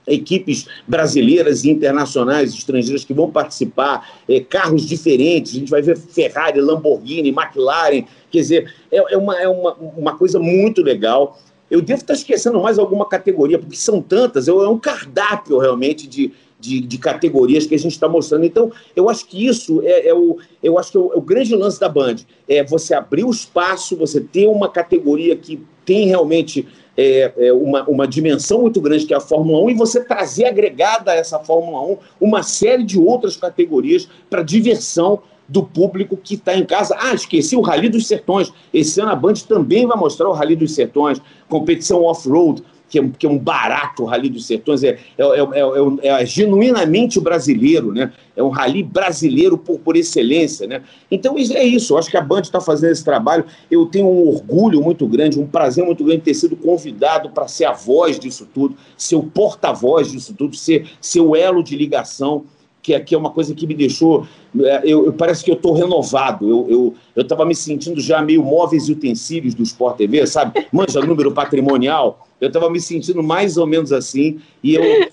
equipes 0.07 0.65
brasileiras 0.87 1.63
e 1.63 1.69
internacionais, 1.69 2.51
estrangeiras 2.51 3.05
que 3.05 3.13
vão 3.13 3.29
participar, 3.29 4.09
é, 4.27 4.39
carros 4.39 4.83
diferentes, 4.83 5.51
a 5.55 5.59
gente 5.59 5.69
vai 5.69 5.83
ver 5.83 5.95
Ferrari, 5.95 6.59
Lamborghini, 6.59 7.29
McLaren, 7.29 8.03
quer 8.31 8.39
dizer, 8.39 8.73
é, 8.91 9.13
é, 9.13 9.17
uma, 9.17 9.39
é 9.39 9.47
uma, 9.47 9.73
uma 9.75 10.17
coisa 10.17 10.39
muito 10.39 10.81
legal. 10.81 11.37
Eu 11.73 11.81
devo 11.81 12.01
estar 12.01 12.13
esquecendo 12.13 12.61
mais 12.61 12.77
alguma 12.77 13.03
categoria, 13.03 13.57
porque 13.57 13.75
são 13.75 13.99
tantas, 13.99 14.47
é 14.47 14.53
um 14.53 14.77
cardápio 14.77 15.57
realmente 15.57 16.07
de, 16.07 16.31
de, 16.59 16.79
de 16.79 16.97
categorias 16.99 17.65
que 17.65 17.73
a 17.73 17.79
gente 17.79 17.93
está 17.93 18.07
mostrando. 18.07 18.45
Então, 18.45 18.71
eu 18.95 19.09
acho 19.09 19.25
que 19.25 19.47
isso 19.47 19.81
é, 19.83 20.09
é 20.09 20.13
o, 20.13 20.37
eu 20.61 20.77
acho 20.77 20.91
que 20.91 20.97
é 20.97 20.99
o, 20.99 21.13
é 21.13 21.17
o, 21.17 21.21
grande 21.21 21.55
lance 21.55 21.79
da 21.79 21.89
Band. 21.89 22.17
É 22.47 22.63
você 22.63 22.93
abrir 22.93 23.23
o 23.23 23.31
espaço, 23.31 23.97
você 23.97 24.21
ter 24.21 24.45
uma 24.45 24.69
categoria 24.69 25.35
que 25.35 25.65
tem 25.83 26.05
realmente 26.05 26.67
é, 26.95 27.33
é 27.35 27.51
uma, 27.51 27.83
uma 27.89 28.07
dimensão 28.07 28.61
muito 28.61 28.79
grande 28.79 29.07
que 29.07 29.13
é 29.15 29.17
a 29.17 29.19
Fórmula 29.19 29.63
1 29.63 29.71
e 29.71 29.73
você 29.73 30.03
trazer 30.03 30.45
agregada 30.45 31.09
a 31.09 31.15
essa 31.15 31.39
Fórmula 31.39 31.81
1 31.93 31.97
uma 32.21 32.43
série 32.43 32.83
de 32.83 32.99
outras 32.99 33.35
categorias 33.35 34.07
para 34.29 34.43
diversão 34.43 35.23
do 35.47 35.63
público 35.63 36.17
que 36.17 36.35
está 36.35 36.55
em 36.55 36.65
casa. 36.65 36.95
Ah, 36.99 37.13
esqueci 37.13 37.55
o 37.55 37.61
Rally 37.61 37.89
dos 37.89 38.07
Sertões. 38.07 38.51
Esse 38.73 38.99
ano 39.01 39.11
a 39.11 39.15
Band 39.15 39.33
também 39.47 39.85
vai 39.85 39.97
mostrar 39.97 40.29
o 40.29 40.33
Rally 40.33 40.55
dos 40.55 40.73
Sertões, 40.73 41.21
competição 41.47 42.03
off-road, 42.03 42.63
que 42.93 42.99
é, 42.99 43.09
que 43.17 43.25
é, 43.25 43.29
um 43.29 43.39
barato 43.39 44.03
o 44.03 44.05
Rally 44.05 44.29
dos 44.29 44.45
Sertões. 44.45 44.83
É, 44.83 44.99
é, 45.17 45.23
é, 45.23 46.07
é, 46.21 46.25
genuinamente 46.25 47.19
brasileiro, 47.19 47.91
né? 47.91 48.13
É 48.35 48.43
um 48.43 48.49
rally 48.49 48.83
brasileiro 48.83 49.57
por, 49.57 49.79
por 49.79 49.95
excelência, 49.95 50.67
né? 50.67 50.83
Então 51.09 51.35
é 51.37 51.63
isso. 51.63 51.93
Eu 51.93 51.97
acho 51.97 52.09
que 52.09 52.17
a 52.17 52.21
Band 52.21 52.41
está 52.41 52.61
fazendo 52.61 52.91
esse 52.91 53.03
trabalho. 53.03 53.45
Eu 53.69 53.87
tenho 53.87 54.07
um 54.07 54.27
orgulho 54.27 54.81
muito 54.81 55.07
grande, 55.07 55.39
um 55.39 55.47
prazer 55.47 55.83
muito 55.83 56.03
grande 56.03 56.19
de 56.19 56.25
ter 56.25 56.33
sido 56.35 56.55
convidado 56.55 57.31
para 57.31 57.47
ser 57.47 57.65
a 57.65 57.73
voz 57.73 58.19
disso 58.19 58.47
tudo, 58.53 58.75
ser 58.95 59.15
o 59.15 59.23
porta-voz 59.23 60.11
disso 60.11 60.33
tudo, 60.35 60.55
ser, 60.55 60.87
ser 61.01 61.21
o 61.21 61.35
elo 61.35 61.63
de 61.63 61.75
ligação 61.75 62.45
que 62.83 62.93
aqui 62.93 63.15
é 63.15 63.17
uma 63.17 63.31
coisa 63.31 63.55
que 63.55 63.65
me 63.65 63.73
deixou. 63.73 64.27
É, 64.59 64.81
eu, 64.83 65.05
eu 65.05 65.13
parece 65.13 65.43
que 65.43 65.49
eu 65.49 65.55
estou 65.55 65.73
renovado. 65.73 66.49
Eu 66.49 66.93
estava 67.15 67.41
eu, 67.41 67.45
eu 67.45 67.47
me 67.47 67.55
sentindo 67.55 68.01
já 68.01 68.21
meio 68.21 68.43
móveis 68.43 68.89
e 68.89 68.91
utensílios 68.91 69.55
do 69.55 69.63
Sport 69.63 69.97
TV, 69.97 70.27
sabe? 70.27 70.67
Manja 70.71 70.99
número 70.99 71.31
patrimonial. 71.31 72.27
Eu 72.41 72.49
estava 72.49 72.69
me 72.69 72.81
sentindo 72.81 73.23
mais 73.23 73.55
ou 73.55 73.65
menos 73.65 73.93
assim. 73.93 74.39
E 74.61 74.75
eu 74.75 75.07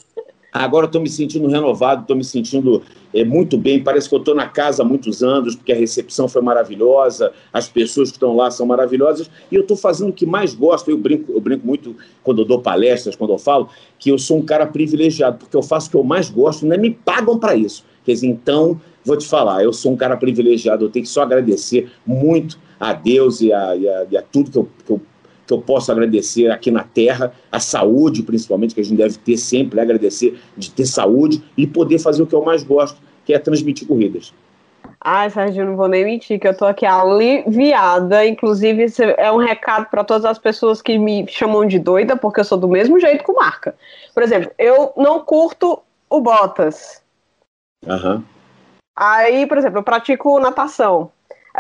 agora 0.53 0.86
estou 0.86 1.01
me 1.01 1.09
sentindo 1.09 1.48
renovado, 1.48 2.03
estou 2.03 2.16
me 2.16 2.24
sentindo 2.24 2.82
é, 3.12 3.24
muito 3.24 3.57
bem. 3.57 3.82
Parece 3.82 4.09
que 4.09 4.14
eu 4.14 4.18
estou 4.18 4.34
na 4.34 4.46
casa 4.46 4.82
há 4.82 4.86
muitos 4.86 5.22
anos, 5.22 5.55
porque 5.55 5.72
a 5.72 5.76
recepção 5.76 6.28
foi 6.28 6.42
maravilhosa, 6.42 7.32
as 7.53 7.68
pessoas 7.68 8.11
que 8.11 8.16
estão 8.16 8.34
lá 8.34 8.51
são 8.51 8.66
maravilhosas. 8.66 9.30
E 9.51 9.55
eu 9.55 9.62
estou 9.62 9.76
fazendo 9.76 10.11
o 10.11 10.12
que 10.12 10.26
mais 10.26 10.55
gosto. 10.55 10.90
Eu 10.90 10.98
brinco, 10.98 11.32
eu 11.32 11.40
brinco 11.40 11.66
muito 11.66 11.96
quando 12.22 12.42
eu 12.42 12.44
dou 12.44 12.61
palestras, 12.61 13.16
quando 13.16 13.32
eu 13.32 13.38
falo, 13.38 13.68
que 13.98 14.11
eu 14.11 14.18
sou 14.18 14.38
um 14.38 14.42
cara 14.42 14.66
privilegiado, 14.66 15.38
porque 15.38 15.57
eu 15.57 15.62
faço 15.62 15.88
o 15.88 15.90
que 15.90 15.96
eu 15.96 16.05
mais 16.05 16.30
gosto, 16.30 16.66
não 16.66 16.74
é 16.74 16.78
me 16.78 16.90
pagam 16.90 17.38
para 17.38 17.55
isso. 17.55 17.84
Quer 18.05 18.12
dizer, 18.12 18.28
então, 18.28 18.80
vou 19.05 19.16
te 19.16 19.26
falar, 19.26 19.62
eu 19.62 19.72
sou 19.72 19.92
um 19.92 19.96
cara 19.96 20.16
privilegiado, 20.16 20.84
eu 20.84 20.90
tenho 20.90 21.05
que 21.05 21.11
só 21.11 21.22
agradecer 21.22 21.90
muito 22.07 22.59
a 22.78 22.94
Deus 22.94 23.40
e 23.40 23.53
a, 23.53 23.76
e 23.76 23.88
a, 23.88 24.07
e 24.11 24.16
a 24.16 24.22
tudo 24.22 24.51
que 24.51 24.59
eu, 24.59 24.68
que 24.86 24.92
eu 24.92 25.01
que 25.51 25.55
eu 25.55 25.61
posso 25.61 25.90
agradecer 25.90 26.48
aqui 26.48 26.70
na 26.70 26.84
Terra, 26.84 27.32
a 27.51 27.59
saúde, 27.59 28.22
principalmente, 28.22 28.72
que 28.72 28.80
a 28.80 28.84
gente 28.84 28.96
deve 28.96 29.18
ter 29.18 29.36
sempre, 29.36 29.76
né? 29.76 29.82
agradecer 29.82 30.38
de 30.57 30.70
ter 30.70 30.86
saúde 30.86 31.42
e 31.57 31.66
poder 31.66 31.98
fazer 31.98 32.22
o 32.22 32.26
que 32.26 32.34
eu 32.34 32.44
mais 32.44 32.62
gosto, 32.62 33.01
que 33.24 33.34
é 33.34 33.38
transmitir 33.38 33.88
corridas. 33.88 34.32
Ai, 35.03 35.28
Sérgio, 35.30 35.64
não 35.64 35.76
vou 35.76 35.88
nem 35.88 36.05
mentir, 36.05 36.38
que 36.38 36.46
eu 36.46 36.57
tô 36.57 36.66
aqui 36.66 36.86
aliviada. 36.86 38.24
Inclusive, 38.24 38.86
é 39.16 39.32
um 39.32 39.38
recado 39.38 39.86
para 39.86 40.05
todas 40.05 40.24
as 40.24 40.38
pessoas 40.38 40.80
que 40.80 40.96
me 40.98 41.26
chamam 41.26 41.66
de 41.66 41.78
doida, 41.78 42.16
porque 42.16 42.40
eu 42.40 42.44
sou 42.44 42.59
do 42.59 42.68
mesmo 42.68 43.01
jeito 43.01 43.24
com 43.24 43.32
marca. 43.32 43.74
Por 44.14 44.22
exemplo, 44.22 44.53
eu 44.57 44.92
não 44.96 45.20
curto 45.20 45.80
o 46.09 46.20
Bottas. 46.20 47.03
Uhum. 47.84 48.22
Aí, 48.96 49.46
por 49.46 49.59
exemplo, 49.59 49.78
eu 49.78 49.82
pratico 49.82 50.38
natação. 50.38 51.11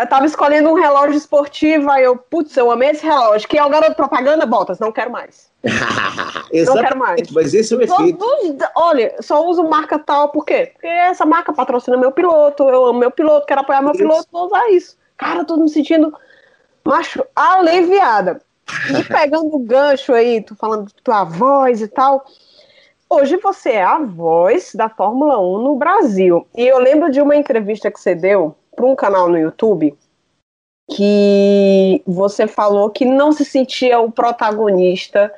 Eu 0.00 0.06
tava 0.06 0.24
escolhendo 0.24 0.70
um 0.70 0.74
relógio 0.74 1.14
esportivo, 1.14 1.90
aí 1.90 2.04
eu, 2.04 2.16
putz, 2.16 2.56
eu 2.56 2.70
amei 2.70 2.88
esse 2.88 3.04
relógio. 3.04 3.46
Que 3.46 3.58
é 3.58 3.64
o 3.64 3.68
garoto 3.68 3.94
propaganda, 3.94 4.46
Botas, 4.46 4.78
não 4.78 4.90
quero 4.90 5.10
mais. 5.10 5.50
não 5.62 6.74
quero 6.80 6.98
mais. 6.98 7.30
Mas 7.30 7.52
esse 7.52 7.74
é 7.74 7.76
o 7.76 7.82
efeito. 7.82 8.18
Todos, 8.18 8.66
olha, 8.74 9.14
só 9.20 9.46
uso 9.46 9.62
marca 9.62 9.98
tal, 9.98 10.30
por 10.30 10.46
quê? 10.46 10.70
Porque 10.72 10.86
essa 10.86 11.26
marca 11.26 11.52
patrocina 11.52 11.98
meu 11.98 12.10
piloto, 12.12 12.62
eu 12.70 12.86
amo 12.86 12.98
meu 12.98 13.10
piloto, 13.10 13.46
quero 13.46 13.60
apoiar 13.60 13.82
meu 13.82 13.90
isso. 13.90 13.98
piloto, 13.98 14.26
vou 14.32 14.46
usar 14.46 14.70
isso. 14.70 14.96
Cara, 15.18 15.40
eu 15.40 15.44
tô 15.44 15.58
me 15.58 15.68
sentindo, 15.68 16.14
macho, 16.82 17.22
aliviada. 17.36 18.40
E 18.98 19.04
pegando 19.04 19.54
o 19.54 19.58
gancho 19.58 20.14
aí, 20.14 20.40
tu 20.40 20.56
falando 20.56 20.86
de 20.86 20.94
tua 20.94 21.24
voz 21.24 21.82
e 21.82 21.88
tal. 21.88 22.24
Hoje 23.06 23.36
você 23.36 23.72
é 23.72 23.82
a 23.82 23.98
voz 23.98 24.72
da 24.74 24.88
Fórmula 24.88 25.38
1 25.38 25.58
no 25.58 25.76
Brasil. 25.76 26.46
E 26.56 26.66
eu 26.66 26.78
lembro 26.78 27.10
de 27.10 27.20
uma 27.20 27.36
entrevista 27.36 27.90
que 27.90 28.00
você 28.00 28.14
deu 28.14 28.56
para 28.74 28.86
um 28.86 28.96
canal 28.96 29.28
no 29.28 29.38
YouTube 29.38 29.96
que 30.90 32.02
você 32.04 32.48
falou 32.48 32.90
que 32.90 33.04
não 33.04 33.30
se 33.30 33.44
sentia 33.44 34.00
o 34.00 34.10
protagonista, 34.10 35.32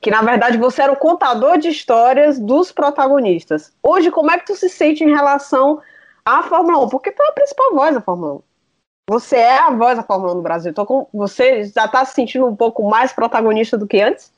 que 0.00 0.10
na 0.10 0.20
verdade 0.20 0.58
você 0.58 0.82
era 0.82 0.92
o 0.92 0.96
contador 0.96 1.58
de 1.58 1.68
histórias 1.68 2.38
dos 2.38 2.70
protagonistas. 2.70 3.72
Hoje, 3.82 4.10
como 4.10 4.30
é 4.30 4.38
que 4.38 4.46
tu 4.46 4.54
se 4.54 4.68
sente 4.68 5.02
em 5.02 5.14
relação 5.14 5.80
à 6.24 6.42
Fórmula 6.42 6.84
1? 6.84 6.88
Porque 6.90 7.10
tu 7.10 7.22
é 7.22 7.28
a 7.28 7.32
principal 7.32 7.74
voz 7.74 7.94
da 7.94 8.02
Fórmula 8.02 8.34
1. 8.34 8.40
Você 9.10 9.36
é 9.36 9.58
a 9.58 9.70
voz 9.70 9.96
da 9.96 10.02
Fórmula 10.02 10.32
1 10.32 10.36
no 10.36 10.42
Brasil. 10.42 10.70
Então, 10.70 11.06
você 11.14 11.64
já 11.64 11.86
está 11.86 12.04
se 12.04 12.14
sentindo 12.14 12.44
um 12.44 12.54
pouco 12.54 12.86
mais 12.88 13.10
protagonista 13.10 13.78
do 13.78 13.86
que 13.86 14.02
antes? 14.02 14.30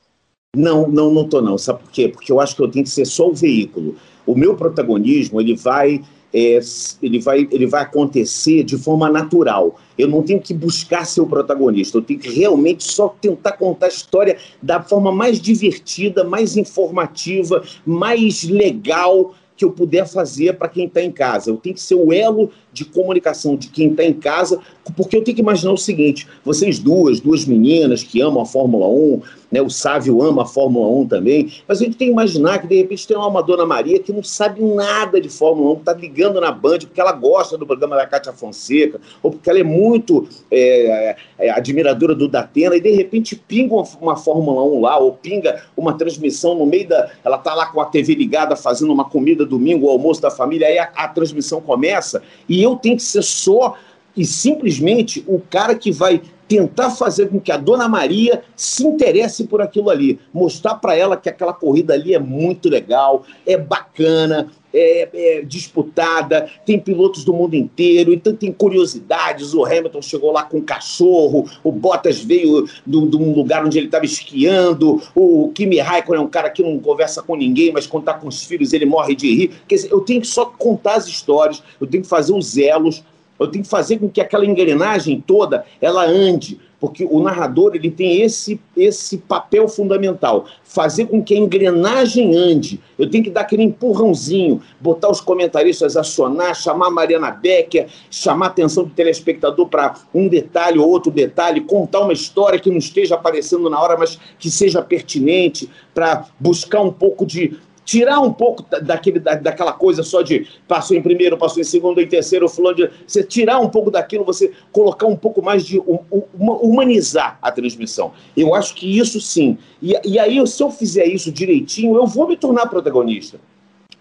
Não, 0.54 0.86
não, 0.86 1.10
não 1.10 1.28
tô 1.28 1.42
não. 1.42 1.58
Sabe 1.58 1.80
por 1.80 1.90
quê? 1.90 2.08
Porque 2.08 2.30
eu 2.30 2.40
acho 2.40 2.54
que 2.54 2.62
eu 2.62 2.70
tenho 2.70 2.84
que 2.84 2.90
ser 2.90 3.04
só 3.04 3.28
o 3.28 3.34
veículo. 3.34 3.96
O 4.24 4.36
meu 4.36 4.56
protagonismo, 4.56 5.40
ele 5.40 5.56
vai 5.56 6.00
é, 6.32 6.60
ele, 7.02 7.18
vai, 7.18 7.48
ele 7.50 7.66
vai 7.66 7.82
acontecer 7.82 8.62
de 8.62 8.76
forma 8.76 9.10
natural. 9.10 9.78
Eu 9.98 10.08
não 10.08 10.22
tenho 10.22 10.40
que 10.40 10.54
buscar 10.54 11.04
ser 11.04 11.20
o 11.20 11.26
protagonista, 11.26 11.98
eu 11.98 12.02
tenho 12.02 12.20
que 12.20 12.30
realmente 12.30 12.84
só 12.84 13.08
tentar 13.08 13.52
contar 13.52 13.86
a 13.86 13.90
história 13.90 14.36
da 14.62 14.80
forma 14.82 15.12
mais 15.12 15.40
divertida, 15.40 16.24
mais 16.24 16.56
informativa, 16.56 17.62
mais 17.84 18.44
legal 18.44 19.34
que 19.56 19.64
eu 19.64 19.70
puder 19.70 20.08
fazer 20.08 20.56
para 20.56 20.68
quem 20.68 20.86
está 20.86 21.02
em 21.02 21.12
casa. 21.12 21.50
Eu 21.50 21.56
tenho 21.58 21.74
que 21.74 21.82
ser 21.82 21.94
o 21.94 22.12
elo 22.12 22.50
de 22.72 22.84
comunicação 22.84 23.56
de 23.56 23.68
quem 23.68 23.90
está 23.90 24.04
em 24.04 24.12
casa, 24.12 24.60
porque 24.96 25.16
eu 25.16 25.24
tenho 25.24 25.34
que 25.34 25.42
imaginar 25.42 25.72
o 25.72 25.78
seguinte: 25.78 26.26
vocês 26.44 26.78
duas, 26.78 27.20
duas 27.20 27.44
meninas 27.44 28.02
que 28.02 28.20
amam 28.20 28.42
a 28.42 28.46
Fórmula 28.46 28.88
1, 28.88 29.20
né, 29.50 29.60
o 29.60 29.68
Sávio 29.68 30.22
ama 30.22 30.42
a 30.42 30.46
Fórmula 30.46 30.86
1 31.02 31.08
também, 31.08 31.52
mas 31.66 31.80
a 31.80 31.84
gente 31.84 31.96
tem 31.96 32.08
que 32.08 32.12
imaginar 32.12 32.60
que 32.60 32.66
de 32.66 32.76
repente 32.76 33.06
tem 33.06 33.16
uma 33.16 33.42
Dona 33.42 33.66
Maria 33.66 33.98
que 33.98 34.12
não 34.12 34.22
sabe 34.22 34.62
nada 34.62 35.20
de 35.20 35.28
Fórmula 35.28 35.72
1, 35.72 35.74
que 35.74 35.80
está 35.80 35.92
ligando 35.94 36.40
na 36.40 36.52
Band 36.52 36.78
porque 36.80 37.00
ela 37.00 37.12
gosta 37.12 37.58
do 37.58 37.66
programa 37.66 37.96
da 37.96 38.06
Cátia 38.06 38.32
Fonseca, 38.32 39.00
ou 39.22 39.30
porque 39.32 39.50
ela 39.50 39.58
é 39.58 39.64
muito 39.64 40.28
é, 40.50 41.16
é, 41.38 41.50
admiradora 41.50 42.14
do 42.14 42.28
Datena, 42.28 42.76
e 42.76 42.80
de 42.80 42.90
repente 42.90 43.34
pinga 43.34 43.74
uma, 43.74 43.84
uma, 44.00 44.16
Fórmula 44.16 44.62
1 44.62 44.80
lá, 44.80 44.98
ou 44.98 45.12
pinga 45.12 45.62
uma 45.76 45.94
transmissão 45.94 46.54
no 46.54 46.66
meio 46.66 46.88
da. 46.88 47.10
Ela 47.24 47.36
está 47.36 47.54
lá 47.54 47.66
com 47.66 47.80
a 47.80 47.86
TV 47.86 48.14
ligada 48.14 48.54
fazendo 48.54 48.92
uma 48.92 49.04
comida 49.04 49.44
domingo, 49.44 49.86
o 49.86 49.90
almoço 49.90 50.20
da 50.20 50.30
família, 50.30 50.68
aí 50.68 50.78
a, 50.78 50.84
a 50.94 51.08
transmissão 51.08 51.60
começa, 51.60 52.22
e 52.48 52.59
eu 52.62 52.76
tenho 52.76 52.96
que 52.96 53.02
ser 53.02 53.22
só 53.22 53.76
e 54.16 54.24
simplesmente 54.24 55.24
o 55.26 55.40
cara 55.40 55.74
que 55.74 55.90
vai 55.90 56.20
tentar 56.48 56.90
fazer 56.90 57.28
com 57.28 57.40
que 57.40 57.52
a 57.52 57.56
Dona 57.56 57.88
Maria 57.88 58.42
se 58.56 58.84
interesse 58.84 59.44
por 59.44 59.62
aquilo 59.62 59.88
ali, 59.88 60.18
mostrar 60.34 60.74
para 60.74 60.96
ela 60.96 61.16
que 61.16 61.28
aquela 61.28 61.52
corrida 61.52 61.94
ali 61.94 62.12
é 62.12 62.18
muito 62.18 62.68
legal, 62.68 63.24
é 63.46 63.56
bacana, 63.56 64.50
é, 64.72 65.08
é, 65.12 65.42
disputada, 65.42 66.48
tem 66.64 66.78
pilotos 66.78 67.24
do 67.24 67.32
mundo 67.32 67.54
inteiro, 67.54 68.12
então 68.12 68.34
tem 68.34 68.52
curiosidades. 68.52 69.54
O 69.54 69.64
Hamilton 69.64 70.02
chegou 70.02 70.32
lá 70.32 70.42
com 70.42 70.58
um 70.58 70.62
cachorro, 70.62 71.48
o 71.62 71.72
Bottas 71.72 72.20
veio 72.22 72.66
de 72.86 72.96
um 72.96 73.32
lugar 73.32 73.64
onde 73.64 73.78
ele 73.78 73.86
estava 73.86 74.04
esquiando, 74.04 75.02
o 75.14 75.50
Kimi 75.54 75.78
Raikkonen 75.78 76.20
é 76.20 76.24
um 76.24 76.28
cara 76.28 76.50
que 76.50 76.62
não 76.62 76.78
conversa 76.78 77.22
com 77.22 77.36
ninguém, 77.36 77.72
mas 77.72 77.86
quando 77.86 78.02
está 78.02 78.14
com 78.14 78.28
os 78.28 78.44
filhos 78.44 78.72
ele 78.72 78.86
morre 78.86 79.14
de 79.14 79.34
rir. 79.34 79.50
Quer 79.66 79.76
dizer, 79.76 79.92
eu 79.92 80.00
tenho 80.00 80.20
que 80.20 80.26
só 80.26 80.44
contar 80.46 80.94
as 80.94 81.06
histórias, 81.06 81.62
eu 81.80 81.86
tenho 81.86 82.02
que 82.02 82.08
fazer 82.08 82.32
os 82.32 82.56
elos, 82.56 83.02
eu 83.38 83.48
tenho 83.48 83.64
que 83.64 83.70
fazer 83.70 83.98
com 83.98 84.08
que 84.08 84.20
aquela 84.20 84.44
engrenagem 84.44 85.22
toda 85.26 85.64
ela 85.80 86.04
ande 86.04 86.60
porque 86.80 87.06
o 87.08 87.22
narrador 87.22 87.72
ele 87.74 87.90
tem 87.90 88.22
esse, 88.22 88.58
esse 88.74 89.18
papel 89.18 89.68
fundamental, 89.68 90.46
fazer 90.64 91.06
com 91.06 91.22
que 91.22 91.34
a 91.34 91.38
engrenagem 91.38 92.34
ande. 92.34 92.80
Eu 92.98 93.08
tenho 93.10 93.22
que 93.22 93.30
dar 93.30 93.42
aquele 93.42 93.62
empurrãozinho, 93.62 94.62
botar 94.80 95.10
os 95.10 95.20
comentaristas 95.20 95.96
a 95.96 96.00
acionar, 96.00 96.54
chamar 96.54 96.86
a 96.86 96.90
Mariana 96.90 97.30
Becker, 97.30 97.86
chamar 98.10 98.46
a 98.46 98.48
atenção 98.48 98.84
do 98.84 98.90
telespectador 98.90 99.68
para 99.68 99.94
um 100.14 100.26
detalhe 100.26 100.78
ou 100.78 100.88
outro 100.88 101.12
detalhe, 101.12 101.60
contar 101.60 102.00
uma 102.00 102.14
história 102.14 102.58
que 102.58 102.70
não 102.70 102.78
esteja 102.78 103.14
aparecendo 103.14 103.68
na 103.68 103.78
hora, 103.78 103.98
mas 103.98 104.18
que 104.38 104.50
seja 104.50 104.80
pertinente, 104.80 105.68
para 105.94 106.26
buscar 106.38 106.80
um 106.80 106.92
pouco 106.92 107.26
de 107.26 107.58
tirar 107.90 108.20
um 108.20 108.32
pouco 108.32 108.64
daquele, 108.82 109.18
da, 109.18 109.34
daquela 109.34 109.72
coisa 109.72 110.04
só 110.04 110.22
de 110.22 110.46
passou 110.68 110.96
em 110.96 111.02
primeiro, 111.02 111.36
passou 111.36 111.60
em 111.60 111.64
segundo, 111.64 112.00
em 112.00 112.06
terceiro, 112.06 112.48
fulano 112.48 112.76
de. 112.76 112.90
Você 113.04 113.24
tirar 113.24 113.58
um 113.58 113.68
pouco 113.68 113.90
daquilo, 113.90 114.24
você 114.24 114.52
colocar 114.70 115.08
um 115.08 115.16
pouco 115.16 115.42
mais 115.42 115.66
de. 115.66 115.80
Um, 115.80 115.98
um, 116.12 116.22
humanizar 116.38 117.36
a 117.42 117.50
transmissão. 117.50 118.12
Eu 118.36 118.54
acho 118.54 118.76
que 118.76 118.96
isso 118.96 119.20
sim. 119.20 119.58
E, 119.82 119.98
e 120.04 120.20
aí, 120.20 120.46
se 120.46 120.62
eu 120.62 120.70
fizer 120.70 121.04
isso 121.06 121.32
direitinho, 121.32 121.96
eu 121.96 122.06
vou 122.06 122.28
me 122.28 122.36
tornar 122.36 122.66
protagonista 122.66 123.40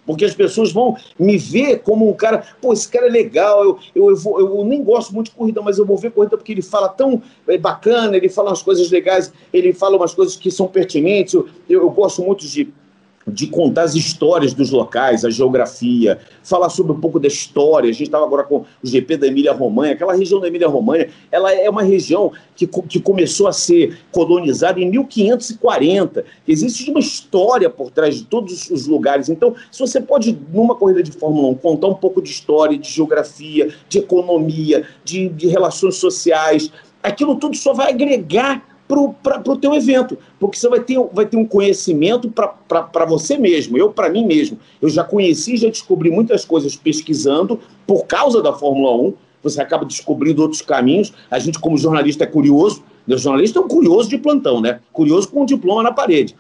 porque 0.06 0.26
as 0.26 0.34
pessoas 0.34 0.72
vão 0.72 0.98
me 1.20 1.38
ver 1.38 1.84
como 1.84 2.10
um 2.10 2.14
cara, 2.14 2.44
pô, 2.60 2.74
esse 2.74 2.90
cara 2.90 3.06
é 3.06 3.10
legal, 3.12 3.64
eu, 3.64 3.80
eu, 3.94 4.10
eu, 4.10 4.16
vou, 4.16 4.40
eu, 4.40 4.66
nem 4.66 4.84
gosto 4.84 5.14
muito 5.14 5.30
de 5.30 5.36
corrida, 5.36 5.62
mas 5.62 5.78
eu 5.78 5.86
vou 5.86 5.98
ver 5.98 6.10
corrida 6.10 6.36
porque 6.36 6.52
ele 6.52 6.64
fala 6.64 6.90
tão 6.90 7.22
é, 7.48 7.60
bacana, 7.60 8.18
ele 8.18 8.28
fala 8.28 8.50
umas 8.50 8.64
coisas 8.64 8.90
legais, 8.90 9.32
ele 9.54 9.72
fala 9.72 9.98
umas 9.98 10.16
coisas 10.16 10.36
que 10.36 10.50
são 10.50 10.68
pertinentes, 10.68 11.36
eu, 11.36 11.48
eu 11.70 11.92
gosto 11.92 12.24
muito 12.24 12.48
de 12.48 12.74
de 13.30 13.48
contar 13.48 13.84
as 13.84 13.96
histórias 13.96 14.54
dos 14.54 14.72
locais, 14.72 15.24
a 15.24 15.30
geografia, 15.30 16.20
falar 16.44 16.70
sobre 16.70 16.92
um 16.92 17.00
pouco 17.00 17.20
da 17.20 17.28
história. 17.28 17.90
A 17.90 17.94
gente 17.94 18.04
estava 18.04 18.26
agora 18.26 18.44
com 18.44 18.58
o 18.60 18.66
GP 18.84 19.18
da 19.18 19.28
Emília-Romanha. 19.28 19.94
Aquela 19.94 20.14
região 20.14 20.40
da 20.40 20.48
Emília-Romanha, 20.48 21.10
ela 21.32 21.54
é 21.54 21.70
uma 21.70 21.84
região 21.84 22.32
que, 22.56 22.68
que 22.68 23.00
começou 23.00 23.48
a 23.48 23.54
ser 23.54 24.00
colonizada 24.12 24.80
em 24.80 24.90
1540. 24.90 26.26
Existe 26.48 26.90
uma 26.90 27.00
história 27.00 27.70
por 27.70 27.92
trás 27.92 28.16
de 28.16 28.24
todos 28.26 28.70
os 28.70 28.88
lugares. 28.88 29.30
Então, 29.30 29.56
se 29.72 29.80
você 29.80 30.02
pode, 30.02 30.38
numa 30.52 30.76
corrida 30.76 31.04
de 31.04 31.12
Fórmula 31.12 31.50
1, 31.50 31.56
contar 31.56 31.88
um 31.88 31.96
pouco 31.96 32.22
de 32.22 32.30
história, 32.30 32.78
de 32.78 32.90
geografia, 32.90 33.70
de 33.88 34.00
economia, 34.00 34.86
de, 35.04 35.30
de 35.30 35.48
relações 35.48 35.96
sociais, 35.96 36.72
aquilo 37.02 37.36
tudo 37.36 37.56
só 37.56 37.74
vai 37.74 37.90
agregar 37.90 38.69
para 38.90 39.52
o 39.52 39.56
teu 39.56 39.76
evento, 39.76 40.18
porque 40.40 40.58
você 40.58 40.68
vai 40.68 40.80
ter, 40.80 41.00
vai 41.14 41.24
ter 41.28 41.38
um 41.38 41.46
conhecimento 41.46 42.28
para 42.32 43.06
você 43.06 43.38
mesmo, 43.38 43.78
eu 43.78 43.92
para 43.92 44.10
mim 44.10 44.26
mesmo. 44.26 44.58
Eu 44.82 44.90
já 44.90 45.04
conheci, 45.04 45.58
já 45.58 45.70
descobri 45.70 46.10
muitas 46.10 46.44
coisas 46.44 46.76
pesquisando 46.76 47.60
por 47.86 48.08
causa 48.08 48.42
da 48.42 48.52
Fórmula 48.52 48.96
1, 48.96 49.14
você 49.44 49.62
acaba 49.62 49.86
descobrindo 49.86 50.42
outros 50.42 50.62
caminhos. 50.62 51.14
A 51.30 51.38
gente, 51.38 51.60
como 51.60 51.78
jornalista, 51.78 52.24
é 52.24 52.28
curioso. 52.28 52.84
O 53.08 53.18
jornalista 53.18 53.60
é 53.60 53.62
um 53.62 53.68
curioso 53.68 54.10
de 54.10 54.18
plantão, 54.18 54.60
né? 54.60 54.80
Curioso 54.92 55.30
com 55.30 55.44
um 55.44 55.46
diploma 55.46 55.84
na 55.84 55.92
parede. 55.92 56.36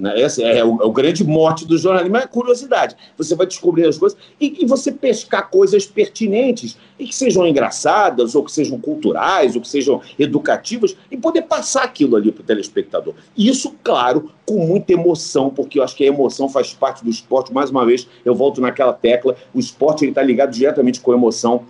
Né? 0.00 0.20
Esse 0.20 0.42
é 0.42 0.64
o, 0.64 0.82
é 0.82 0.84
o, 0.84 0.90
grande 0.90 1.22
mote 1.22 1.64
do 1.64 1.78
jornalismo, 1.78 2.16
é 2.16 2.26
curiosidade. 2.26 2.96
Você 3.16 3.34
vai 3.36 3.46
descobrir 3.46 3.86
as 3.86 3.96
coisas 3.96 4.18
e, 4.40 4.62
e, 4.62 4.66
você 4.66 4.90
pescar 4.90 5.48
coisas 5.48 5.86
pertinentes 5.86 6.76
e 6.98 7.06
que 7.06 7.14
sejam 7.14 7.46
engraçadas, 7.46 8.34
ou 8.34 8.44
que 8.44 8.50
sejam 8.50 8.80
culturais, 8.80 9.54
ou 9.54 9.62
que 9.62 9.68
sejam 9.68 10.00
educativas, 10.18 10.96
e 11.10 11.16
poder 11.16 11.42
passar 11.42 11.84
aquilo 11.84 12.16
ali 12.16 12.32
para 12.32 12.42
o 12.42 12.44
telespectador. 12.44 13.14
Isso, 13.36 13.74
claro, 13.84 14.30
com 14.44 14.66
muita 14.66 14.92
emoção, 14.92 15.50
porque 15.50 15.78
eu 15.78 15.84
acho 15.84 15.94
que 15.94 16.04
a 16.04 16.08
emoção 16.08 16.48
faz 16.48 16.72
parte 16.72 17.04
do 17.04 17.10
esporte. 17.10 17.52
Mais 17.52 17.70
uma 17.70 17.84
vez, 17.86 18.08
eu 18.24 18.34
volto 18.34 18.60
naquela 18.60 18.92
tecla: 18.92 19.36
o 19.54 19.60
esporte 19.60 20.04
está 20.04 20.22
ligado 20.22 20.50
diretamente 20.50 21.00
com 21.00 21.12
a 21.12 21.14
emoção 21.14 21.64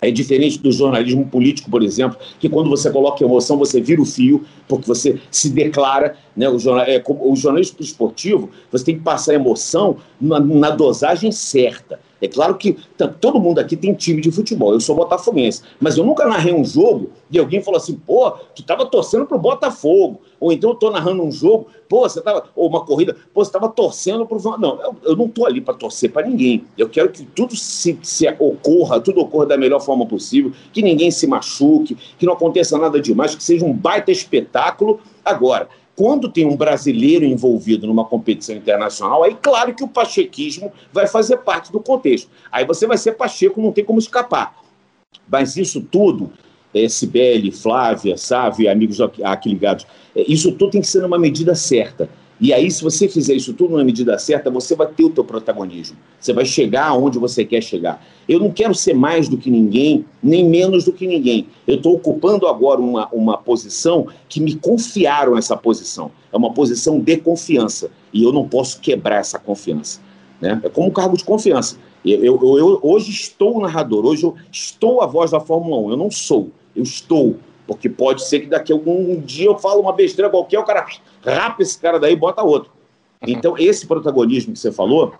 é 0.00 0.10
diferente 0.10 0.58
do 0.58 0.70
jornalismo 0.70 1.26
político, 1.26 1.70
por 1.70 1.82
exemplo, 1.82 2.18
que 2.38 2.48
quando 2.48 2.70
você 2.70 2.90
coloca 2.90 3.24
emoção, 3.24 3.58
você 3.58 3.80
vira 3.80 4.00
o 4.00 4.06
fio, 4.06 4.44
porque 4.68 4.86
você 4.86 5.20
se 5.30 5.50
declara. 5.50 6.16
Né, 6.36 6.48
o, 6.48 6.56
jornal, 6.56 6.84
é, 6.86 7.02
o 7.04 7.34
jornalismo 7.34 7.78
esportivo, 7.80 8.48
você 8.70 8.84
tem 8.84 8.96
que 8.96 9.02
passar 9.02 9.34
emoção 9.34 9.96
na, 10.20 10.38
na 10.38 10.70
dosagem 10.70 11.32
certa. 11.32 11.98
É 12.20 12.28
claro 12.28 12.56
que 12.56 12.76
todo 13.20 13.40
mundo 13.40 13.58
aqui 13.58 13.76
tem 13.76 13.94
time 13.94 14.20
de 14.20 14.30
futebol. 14.30 14.72
Eu 14.72 14.80
sou 14.80 14.96
botafoguense, 14.96 15.62
mas 15.80 15.96
eu 15.96 16.04
nunca 16.04 16.26
narrei 16.26 16.52
um 16.52 16.64
jogo 16.64 17.10
e 17.30 17.38
alguém 17.38 17.62
falou 17.62 17.78
assim: 17.78 17.94
pô, 17.94 18.30
tu 18.54 18.62
estava 18.62 18.86
torcendo 18.86 19.26
pro 19.26 19.38
Botafogo. 19.38 20.20
Ou 20.40 20.52
então 20.52 20.70
eu 20.70 20.76
tô 20.76 20.90
narrando 20.90 21.22
um 21.22 21.32
jogo, 21.32 21.66
pô, 21.88 22.08
você 22.08 22.20
tava. 22.20 22.44
Ou 22.54 22.68
uma 22.68 22.84
corrida, 22.84 23.16
pô, 23.32 23.44
você 23.44 23.48
estava 23.48 23.68
torcendo 23.68 24.26
pro. 24.26 24.38
Não, 24.58 24.80
eu, 24.80 24.96
eu 25.04 25.16
não 25.16 25.28
tô 25.28 25.46
ali 25.46 25.60
para 25.60 25.74
torcer 25.74 26.12
para 26.12 26.26
ninguém. 26.26 26.64
Eu 26.76 26.88
quero 26.88 27.10
que 27.10 27.24
tudo 27.24 27.56
se, 27.56 27.98
se 28.02 28.28
ocorra, 28.38 29.00
tudo 29.00 29.20
ocorra 29.20 29.46
da 29.46 29.56
melhor 29.56 29.80
forma 29.80 30.06
possível, 30.06 30.52
que 30.72 30.82
ninguém 30.82 31.10
se 31.10 31.26
machuque, 31.26 31.96
que 32.18 32.26
não 32.26 32.34
aconteça 32.34 32.78
nada 32.78 33.00
demais, 33.00 33.34
que 33.34 33.42
seja 33.42 33.64
um 33.64 33.72
baita 33.72 34.10
espetáculo. 34.10 35.00
Agora, 35.24 35.68
quando 35.98 36.28
tem 36.28 36.46
um 36.46 36.56
brasileiro 36.56 37.24
envolvido 37.24 37.84
numa 37.84 38.04
competição 38.04 38.54
internacional, 38.54 39.24
aí 39.24 39.34
claro 39.34 39.74
que 39.74 39.82
o 39.82 39.88
pachequismo 39.88 40.72
vai 40.92 41.08
fazer 41.08 41.38
parte 41.38 41.72
do 41.72 41.80
contexto. 41.80 42.30
Aí 42.52 42.64
você 42.64 42.86
vai 42.86 42.96
ser 42.96 43.16
pacheco, 43.16 43.60
não 43.60 43.72
tem 43.72 43.84
como 43.84 43.98
escapar. 43.98 44.54
Mas 45.28 45.56
isso 45.56 45.80
tudo, 45.80 46.30
é, 46.72 46.88
Sibeli, 46.88 47.50
Flávia, 47.50 48.16
Sávio, 48.16 48.70
amigos 48.70 49.00
aqui 49.00 49.48
ligados, 49.48 49.88
é, 50.14 50.22
isso 50.28 50.52
tudo 50.52 50.70
tem 50.70 50.80
que 50.80 50.86
ser 50.86 51.02
numa 51.02 51.18
medida 51.18 51.56
certa. 51.56 52.08
E 52.40 52.52
aí, 52.52 52.70
se 52.70 52.82
você 52.82 53.08
fizer 53.08 53.34
isso 53.34 53.52
tudo 53.52 53.76
na 53.76 53.82
medida 53.82 54.16
certa, 54.16 54.48
você 54.48 54.76
vai 54.76 54.86
ter 54.86 55.04
o 55.04 55.10
teu 55.10 55.24
protagonismo. 55.24 55.96
Você 56.20 56.32
vai 56.32 56.44
chegar 56.44 56.86
aonde 56.86 57.18
você 57.18 57.44
quer 57.44 57.62
chegar. 57.62 58.04
Eu 58.28 58.38
não 58.38 58.50
quero 58.50 58.74
ser 58.74 58.94
mais 58.94 59.28
do 59.28 59.36
que 59.36 59.50
ninguém, 59.50 60.04
nem 60.22 60.48
menos 60.48 60.84
do 60.84 60.92
que 60.92 61.06
ninguém. 61.06 61.48
Eu 61.66 61.76
estou 61.76 61.94
ocupando 61.94 62.46
agora 62.46 62.80
uma, 62.80 63.08
uma 63.08 63.36
posição 63.36 64.06
que 64.28 64.40
me 64.40 64.54
confiaram 64.54 65.36
essa 65.36 65.56
posição. 65.56 66.12
É 66.32 66.36
uma 66.36 66.52
posição 66.52 67.00
de 67.00 67.16
confiança. 67.16 67.90
E 68.12 68.22
eu 68.22 68.32
não 68.32 68.46
posso 68.48 68.80
quebrar 68.80 69.16
essa 69.16 69.38
confiança. 69.38 70.00
Né? 70.40 70.60
É 70.62 70.68
como 70.68 70.86
um 70.86 70.92
cargo 70.92 71.16
de 71.16 71.24
confiança. 71.24 71.76
Eu, 72.04 72.22
eu, 72.22 72.58
eu 72.58 72.80
hoje 72.82 73.10
estou 73.10 73.56
o 73.56 73.60
narrador, 73.60 74.06
hoje 74.06 74.22
eu 74.22 74.36
estou 74.52 75.02
a 75.02 75.06
voz 75.06 75.32
da 75.32 75.40
Fórmula 75.40 75.76
1. 75.88 75.90
Eu 75.90 75.96
não 75.96 76.10
sou, 76.10 76.50
eu 76.74 76.84
estou. 76.84 77.36
Porque 77.68 77.88
pode 77.88 78.26
ser 78.26 78.40
que 78.40 78.46
daqui 78.46 78.72
a 78.72 78.74
algum 78.74 79.20
dia 79.20 79.46
eu 79.46 79.58
falo 79.58 79.82
uma 79.82 79.92
besteira 79.92 80.30
qualquer, 80.30 80.58
o 80.58 80.64
cara 80.64 80.86
rapa 81.22 81.62
esse 81.62 81.78
cara 81.78 82.00
daí 82.00 82.14
e 82.14 82.16
bota 82.16 82.42
outro. 82.42 82.72
Então, 83.20 83.58
esse 83.58 83.86
protagonismo 83.86 84.54
que 84.54 84.58
você 84.58 84.72
falou, 84.72 85.12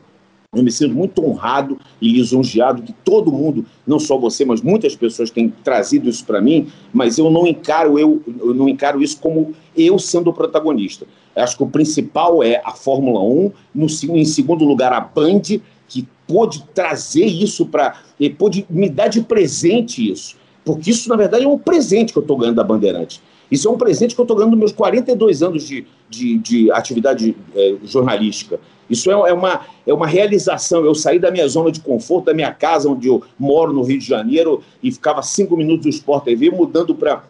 eu 0.54 0.62
me 0.62 0.72
sinto 0.72 0.94
muito 0.94 1.22
honrado 1.22 1.78
e 2.00 2.10
lisonjeado 2.10 2.82
que 2.82 2.94
todo 3.04 3.30
mundo, 3.30 3.66
não 3.86 3.98
só 3.98 4.16
você, 4.16 4.46
mas 4.46 4.62
muitas 4.62 4.96
pessoas 4.96 5.30
têm 5.30 5.50
trazido 5.62 6.08
isso 6.08 6.24
para 6.24 6.40
mim, 6.40 6.68
mas 6.90 7.18
eu 7.18 7.28
não 7.28 7.46
encaro 7.46 7.98
eu, 7.98 8.22
eu 8.26 8.54
não 8.54 8.66
encaro 8.66 9.02
isso 9.02 9.20
como 9.20 9.54
eu 9.76 9.98
sendo 9.98 10.30
o 10.30 10.32
protagonista. 10.32 11.06
Eu 11.36 11.42
acho 11.42 11.54
que 11.54 11.62
o 11.62 11.68
principal 11.68 12.42
é 12.42 12.62
a 12.64 12.72
Fórmula 12.72 13.20
1, 13.20 13.52
no, 13.74 13.86
em 14.16 14.24
segundo 14.24 14.64
lugar 14.64 14.90
a 14.90 15.00
Band, 15.00 15.42
que 15.86 16.08
pôde 16.26 16.64
trazer 16.74 17.26
isso 17.26 17.66
para, 17.66 17.98
pôde 18.38 18.64
me 18.70 18.88
dar 18.88 19.08
de 19.08 19.20
presente 19.20 20.10
isso, 20.10 20.34
porque 20.64 20.90
isso 20.90 21.08
na 21.08 21.16
verdade 21.16 21.44
é 21.44 21.48
um 21.48 21.58
presente 21.58 22.12
que 22.12 22.18
eu 22.18 22.22
estou 22.22 22.36
ganhando 22.36 22.56
da 22.56 22.64
Bandeirante. 22.64 23.22
Isso 23.50 23.66
é 23.66 23.70
um 23.70 23.78
presente 23.78 24.14
que 24.14 24.20
eu 24.20 24.24
estou 24.24 24.36
ganhando 24.36 24.52
nos 24.52 24.58
meus 24.58 24.72
42 24.72 25.42
anos 25.42 25.66
de, 25.66 25.86
de, 26.08 26.38
de 26.38 26.70
atividade 26.70 27.34
é, 27.54 27.76
jornalística. 27.84 28.60
Isso 28.88 29.10
é, 29.10 29.14
é, 29.14 29.32
uma, 29.32 29.60
é 29.86 29.92
uma 29.92 30.06
realização. 30.06 30.84
Eu 30.84 30.94
saí 30.94 31.18
da 31.18 31.30
minha 31.30 31.48
zona 31.48 31.70
de 31.70 31.80
conforto, 31.80 32.26
da 32.26 32.34
minha 32.34 32.52
casa, 32.52 32.88
onde 32.88 33.08
eu 33.08 33.22
moro 33.38 33.72
no 33.72 33.82
Rio 33.82 33.98
de 33.98 34.06
Janeiro, 34.06 34.62
e 34.82 34.90
ficava 34.90 35.22
cinco 35.22 35.56
minutos 35.56 35.84
do 35.84 35.90
Sport 35.90 36.24
TV, 36.24 36.50
mudando 36.50 36.94
para 36.94 37.24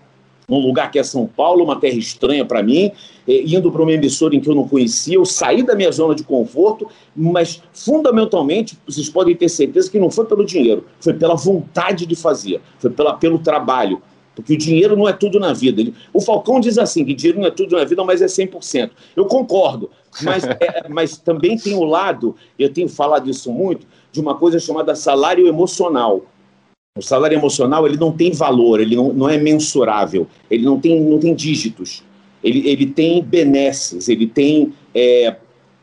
um 0.48 0.58
lugar 0.58 0.90
que 0.90 0.98
é 0.98 1.02
São 1.02 1.26
Paulo, 1.26 1.62
uma 1.62 1.78
terra 1.78 1.96
estranha 1.96 2.44
para 2.44 2.62
mim, 2.62 2.90
indo 3.26 3.70
para 3.70 3.82
uma 3.82 3.92
emissora 3.92 4.34
em 4.34 4.40
que 4.40 4.48
eu 4.48 4.54
não 4.54 4.66
conhecia. 4.66 5.16
Eu 5.16 5.26
saí 5.26 5.62
da 5.62 5.74
minha 5.74 5.92
zona 5.92 6.14
de 6.14 6.22
conforto, 6.22 6.88
mas 7.14 7.62
fundamentalmente, 7.72 8.78
vocês 8.86 9.10
podem 9.10 9.36
ter 9.36 9.48
certeza 9.48 9.90
que 9.90 9.98
não 9.98 10.10
foi 10.10 10.24
pelo 10.24 10.46
dinheiro, 10.46 10.86
foi 11.00 11.12
pela 11.12 11.34
vontade 11.34 12.06
de 12.06 12.16
fazer, 12.16 12.60
foi 12.78 12.90
pela, 12.90 13.14
pelo 13.14 13.38
trabalho 13.38 14.00
porque 14.38 14.52
o 14.52 14.56
dinheiro 14.56 14.96
não 14.96 15.08
é 15.08 15.12
tudo 15.12 15.40
na 15.40 15.52
vida. 15.52 15.82
O 16.12 16.20
Falcão 16.20 16.60
diz 16.60 16.78
assim, 16.78 17.04
que 17.04 17.12
dinheiro 17.12 17.40
não 17.40 17.48
é 17.48 17.50
tudo 17.50 17.76
na 17.76 17.84
vida, 17.84 18.04
mas 18.04 18.22
é 18.22 18.26
100%. 18.26 18.92
Eu 19.16 19.24
concordo, 19.24 19.90
mas, 20.22 20.44
é, 20.46 20.88
mas 20.88 21.18
também 21.18 21.58
tem 21.58 21.74
o 21.74 21.82
lado, 21.82 22.36
eu 22.56 22.72
tenho 22.72 22.88
falado 22.88 23.28
isso 23.28 23.50
muito, 23.50 23.84
de 24.12 24.20
uma 24.20 24.36
coisa 24.36 24.60
chamada 24.60 24.94
salário 24.94 25.48
emocional. 25.48 26.22
O 26.98 27.02
salário 27.02 27.38
emocional 27.38 27.86
ele 27.86 27.96
não 27.96 28.10
tem 28.10 28.32
valor, 28.32 28.80
ele 28.80 28.96
não, 28.96 29.12
não 29.12 29.28
é 29.28 29.38
mensurável, 29.38 30.26
ele 30.50 30.64
não 30.64 30.80
tem, 30.80 31.00
não 31.00 31.18
tem 31.18 31.32
dígitos, 31.32 32.02
ele, 32.42 32.68
ele 32.68 32.86
tem 32.86 33.22
benesses, 33.22 34.08
ele 34.08 34.26
tem 34.26 34.72
é, 34.92 35.36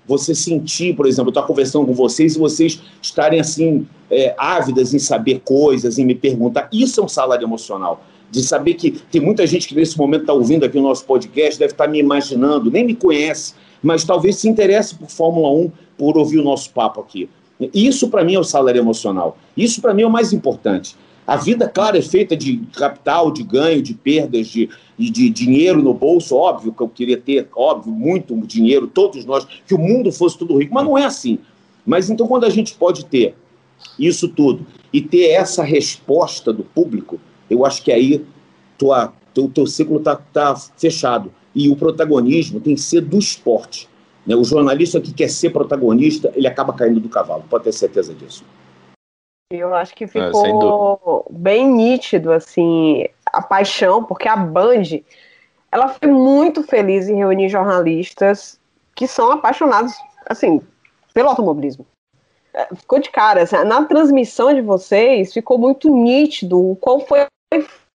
você 0.05 0.36
sentir, 0.36 0.93
por 0.93 1.07
exemplo, 1.07 1.30
eu 1.30 1.32
estar 1.32 1.43
conversando 1.43 1.86
com 1.86 1.93
vocês 1.93 2.36
e 2.36 2.39
vocês 2.39 2.82
estarem 3.01 3.39
assim, 3.39 3.88
é, 4.11 4.36
ávidas 4.38 4.93
em 4.93 4.99
saber 4.99 5.39
coisas, 5.39 5.97
em 5.97 6.05
me 6.05 6.16
perguntar. 6.16 6.68
Isso 6.72 6.99
é 6.99 7.03
um 7.03 7.07
salário 7.07 7.45
emocional. 7.45 8.03
De 8.30 8.43
saber 8.43 8.74
que 8.74 8.91
tem 8.91 9.22
muita 9.22 9.47
gente 9.47 9.70
que 9.70 9.76
nesse 9.76 9.97
momento 9.97 10.22
está 10.22 10.34
ouvindo 10.34 10.66
aqui 10.66 10.78
o 10.78 10.82
nosso 10.82 11.05
podcast, 11.05 11.57
deve 11.57 11.72
estar 11.72 11.88
me 11.88 11.97
imaginando, 11.97 12.70
nem 12.70 12.84
me 12.84 12.93
conhece, 12.93 13.53
mas 13.82 14.03
talvez 14.03 14.36
se 14.36 14.49
interesse 14.49 14.95
por 14.95 15.09
Fórmula 15.09 15.49
1, 15.49 15.72
por 15.97 16.18
ouvir 16.18 16.39
o 16.39 16.43
nosso 16.43 16.72
papo 16.72 16.99
aqui. 16.99 17.30
Isso 17.74 18.09
para 18.09 18.24
mim 18.24 18.36
é 18.36 18.39
o 18.39 18.43
salário 18.43 18.80
emocional. 18.80 19.38
Isso 19.55 19.82
para 19.82 19.93
mim 19.93 20.01
é 20.01 20.07
o 20.07 20.11
mais 20.11 20.34
importante. 20.34 20.95
A 21.28 21.36
vida, 21.36 21.67
claro, 21.67 21.97
é 21.97 22.01
feita 22.01 22.38
de 22.38 22.57
capital, 22.76 23.32
de 23.32 23.41
ganho, 23.41 23.82
de 23.82 23.93
perdas, 23.93 24.47
de, 24.47 24.69
de 24.97 25.30
dinheiro 25.30 25.82
no 25.82 25.93
bolso, 25.93 26.36
óbvio 26.36 26.71
que 26.71 26.82
eu 26.82 26.89
queria 26.89 27.17
ter, 27.17 27.47
óbvio, 27.55 27.91
muito 27.91 28.36
dinheiro, 28.45 28.88
todos 28.88 29.26
nós, 29.26 29.45
que 29.65 29.73
o 29.73 29.80
mundo 29.80 30.11
fosse 30.11 30.38
tudo 30.38 30.57
rico, 30.57 30.73
mas 30.73 30.86
não 30.86 30.97
é 30.97 31.05
assim. 31.05 31.39
Mas 31.86 32.09
então, 32.09 32.28
quando 32.28 32.45
a 32.45 32.49
gente 32.49 32.76
pode 32.76 33.05
ter 33.05 33.36
isso 33.97 34.28
tudo 34.28 34.65
e 34.93 35.01
ter 35.01 35.30
essa 35.32 35.63
resposta 35.63 36.53
do 36.53 36.63
público, 36.63 37.19
eu 37.49 37.65
acho 37.65 37.84
que 37.84 37.91
aí 37.91 38.23
tua, 38.78 39.13
teu, 39.34 39.49
teu 39.49 39.65
ciclo 39.65 39.97
está 39.97 40.15
tá 40.15 40.55
fechado. 40.78 41.32
E 41.53 41.69
o 41.69 41.76
protagonismo 41.76 42.59
tem 42.59 42.76
que 42.76 42.82
ser 42.82 43.01
do 43.01 43.17
esporte. 43.17 43.88
Né? 44.26 44.36
O 44.36 44.43
jornalista 44.43 44.99
que 44.99 45.13
quer 45.13 45.30
ser 45.30 45.51
protagonista, 45.51 46.32
ele 46.36 46.47
acaba 46.47 46.73
caindo 46.73 46.99
do 46.99 47.09
cavalo, 47.09 47.43
pode 47.49 47.63
ter 47.63 47.71
certeza 47.71 48.13
disso. 48.13 48.43
Eu 49.52 49.76
acho 49.76 49.93
que 49.93 50.06
é, 50.06 50.08
ficou 50.08 51.26
é, 51.30 51.34
bem 51.34 51.68
nítido, 51.70 52.32
assim, 52.32 53.08
a 53.28 53.43
paixão, 53.43 54.04
porque 54.04 54.28
a 54.28 54.36
Band, 54.36 55.02
ela 55.72 55.89
foi 55.89 56.10
muito 56.10 56.64
feliz 56.64 57.08
em 57.08 57.18
reunir 57.18 57.50
jornalistas 57.50 58.60
que 58.96 59.08
são 59.08 59.32
apaixonados, 59.32 59.93
assim, 60.28 60.62
pelo 61.14 61.30
automobilismo. 61.30 61.86
É, 62.54 62.74
ficou 62.74 63.00
de 63.00 63.12
cara, 63.12 63.43
assim, 63.43 63.58
na 63.64 63.86
transmissão 63.86 64.52
de 64.52 64.62
vocês, 64.62 65.32
ficou 65.32 65.60
muito 65.60 65.93
nítido 65.96 66.72
o 66.72 66.76
qual 66.76 67.00
foi 67.02 67.28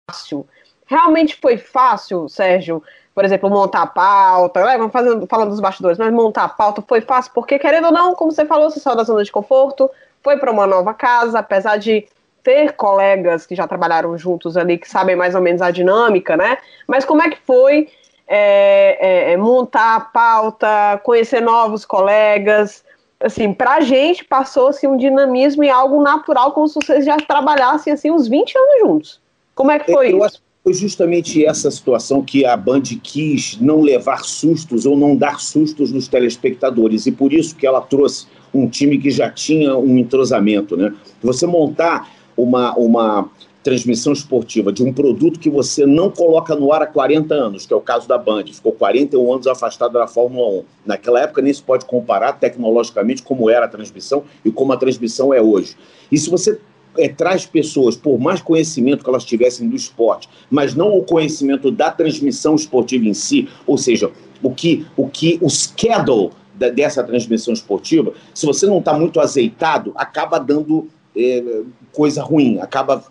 fácil. 0.08 0.46
Realmente 0.86 1.36
foi 1.40 1.56
fácil, 1.56 2.28
Sérgio, 2.28 2.80
por 3.12 3.24
exemplo, 3.24 3.50
montar 3.50 3.82
a 3.82 3.86
pauta, 3.86 4.64
né, 4.64 4.78
vamos 4.78 4.92
fazendo, 4.92 5.26
falando 5.26 5.50
dos 5.50 5.60
bastidores, 5.60 5.98
mas 5.98 6.12
montar 6.12 6.44
a 6.44 6.48
pauta 6.48 6.82
foi 6.86 7.00
fácil, 7.00 7.32
porque 7.34 7.58
querendo 7.58 7.86
ou 7.86 7.92
não, 7.92 8.14
como 8.14 8.30
você 8.30 8.46
falou, 8.46 8.70
você 8.70 8.78
saiu 8.78 8.96
da 8.96 9.02
zona 9.02 9.24
de 9.24 9.32
conforto, 9.32 9.90
foi 10.22 10.36
para 10.36 10.50
uma 10.50 10.66
nova 10.66 10.94
casa, 10.94 11.38
apesar 11.38 11.76
de 11.76 12.06
ter 12.42 12.72
colegas 12.72 13.46
que 13.46 13.54
já 13.54 13.66
trabalharam 13.66 14.16
juntos 14.16 14.56
ali, 14.56 14.78
que 14.78 14.88
sabem 14.88 15.16
mais 15.16 15.34
ou 15.34 15.40
menos 15.40 15.60
a 15.60 15.70
dinâmica, 15.70 16.36
né? 16.36 16.58
Mas 16.86 17.04
como 17.04 17.22
é 17.22 17.30
que 17.30 17.38
foi 17.46 17.88
é, 18.26 18.96
é, 19.00 19.32
é 19.32 19.36
montar 19.36 19.96
a 19.96 20.00
pauta, 20.00 21.00
conhecer 21.02 21.40
novos 21.40 21.84
colegas? 21.84 22.84
Assim, 23.20 23.52
pra 23.52 23.80
gente 23.80 24.24
passou-se 24.24 24.86
assim, 24.86 24.86
um 24.86 24.96
dinamismo 24.96 25.62
e 25.62 25.68
algo 25.68 26.02
natural, 26.02 26.52
como 26.52 26.66
se 26.66 26.74
vocês 26.74 27.04
já 27.04 27.18
trabalhassem 27.18 27.92
assim 27.92 28.10
uns 28.10 28.26
20 28.26 28.56
anos 28.56 28.80
juntos. 28.80 29.20
Como 29.54 29.70
é 29.70 29.78
que 29.78 29.92
foi 29.92 30.14
eu, 30.14 30.24
isso? 30.24 30.42
Foi 30.64 30.74
justamente 30.74 31.44
essa 31.44 31.70
situação 31.70 32.22
que 32.22 32.44
a 32.44 32.56
Band 32.56 32.82
quis 33.02 33.58
não 33.60 33.80
levar 33.80 34.24
sustos 34.24 34.86
ou 34.86 34.96
não 34.96 35.16
dar 35.16 35.40
sustos 35.40 35.92
nos 35.92 36.08
telespectadores, 36.08 37.06
e 37.06 37.12
por 37.12 37.32
isso 37.32 37.56
que 37.56 37.66
ela 37.66 37.80
trouxe 37.80 38.26
um 38.52 38.68
time 38.68 38.98
que 38.98 39.10
já 39.10 39.30
tinha 39.30 39.76
um 39.76 39.98
entrosamento. 39.98 40.76
Né? 40.76 40.92
Você 41.22 41.46
montar 41.46 42.10
uma, 42.36 42.74
uma 42.76 43.30
transmissão 43.62 44.12
esportiva 44.12 44.72
de 44.72 44.82
um 44.82 44.92
produto 44.92 45.38
que 45.38 45.50
você 45.50 45.84
não 45.84 46.10
coloca 46.10 46.54
no 46.54 46.72
ar 46.72 46.82
há 46.82 46.86
40 46.86 47.34
anos, 47.34 47.66
que 47.66 47.72
é 47.72 47.76
o 47.76 47.80
caso 47.80 48.08
da 48.08 48.16
Band, 48.16 48.44
ficou 48.46 48.72
41 48.72 49.32
anos 49.32 49.46
afastado 49.46 49.92
da 49.92 50.06
Fórmula 50.06 50.60
1. 50.60 50.64
Naquela 50.86 51.20
época 51.20 51.42
nem 51.42 51.52
se 51.52 51.62
pode 51.62 51.84
comparar 51.84 52.34
tecnologicamente 52.34 53.22
como 53.22 53.50
era 53.50 53.66
a 53.66 53.68
transmissão 53.68 54.24
e 54.44 54.50
como 54.50 54.72
a 54.72 54.76
transmissão 54.76 55.34
é 55.34 55.42
hoje. 55.42 55.76
E 56.10 56.16
se 56.16 56.30
você 56.30 56.58
é, 56.96 57.08
traz 57.08 57.46
pessoas, 57.46 57.96
por 57.96 58.18
mais 58.18 58.40
conhecimento 58.40 59.04
que 59.04 59.10
elas 59.10 59.24
tivessem 59.24 59.68
do 59.68 59.76
esporte, 59.76 60.28
mas 60.50 60.74
não 60.74 60.96
o 60.96 61.04
conhecimento 61.04 61.70
da 61.70 61.90
transmissão 61.90 62.54
esportiva 62.54 63.04
em 63.04 63.14
si, 63.14 63.48
ou 63.66 63.76
seja, 63.76 64.10
o 64.42 64.50
que 64.50 64.86
o, 64.96 65.06
que, 65.06 65.38
o 65.42 65.50
schedule 65.50 66.30
dessa 66.68 67.02
transmissão 67.02 67.54
esportiva, 67.54 68.12
se 68.34 68.44
você 68.44 68.66
não 68.66 68.78
está 68.78 68.92
muito 68.92 69.20
azeitado, 69.20 69.92
acaba 69.94 70.38
dando 70.38 70.88
é, 71.16 71.62
coisa 71.92 72.22
ruim, 72.22 72.58
acaba 72.60 73.02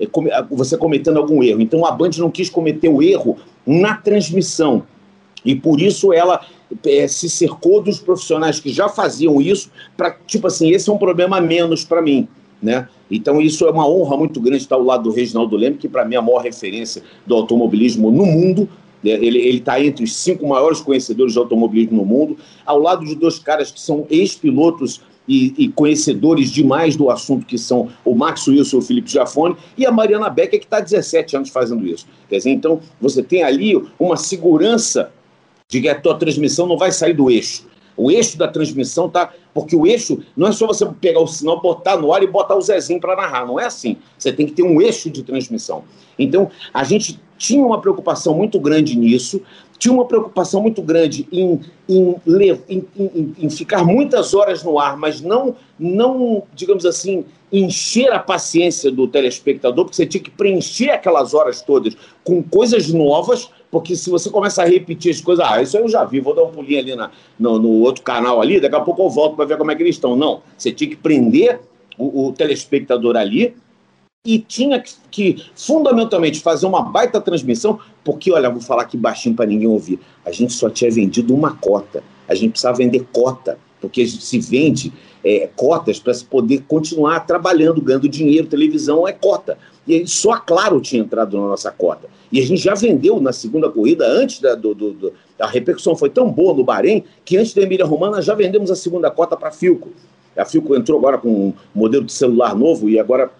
é, 0.00 0.08
você 0.50 0.76
cometendo 0.76 1.18
algum 1.18 1.42
erro. 1.42 1.60
Então 1.60 1.84
a 1.84 1.90
Band 1.90 2.10
não 2.18 2.30
quis 2.30 2.48
cometer 2.48 2.88
o 2.88 3.02
erro 3.02 3.36
na 3.66 3.96
transmissão. 3.96 4.84
E 5.44 5.54
por 5.54 5.80
isso 5.80 6.12
ela 6.12 6.40
é, 6.86 7.06
se 7.06 7.28
cercou 7.28 7.82
dos 7.82 7.98
profissionais 7.98 8.58
que 8.58 8.72
já 8.72 8.88
faziam 8.88 9.40
isso, 9.40 9.70
para, 9.96 10.10
tipo 10.26 10.46
assim, 10.46 10.70
esse 10.70 10.88
é 10.88 10.92
um 10.92 10.98
problema 10.98 11.40
menos 11.40 11.84
para 11.84 12.00
mim. 12.00 12.26
Né? 12.62 12.88
Então, 13.10 13.42
isso 13.42 13.66
é 13.66 13.70
uma 13.70 13.86
honra 13.86 14.16
muito 14.16 14.40
grande 14.40 14.62
estar 14.62 14.76
ao 14.76 14.82
lado 14.82 15.04
do 15.04 15.12
Reginaldo 15.12 15.54
Leme, 15.54 15.76
que 15.76 15.88
para 15.88 16.04
mim 16.04 16.14
é 16.14 16.18
a 16.18 16.22
maior 16.22 16.38
referência 16.38 17.02
do 17.26 17.34
automobilismo 17.34 18.10
no 18.10 18.24
mundo? 18.24 18.66
Ele 19.04 19.38
está 19.56 19.80
entre 19.80 20.04
os 20.04 20.16
cinco 20.16 20.48
maiores 20.48 20.80
conhecedores 20.80 21.32
de 21.32 21.38
automobilismo 21.38 21.96
no 21.96 22.04
mundo, 22.04 22.36
ao 22.64 22.78
lado 22.78 23.04
de 23.04 23.14
dois 23.14 23.38
caras 23.38 23.70
que 23.70 23.80
são 23.80 24.06
ex-pilotos 24.08 25.02
e, 25.26 25.54
e, 25.56 25.68
conhecedores 25.68 26.50
demais 26.50 26.96
do 26.96 27.10
assunto, 27.10 27.46
que 27.46 27.56
são 27.56 27.88
o 28.04 28.14
Max 28.14 28.46
Wilson 28.46 28.76
e 28.76 28.78
o 28.78 28.82
Felipe 28.82 29.10
Giafone, 29.10 29.56
e 29.76 29.86
a 29.86 29.90
Mariana 29.90 30.28
Becker, 30.28 30.60
que 30.60 30.66
está 30.66 30.78
há 30.78 30.80
17 30.80 31.36
anos 31.36 31.48
fazendo 31.48 31.86
isso. 31.86 32.06
Quer 32.28 32.38
dizer, 32.38 32.50
então, 32.50 32.80
você 33.00 33.22
tem 33.22 33.42
ali 33.42 33.74
uma 33.98 34.16
segurança 34.16 35.10
de 35.68 35.80
que 35.80 35.88
a 35.88 35.98
tua 35.98 36.14
transmissão 36.18 36.66
não 36.66 36.76
vai 36.76 36.92
sair 36.92 37.14
do 37.14 37.30
eixo. 37.30 37.66
O 37.96 38.10
eixo 38.10 38.36
da 38.36 38.48
transmissão 38.48 39.08
tá. 39.08 39.32
Porque 39.52 39.76
o 39.76 39.86
eixo 39.86 40.20
não 40.36 40.48
é 40.48 40.52
só 40.52 40.66
você 40.66 40.84
pegar 41.00 41.20
o 41.20 41.26
sinal, 41.26 41.60
botar 41.60 41.96
no 41.96 42.12
ar 42.12 42.22
e 42.22 42.26
botar 42.26 42.56
o 42.56 42.60
Zezinho 42.60 43.00
para 43.00 43.14
narrar. 43.14 43.46
Não 43.46 43.58
é 43.58 43.66
assim. 43.66 43.96
Você 44.18 44.32
tem 44.32 44.46
que 44.46 44.52
ter 44.52 44.64
um 44.64 44.80
eixo 44.80 45.08
de 45.08 45.22
transmissão. 45.22 45.84
Então, 46.18 46.50
a 46.72 46.82
gente 46.82 47.20
tinha 47.44 47.64
uma 47.64 47.78
preocupação 47.78 48.34
muito 48.34 48.58
grande 48.58 48.96
nisso, 48.96 49.42
tinha 49.78 49.92
uma 49.92 50.06
preocupação 50.06 50.62
muito 50.62 50.80
grande 50.80 51.28
em, 51.30 51.60
em, 51.86 52.16
em, 52.26 52.84
em, 52.96 53.34
em 53.38 53.50
ficar 53.50 53.84
muitas 53.84 54.32
horas 54.32 54.64
no 54.64 54.78
ar, 54.78 54.96
mas 54.96 55.20
não, 55.20 55.54
não, 55.78 56.44
digamos 56.54 56.86
assim, 56.86 57.26
encher 57.52 58.10
a 58.10 58.18
paciência 58.18 58.90
do 58.90 59.06
telespectador, 59.06 59.84
porque 59.84 59.96
você 59.96 60.06
tinha 60.06 60.22
que 60.22 60.30
preencher 60.30 60.88
aquelas 60.88 61.34
horas 61.34 61.60
todas 61.60 61.94
com 62.24 62.42
coisas 62.42 62.90
novas 62.90 63.50
porque 63.70 63.96
se 63.96 64.08
você 64.08 64.30
começa 64.30 64.62
a 64.62 64.66
repetir 64.66 65.10
as 65.10 65.20
coisas, 65.20 65.44
ah, 65.44 65.60
isso 65.60 65.76
eu 65.76 65.88
já 65.88 66.04
vi, 66.04 66.20
vou 66.20 66.32
dar 66.32 66.44
um 66.44 66.52
pulinho 66.52 66.78
ali 66.78 66.94
na, 66.94 67.10
no, 67.36 67.58
no 67.58 67.80
outro 67.80 68.04
canal 68.04 68.40
ali, 68.40 68.60
daqui 68.60 68.76
a 68.76 68.80
pouco 68.80 69.02
eu 69.02 69.10
volto 69.10 69.34
para 69.34 69.46
ver 69.46 69.58
como 69.58 69.72
é 69.72 69.74
que 69.74 69.82
eles 69.82 69.96
estão. 69.96 70.14
Não, 70.14 70.42
você 70.56 70.70
tinha 70.70 70.88
que 70.88 70.94
prender 70.94 71.58
o, 71.98 72.28
o 72.28 72.32
telespectador 72.32 73.16
ali 73.16 73.56
e 74.24 74.38
tinha 74.38 74.80
que, 74.80 74.94
que, 75.10 75.44
fundamentalmente 75.54 76.40
fazer 76.40 76.64
uma 76.64 76.80
baita 76.80 77.20
transmissão, 77.20 77.78
porque, 78.02 78.32
olha, 78.32 78.48
vou 78.48 78.60
falar 78.60 78.82
aqui 78.82 78.96
baixinho 78.96 79.34
para 79.34 79.44
ninguém 79.44 79.68
ouvir, 79.68 80.00
a 80.24 80.30
gente 80.30 80.54
só 80.54 80.70
tinha 80.70 80.90
vendido 80.90 81.34
uma 81.34 81.54
cota, 81.56 82.02
a 82.26 82.34
gente 82.34 82.52
precisava 82.52 82.78
vender 82.78 83.06
cota, 83.12 83.58
porque 83.82 84.06
se 84.06 84.38
vende 84.38 84.90
é, 85.22 85.50
cotas 85.54 85.98
para 85.98 86.14
se 86.14 86.24
poder 86.24 86.64
continuar 86.66 87.20
trabalhando, 87.20 87.82
ganhando 87.82 88.08
dinheiro, 88.08 88.46
televisão 88.46 89.06
é 89.06 89.12
cota. 89.12 89.58
E 89.86 90.06
só 90.06 90.32
a 90.32 90.40
Claro 90.40 90.80
tinha 90.80 91.02
entrado 91.02 91.38
na 91.38 91.48
nossa 91.48 91.70
cota. 91.70 92.08
E 92.32 92.40
a 92.40 92.46
gente 92.46 92.62
já 92.62 92.74
vendeu 92.74 93.20
na 93.20 93.30
segunda 93.30 93.68
corrida, 93.68 94.06
antes 94.06 94.40
da, 94.40 94.54
do, 94.54 94.74
do, 94.74 94.92
do, 94.92 95.12
a 95.38 95.46
repercussão 95.46 95.94
foi 95.94 96.08
tão 96.08 96.30
boa 96.30 96.54
no 96.54 96.64
Bahrein, 96.64 97.04
que 97.26 97.36
antes 97.36 97.52
da 97.52 97.60
Emília 97.60 97.84
Romana 97.84 98.22
já 98.22 98.34
vendemos 98.34 98.70
a 98.70 98.76
segunda 98.76 99.10
cota 99.10 99.36
para 99.36 99.50
a 99.50 99.52
Filco. 99.52 99.90
A 100.34 100.46
Filco 100.46 100.74
entrou 100.74 100.98
agora 100.98 101.18
com 101.18 101.28
um 101.28 101.54
modelo 101.74 102.04
de 102.04 102.12
celular 102.12 102.54
novo 102.56 102.88
e 102.88 102.98
agora 102.98 103.30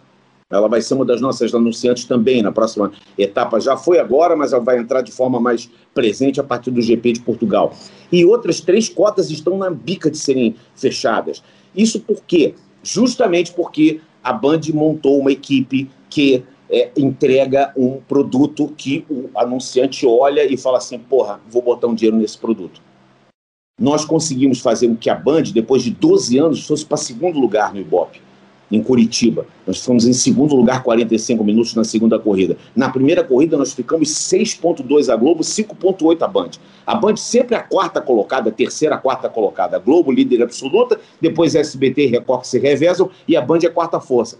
ela 0.50 0.68
vai 0.68 0.80
ser 0.82 0.94
uma 0.94 1.04
das 1.04 1.20
nossas 1.20 1.54
anunciantes 1.54 2.04
também 2.04 2.42
na 2.42 2.52
próxima 2.52 2.92
etapa. 3.16 3.60
Já 3.60 3.76
foi 3.76 3.98
agora, 3.98 4.36
mas 4.36 4.52
ela 4.52 4.62
vai 4.62 4.78
entrar 4.78 5.00
de 5.00 5.10
forma 5.10 5.40
mais 5.40 5.70
presente 5.94 6.38
a 6.38 6.44
partir 6.44 6.70
do 6.70 6.82
GP 6.82 7.12
de 7.12 7.20
Portugal. 7.20 7.72
E 8.12 8.24
outras 8.24 8.60
três 8.60 8.88
cotas 8.88 9.30
estão 9.30 9.56
na 9.56 9.70
bica 9.70 10.10
de 10.10 10.18
serem 10.18 10.54
fechadas. 10.74 11.42
Isso 11.74 12.00
por 12.00 12.22
quê? 12.22 12.54
Justamente 12.82 13.52
porque 13.52 14.00
a 14.22 14.32
Band 14.32 14.60
montou 14.72 15.18
uma 15.18 15.32
equipe 15.32 15.90
que 16.10 16.44
é, 16.70 16.90
entrega 16.96 17.72
um 17.76 18.00
produto 18.00 18.72
que 18.76 19.04
o 19.08 19.30
anunciante 19.34 20.06
olha 20.06 20.44
e 20.44 20.56
fala 20.56 20.78
assim: 20.78 20.98
porra, 20.98 21.40
vou 21.48 21.62
botar 21.62 21.86
um 21.86 21.94
dinheiro 21.94 22.16
nesse 22.16 22.38
produto. 22.38 22.82
Nós 23.80 24.04
conseguimos 24.04 24.60
fazer 24.60 24.86
com 24.88 24.96
que 24.96 25.10
a 25.10 25.14
Band, 25.14 25.44
depois 25.54 25.82
de 25.82 25.90
12 25.90 26.38
anos, 26.38 26.66
fosse 26.66 26.84
para 26.86 26.96
segundo 26.96 27.40
lugar 27.40 27.74
no 27.74 27.80
Ibope 27.80 28.23
em 28.74 28.82
Curitiba. 28.82 29.46
Nós 29.66 29.80
ficamos 29.80 30.06
em 30.06 30.12
segundo 30.12 30.55
lugar 30.55 30.82
45 30.82 31.44
minutos 31.44 31.74
na 31.74 31.84
segunda 31.84 32.18
corrida. 32.18 32.56
Na 32.74 32.90
primeira 32.90 33.22
corrida 33.22 33.56
nós 33.56 33.72
ficamos 33.72 34.09
6.2 34.09 35.12
a 35.12 35.16
Globo, 35.16 35.42
5.8 35.42 36.22
a 36.22 36.28
Band. 36.28 36.51
A 36.86 36.94
Band 36.94 37.16
sempre 37.16 37.55
a 37.55 37.62
quarta 37.62 38.01
colocada, 38.01 38.51
terceira, 38.51 38.98
quarta 38.98 39.28
colocada. 39.28 39.76
A 39.76 39.80
Globo 39.80 40.12
líder 40.12 40.42
absoluta, 40.42 40.98
depois 41.20 41.55
SBT 41.55 42.05
e 42.05 42.06
Record 42.06 42.44
se 42.44 42.59
revezam 42.59 43.10
e 43.26 43.36
a 43.36 43.40
Band 43.40 43.60
é 43.62 43.66
a 43.66 43.70
quarta 43.70 44.01
força. 44.01 44.38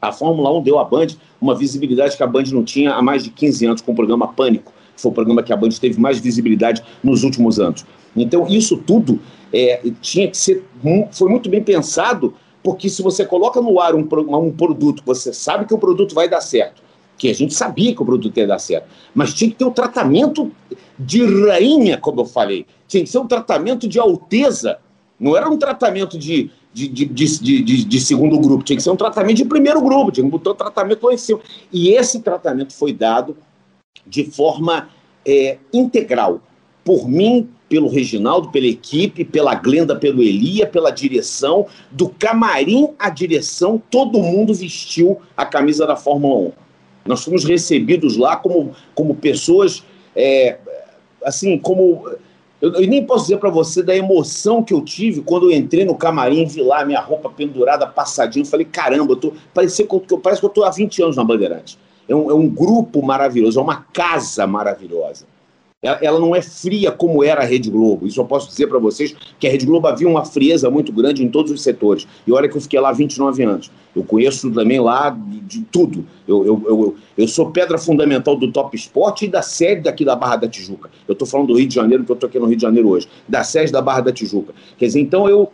A 0.00 0.12
Fórmula 0.12 0.52
1 0.58 0.62
deu 0.62 0.78
à 0.78 0.84
Band 0.84 1.08
uma 1.40 1.54
visibilidade 1.54 2.16
que 2.16 2.22
a 2.22 2.26
Band 2.26 2.44
não 2.52 2.64
tinha 2.64 2.92
há 2.92 3.02
mais 3.02 3.24
de 3.24 3.30
15 3.30 3.66
anos 3.66 3.80
com 3.82 3.92
o 3.92 3.94
programa 3.94 4.28
Pânico. 4.28 4.72
Foi 4.96 5.10
o 5.10 5.14
programa 5.14 5.42
que 5.42 5.52
a 5.52 5.56
Band 5.56 5.70
teve 5.80 6.00
mais 6.00 6.18
visibilidade 6.18 6.82
nos 7.02 7.22
últimos 7.22 7.60
anos. 7.60 7.84
Então, 8.16 8.46
isso 8.48 8.76
tudo 8.76 9.20
é, 9.52 9.80
tinha 10.00 10.28
que 10.28 10.36
ser, 10.36 10.64
foi 11.12 11.28
muito 11.28 11.48
bem 11.48 11.62
pensado, 11.62 12.34
porque 12.68 12.90
se 12.90 13.00
você 13.00 13.24
coloca 13.24 13.62
no 13.62 13.80
ar 13.80 13.94
um, 13.94 14.06
um 14.36 14.52
produto, 14.52 15.02
você 15.06 15.32
sabe 15.32 15.64
que 15.64 15.72
o 15.72 15.78
produto 15.78 16.14
vai 16.14 16.28
dar 16.28 16.42
certo, 16.42 16.82
que 17.16 17.30
a 17.30 17.34
gente 17.34 17.54
sabia 17.54 17.94
que 17.94 18.02
o 18.02 18.04
produto 18.04 18.36
ia 18.36 18.46
dar 18.46 18.58
certo, 18.58 18.86
mas 19.14 19.32
tinha 19.32 19.50
que 19.50 19.56
ter 19.56 19.64
um 19.64 19.70
tratamento 19.70 20.52
de 20.98 21.24
rainha, 21.46 21.96
como 21.96 22.20
eu 22.20 22.26
falei, 22.26 22.66
tinha 22.86 23.02
que 23.02 23.08
ser 23.08 23.20
um 23.20 23.26
tratamento 23.26 23.88
de 23.88 23.98
alteza, 23.98 24.80
não 25.18 25.34
era 25.34 25.48
um 25.48 25.56
tratamento 25.56 26.18
de, 26.18 26.50
de, 26.74 26.88
de, 26.88 27.06
de, 27.06 27.84
de, 27.86 28.00
segundo 28.02 28.38
grupo, 28.38 28.62
tinha 28.62 28.76
que 28.76 28.82
ser 28.82 28.90
um 28.90 28.96
tratamento 28.96 29.38
de 29.38 29.46
primeiro 29.46 29.80
grupo, 29.80 30.12
tinha 30.12 30.26
que 30.26 30.30
botar 30.30 30.50
o 30.50 30.54
tratamento 30.54 31.06
lá 31.06 31.14
em 31.14 31.16
cima. 31.16 31.40
E 31.72 31.88
esse 31.94 32.20
tratamento 32.20 32.74
foi 32.74 32.92
dado 32.92 33.34
de 34.06 34.24
forma 34.24 34.90
é, 35.24 35.56
integral 35.72 36.42
por 36.84 37.08
mim, 37.08 37.48
pelo 37.68 37.88
Reginaldo, 37.88 38.50
pela 38.50 38.66
equipe, 38.66 39.24
pela 39.24 39.54
Glenda, 39.54 39.94
pelo 39.94 40.22
Elia, 40.22 40.66
pela 40.66 40.90
direção, 40.90 41.66
do 41.90 42.08
camarim 42.08 42.90
à 42.98 43.10
direção, 43.10 43.80
todo 43.90 44.18
mundo 44.20 44.54
vestiu 44.54 45.18
a 45.36 45.44
camisa 45.44 45.86
da 45.86 45.96
Fórmula 45.96 46.48
1. 46.48 46.52
Nós 47.06 47.24
fomos 47.24 47.44
recebidos 47.44 48.16
lá 48.16 48.36
como, 48.36 48.72
como 48.94 49.14
pessoas, 49.14 49.82
é, 50.14 50.58
assim, 51.24 51.58
como. 51.58 52.08
Eu, 52.60 52.74
eu, 52.74 52.88
nem 52.88 53.04
posso 53.04 53.24
dizer 53.24 53.38
para 53.38 53.50
você 53.50 53.82
da 53.82 53.96
emoção 53.96 54.64
que 54.64 54.74
eu 54.74 54.80
tive 54.82 55.22
quando 55.22 55.48
eu 55.48 55.56
entrei 55.56 55.84
no 55.84 55.94
camarim, 55.94 56.44
vi 56.44 56.60
lá 56.60 56.84
minha 56.84 57.00
roupa 57.00 57.30
pendurada, 57.30 57.86
passadinha. 57.86 58.44
Eu 58.44 58.48
falei, 58.48 58.66
caramba, 58.66 59.12
eu 59.12 59.16
tô, 59.16 59.32
parece, 59.54 59.84
que 59.84 59.94
eu, 59.94 60.18
parece 60.18 60.40
que 60.40 60.46
eu 60.46 60.48
estou 60.48 60.64
há 60.64 60.70
20 60.70 61.02
anos 61.02 61.16
na 61.16 61.22
Bandeirante. 61.22 61.78
É 62.08 62.16
um, 62.16 62.30
é 62.30 62.34
um 62.34 62.48
grupo 62.48 63.00
maravilhoso, 63.00 63.60
é 63.60 63.62
uma 63.62 63.82
casa 63.92 64.46
maravilhosa. 64.46 65.24
Ela 65.80 66.18
não 66.18 66.34
é 66.34 66.42
fria 66.42 66.90
como 66.90 67.22
era 67.22 67.42
a 67.42 67.44
Rede 67.44 67.70
Globo. 67.70 68.04
Isso 68.04 68.20
eu 68.20 68.24
posso 68.24 68.48
dizer 68.48 68.66
para 68.66 68.80
vocês 68.80 69.14
que 69.38 69.46
a 69.46 69.50
Rede 69.50 69.64
Globo 69.64 69.86
havia 69.86 70.08
uma 70.08 70.24
frieza 70.24 70.68
muito 70.68 70.92
grande 70.92 71.22
em 71.22 71.28
todos 71.28 71.52
os 71.52 71.62
setores. 71.62 72.04
E 72.26 72.32
olha 72.32 72.48
que 72.48 72.56
eu 72.56 72.60
fiquei 72.60 72.80
lá 72.80 72.90
29 72.90 73.44
anos. 73.44 73.70
Eu 73.94 74.02
conheço 74.02 74.50
também 74.50 74.80
lá 74.80 75.16
de, 75.46 75.62
tudo. 75.62 76.04
Eu, 76.26 76.44
eu, 76.44 76.64
eu, 76.66 76.96
eu, 77.16 77.28
sou 77.28 77.52
pedra 77.52 77.78
fundamental 77.78 78.34
do 78.34 78.50
Top 78.50 78.76
Sport 78.76 79.22
e 79.22 79.28
da 79.28 79.40
sede 79.40 79.82
daqui 79.82 80.04
da 80.04 80.16
Barra 80.16 80.34
da 80.34 80.48
Tijuca. 80.48 80.90
Eu 81.06 81.12
estou 81.12 81.28
falando 81.28 81.48
do 81.48 81.54
Rio 81.56 81.68
de 81.68 81.76
Janeiro, 81.76 82.02
porque 82.02 82.12
eu 82.12 82.14
estou 82.14 82.28
aqui 82.28 82.38
no 82.40 82.46
Rio 82.46 82.56
de 82.56 82.62
Janeiro 82.62 82.88
hoje. 82.88 83.06
Da 83.28 83.44
sede 83.44 83.70
da 83.70 83.80
Barra 83.80 84.00
da 84.00 84.12
Tijuca. 84.12 84.52
Quer 84.76 84.86
dizer, 84.86 85.00
então 85.00 85.28
eu, 85.28 85.52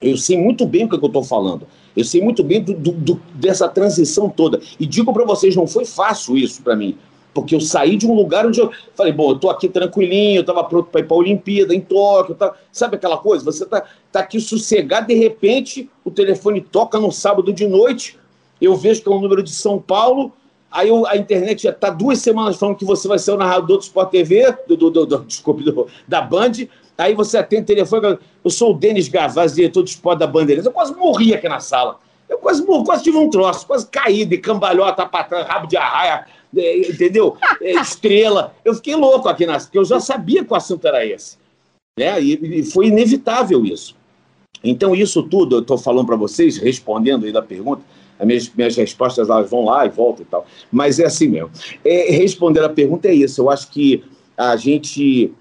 eu 0.00 0.16
sei 0.16 0.36
muito 0.36 0.66
bem 0.66 0.84
o 0.84 0.88
que, 0.88 0.96
é 0.96 0.98
que 0.98 1.04
eu 1.04 1.08
estou 1.08 1.22
falando. 1.22 1.64
Eu 1.96 2.04
sei 2.04 2.20
muito 2.20 2.42
bem 2.42 2.60
do, 2.60 2.74
do, 2.74 2.90
do, 2.90 3.20
dessa 3.34 3.68
transição 3.68 4.28
toda. 4.28 4.60
E 4.80 4.86
digo 4.86 5.12
para 5.12 5.24
vocês, 5.24 5.54
não 5.54 5.68
foi 5.68 5.84
fácil 5.84 6.36
isso 6.36 6.60
para 6.60 6.74
mim. 6.74 6.96
Porque 7.32 7.54
eu 7.54 7.60
saí 7.60 7.96
de 7.96 8.06
um 8.06 8.14
lugar 8.14 8.46
onde 8.46 8.60
eu 8.60 8.70
falei, 8.94 9.12
bom, 9.12 9.30
eu 9.30 9.38
tô 9.38 9.50
aqui 9.50 9.68
tranquilinho, 9.68 10.38
eu 10.38 10.40
estava 10.40 10.64
pronto 10.64 10.88
para 10.90 11.00
ir 11.00 11.04
para 11.04 11.16
a 11.16 11.20
Olimpíada, 11.20 11.74
em 11.74 11.80
Tóquio, 11.80 12.34
tá... 12.34 12.54
sabe 12.72 12.96
aquela 12.96 13.18
coisa? 13.18 13.44
Você 13.44 13.64
tá, 13.66 13.84
tá 14.10 14.20
aqui 14.20 14.40
sossegado, 14.40 15.06
de 15.06 15.14
repente 15.14 15.88
o 16.04 16.10
telefone 16.10 16.60
toca 16.60 16.98
no 16.98 17.12
sábado 17.12 17.52
de 17.52 17.66
noite, 17.66 18.18
eu 18.60 18.76
vejo 18.76 19.02
que 19.02 19.08
é 19.08 19.12
um 19.12 19.20
número 19.20 19.42
de 19.42 19.52
São 19.52 19.78
Paulo, 19.78 20.32
aí 20.70 20.88
eu, 20.88 21.06
a 21.06 21.16
internet 21.16 21.62
já 21.62 21.70
está 21.70 21.90
duas 21.90 22.18
semanas 22.18 22.56
falando 22.56 22.76
que 22.76 22.84
você 22.84 23.06
vai 23.06 23.18
ser 23.18 23.32
o 23.32 23.36
narrador 23.36 23.78
do 23.78 23.82
Sport 23.82 24.10
TV, 24.10 24.54
do, 24.66 24.76
do, 24.76 24.90
do, 24.90 25.06
do 25.06 25.18
desculpe, 25.24 25.62
do, 25.62 25.86
da 26.06 26.20
Band, 26.20 26.52
aí 26.98 27.14
você 27.14 27.38
atende 27.38 27.62
o 27.62 27.66
telefone, 27.66 28.18
eu 28.44 28.50
sou 28.50 28.72
o 28.72 28.74
Denis 28.74 29.08
Gavaz, 29.08 29.54
diretor 29.54 29.82
do 29.82 29.88
Sport 29.88 30.18
da 30.18 30.26
Bandeirantes, 30.26 30.66
eu 30.66 30.72
quase 30.72 30.94
morri 30.94 31.32
aqui 31.32 31.48
na 31.48 31.60
sala. 31.60 31.98
Eu 32.30 32.38
quase, 32.38 32.64
quase 32.64 33.02
tive 33.02 33.18
um 33.18 33.28
troço, 33.28 33.66
quase 33.66 33.88
caí 33.88 34.24
de 34.24 34.38
cambalhota 34.38 35.04
para 35.04 35.24
trás, 35.24 35.48
rabo 35.48 35.66
de 35.66 35.76
arraia, 35.76 36.26
é, 36.56 36.78
entendeu? 36.78 37.36
É, 37.60 37.72
estrela. 37.72 38.54
Eu 38.64 38.74
fiquei 38.74 38.94
louco 38.94 39.28
aqui, 39.28 39.46
na, 39.46 39.58
porque 39.58 39.78
eu 39.78 39.84
já 39.84 40.00
sabia 40.00 40.44
que 40.44 40.52
o 40.52 40.56
assunto 40.56 40.86
era 40.86 41.04
esse. 41.04 41.36
Né? 41.98 42.20
E, 42.22 42.60
e 42.60 42.64
foi 42.64 42.86
inevitável 42.86 43.64
isso. 43.64 43.96
Então, 44.62 44.94
isso 44.94 45.22
tudo, 45.22 45.56
eu 45.56 45.60
estou 45.60 45.78
falando 45.78 46.06
para 46.06 46.16
vocês, 46.16 46.58
respondendo 46.58 47.24
aí 47.24 47.32
da 47.32 47.42
pergunta, 47.42 47.82
as 48.18 48.26
minhas, 48.26 48.52
minhas 48.54 48.76
respostas 48.76 49.30
elas 49.30 49.48
vão 49.48 49.64
lá 49.64 49.86
e 49.86 49.88
voltam 49.88 50.22
e 50.22 50.28
tal. 50.28 50.46
Mas 50.70 50.98
é 50.98 51.06
assim 51.06 51.28
mesmo. 51.28 51.50
É, 51.84 52.12
responder 52.12 52.62
a 52.62 52.68
pergunta 52.68 53.08
é 53.08 53.14
isso. 53.14 53.40
Eu 53.40 53.48
acho 53.48 53.70
que 53.70 54.04
a 54.36 54.56
gente 54.56 55.32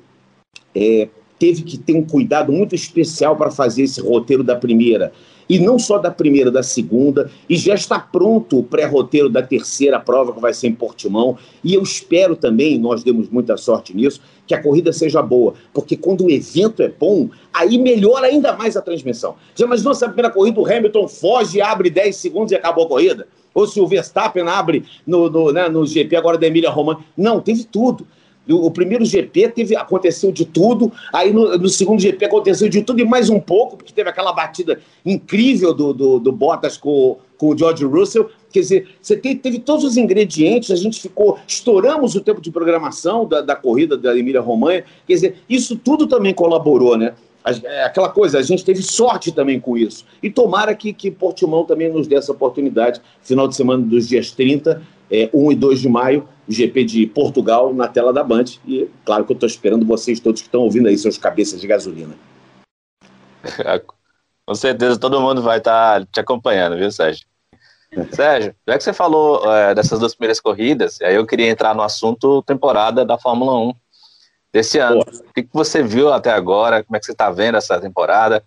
é, 0.74 1.10
teve 1.38 1.64
que 1.64 1.78
ter 1.78 1.94
um 1.94 2.06
cuidado 2.06 2.54
muito 2.54 2.76
especial 2.76 3.36
para 3.36 3.52
fazer 3.52 3.84
esse 3.84 4.00
roteiro 4.00 4.44
da 4.44 4.56
primeira 4.56 5.12
e 5.50 5.58
não 5.58 5.80
só 5.80 5.98
da 5.98 6.12
primeira, 6.12 6.52
da 6.52 6.62
segunda, 6.62 7.30
e 7.50 7.58
já 7.58 7.74
está 7.74 8.00
pronto 8.00 8.60
o 8.60 8.64
pré-roteiro 8.64 9.28
da 9.28 9.42
terceira 9.42 10.00
prova, 10.00 10.32
que 10.32 10.40
vai 10.40 10.54
ser 10.54 10.68
em 10.68 10.76
Portimão. 10.76 11.38
E 11.64 11.74
eu 11.74 11.82
espero 11.82 12.36
também, 12.36 12.78
nós 12.78 13.04
demos 13.04 13.30
muita 13.30 13.58
sorte 13.58 13.96
nisso, 13.96 14.22
que 14.46 14.54
a 14.54 14.62
corrida 14.62 14.94
seja 14.94 15.22
boa, 15.22 15.56
porque 15.74 15.98
quando 15.98 16.26
o 16.26 16.30
evento 16.30 16.84
é 16.84 16.90
bom, 16.90 17.30
aí 17.52 17.78
melhora 17.78 18.28
ainda 18.28 18.54
mais 18.54 18.78
a 18.78 18.82
transmissão. 18.82 19.36
Já 19.56 19.66
imaginou 19.66 19.96
se 19.96 20.06
a 20.06 20.08
primeira 20.08 20.30
corrida 20.30 20.60
o 20.60 20.66
Hamilton 20.66 21.08
foge, 21.08 21.62
abre 21.62 21.90
10 21.90 22.16
segundos 22.16 22.52
e 22.52 22.56
acabou 22.56 22.86
a 22.86 22.88
corrida? 22.88 23.28
Ou 23.54 23.68
se 23.68 23.82
o 23.82 23.88
Verstappen 23.88 24.48
abre 24.48 24.86
no, 25.06 25.30
no, 25.30 25.52
né, 25.52 25.68
no 25.68 25.86
GP 25.86 26.16
agora 26.16 26.38
da 26.38 26.46
Emília 26.48 26.70
Romana? 26.70 27.00
Não, 27.18 27.42
teve 27.42 27.64
tudo. 27.64 28.06
O 28.50 28.72
primeiro 28.72 29.06
GP 29.06 29.50
teve, 29.50 29.76
aconteceu 29.76 30.32
de 30.32 30.46
tudo, 30.46 30.92
aí 31.14 31.32
no, 31.32 31.58
no, 31.58 31.70
segundo 31.70 32.02
GP 32.02 32.26
aconteceu 32.26 32.68
de 32.68 32.82
tudo 32.82 33.00
e 33.00 33.06
mais 33.06 33.30
um 33.30 33.40
pouco, 33.40 33.78
porque 33.78 33.94
teve 33.94 34.10
aquela 34.10 34.34
batida 34.34 34.80
incrível 35.06 35.74
do, 35.74 35.94
do, 35.94 36.20
do 36.20 36.32
Bottas 36.32 36.78
com, 36.78 37.18
com 37.38 37.50
o 37.50 37.58
George 37.58 37.86
Russell. 37.86 38.30
Quer 38.52 38.60
dizer, 38.62 38.88
você 39.02 39.16
teve, 39.16 39.36
teve 39.36 39.60
todos 39.60 39.84
os 39.84 39.98
ingredientes, 39.98 40.72
a 40.72 40.76
gente 40.76 41.00
ficou, 41.00 41.38
estouramos 41.48 42.16
o 42.16 42.22
tempo 42.22 42.42
de 42.42 42.50
programação 42.50 43.26
da, 43.28 43.42
da 43.42 43.56
corrida 43.56 43.96
da 43.96 44.18
Emília 44.18 44.42
Romanha. 44.42 44.84
Quer 45.06 45.14
dizer, 45.14 45.36
isso 45.48 45.76
tudo 45.76 46.08
também 46.08 46.34
colaborou, 46.34 46.98
né? 46.98 47.14
É 47.64 47.84
aquela 47.84 48.10
coisa, 48.10 48.38
a 48.38 48.42
gente 48.42 48.66
teve 48.66 48.82
sorte 48.84 49.32
também 49.32 49.60
com 49.60 49.78
isso. 49.78 50.06
E 50.22 50.30
tomara 50.30 50.76
que, 50.76 50.92
que 50.92 51.10
Portimão 51.10 51.64
também 51.64 51.92
nos 51.92 52.06
dê 52.06 52.16
essa 52.16 52.32
oportunidade, 52.32 53.02
final 53.22 53.48
de 53.48 53.56
semana 53.56 53.84
dos 53.84 54.08
dias 54.08 54.32
30, 54.32 54.82
é, 55.12 55.30
1 55.34 55.52
e 55.52 55.56
2 55.56 55.80
de 55.80 55.90
maio, 55.90 56.28
GP 56.48 56.84
de 56.84 57.06
Portugal 57.08 57.74
na 57.74 57.88
tela 57.88 58.14
da 58.14 58.24
Band. 58.24 58.46
E 58.66 58.90
claro 59.06 59.26
que 59.26 59.32
eu 59.32 59.36
estou 59.36 59.48
esperando 59.48 59.86
vocês 59.86 60.20
todos 60.20 60.42
que 60.42 60.48
estão 60.48 60.62
ouvindo 60.62 60.88
aí, 60.88 60.98
seus 60.98 61.18
cabeças 61.18 61.60
de 61.60 61.68
gasolina. 61.68 62.16
Com 64.46 64.56
certeza 64.56 65.00
todo 65.00 65.22
mundo 65.22 65.42
vai 65.42 65.60
estar 65.60 66.00
tá 66.00 66.08
te 66.12 66.20
acompanhando, 66.20 66.76
viu, 66.76 66.92
Sérgio? 66.92 67.26
Sérgio, 68.12 68.56
já 68.68 68.78
que 68.78 68.84
você 68.84 68.94
falou 68.94 69.52
é, 69.54 69.76
dessas 69.76 70.00
duas 70.00 70.14
primeiras 70.14 70.40
corridas, 70.40 71.00
aí 71.02 71.16
eu 71.16 71.26
queria 71.26 71.50
entrar 71.50 71.76
no 71.76 71.82
assunto 71.82 72.42
temporada 72.44 73.06
da 73.06 73.18
Fórmula 73.18 73.58
1 73.60 73.74
desse 74.52 74.80
ano. 74.80 75.04
Boa. 75.04 75.24
O 75.30 75.34
que, 75.34 75.44
que 75.44 75.54
você 75.54 75.84
viu 75.84 76.12
até 76.12 76.32
agora? 76.32 76.84
Como 76.84 76.96
é 76.96 77.00
que 77.00 77.06
você 77.06 77.12
está 77.12 77.30
vendo 77.30 77.58
essa 77.58 77.80
temporada? 77.80 78.44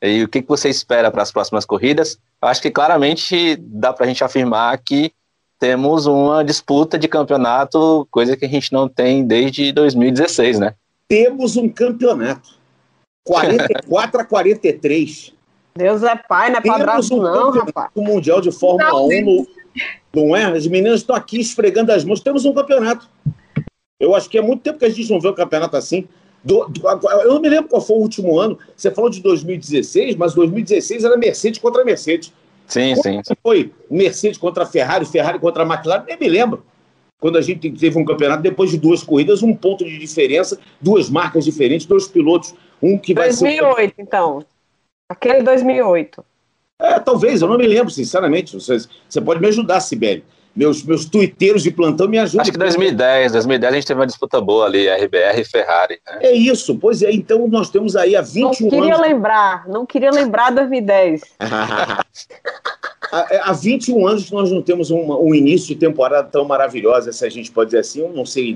E 0.00 0.24
o 0.24 0.28
que, 0.28 0.42
que 0.42 0.48
você 0.48 0.68
espera 0.68 1.10
para 1.10 1.22
as 1.22 1.30
próximas 1.30 1.64
corridas? 1.64 2.18
Eu 2.40 2.48
acho 2.48 2.60
que 2.60 2.70
claramente 2.70 3.56
dá 3.56 3.92
para 3.92 4.04
a 4.04 4.08
gente 4.08 4.24
afirmar 4.24 4.76
que 4.78 5.12
temos 5.62 6.06
uma 6.06 6.42
disputa 6.42 6.98
de 6.98 7.06
campeonato, 7.06 8.04
coisa 8.10 8.36
que 8.36 8.44
a 8.44 8.48
gente 8.48 8.72
não 8.72 8.88
tem 8.88 9.24
desde 9.24 9.70
2016, 9.70 10.58
né? 10.58 10.74
Temos 11.06 11.56
um 11.56 11.68
campeonato. 11.68 12.58
44 13.24 14.22
a 14.22 14.24
43. 14.24 15.32
Deus 15.76 16.02
é 16.02 16.16
pai, 16.16 16.50
não 16.50 16.58
é 16.58 16.60
padrasto 16.60 17.14
um 17.14 17.22
não, 17.22 17.52
rapaz. 17.52 17.90
O 17.94 18.02
Mundial 18.02 18.40
de 18.40 18.50
Fórmula 18.50 18.90
não, 18.90 19.06
1, 19.06 19.24
no, 19.24 19.46
não 20.12 20.36
é? 20.36 20.46
As 20.46 20.66
meninas 20.66 20.98
estão 20.98 21.14
aqui 21.14 21.38
esfregando 21.38 21.92
as 21.92 22.04
mãos. 22.04 22.18
Temos 22.18 22.44
um 22.44 22.52
campeonato. 22.52 23.08
Eu 24.00 24.16
acho 24.16 24.28
que 24.28 24.38
é 24.38 24.42
muito 24.42 24.62
tempo 24.64 24.80
que 24.80 24.84
a 24.84 24.90
gente 24.90 25.08
não 25.12 25.20
vê 25.20 25.28
um 25.28 25.34
campeonato 25.34 25.76
assim. 25.76 26.08
Do, 26.42 26.66
do, 26.66 26.88
eu 27.20 27.34
não 27.34 27.40
me 27.40 27.48
lembro 27.48 27.68
qual 27.68 27.80
foi 27.80 27.94
o 27.94 28.00
último 28.00 28.36
ano. 28.36 28.58
Você 28.76 28.90
falou 28.90 29.08
de 29.08 29.20
2016, 29.22 30.16
mas 30.16 30.34
2016 30.34 31.04
era 31.04 31.16
Mercedes 31.16 31.60
contra 31.60 31.84
Mercedes. 31.84 32.32
Sim, 32.72 32.96
sim. 32.96 33.20
Foi 33.42 33.72
Mercedes 33.90 34.38
contra 34.38 34.66
Ferrari, 34.66 35.04
Ferrari 35.04 35.38
contra 35.38 35.64
McLaren, 35.64 36.04
nem 36.06 36.18
me 36.18 36.28
lembro. 36.28 36.64
Quando 37.20 37.38
a 37.38 37.40
gente 37.40 37.70
teve 37.70 37.98
um 37.98 38.04
campeonato, 38.04 38.42
depois 38.42 38.70
de 38.70 38.78
duas 38.78 39.02
corridas, 39.02 39.42
um 39.42 39.54
ponto 39.54 39.84
de 39.84 39.98
diferença, 39.98 40.58
duas 40.80 41.08
marcas 41.08 41.44
diferentes, 41.44 41.86
dois 41.86 42.08
pilotos, 42.08 42.54
um 42.82 42.98
que 42.98 43.14
vai 43.14 43.28
2008, 43.28 43.76
ser... 43.76 44.02
então. 44.02 44.44
Aquele 45.08 45.42
2008. 45.42 46.24
É, 46.80 46.98
talvez, 46.98 47.42
eu 47.42 47.48
não 47.48 47.56
me 47.56 47.66
lembro, 47.66 47.92
sinceramente. 47.92 48.54
Você, 48.54 48.78
você 49.08 49.20
pode 49.20 49.40
me 49.40 49.46
ajudar, 49.46 49.80
Sibeli 49.80 50.24
meus, 50.54 50.82
meus 50.82 51.04
tuiteiros 51.06 51.62
de 51.62 51.70
plantão 51.70 52.06
me 52.08 52.18
ajudam. 52.18 52.42
Acho 52.42 52.52
que 52.52 52.58
2010, 52.58 53.32
2010 53.32 53.72
a 53.72 53.74
gente 53.74 53.86
teve 53.86 54.00
uma 54.00 54.06
disputa 54.06 54.40
boa 54.40 54.66
ali, 54.66 54.88
RBR 54.88 55.40
e 55.40 55.44
Ferrari. 55.44 55.98
Né? 56.06 56.18
É 56.20 56.32
isso, 56.32 56.76
pois 56.78 57.02
é, 57.02 57.10
então 57.10 57.48
nós 57.48 57.70
temos 57.70 57.96
aí 57.96 58.14
há 58.14 58.22
21 58.22 58.46
anos... 58.46 58.60
Não 58.60 58.70
queria 58.70 58.94
anos... 58.94 59.06
lembrar, 59.06 59.68
não 59.68 59.86
queria 59.86 60.10
lembrar 60.10 60.50
2010. 60.50 61.22
há, 63.10 63.50
há 63.50 63.52
21 63.52 64.06
anos 64.06 64.24
que 64.24 64.32
nós 64.32 64.50
não 64.50 64.62
temos 64.62 64.90
um, 64.90 65.12
um, 65.12 65.34
início 65.34 65.68
de 65.68 65.76
temporada 65.76 66.28
tão 66.28 66.44
maravilhosa, 66.44 67.12
se 67.12 67.24
a 67.24 67.30
gente 67.30 67.50
pode 67.50 67.68
dizer 67.68 67.80
assim, 67.80 68.00
eu 68.00 68.12
não 68.12 68.26
sei 68.26 68.54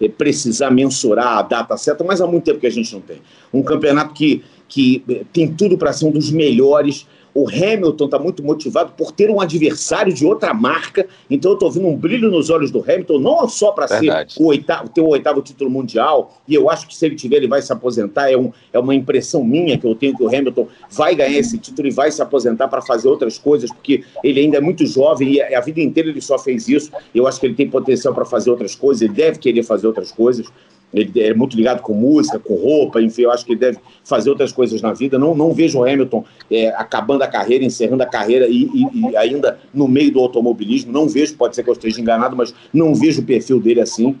eh, 0.00 0.08
precisar 0.08 0.70
mensurar 0.70 1.38
a 1.38 1.42
data 1.42 1.76
certa, 1.76 2.02
mas 2.02 2.20
há 2.20 2.26
muito 2.26 2.44
tempo 2.44 2.60
que 2.60 2.66
a 2.66 2.70
gente 2.70 2.92
não 2.92 3.00
tem. 3.00 3.20
Um 3.52 3.62
campeonato 3.62 4.12
que, 4.12 4.44
que 4.68 5.04
eh, 5.08 5.22
tem 5.32 5.52
tudo 5.52 5.78
para 5.78 5.92
ser 5.92 6.06
um 6.06 6.10
dos 6.10 6.30
melhores 6.30 7.06
O 7.34 7.48
Hamilton 7.48 8.04
está 8.06 8.18
muito 8.18 8.42
motivado 8.42 8.92
por 8.96 9.12
ter 9.12 9.30
um 9.30 9.40
adversário 9.40 10.12
de 10.12 10.26
outra 10.26 10.52
marca. 10.52 11.06
Então 11.30 11.52
eu 11.52 11.54
estou 11.54 11.70
vendo 11.70 11.86
um 11.86 11.96
brilho 11.96 12.30
nos 12.30 12.50
olhos 12.50 12.70
do 12.70 12.80
Hamilton, 12.80 13.18
não 13.18 13.48
só 13.48 13.72
para 13.72 13.86
ser 13.88 14.26
o 14.38 14.46
oitavo, 14.46 14.88
ter 14.88 15.00
o 15.00 15.08
oitavo 15.08 15.42
título 15.42 15.70
mundial. 15.70 16.38
E 16.46 16.54
eu 16.54 16.68
acho 16.70 16.86
que 16.88 16.96
se 16.96 17.06
ele 17.06 17.14
tiver, 17.14 17.36
ele 17.36 17.48
vai 17.48 17.62
se 17.62 17.72
aposentar. 17.72 18.30
É, 18.30 18.36
um, 18.36 18.52
é 18.72 18.78
uma 18.78 18.94
impressão 18.94 19.44
minha 19.44 19.78
que 19.78 19.86
eu 19.86 19.94
tenho 19.94 20.16
que 20.16 20.22
o 20.22 20.28
Hamilton 20.28 20.68
vai 20.90 21.14
ganhar 21.14 21.38
esse 21.38 21.58
título 21.58 21.88
e 21.88 21.90
vai 21.90 22.10
se 22.10 22.20
aposentar 22.20 22.68
para 22.68 22.82
fazer 22.82 23.08
outras 23.08 23.38
coisas, 23.38 23.70
porque 23.70 24.04
ele 24.22 24.40
ainda 24.40 24.56
é 24.56 24.60
muito 24.60 24.86
jovem 24.86 25.34
e 25.34 25.42
a 25.42 25.60
vida 25.60 25.80
inteira 25.80 26.08
ele 26.08 26.20
só 26.20 26.38
fez 26.38 26.68
isso. 26.68 26.90
Eu 27.14 27.26
acho 27.26 27.38
que 27.38 27.46
ele 27.46 27.54
tem 27.54 27.68
potencial 27.68 28.14
para 28.14 28.24
fazer 28.24 28.50
outras 28.50 28.74
coisas, 28.74 29.02
ele 29.02 29.14
deve 29.14 29.38
querer 29.38 29.62
fazer 29.62 29.86
outras 29.86 30.10
coisas. 30.10 30.46
Ele 30.92 31.20
é 31.20 31.34
muito 31.34 31.56
ligado 31.56 31.82
com 31.82 31.92
música, 31.92 32.38
com 32.38 32.54
roupa, 32.54 33.00
enfim, 33.00 33.22
eu 33.22 33.30
acho 33.30 33.44
que 33.44 33.52
ele 33.52 33.60
deve 33.60 33.78
fazer 34.04 34.30
outras 34.30 34.52
coisas 34.52 34.80
na 34.80 34.92
vida. 34.92 35.18
Não, 35.18 35.34
não 35.34 35.52
vejo 35.52 35.78
o 35.78 35.84
Hamilton 35.84 36.24
é, 36.50 36.68
acabando 36.68 37.22
a 37.22 37.26
carreira, 37.26 37.64
encerrando 37.64 38.02
a 38.02 38.06
carreira 38.06 38.46
e, 38.48 38.70
e, 38.72 39.10
e, 39.10 39.16
ainda 39.16 39.58
no 39.72 39.86
meio 39.86 40.10
do 40.10 40.20
automobilismo. 40.20 40.90
Não 40.90 41.06
vejo, 41.06 41.34
pode 41.36 41.54
ser 41.54 41.62
que 41.62 41.68
eu 41.68 41.74
esteja 41.74 42.00
enganado, 42.00 42.34
mas 42.34 42.54
não 42.72 42.94
vejo 42.94 43.20
o 43.20 43.24
perfil 43.24 43.60
dele 43.60 43.80
assim. 43.80 44.16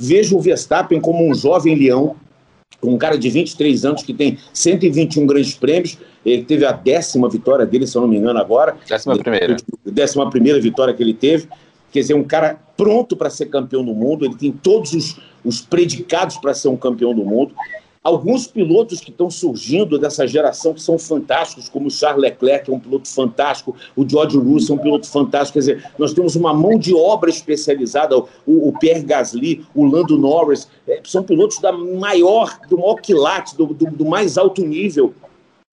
Vejo 0.00 0.36
o 0.36 0.40
Verstappen 0.40 1.00
como 1.00 1.26
um 1.28 1.34
jovem 1.34 1.74
leão, 1.74 2.16
um 2.82 2.96
cara 2.96 3.18
de 3.18 3.28
23 3.28 3.84
anos 3.84 4.02
que 4.02 4.14
tem 4.14 4.38
121 4.52 5.26
grandes 5.26 5.54
prêmios. 5.54 5.98
Ele 6.24 6.44
teve 6.44 6.64
a 6.64 6.72
décima 6.72 7.28
vitória 7.28 7.64
dele, 7.64 7.86
se 7.86 7.96
eu 7.96 8.02
não 8.02 8.08
me 8.08 8.16
engano, 8.16 8.38
agora. 8.38 8.76
Décima 8.88 9.16
primeira. 9.16 9.56
Décima 9.84 10.30
primeira 10.30 10.60
vitória 10.60 10.92
que 10.92 11.02
ele 11.02 11.14
teve. 11.14 11.48
Quer 11.96 12.02
dizer, 12.02 12.14
um 12.14 12.24
cara 12.24 12.60
pronto 12.76 13.16
para 13.16 13.30
ser 13.30 13.46
campeão 13.46 13.82
do 13.82 13.94
mundo, 13.94 14.26
ele 14.26 14.34
tem 14.34 14.52
todos 14.52 14.92
os, 14.92 15.18
os 15.42 15.62
predicados 15.62 16.36
para 16.36 16.52
ser 16.52 16.68
um 16.68 16.76
campeão 16.76 17.14
do 17.14 17.24
mundo. 17.24 17.54
Alguns 18.04 18.46
pilotos 18.46 19.00
que 19.00 19.10
estão 19.10 19.30
surgindo 19.30 19.98
dessa 19.98 20.26
geração 20.26 20.74
que 20.74 20.82
são 20.82 20.98
fantásticos, 20.98 21.70
como 21.70 21.86
o 21.86 21.90
Charles 21.90 22.20
Leclerc, 22.20 22.70
é 22.70 22.74
um 22.74 22.78
piloto 22.78 23.08
fantástico, 23.08 23.74
o 23.96 24.06
George 24.06 24.36
Russell 24.36 24.76
é 24.76 24.78
um 24.78 24.82
piloto 24.82 25.08
fantástico. 25.08 25.54
Quer 25.54 25.60
dizer, 25.60 25.90
nós 25.98 26.12
temos 26.12 26.36
uma 26.36 26.52
mão 26.52 26.78
de 26.78 26.94
obra 26.94 27.30
especializada, 27.30 28.14
o, 28.18 28.26
o 28.46 28.78
Pierre 28.78 29.02
Gasly, 29.02 29.64
o 29.74 29.86
Lando 29.86 30.18
Norris, 30.18 30.68
é, 30.86 31.00
são 31.02 31.22
pilotos 31.22 31.58
da 31.60 31.72
maior, 31.72 32.58
do 32.68 32.76
maior 32.76 32.96
quilate, 32.96 33.56
do, 33.56 33.68
do, 33.68 33.86
do 33.86 34.04
mais 34.04 34.36
alto 34.36 34.60
nível 34.60 35.14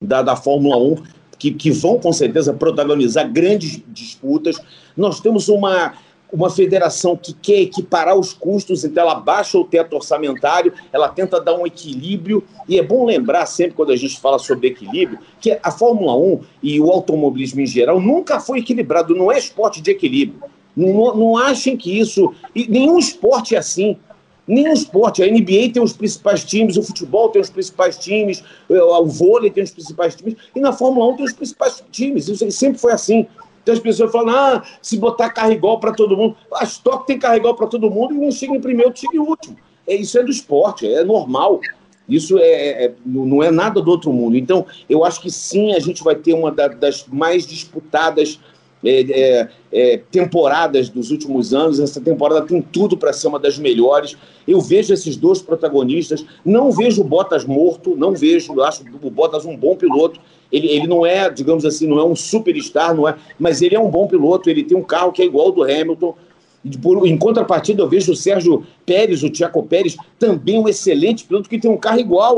da, 0.01 0.21
da 0.21 0.37
Fórmula 0.37 0.77
1, 0.77 0.95
que, 1.37 1.51
que 1.51 1.71
vão 1.71 1.99
com 1.99 2.13
certeza 2.13 2.53
protagonizar 2.53 3.29
grandes 3.29 3.81
disputas. 3.89 4.55
Nós 4.95 5.19
temos 5.19 5.49
uma, 5.49 5.93
uma 6.33 6.49
federação 6.49 7.15
que 7.15 7.31
quer 7.31 7.61
equiparar 7.61 8.17
os 8.17 8.33
custos, 8.33 8.83
então 8.83 9.03
ela 9.03 9.15
baixa 9.15 9.57
o 9.57 9.63
teto 9.63 9.95
orçamentário, 9.95 10.73
ela 10.91 11.07
tenta 11.07 11.39
dar 11.39 11.55
um 11.55 11.67
equilíbrio, 11.67 12.43
e 12.67 12.79
é 12.79 12.83
bom 12.83 13.05
lembrar 13.05 13.45
sempre, 13.45 13.75
quando 13.75 13.91
a 13.91 13.95
gente 13.95 14.19
fala 14.19 14.39
sobre 14.39 14.69
equilíbrio, 14.69 15.19
que 15.39 15.57
a 15.61 15.71
Fórmula 15.71 16.17
1 16.17 16.41
e 16.63 16.79
o 16.79 16.89
automobilismo 16.89 17.61
em 17.61 17.67
geral 17.67 18.01
nunca 18.01 18.39
foi 18.39 18.59
equilibrado, 18.59 19.15
não 19.15 19.31
é 19.31 19.37
esporte 19.37 19.79
de 19.79 19.91
equilíbrio. 19.91 20.41
Não, 20.75 21.15
não 21.15 21.37
achem 21.37 21.77
que 21.77 21.99
isso. 21.99 22.33
Nenhum 22.55 22.97
esporte 22.97 23.53
é 23.53 23.59
assim. 23.59 23.95
Nenhum 24.47 24.73
esporte. 24.73 25.21
A 25.21 25.27
NBA 25.27 25.71
tem 25.71 25.81
os 25.81 25.93
principais 25.93 26.43
times, 26.43 26.77
o 26.77 26.83
futebol 26.83 27.29
tem 27.29 27.41
os 27.41 27.51
principais 27.51 27.95
times, 27.97 28.43
o 28.67 29.05
vôlei 29.05 29.51
tem 29.51 29.63
os 29.63 29.71
principais 29.71 30.15
times, 30.15 30.35
e 30.55 30.59
na 30.59 30.73
Fórmula 30.73 31.13
1 31.13 31.17
tem 31.17 31.25
os 31.25 31.33
principais 31.33 31.83
times. 31.91 32.27
Isso 32.27 32.49
sempre 32.51 32.79
foi 32.79 32.91
assim. 32.91 33.27
Então 33.63 33.73
as 33.73 33.79
pessoas 33.79 34.11
falam, 34.11 34.35
ah, 34.35 34.63
se 34.81 34.97
botar 34.97 35.29
carro 35.29 35.53
igual 35.53 35.79
para 35.79 35.93
todo 35.93 36.15
mundo. 36.15 36.35
A 36.53 36.63
Stock 36.65 37.07
tem 37.07 37.17
carro 37.17 37.37
igual 37.37 37.55
para 37.55 37.67
todo 37.67 37.89
mundo 37.89 38.13
e 38.13 38.17
um 38.19 38.31
chega 38.31 38.53
em 38.53 38.61
primeiro, 38.61 38.89
outro 38.89 39.01
chega 39.01 39.15
em 39.15 39.19
último. 39.19 39.57
É, 39.87 39.95
isso 39.95 40.19
é 40.19 40.23
do 40.23 40.29
esporte, 40.29 40.85
é 40.85 41.03
normal. 41.03 41.59
Isso 42.07 42.37
é, 42.37 42.85
é, 42.85 42.93
não 43.05 43.41
é 43.41 43.49
nada 43.49 43.81
do 43.81 43.89
outro 43.89 44.11
mundo. 44.11 44.37
Então, 44.37 44.65
eu 44.89 45.05
acho 45.05 45.21
que 45.21 45.31
sim, 45.31 45.73
a 45.73 45.79
gente 45.79 46.03
vai 46.03 46.15
ter 46.15 46.33
uma 46.33 46.51
das 46.51 47.07
mais 47.07 47.47
disputadas 47.47 48.39
é, 48.85 49.01
é, 49.01 49.49
é, 49.71 49.97
temporadas 50.11 50.89
dos 50.89 51.09
últimos 51.09 51.53
anos. 51.53 51.79
Essa 51.79 52.01
temporada 52.01 52.45
tem 52.45 52.61
tudo 52.61 52.97
para 52.97 53.13
ser 53.13 53.27
uma 53.27 53.39
das 53.39 53.57
melhores. 53.57 54.17
Eu 54.45 54.59
vejo 54.59 54.93
esses 54.93 55.15
dois 55.15 55.41
protagonistas. 55.41 56.25
Não 56.43 56.71
vejo 56.71 57.01
o 57.01 57.05
Bottas 57.05 57.45
morto, 57.45 57.95
não 57.95 58.13
vejo. 58.13 58.61
Acho 58.61 58.83
o 59.01 59.09
Bottas 59.09 59.45
um 59.45 59.55
bom 59.55 59.75
piloto. 59.77 60.19
Ele, 60.53 60.67
ele 60.67 60.87
não 60.87 61.05
é, 61.05 61.29
digamos 61.29 61.65
assim, 61.65 61.87
não 61.87 61.99
é 61.99 62.05
um 62.05 62.15
superstar, 62.15 62.95
não 62.95 63.09
é, 63.09 63.15
mas 63.37 63.61
ele 63.61 63.75
é 63.75 63.79
um 63.79 63.89
bom 63.89 64.07
piloto. 64.07 64.49
Ele 64.49 64.63
tem 64.63 64.77
um 64.77 64.83
carro 64.83 65.11
que 65.11 65.21
é 65.21 65.25
igual 65.25 65.47
ao 65.47 65.51
do 65.51 65.63
Hamilton. 65.63 66.15
Por, 66.81 67.05
em 67.05 67.17
contrapartida, 67.17 67.81
eu 67.81 67.89
vejo 67.89 68.13
o 68.13 68.15
Sérgio 68.15 68.65
Pérez, 68.85 69.23
o 69.23 69.29
Tiago 69.29 69.63
Pérez, 69.63 69.97
também 70.17 70.57
um 70.57 70.69
excelente 70.69 71.25
piloto 71.25 71.49
que 71.49 71.59
tem 71.59 71.69
um 71.69 71.75
carro 71.75 71.99
igual 71.99 72.37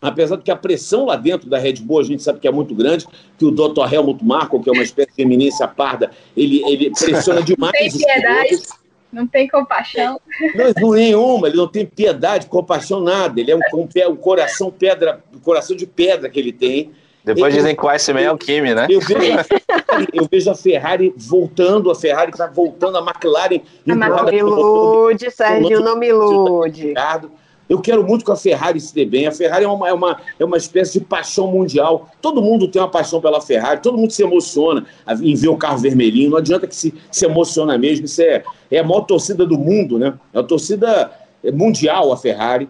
apesar 0.00 0.36
de 0.36 0.42
que 0.42 0.50
a 0.50 0.56
pressão 0.56 1.06
lá 1.06 1.16
dentro 1.16 1.48
da 1.48 1.58
Red 1.58 1.74
Bull 1.74 2.00
a 2.00 2.04
gente 2.04 2.22
sabe 2.22 2.40
que 2.40 2.48
é 2.48 2.52
muito 2.52 2.74
grande, 2.74 3.06
que 3.36 3.44
o 3.44 3.50
Dr. 3.50 3.92
Helmut 3.92 4.24
Marko, 4.24 4.62
que 4.62 4.70
é 4.70 4.72
uma 4.72 4.82
espécie 4.82 5.14
de 5.16 5.22
eminência 5.22 5.68
parda, 5.68 6.10
ele, 6.36 6.62
ele 6.64 6.90
pressiona 6.90 7.42
demais. 7.42 7.72
Tem 7.72 7.90
piedade, 7.90 8.62
não 9.12 9.26
tem 9.26 9.48
compaixão. 9.48 10.20
Não, 10.54 10.72
não 10.80 10.92
nenhuma, 10.92 11.48
ele 11.48 11.56
não 11.56 11.68
tem 11.68 11.84
piedade, 11.84 12.46
compaixão, 12.46 13.00
nada. 13.00 13.40
Ele 13.40 13.50
é 13.50 13.56
um, 13.56 13.60
um, 13.74 13.88
um 14.10 14.16
coração 14.16 14.70
pedra, 14.70 15.22
um 15.34 15.38
coração 15.38 15.76
de 15.76 15.86
pedra 15.86 16.28
que 16.28 16.38
ele 16.38 16.52
tem. 16.52 16.92
Depois 17.24 17.54
dizem 17.54 17.76
que 17.76 17.84
o 17.84 17.88
Iceman 17.88 18.22
é 18.22 18.32
o 18.32 18.38
Kimi, 18.38 18.74
né? 18.74 18.86
Eu 18.88 19.00
vejo, 19.00 19.38
eu 20.12 20.28
vejo, 20.30 20.50
a 20.50 20.54
Ferrari 20.54 21.12
voltando, 21.16 21.90
a 21.90 21.94
Ferrari 21.94 22.30
está 22.30 22.46
voltando, 22.46 22.96
a 22.96 23.00
McLaren. 23.00 23.60
Não 23.84 23.96
me 23.96 24.36
ilude, 24.36 25.30
Sérgio, 25.30 25.80
não 25.80 25.96
me 25.96 26.08
ilude. 26.08 26.88
Ricardo. 26.88 27.30
Eu 27.68 27.80
quero 27.80 28.02
muito 28.02 28.24
que 28.24 28.32
a 28.32 28.36
Ferrari 28.36 28.80
se 28.80 28.92
dê 28.92 29.04
bem. 29.04 29.28
A 29.28 29.32
Ferrari 29.32 29.64
é 29.64 29.68
uma, 29.68 29.88
é 29.88 29.92
uma, 29.92 30.20
é 30.40 30.44
uma 30.44 30.56
espécie 30.56 30.98
de 30.98 31.04
paixão 31.04 31.46
mundial. 31.46 32.08
Todo 32.20 32.42
mundo 32.42 32.66
tem 32.66 32.82
uma 32.82 32.88
paixão 32.88 33.20
pela 33.20 33.40
Ferrari, 33.40 33.80
todo 33.80 33.96
mundo 33.96 34.10
se 34.10 34.24
emociona 34.24 34.84
em 35.22 35.36
ver 35.36 35.48
o 35.48 35.56
carro 35.56 35.78
vermelhinho. 35.78 36.30
Não 36.30 36.38
adianta 36.38 36.66
que 36.66 36.74
se, 36.74 36.92
se 37.12 37.24
emociona 37.24 37.78
mesmo. 37.78 38.06
Isso 38.06 38.22
é, 38.22 38.42
é 38.72 38.80
a 38.80 38.82
maior 38.82 39.02
torcida 39.02 39.46
do 39.46 39.56
mundo, 39.56 40.00
né? 40.00 40.14
É 40.34 40.40
a 40.40 40.42
torcida 40.42 41.12
mundial, 41.52 42.12
a 42.12 42.16
Ferrari. 42.16 42.68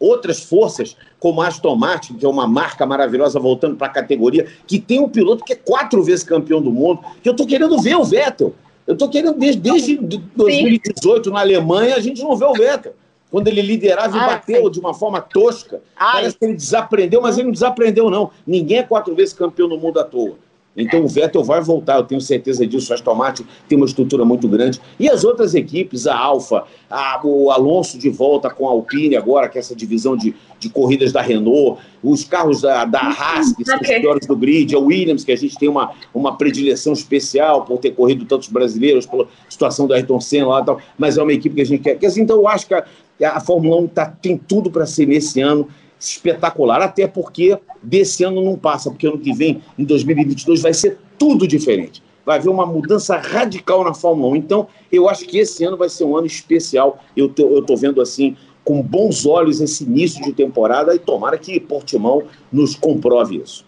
Outras 0.00 0.42
forças, 0.42 0.96
como 1.18 1.42
a 1.42 1.46
Aston 1.46 1.76
Martin, 1.76 2.14
que 2.14 2.24
é 2.24 2.28
uma 2.28 2.48
marca 2.48 2.86
maravilhosa 2.86 3.38
voltando 3.38 3.76
para 3.76 3.86
a 3.86 3.90
categoria, 3.90 4.46
que 4.66 4.80
tem 4.80 4.98
um 4.98 5.08
piloto 5.08 5.44
que 5.44 5.52
é 5.52 5.56
quatro 5.56 6.02
vezes 6.02 6.24
campeão 6.24 6.60
do 6.60 6.72
mundo, 6.72 7.02
que 7.22 7.28
eu 7.28 7.32
estou 7.32 7.46
querendo 7.46 7.78
ver 7.78 7.96
o 7.96 8.04
Vettel. 8.04 8.54
Eu 8.86 8.94
estou 8.94 9.08
querendo, 9.08 9.38
desde, 9.38 9.60
desde 9.60 9.96
2018 10.34 11.30
na 11.30 11.40
Alemanha, 11.40 11.94
a 11.94 12.00
gente 12.00 12.22
não 12.22 12.34
vê 12.34 12.46
o 12.46 12.54
Vettel 12.54 12.94
quando 13.30 13.46
ele 13.48 13.62
liderava 13.62 14.16
e 14.16 14.20
ah, 14.20 14.26
bateu 14.26 14.64
sim. 14.64 14.70
de 14.70 14.80
uma 14.80 14.92
forma 14.92 15.20
tosca. 15.20 15.80
Ai. 15.96 16.14
Parece 16.14 16.38
que 16.38 16.44
ele 16.44 16.54
desaprendeu, 16.54 17.22
mas 17.22 17.36
ele 17.36 17.44
não 17.44 17.52
desaprendeu, 17.52 18.10
não. 18.10 18.30
Ninguém 18.46 18.78
é 18.78 18.82
quatro 18.82 19.14
vezes 19.14 19.32
campeão 19.32 19.68
no 19.68 19.78
mundo 19.78 20.00
à 20.00 20.04
toa. 20.04 20.34
Então 20.76 21.04
o 21.04 21.08
Vettel 21.08 21.42
vai 21.42 21.60
voltar, 21.60 21.96
eu 21.96 22.04
tenho 22.04 22.20
certeza 22.20 22.66
disso. 22.66 22.92
A 22.92 22.94
Aston 22.94 23.14
Martin 23.14 23.44
tem 23.68 23.76
uma 23.76 23.86
estrutura 23.86 24.24
muito 24.24 24.46
grande. 24.48 24.80
E 24.98 25.08
as 25.08 25.24
outras 25.24 25.54
equipes, 25.54 26.06
a 26.06 26.16
Alfa, 26.16 26.64
a, 26.88 27.20
o 27.24 27.50
Alonso 27.50 27.98
de 27.98 28.08
volta 28.08 28.48
com 28.48 28.68
a 28.68 28.70
Alpine 28.70 29.16
agora, 29.16 29.48
que 29.48 29.58
é 29.58 29.60
essa 29.60 29.74
divisão 29.74 30.16
de, 30.16 30.34
de 30.58 30.68
corridas 30.68 31.12
da 31.12 31.20
Renault, 31.20 31.80
os 32.02 32.24
carros 32.24 32.62
da, 32.62 32.84
da 32.84 33.00
Haas, 33.00 33.52
que 33.52 33.64
são 33.64 33.76
okay. 33.76 33.96
os 33.96 34.00
piores 34.00 34.26
do 34.26 34.36
grid, 34.36 34.74
a 34.74 34.78
Williams, 34.78 35.24
que 35.24 35.32
a 35.32 35.36
gente 35.36 35.58
tem 35.58 35.68
uma, 35.68 35.92
uma 36.14 36.36
predileção 36.36 36.92
especial 36.92 37.64
por 37.64 37.78
ter 37.78 37.90
corrido 37.90 38.24
tantos 38.24 38.48
brasileiros, 38.48 39.06
pela 39.06 39.26
situação 39.48 39.86
do 39.86 39.94
Ayrton 39.94 40.20
Senna 40.20 40.46
lá 40.46 40.60
e 40.60 40.64
tal, 40.64 40.80
mas 40.96 41.18
é 41.18 41.22
uma 41.22 41.32
equipe 41.32 41.54
que 41.56 41.62
a 41.62 41.66
gente 41.66 41.82
quer. 41.82 41.98
Então 42.18 42.36
eu 42.36 42.48
acho 42.48 42.66
que 42.66 42.74
a, 42.74 42.84
a 43.22 43.40
Fórmula 43.40 43.76
1 43.82 43.88
tá, 43.88 44.06
tem 44.06 44.36
tudo 44.36 44.70
para 44.70 44.86
ser 44.86 45.06
nesse 45.06 45.40
ano 45.40 45.68
espetacular, 46.00 46.80
até 46.80 47.06
porque 47.06 47.58
desse 47.82 48.24
ano 48.24 48.42
não 48.42 48.56
passa, 48.56 48.90
porque 48.90 49.06
ano 49.06 49.18
que 49.18 49.32
vem, 49.32 49.62
em 49.78 49.84
2022, 49.84 50.62
vai 50.62 50.72
ser 50.72 50.98
tudo 51.18 51.46
diferente. 51.46 52.02
Vai 52.24 52.38
haver 52.38 52.48
uma 52.48 52.66
mudança 52.66 53.16
radical 53.16 53.84
na 53.84 53.92
Fórmula 53.92 54.32
1. 54.32 54.36
Então, 54.36 54.68
eu 54.90 55.08
acho 55.08 55.26
que 55.26 55.38
esse 55.38 55.64
ano 55.64 55.76
vai 55.76 55.88
ser 55.88 56.04
um 56.04 56.16
ano 56.16 56.26
especial. 56.26 56.98
Eu 57.16 57.28
tô, 57.28 57.50
eu 57.50 57.62
tô 57.62 57.76
vendo 57.76 58.00
assim, 58.00 58.36
com 58.64 58.82
bons 58.82 59.26
olhos, 59.26 59.60
esse 59.60 59.84
início 59.84 60.22
de 60.22 60.32
temporada, 60.32 60.94
e 60.94 60.98
tomara 60.98 61.36
que 61.38 61.60
Portimão 61.60 62.24
nos 62.50 62.74
comprove 62.74 63.36
isso. 63.36 63.66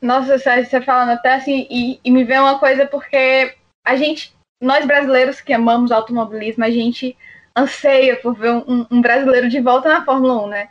Nossa, 0.00 0.38
Sérgio, 0.38 0.70
você 0.70 0.80
falando 0.80 1.10
até 1.10 1.34
assim, 1.34 1.66
e, 1.70 2.00
e 2.02 2.10
me 2.10 2.24
vê 2.24 2.38
uma 2.38 2.58
coisa, 2.58 2.86
porque 2.86 3.52
a 3.84 3.96
gente, 3.96 4.34
nós 4.60 4.86
brasileiros 4.86 5.40
que 5.40 5.52
amamos 5.52 5.92
automobilismo, 5.92 6.64
a 6.64 6.70
gente 6.70 7.16
anseia 7.56 8.16
por 8.16 8.34
ver 8.34 8.52
um, 8.52 8.86
um 8.90 9.00
brasileiro 9.00 9.48
de 9.48 9.60
volta 9.60 9.88
na 9.88 10.04
Fórmula 10.04 10.44
1, 10.44 10.48
né? 10.48 10.68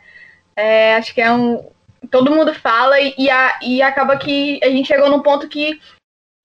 É, 0.60 0.94
acho 0.96 1.14
que 1.14 1.20
é 1.20 1.32
um. 1.32 1.70
Todo 2.10 2.34
mundo 2.34 2.52
fala 2.54 3.00
e, 3.00 3.14
e, 3.16 3.30
a, 3.30 3.58
e 3.62 3.82
acaba 3.82 4.16
que 4.16 4.60
a 4.62 4.68
gente 4.68 4.86
chegou 4.86 5.08
num 5.08 5.20
ponto 5.22 5.48
que 5.48 5.80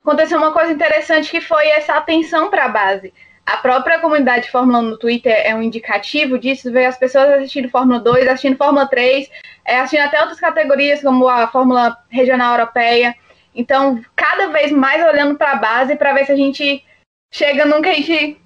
aconteceu 0.02 0.38
uma 0.38 0.52
coisa 0.52 0.72
interessante 0.72 1.32
que 1.32 1.42
foi 1.42 1.68
essa 1.68 1.96
atenção 1.96 2.50
para 2.50 2.66
a 2.66 2.70
base. 2.70 3.14
A 3.46 3.58
própria 3.58 4.00
comunidade 4.00 4.46
de 4.46 4.52
Fórmula 4.52 4.80
1 4.80 4.82
no 4.82 4.98
Twitter 4.98 5.34
é 5.46 5.54
um 5.54 5.62
indicativo 5.62 6.40
disso, 6.40 6.72
ver 6.72 6.86
as 6.86 6.98
pessoas 6.98 7.30
assistindo 7.30 7.70
Fórmula 7.70 8.00
2, 8.00 8.28
assistindo 8.28 8.58
Fórmula 8.58 8.88
3, 8.88 9.30
é, 9.66 9.80
assistindo 9.80 10.08
até 10.08 10.20
outras 10.20 10.40
categorias, 10.40 11.02
como 11.02 11.28
a 11.28 11.48
Fórmula 11.48 11.98
Regional 12.10 12.58
Europeia. 12.58 13.16
Então, 13.54 14.04
cada 14.16 14.48
vez 14.48 14.72
mais 14.72 15.06
olhando 15.06 15.38
para 15.38 15.52
a 15.52 15.58
base 15.58 15.96
para 15.96 16.14
ver 16.14 16.26
se 16.26 16.32
a 16.32 16.36
gente 16.36 16.84
chega 17.32 17.66
num 17.66 17.82
que 17.82 17.90
a 17.90 17.94
gente 17.94 18.42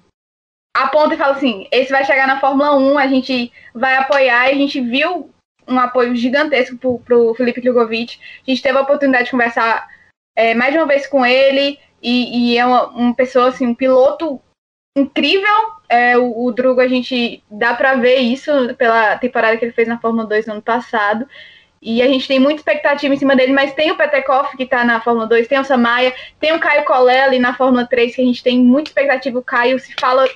aponta 0.76 1.14
e 1.14 1.18
fala 1.18 1.34
assim: 1.34 1.66
esse 1.72 1.90
vai 1.90 2.04
chegar 2.04 2.26
na 2.26 2.40
Fórmula 2.40 2.76
1, 2.76 2.98
a 2.98 3.06
gente 3.06 3.52
vai 3.74 3.96
apoiar. 3.96 4.48
E 4.48 4.52
a 4.52 4.56
gente 4.56 4.80
viu 4.80 5.30
um 5.70 5.78
apoio 5.78 6.14
gigantesco 6.16 6.76
para 7.04 7.16
o 7.16 7.34
Felipe 7.34 7.60
Klugovic. 7.60 8.18
A 8.46 8.50
gente 8.50 8.62
teve 8.62 8.76
a 8.76 8.82
oportunidade 8.82 9.26
de 9.26 9.30
conversar 9.30 9.88
é, 10.36 10.54
mais 10.54 10.72
de 10.72 10.78
uma 10.78 10.86
vez 10.86 11.06
com 11.06 11.24
ele 11.24 11.78
e, 12.02 12.52
e 12.52 12.58
é 12.58 12.66
uma, 12.66 12.88
uma, 12.88 13.14
pessoa, 13.14 13.48
assim, 13.48 13.66
um 13.66 13.74
piloto 13.74 14.40
incrível. 14.96 15.48
É, 15.88 16.18
o, 16.18 16.44
o 16.44 16.52
Drugo, 16.52 16.80
a 16.80 16.88
gente 16.88 17.42
dá 17.50 17.74
para 17.74 17.94
ver 17.94 18.16
isso 18.16 18.50
pela 18.76 19.16
temporada 19.18 19.56
que 19.56 19.64
ele 19.64 19.72
fez 19.72 19.86
na 19.86 19.98
Fórmula 19.98 20.26
2 20.26 20.46
no 20.46 20.54
ano 20.54 20.62
passado. 20.62 21.26
E 21.82 22.02
a 22.02 22.06
gente 22.06 22.28
tem 22.28 22.38
muita 22.38 22.60
expectativa 22.60 23.14
em 23.14 23.16
cima 23.16 23.34
dele, 23.34 23.52
mas 23.52 23.72
tem 23.72 23.90
o 23.90 23.96
Petekoff 23.96 24.54
que 24.56 24.64
está 24.64 24.84
na 24.84 25.00
Fórmula 25.00 25.26
2, 25.26 25.48
tem 25.48 25.58
o 25.58 25.64
Samaia, 25.64 26.14
tem 26.38 26.52
o 26.52 26.60
Caio 26.60 26.84
Collet 26.84 27.20
ali 27.20 27.38
na 27.38 27.54
Fórmula 27.54 27.86
3, 27.86 28.14
que 28.14 28.20
a 28.20 28.24
gente 28.24 28.42
tem 28.42 28.58
muita 28.58 28.90
expectativa. 28.90 29.38
O 29.38 29.44
Caio 29.44 29.78
se 29.78 29.94
fala. 29.98 30.28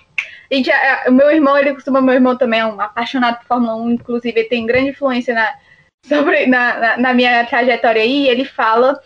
Gente, 0.51 0.71
o 1.07 1.13
meu 1.13 1.31
irmão, 1.31 1.57
ele 1.57 1.75
costuma, 1.75 2.01
meu 2.01 2.15
irmão 2.15 2.37
também 2.37 2.61
é 2.61 2.67
um 2.67 2.81
apaixonado 2.81 3.39
por 3.39 3.47
Fórmula 3.47 3.77
1, 3.77 3.91
inclusive 3.93 4.41
ele 4.41 4.49
tem 4.49 4.67
grande 4.67 4.91
influência 4.91 5.35
na, 5.35 5.55
sobre, 6.07 6.47
na, 6.47 6.79
na, 6.79 6.97
na 6.99 7.15
minha 7.15 7.45
trajetória 7.47 8.03
aí, 8.03 8.29
ele 8.29 8.45
fala 8.45 9.01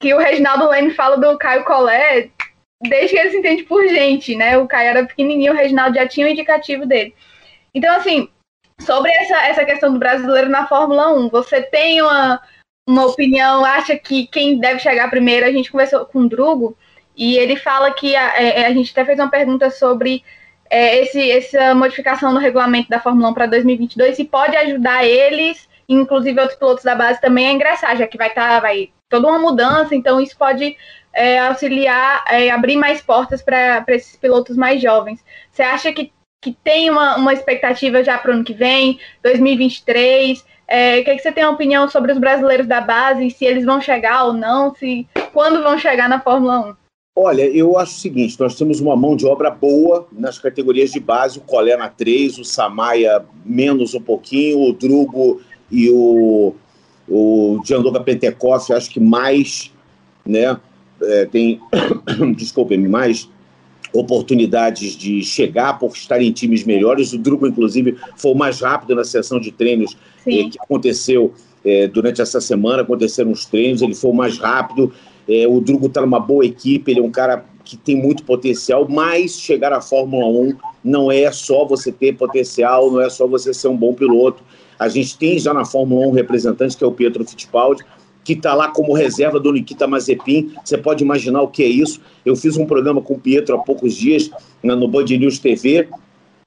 que 0.00 0.12
o 0.14 0.18
Reginaldo 0.18 0.68
Leme 0.68 0.90
fala 0.90 1.16
do 1.16 1.38
Caio 1.38 1.64
Collet 1.64 2.30
desde 2.82 3.14
que 3.14 3.20
ele 3.20 3.30
se 3.30 3.38
entende 3.38 3.62
por 3.62 3.86
gente, 3.88 4.36
né? 4.36 4.58
O 4.58 4.66
Caio 4.66 4.90
era 4.90 5.06
pequenininho, 5.06 5.52
o 5.52 5.56
Reginaldo 5.56 5.96
já 5.96 6.06
tinha 6.06 6.26
o 6.26 6.30
indicativo 6.30 6.84
dele. 6.84 7.14
Então, 7.74 7.94
assim, 7.96 8.28
sobre 8.80 9.10
essa, 9.10 9.46
essa 9.46 9.64
questão 9.64 9.92
do 9.92 9.98
brasileiro 9.98 10.48
na 10.48 10.66
Fórmula 10.66 11.12
1, 11.14 11.28
você 11.30 11.62
tem 11.62 12.02
uma, 12.02 12.40
uma 12.88 13.06
opinião, 13.06 13.64
acha 13.64 13.96
que 13.96 14.26
quem 14.26 14.58
deve 14.58 14.80
chegar 14.80 15.10
primeiro? 15.10 15.46
A 15.46 15.52
gente 15.52 15.70
conversou 15.70 16.04
com 16.04 16.20
o 16.20 16.28
Drugo 16.28 16.76
e 17.16 17.36
ele 17.38 17.56
fala 17.56 17.92
que 17.92 18.14
a, 18.14 18.32
a, 18.32 18.42
é, 18.42 18.60
é, 18.60 18.66
a 18.66 18.72
gente 18.72 18.92
até 18.92 19.04
fez 19.04 19.18
uma 19.18 19.30
pergunta 19.30 19.70
sobre 19.70 20.22
é, 20.70 21.02
esse, 21.02 21.30
essa 21.30 21.74
modificação 21.74 22.32
no 22.32 22.40
regulamento 22.40 22.88
da 22.88 23.00
Fórmula 23.00 23.30
1 23.30 23.34
para 23.34 23.46
2022 23.46 24.18
e 24.18 24.24
pode 24.24 24.56
ajudar 24.56 25.04
eles, 25.04 25.68
inclusive 25.88 26.40
outros 26.40 26.58
pilotos 26.58 26.84
da 26.84 26.94
base 26.94 27.20
também 27.20 27.48
a 27.48 27.52
ingressar, 27.52 27.96
já 27.96 28.06
que 28.06 28.18
vai 28.18 28.28
estar 28.28 28.48
tá, 28.48 28.60
vai 28.60 28.90
toda 29.08 29.28
uma 29.28 29.38
mudança, 29.38 29.94
então 29.94 30.20
isso 30.20 30.36
pode 30.36 30.76
é, 31.12 31.38
auxiliar, 31.38 32.24
é, 32.28 32.50
abrir 32.50 32.76
mais 32.76 33.00
portas 33.00 33.42
para 33.42 33.84
esses 33.88 34.16
pilotos 34.16 34.56
mais 34.56 34.82
jovens. 34.82 35.24
Você 35.50 35.62
acha 35.62 35.92
que, 35.92 36.12
que 36.42 36.52
tem 36.52 36.90
uma, 36.90 37.16
uma 37.16 37.32
expectativa 37.32 38.02
já 38.04 38.18
para 38.18 38.30
o 38.30 38.34
ano 38.34 38.44
que 38.44 38.52
vem, 38.52 38.98
2023? 39.22 40.44
É, 40.68 41.02
que, 41.02 41.14
que 41.14 41.22
você 41.22 41.30
tem 41.30 41.44
opinião 41.44 41.88
sobre 41.88 42.12
os 42.12 42.18
brasileiros 42.18 42.66
da 42.66 42.80
base, 42.80 43.30
se 43.30 43.44
eles 43.44 43.64
vão 43.64 43.80
chegar 43.80 44.24
ou 44.24 44.32
não, 44.32 44.74
se 44.74 45.06
quando 45.32 45.62
vão 45.62 45.78
chegar 45.78 46.08
na 46.08 46.20
Fórmula 46.20 46.70
1? 46.70 46.85
Olha, 47.18 47.48
eu 47.48 47.78
acho 47.78 47.96
o 47.96 48.00
seguinte: 48.00 48.38
nós 48.38 48.54
temos 48.54 48.78
uma 48.78 48.94
mão 48.94 49.16
de 49.16 49.24
obra 49.26 49.50
boa 49.50 50.06
nas 50.12 50.38
categorias 50.38 50.92
de 50.92 51.00
base, 51.00 51.38
o 51.38 51.42
Colé 51.42 51.74
na 51.74 51.88
3, 51.88 52.38
o 52.38 52.44
Samaia 52.44 53.24
menos 53.44 53.94
um 53.94 54.00
pouquinho, 54.00 54.60
o 54.60 54.72
Drugo 54.72 55.40
e 55.70 55.90
o 55.90 56.54
o 57.08 57.60
Gianluca 57.64 58.00
Pentecoff, 58.00 58.72
acho 58.72 58.90
que 58.90 58.98
mais, 58.98 59.72
né, 60.24 60.58
é, 61.00 61.24
tem, 61.26 61.60
desculpem-me, 62.36 62.88
mais 62.88 63.28
oportunidades 63.92 64.96
de 64.96 65.22
chegar 65.22 65.78
por 65.78 65.92
estar 65.92 66.20
em 66.20 66.32
times 66.32 66.64
melhores. 66.64 67.12
O 67.12 67.18
Drugo, 67.18 67.46
inclusive, 67.46 67.96
foi 68.16 68.32
o 68.32 68.34
mais 68.34 68.60
rápido 68.60 68.94
na 68.94 69.04
sessão 69.04 69.38
de 69.38 69.52
treinos 69.52 69.96
é, 70.26 70.44
que 70.44 70.58
aconteceu 70.60 71.32
é, 71.64 71.86
durante 71.86 72.20
essa 72.20 72.40
semana. 72.40 72.82
Aconteceram 72.82 73.30
os 73.30 73.46
treinos, 73.46 73.82
ele 73.82 73.94
foi 73.94 74.10
o 74.10 74.14
mais 74.14 74.38
rápido. 74.38 74.92
É, 75.28 75.46
o 75.46 75.60
Drugo 75.60 75.86
está 75.86 76.00
numa 76.00 76.20
boa 76.20 76.44
equipe, 76.44 76.90
ele 76.90 77.00
é 77.00 77.02
um 77.02 77.10
cara 77.10 77.44
que 77.64 77.76
tem 77.76 77.96
muito 77.96 78.22
potencial, 78.22 78.86
mas 78.88 79.40
chegar 79.40 79.72
à 79.72 79.80
Fórmula 79.80 80.26
1 80.26 80.56
não 80.84 81.10
é 81.10 81.30
só 81.32 81.64
você 81.64 81.90
ter 81.90 82.16
potencial, 82.16 82.90
não 82.90 83.00
é 83.00 83.10
só 83.10 83.26
você 83.26 83.52
ser 83.52 83.68
um 83.68 83.76
bom 83.76 83.92
piloto. 83.92 84.42
A 84.78 84.88
gente 84.88 85.18
tem 85.18 85.38
já 85.38 85.52
na 85.52 85.64
Fórmula 85.64 86.06
1 86.06 86.08
um 86.08 86.12
representante, 86.12 86.76
que 86.76 86.84
é 86.84 86.86
o 86.86 86.92
Pietro 86.92 87.24
Fittipaldi, 87.24 87.84
que 88.22 88.34
está 88.34 88.54
lá 88.54 88.68
como 88.68 88.92
reserva 88.92 89.40
do 89.40 89.52
Nikita 89.52 89.86
Mazepin. 89.86 90.52
Você 90.64 90.78
pode 90.78 91.02
imaginar 91.02 91.42
o 91.42 91.48
que 91.48 91.62
é 91.62 91.66
isso. 91.66 92.00
Eu 92.24 92.36
fiz 92.36 92.56
um 92.56 92.66
programa 92.66 93.00
com 93.00 93.14
o 93.14 93.18
Pietro 93.18 93.54
há 93.54 93.58
poucos 93.58 93.94
dias 93.94 94.30
né, 94.62 94.74
no 94.74 94.86
Band 94.86 95.04
News 95.04 95.38
TV. 95.38 95.88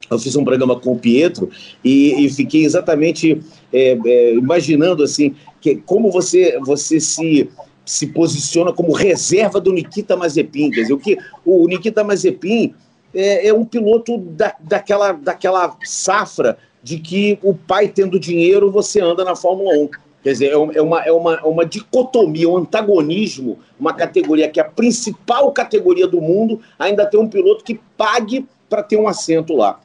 Eu 0.10 0.18
fiz 0.18 0.36
um 0.36 0.44
programa 0.44 0.80
com 0.80 0.94
o 0.94 1.00
Pietro 1.00 1.50
e, 1.84 2.26
e 2.26 2.30
fiquei 2.30 2.66
exatamente 2.66 3.42
é, 3.72 3.98
é, 4.06 4.34
imaginando 4.34 5.04
assim 5.04 5.36
que 5.62 5.76
como 5.76 6.10
você 6.10 6.58
você 6.62 7.00
se 7.00 7.50
se 7.90 8.06
posiciona 8.06 8.72
como 8.72 8.94
reserva 8.94 9.60
do 9.60 9.74
Nikita 9.74 10.16
Mazepin. 10.16 10.70
Quer 10.70 10.82
dizer, 10.82 10.94
o 10.94 10.99
que 10.99 11.18
o 11.44 11.68
Nikita 11.68 12.03
Mazepin 12.03 12.76
é, 13.11 13.48
é 13.48 13.53
um 13.53 13.66
piloto 13.66 14.16
da, 14.20 14.56
daquela, 14.60 15.14
daquela 15.14 15.76
safra 15.84 16.60
de 16.84 16.99
que 16.99 17.40
o 17.41 17.56
pai 17.56 17.88
tendo 17.88 18.20
dinheiro, 18.20 18.70
você 18.70 19.02
anda 19.02 19.26
na 19.26 19.36
Fórmula 19.36 19.76
1. 19.76 19.90
Quer 20.22 20.32
dizer, 20.34 20.45
é, 20.49 20.52
é 20.52 20.82
uma, 20.82 21.02
é 21.02 21.11
uma, 21.11 21.34
é 21.34 21.41
uma 21.41 21.66
dicotomia, 21.66 22.48
um 22.48 22.57
antagonismo, 22.57 23.57
uma 23.80 23.91
categoria 23.91 24.48
que 24.48 24.60
é 24.60 24.64
a 24.64 24.70
principal 24.70 25.52
categoria 25.52 26.07
do 26.07 26.22
mundo, 26.22 26.61
ainda 26.78 27.07
tem 27.07 27.20
um 27.20 27.28
piloto 27.28 27.64
que 27.64 27.82
pague 27.98 28.45
para 28.70 28.84
ter 28.84 28.98
um 28.98 29.07
assento 29.07 29.56
lá. 29.56 29.80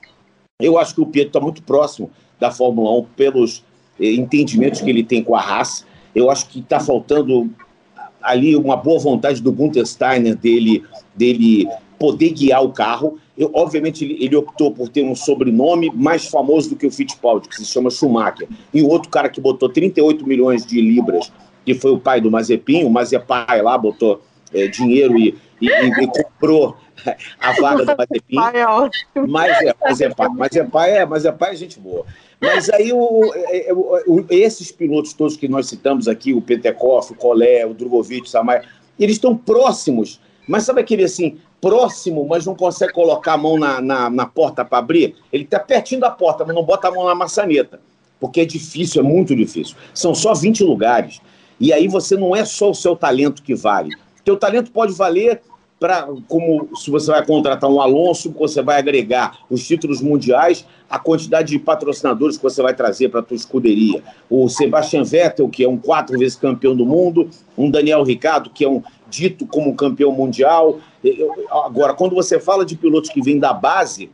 Eu 0.61 0.79
acho 0.79 0.95
que 0.95 1.01
o 1.01 1.07
Pietro 1.07 1.31
está 1.31 1.41
muito 1.41 1.63
próximo 1.63 2.11
da 2.39 2.51
Fórmula 2.51 2.99
1 2.99 3.05
pelos 3.17 3.65
eh, 3.99 4.13
entendimentos 4.13 4.83
que 4.83 4.91
ele 4.91 5.03
tem 5.03 5.25
com 5.25 5.35
a 5.35 5.41
raça. 5.41 5.87
Eu 6.15 6.31
acho 6.31 6.51
que 6.51 6.61
está 6.61 6.79
faltando 6.79 7.51
ali 8.25 8.57
uma 8.57 8.77
boa 8.77 8.99
vontade 8.99 9.41
do 9.41 9.53
Gunther 9.53 9.87
Steiner 9.87 10.35
dele, 10.35 10.83
dele 11.15 11.69
poder 11.99 12.31
guiar 12.31 12.65
o 12.65 12.73
carro. 12.73 13.19
Eu, 13.37 13.51
obviamente, 13.53 14.05
ele, 14.05 14.25
ele, 14.25 14.35
optou 14.35 14.71
por 14.71 14.89
ter 14.89 15.03
um 15.03 15.15
sobrenome 15.15 15.91
mais 15.95 16.27
famoso 16.27 16.71
do 16.71 16.77
que 16.77 16.87
o 16.87 16.91
Fittipaldi, 16.91 17.49
que 17.49 17.57
se 17.57 17.65
chama 17.65 17.91
Schumacher. 17.91 18.49
E 18.73 18.83
o 18.83 18.89
outro 18.89 19.11
cara 19.11 19.29
que 19.29 19.41
botou 19.41 19.69
38 19.69 20.27
milhões 20.27 20.65
de 20.65 20.81
libras, 20.81 21.31
que 21.65 21.75
foi 21.75 21.91
o 21.91 21.99
pai 21.99 22.21
do 22.21 22.31
Mazepin, 22.31 22.85
o 22.85 22.91
Mazepai 22.91 23.61
lá 23.61 23.77
botou 23.77 24.23
é, 24.53 24.67
dinheiro 24.69 25.19
e, 25.19 25.35
e, 25.61 25.67
e, 25.67 26.07
comprou 26.07 26.77
a 27.41 27.53
vaga 27.61 27.85
do 27.85 27.97
Mazepin. 27.97 28.37
Mas 29.29 29.63
é, 29.63 29.75
mas 29.81 30.01
é 30.01 30.09
pai, 30.11 30.29
mas 30.35 30.57
é 30.57 30.65
pai, 30.65 30.97
é, 30.99 31.07
mas 31.07 31.25
é 31.25 31.33
pai 31.33 31.53
é 31.53 31.57
gente 31.57 31.79
boa. 31.79 32.05
Mas 32.41 32.69
aí 32.71 32.93
o, 32.93 33.23
o, 34.07 34.27
esses 34.29 34.71
pilotos 34.71 35.13
todos 35.13 35.37
que 35.37 35.49
nós 35.49 35.67
citamos 35.69 36.09
aqui, 36.09 36.35
o 36.35 36.43
Pentecoff, 36.43 37.13
o 37.13 37.17
Colé, 37.17 37.65
o 37.65 37.73
Drogovic, 37.73 38.27
o 38.27 38.31
Samay, 38.31 38.63
eles 38.99 39.17
estão 39.17 39.37
próximos. 39.37 40.21
Mas 40.47 40.65
sabe 40.65 40.81
aquele 40.81 41.05
assim, 41.05 41.39
próximo, 41.61 42.27
mas 42.29 42.45
não 42.45 42.55
consegue 42.55 42.93
colocar 42.93 43.33
a 43.33 43.39
mão 43.39 43.59
na, 43.59 43.81
na, 43.81 44.11
na 44.11 44.27
porta 44.27 44.63
para 44.63 44.79
abrir, 44.79 45.17
ele 45.33 45.45
está 45.45 45.59
pertinho 45.59 46.03
da 46.03 46.11
porta, 46.11 46.45
mas 46.45 46.55
não 46.55 46.63
bota 46.63 46.89
a 46.89 46.91
mão 46.91 47.07
na 47.07 47.15
maçaneta. 47.15 47.81
Porque 48.21 48.43
é 48.43 48.45
difícil, 48.45 49.01
é 49.01 49.05
muito 49.05 49.35
difícil. 49.35 49.75
São 49.95 50.15
só 50.15 50.35
20 50.35 50.63
lugares. 50.63 51.21
E 51.59 51.73
aí 51.73 51.89
você 51.89 52.17
não 52.17 52.37
é 52.37 52.45
só 52.45 52.71
o 52.71 52.75
seu 52.75 52.95
talento 52.95 53.43
que 53.43 53.55
vale. 53.55 53.91
Teu 54.25 54.37
talento 54.37 54.71
pode 54.71 54.93
valer 54.93 55.41
para 55.85 56.09
como 56.29 56.67
se 56.77 56.91
você 56.91 57.11
vai 57.11 57.27
contratar 57.27 57.69
um 57.69 57.79
Alonso, 57.79 58.31
você 58.31 58.63
vai 58.63 58.79
agregar 58.79 59.41
os 59.51 59.67
títulos 59.67 60.01
mundiais, 60.01 60.65
a 60.89 60.99
quantidade 60.99 61.51
de 61.51 61.59
patrocinadores 61.59 62.39
que 62.39 62.43
você 62.43 62.63
vai 62.63 62.73
trazer 62.73 63.11
para 63.11 63.21
a 63.21 63.23
tua 63.23 63.37
escuderia. 63.37 64.03
O 64.31 64.49
Sebastian 64.49 65.05
Vettel, 65.05 65.47
que 65.47 65.63
é 65.63 65.69
um 65.69 65.77
quatro 65.77 66.19
vezes 66.19 66.39
campeão 66.39 66.75
do 66.75 66.87
mundo, 66.87 67.29
um 67.55 67.71
Daniel 67.71 68.03
Ricciardo, 68.03 68.49
que 68.49 68.65
é 68.65 68.69
um 68.69 68.83
dito 69.11 69.47
como 69.47 69.75
campeão 69.75 70.11
mundial. 70.11 70.81
Agora, 71.51 71.93
quando 71.93 72.15
você 72.15 72.41
fala 72.41 72.65
de 72.65 72.77
pilotos 72.77 73.11
que 73.11 73.21
vêm 73.21 73.39
da 73.39 73.53
base, 73.53 74.09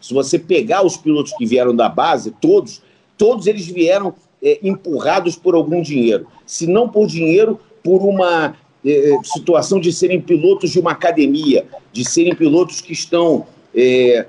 se 0.00 0.14
você 0.14 0.38
pegar 0.38 0.86
os 0.86 0.96
pilotos 0.96 1.32
que 1.32 1.44
vieram 1.44 1.74
da 1.74 1.88
base, 1.88 2.30
todos, 2.30 2.80
todos 3.18 3.48
eles 3.48 3.66
vieram 3.66 4.14
é, 4.40 4.60
empurrados 4.62 5.34
por 5.34 5.56
algum 5.56 5.82
dinheiro. 5.82 6.28
Se 6.46 6.64
não 6.64 6.88
por 6.88 7.08
dinheiro, 7.08 7.58
por 7.82 8.02
uma 8.02 8.54
é, 8.84 9.18
situação 9.24 9.78
de 9.80 9.92
serem 9.92 10.20
pilotos 10.20 10.70
de 10.70 10.80
uma 10.80 10.92
academia, 10.92 11.64
de 11.92 12.04
serem 12.04 12.34
pilotos 12.34 12.80
que 12.80 12.92
estão 12.92 13.46
é, 13.74 14.26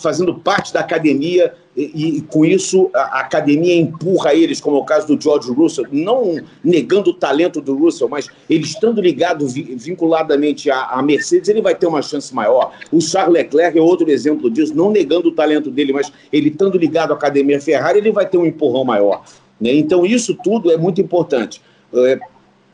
fazendo 0.00 0.34
parte 0.34 0.72
da 0.72 0.80
academia 0.80 1.54
e, 1.76 2.18
e, 2.18 2.20
com 2.22 2.44
isso 2.44 2.90
a, 2.92 3.20
academia 3.20 3.74
empurra 3.74 4.34
eles, 4.34 4.60
como 4.60 4.76
é 4.76 4.80
o 4.80 4.84
caso 4.84 5.06
do 5.06 5.20
George 5.20 5.50
Russell, 5.50 5.86
não 5.90 6.40
negando 6.62 7.10
o 7.10 7.14
talento 7.14 7.60
do 7.60 7.76
Russell, 7.76 8.08
mas 8.08 8.28
ele 8.48 8.64
estando 8.64 9.00
ligado 9.00 9.46
vi, 9.46 9.62
vinculadamente 9.76 10.70
à, 10.70 10.86
à, 10.86 11.02
Mercedes, 11.02 11.48
ele 11.48 11.62
vai 11.62 11.74
ter 11.74 11.86
uma 11.86 12.02
chance 12.02 12.34
maior. 12.34 12.72
O 12.92 13.00
Charles 13.00 13.34
Leclerc 13.34 13.78
é 13.78 13.80
outro 13.80 14.10
exemplo 14.10 14.50
disso, 14.50 14.74
não 14.74 14.90
negando 14.90 15.28
o 15.28 15.32
talento 15.32 15.70
dele, 15.70 15.92
mas 15.92 16.12
ele 16.32 16.48
estando 16.48 16.76
ligado 16.76 17.12
à 17.12 17.14
academia 17.14 17.60
Ferrari, 17.60 17.98
ele 17.98 18.12
vai 18.12 18.26
ter 18.26 18.36
um 18.36 18.44
empurrão 18.44 18.84
maior. 18.84 19.22
Né? 19.60 19.72
Então 19.72 20.04
isso 20.04 20.36
tudo 20.42 20.70
é 20.72 20.76
muito 20.76 21.00
importante. 21.00 21.62
É, 21.92 22.18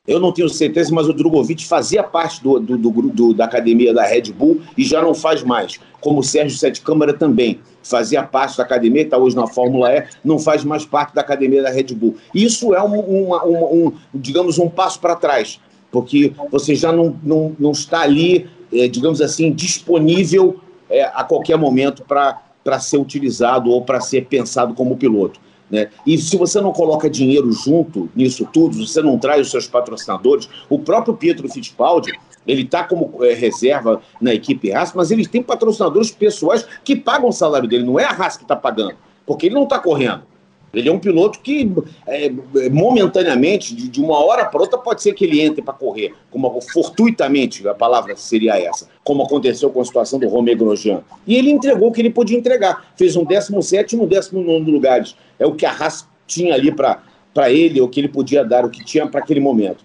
eu 0.07 0.21
não 0.21 0.33
tenho 0.33 0.49
certeza, 0.49 0.95
mas 0.95 1.09
o 1.09 1.13
Drogovic 1.13 1.67
fazia 1.67 2.03
parte 2.03 2.43
do, 2.43 2.61
do, 2.61 2.79
do, 2.79 2.91
do, 2.91 3.35
da 3.35 3.45
academia 3.45 3.93
da 3.93 4.05
Red 4.05 4.33
Bull 4.33 4.61
e 4.77 4.85
já 4.85 5.03
não 5.03 5.15
faz 5.15 5.43
mais. 5.43 5.81
Como 6.01 6.21
o 6.21 6.23
Sérgio 6.23 6.57
Sete 6.57 6.81
Câmara 6.81 7.13
também 7.13 7.59
fazia 7.83 8.23
parte 8.23 8.57
da 8.57 8.63
academia, 8.63 9.03
está 9.03 9.17
hoje 9.17 9.35
na 9.35 9.47
Fórmula 9.47 9.93
E, 9.93 10.05
não 10.25 10.39
faz 10.39 10.65
mais 10.65 10.85
parte 10.85 11.15
da 11.15 11.21
academia 11.21 11.63
da 11.63 11.71
Red 11.71 11.95
Bull. 11.95 12.17
Isso 12.35 12.75
é 12.75 12.83
um, 12.83 12.99
um, 12.99 13.35
um, 13.35 13.87
um 13.87 13.93
digamos, 14.15 14.59
um 14.59 14.69
passo 14.69 15.01
para 15.01 15.17
trás, 15.17 15.61
porque 15.91 16.33
você 16.51 16.75
já 16.75 16.93
não, 16.93 17.17
não, 17.23 17.57
não 17.59 17.73
está 17.73 18.01
ali, 18.01 18.49
é, 18.73 18.87
digamos 18.89 19.21
assim, 19.21 19.53
disponível 19.53 20.61
é, 20.89 21.05
a 21.05 21.25
qualquer 21.25 21.57
momento 21.57 22.05
para 22.05 22.79
ser 22.81 22.99
utilizado 22.99 23.71
ou 23.71 23.83
para 23.83 24.01
ser 24.01 24.27
pensado 24.27 24.75
como 24.75 24.97
piloto. 24.97 25.41
Né? 25.71 25.89
E 26.07 26.17
se 26.17 26.37
você 26.37 26.61
não 26.61 26.73
coloca 26.73 27.11
dinheiro 27.11 27.51
junto 27.53 28.09
nisso 28.15 28.49
tudo, 28.53 28.87
você 28.87 29.03
não 29.03 29.19
traz 29.19 29.43
os 29.43 29.51
seus 29.51 29.67
patrocinadores, 29.67 30.49
o 30.69 30.79
próprio 30.79 31.15
Pietro 31.15 31.49
Fittipaldi, 31.49 32.13
ele 32.47 32.63
está 32.63 32.85
como 32.85 33.25
é, 33.25 33.35
reserva 33.35 34.01
na 34.21 34.33
equipe 34.33 34.73
Haas, 34.73 34.93
mas 34.95 35.11
ele 35.11 35.27
tem 35.27 35.43
patrocinadores 35.43 36.11
pessoais 36.11 36.67
que 36.85 36.95
pagam 36.95 37.29
o 37.29 37.33
salário 37.33 37.69
dele, 37.69 37.85
não 37.85 37.99
é 37.99 38.05
a 38.05 38.11
Haas 38.11 38.37
que 38.37 38.45
está 38.45 38.55
pagando, 38.55 38.95
porque 39.27 39.47
ele 39.47 39.57
não 39.57 39.65
está 39.65 39.79
correndo. 39.79 40.23
Ele 40.79 40.89
é 40.89 40.93
um 40.93 40.99
piloto 40.99 41.41
que, 41.41 41.73
é, 42.07 42.31
momentaneamente, 42.71 43.75
de, 43.75 43.89
de, 43.89 44.01
uma 44.01 44.23
hora 44.25 44.45
para 44.45 44.61
outra, 44.61 44.79
pode 44.79 45.03
ser 45.03 45.15
que 45.15 45.25
ele 45.25 45.41
entre 45.41 45.63
para 45.63 45.75
correr, 45.75 46.15
como 46.31 46.61
fortuitamente, 46.61 47.67
a 47.67 47.75
palavra 47.75 48.15
seria 48.17 48.59
essa, 48.59 48.89
como 49.03 49.23
aconteceu 49.23 49.71
com 49.71 49.81
a 49.81 49.85
situação 49.85 50.19
do 50.19 50.29
Romeo 50.29 50.57
Grosjean. 50.57 51.03
E 51.27 51.35
ele 51.35 51.51
entregou 51.51 51.89
o 51.89 51.93
que 51.93 52.01
ele 52.01 52.11
podia 52.11 52.37
entregar. 52.37 52.93
Fez 52.97 53.17
um 53.17 53.25
17 53.25 53.97
e 53.97 53.99
um 53.99 54.07
19 54.07 54.71
lugares. 54.71 55.17
É 55.39 55.47
o 55.47 55.55
que 55.55 55.65
a 55.65 55.71
Haas 55.71 56.07
tinha 56.27 56.55
ali 56.55 56.71
para 56.73 57.51
ele, 57.51 57.81
o 57.81 57.89
que 57.89 58.01
ele 58.01 58.09
podia 58.09 58.45
dar, 58.45 58.65
o 58.65 58.71
que 58.71 58.85
tinha 58.85 59.07
para 59.07 59.21
aquele 59.21 59.41
momento. 59.41 59.85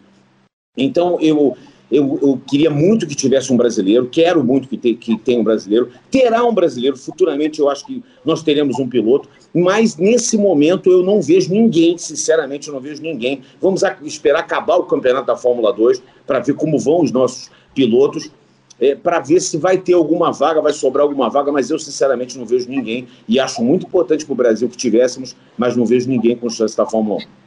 Então, 0.78 1.20
eu, 1.20 1.58
eu, 1.92 2.20
eu, 2.22 2.42
queria 2.48 2.70
muito 2.70 3.06
que 3.06 3.14
tivesse 3.14 3.52
um 3.52 3.58
brasileiro, 3.58 4.08
quero 4.08 4.44
muito 4.44 4.68
que, 4.68 4.78
te, 4.78 4.94
que 4.94 5.18
tenha 5.18 5.40
um 5.40 5.44
brasileiro, 5.44 5.90
terá 6.10 6.46
um 6.46 6.54
brasileiro, 6.54 6.96
futuramente 6.96 7.60
eu 7.60 7.70
acho 7.70 7.86
que 7.86 8.02
nós 8.24 8.42
teremos 8.42 8.80
um 8.80 8.88
piloto, 8.88 9.28
mas 9.54 9.98
nesse 9.98 10.38
momento 10.38 10.90
eu 10.90 11.04
não 11.04 11.22
vejo 11.22 11.52
ninguém, 11.52 11.98
sinceramente 11.98 12.68
eu 12.68 12.74
não 12.74 12.82
vejo 12.82 13.02
ninguém. 13.02 13.42
Vamos 13.62 13.84
esperar 14.04 14.40
acabar 14.40 14.78
o 14.78 14.84
campeonato 14.84 15.28
da 15.28 15.36
Fórmula 15.36 15.74
2 15.74 16.02
para 16.26 16.40
ver 16.40 16.54
como 16.54 16.80
vão 16.80 17.02
os 17.02 17.12
nossos 17.12 17.52
pilotos, 17.74 18.32
é, 18.80 18.96
para 18.96 19.20
ver 19.20 19.40
se 19.40 19.58
vai 19.58 19.78
ter 19.78 19.94
alguma 19.94 20.32
vaga, 20.32 20.62
vai 20.62 20.74
sobrar 20.74 21.04
alguma 21.04 21.30
vaga, 21.30 21.52
mas 21.52 21.70
eu 21.70 21.78
sinceramente 21.78 22.38
não 22.38 22.46
vejo 22.46 22.68
ninguém 22.70 23.08
e 23.28 23.40
acho 23.40 23.62
muito 23.62 23.86
importante 23.86 24.26
para 24.26 24.34
o 24.34 24.36
Brasil 24.36 24.68
que 24.68 24.78
tivéssemos, 24.78 25.36
mas 25.58 25.76
não 25.76 25.86
vejo 25.86 26.10
ninguém 26.10 26.36
com 26.36 26.50
chance 26.50 26.76
da 26.76 26.86
Fórmula 26.86 27.18
1. 27.18 27.42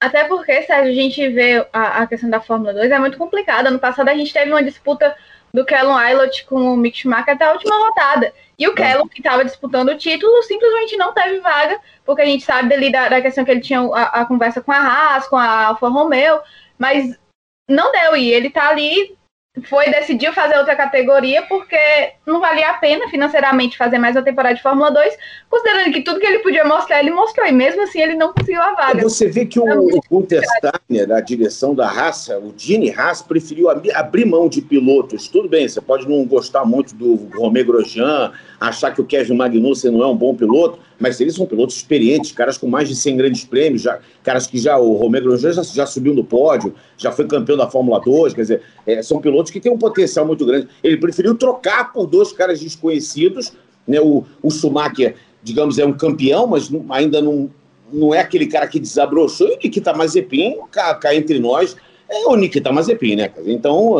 Até 0.00 0.24
porque, 0.24 0.62
Sérgio, 0.62 0.92
a 0.92 0.94
gente 0.94 1.28
vê 1.30 1.66
a, 1.72 2.02
a, 2.02 2.06
questão 2.06 2.28
da 2.28 2.40
Fórmula 2.40 2.72
2 2.74 2.90
é 2.90 2.98
muito 2.98 3.16
complicada. 3.16 3.70
No 3.70 3.78
passado 3.78 4.08
a 4.08 4.14
gente 4.14 4.32
teve 4.32 4.50
uma 4.50 4.62
disputa 4.62 5.16
do 5.52 5.64
Kellon 5.64 5.96
Aylott 5.96 6.44
com 6.44 6.74
o 6.74 6.76
Mick 6.76 6.98
Schumacher 6.98 7.34
até 7.34 7.46
a 7.46 7.52
última 7.52 7.76
rodada. 7.78 8.32
E 8.58 8.66
o 8.66 8.74
Kellon, 8.74 9.06
que 9.06 9.20
estava 9.20 9.44
disputando 9.44 9.90
o 9.90 9.98
título, 9.98 10.42
simplesmente 10.42 10.96
não 10.96 11.12
teve 11.12 11.40
vaga, 11.40 11.78
porque 12.04 12.22
a 12.22 12.26
gente 12.26 12.44
sabe 12.44 12.70
dali 12.70 12.90
da, 12.90 13.08
da 13.08 13.20
questão 13.20 13.44
que 13.44 13.50
ele 13.50 13.60
tinha 13.60 13.80
a, 13.80 14.22
a, 14.22 14.26
conversa 14.26 14.62
com 14.62 14.72
a 14.72 14.78
Haas, 14.78 15.28
com 15.28 15.36
a 15.36 15.66
Alfa 15.66 15.88
Romeo, 15.88 16.40
mas 16.78 17.18
não 17.68 17.92
deu. 17.92 18.16
E 18.16 18.32
ele 18.32 18.48
está 18.48 18.70
ali 18.70 19.16
foi 19.64 19.86
decidiu 19.86 20.32
fazer 20.32 20.58
outra 20.58 20.76
categoria 20.76 21.42
porque 21.42 21.76
não 22.26 22.40
valia 22.40 22.70
a 22.70 22.74
pena 22.74 23.08
financeiramente 23.08 23.76
fazer 23.76 23.98
mais 23.98 24.14
uma 24.14 24.22
temporada 24.22 24.54
de 24.54 24.62
Fórmula 24.62 24.90
2, 24.90 25.16
considerando 25.48 25.92
que 25.92 26.02
tudo 26.02 26.20
que 26.20 26.26
ele 26.26 26.40
podia 26.40 26.64
mostrar, 26.64 27.00
ele 27.00 27.10
mostrou, 27.10 27.46
e 27.46 27.52
mesmo 27.52 27.82
assim 27.82 28.00
ele 28.00 28.14
não 28.14 28.32
conseguiu 28.32 28.60
a 28.60 28.74
vaga. 28.74 29.02
Você 29.02 29.28
vê 29.28 29.46
que 29.46 29.58
o, 29.58 29.64
o 29.64 30.00
Gunter 30.10 30.42
Steiner, 30.44 31.10
a 31.12 31.20
direção 31.20 31.74
da 31.74 31.88
raça, 31.88 32.38
o 32.38 32.52
Gene 32.56 32.90
Haas, 32.90 33.22
preferiu 33.22 33.68
abrir 33.70 34.26
mão 34.26 34.48
de 34.48 34.60
pilotos. 34.60 35.28
Tudo 35.28 35.48
bem, 35.48 35.66
você 35.66 35.80
pode 35.80 36.08
não 36.08 36.24
gostar 36.24 36.64
muito 36.64 36.94
do 36.94 37.14
Romé 37.34 37.62
Grosjean, 37.62 38.32
achar 38.60 38.92
que 38.92 39.00
o 39.00 39.04
Kevin 39.04 39.36
Magnussen 39.36 39.90
não 39.90 40.02
é 40.02 40.06
um 40.06 40.16
bom 40.16 40.34
piloto, 40.34 40.78
mas 40.98 41.20
eles 41.20 41.34
são 41.34 41.46
pilotos 41.46 41.76
experientes, 41.76 42.32
caras 42.32 42.56
com 42.56 42.66
mais 42.66 42.88
de 42.88 42.96
100 42.96 43.16
grandes 43.16 43.44
prêmios, 43.44 43.82
já, 43.82 43.98
caras 44.22 44.46
que 44.46 44.58
já, 44.58 44.78
o 44.78 44.94
Romero 44.94 45.26
Grosjean 45.26 45.52
já, 45.52 45.62
já 45.62 45.86
subiu 45.86 46.14
no 46.14 46.24
pódio, 46.24 46.74
já 46.96 47.12
foi 47.12 47.26
campeão 47.26 47.56
da 47.56 47.68
Fórmula 47.68 48.00
2, 48.00 48.34
quer 48.34 48.42
dizer, 48.42 48.62
é, 48.86 49.02
são 49.02 49.20
pilotos 49.20 49.50
que 49.50 49.60
têm 49.60 49.70
um 49.70 49.78
potencial 49.78 50.26
muito 50.26 50.44
grande. 50.44 50.68
Ele 50.82 50.96
preferiu 50.96 51.34
trocar 51.34 51.92
por 51.92 52.06
dois 52.06 52.32
caras 52.32 52.60
desconhecidos, 52.60 53.52
né, 53.86 54.00
o, 54.00 54.24
o 54.42 54.50
Schumacher, 54.50 55.14
digamos, 55.42 55.78
é 55.78 55.84
um 55.84 55.92
campeão, 55.92 56.46
mas 56.46 56.70
não, 56.70 56.84
ainda 56.90 57.20
não, 57.20 57.50
não 57.92 58.14
é 58.14 58.20
aquele 58.20 58.46
cara 58.46 58.66
que 58.66 58.80
desabrochou, 58.80 59.48
e 59.48 59.54
o 59.54 59.58
Nikita 59.62 59.92
Mazepin, 59.92 60.56
cá, 60.70 60.94
cá 60.94 61.14
entre 61.14 61.38
nós, 61.38 61.76
é 62.08 62.26
o 62.26 62.36
Nikita 62.36 62.72
Mazepin, 62.72 63.16
né? 63.16 63.30
Então, 63.44 63.98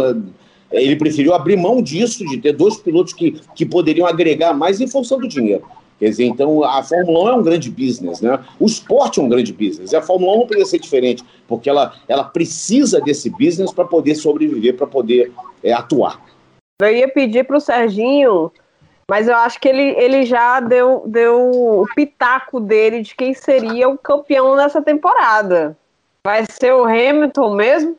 é, 0.71 0.83
ele 0.83 0.97
preferiu 0.97 1.35
abrir 1.35 1.57
mão 1.57 1.83
disso, 1.83 2.25
de 2.27 2.39
ter 2.39 2.53
dois 2.53 2.77
pilotos 2.77 3.13
que, 3.13 3.41
que 3.55 3.65
poderiam 3.65 4.07
agregar 4.07 4.55
mais 4.55 4.81
em 4.81 4.87
função 4.87 5.19
do 5.19 5.29
dinheiro. 5.29 5.65
Quer 5.99 6.11
dizer, 6.11 6.25
então 6.25 6.63
a 6.63 6.83
Fórmula 6.83 7.25
1 7.25 7.29
é 7.29 7.35
um 7.35 7.43
grande 7.43 7.71
business, 7.71 8.21
né? 8.21 8.39
O 8.61 8.67
esporte 8.67 9.19
é 9.19 9.23
um 9.23 9.29
grande 9.29 9.53
business. 9.53 9.93
E 9.93 9.97
a 9.97 10.03
Fórmula 10.03 10.35
1 10.35 10.39
não 10.41 10.47
poderia 10.47 10.67
ser 10.67 10.79
diferente, 10.79 11.25
porque 11.49 11.71
ela, 11.71 11.95
ela 12.07 12.25
precisa 12.25 13.01
desse 13.01 13.31
business 13.31 13.73
para 13.73 13.87
poder 13.87 14.15
sobreviver, 14.15 14.77
para 14.77 14.87
poder 14.87 15.33
é, 15.63 15.73
atuar. 15.73 16.21
Eu 16.83 16.93
ia 16.93 17.09
pedir 17.09 17.45
para 17.45 17.57
o 17.57 17.61
Serginho, 17.61 18.53
mas 19.11 19.27
eu 19.27 19.37
acho 19.37 19.59
que 19.59 19.69
ele, 19.69 19.95
ele 19.97 20.27
já 20.27 20.61
deu, 20.61 21.05
deu 21.07 21.81
o 21.81 21.87
pitaco 21.95 22.61
dele 22.61 23.01
de 23.01 23.15
quem 23.15 23.33
seria 23.33 23.89
o 23.89 23.97
campeão 23.97 24.55
nessa 24.55 24.83
temporada. 24.83 25.77
Vai 26.27 26.45
ser 26.51 26.75
o 26.75 26.85
Hamilton 26.85 27.55
mesmo? 27.55 27.97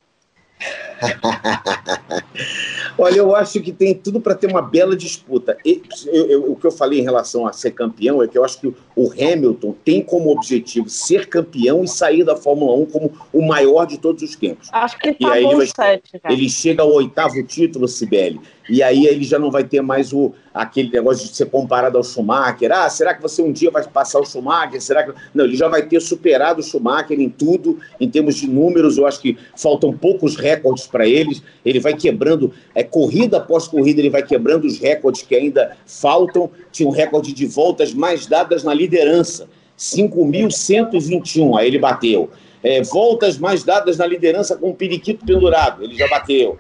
Olha, 2.98 3.18
eu 3.18 3.36
acho 3.36 3.62
que 3.62 3.72
tem 3.72 3.94
tudo 3.94 4.20
para 4.20 4.34
ter 4.34 4.48
uma 4.48 4.62
bela 4.62 4.96
disputa. 4.96 5.56
Eu, 5.64 6.28
eu, 6.28 6.52
o 6.52 6.56
que 6.56 6.66
eu 6.66 6.72
falei 6.72 7.00
em 7.00 7.04
relação 7.04 7.46
a 7.46 7.54
ser 7.54 7.70
campeão 7.72 8.24
é 8.24 8.28
que 8.28 8.38
eu 8.38 8.44
acho 8.44 8.60
que 8.60 8.74
o 8.96 9.12
Hamilton 9.12 9.76
tem 9.86 10.02
como 10.02 10.32
objetivo 10.32 10.90
ser 10.90 11.28
campeão 11.28 11.84
e 11.84 11.88
sair 11.88 12.24
da 12.24 12.36
Fórmula 12.36 12.76
1 12.76 12.86
como 12.88 13.12
o 13.32 13.46
maior 13.46 13.86
de 13.86 14.00
todos 14.00 14.24
os 14.24 14.36
tempos. 14.36 14.70
Acho 14.72 14.98
que 14.98 15.14
tá 15.14 15.18
e 15.20 15.26
aí 15.32 15.46
ele, 15.46 15.56
vai, 15.56 15.68
sete, 15.68 16.20
ele 16.28 16.50
chega 16.50 16.82
ao 16.82 16.92
oitavo 16.92 17.42
título, 17.44 17.88
Sibeli. 17.88 18.42
E 18.70 18.84
aí 18.84 19.06
ele 19.06 19.24
já 19.24 19.40
não 19.40 19.50
vai 19.50 19.64
ter 19.64 19.82
mais 19.82 20.12
o, 20.12 20.34
aquele 20.54 20.90
negócio 20.92 21.28
de 21.28 21.36
ser 21.36 21.46
comparado 21.46 21.98
ao 21.98 22.04
Schumacher. 22.04 22.72
Ah, 22.72 22.90
será 22.90 23.14
que 23.14 23.22
você 23.22 23.42
um 23.42 23.52
dia 23.52 23.72
vai 23.72 23.84
passar 23.88 24.20
o 24.20 24.26
Schumacher? 24.26 24.82
Será 24.82 25.04
que... 25.04 25.14
Não, 25.34 25.46
ele 25.46 25.56
já 25.56 25.68
vai 25.68 25.84
ter 25.84 26.02
superado 26.02 26.60
o 26.60 26.64
Schumacher 26.64 27.20
em 27.20 27.30
tudo, 27.30 27.80
em 28.00 28.10
termos 28.10 28.36
de 28.36 28.48
números. 28.48 28.98
Eu 28.98 29.08
acho 29.08 29.22
que 29.22 29.38
faltam 29.56 29.94
poucos 29.94 30.36
recordes 30.36 30.88
para 30.88 31.08
eles. 31.08 31.42
Ele 31.66 31.80
vai 31.80 31.94
quebrando, 31.94 32.54
é, 32.76 32.84
corrida 32.84 33.38
após 33.38 33.68
corrida, 33.68 34.02
ele 34.02 34.10
vai 34.10 34.24
quebrando 34.24 34.66
os 34.66 34.80
recordes 34.80 35.22
que 35.22 35.36
ainda 35.36 35.78
faltam. 35.86 36.50
Tinha 36.72 36.88
um 36.88 36.92
recorde 36.92 37.34
de 37.34 37.46
voltas 37.46 37.94
mais 37.94 38.26
dadas 38.26 38.64
na 38.64 38.74
liderança. 38.74 39.48
5.121, 39.78 41.60
aí 41.60 41.68
ele 41.68 41.78
bateu 41.78 42.30
é, 42.64 42.82
voltas 42.82 43.38
mais 43.38 43.64
dadas 43.64 43.98
na 43.98 44.06
liderança 44.06 44.56
com 44.56 44.70
o 44.70 44.76
periquito 44.76 45.26
pendurado, 45.26 45.84
ele 45.84 45.96
já 45.96 46.08
bateu. 46.08 46.58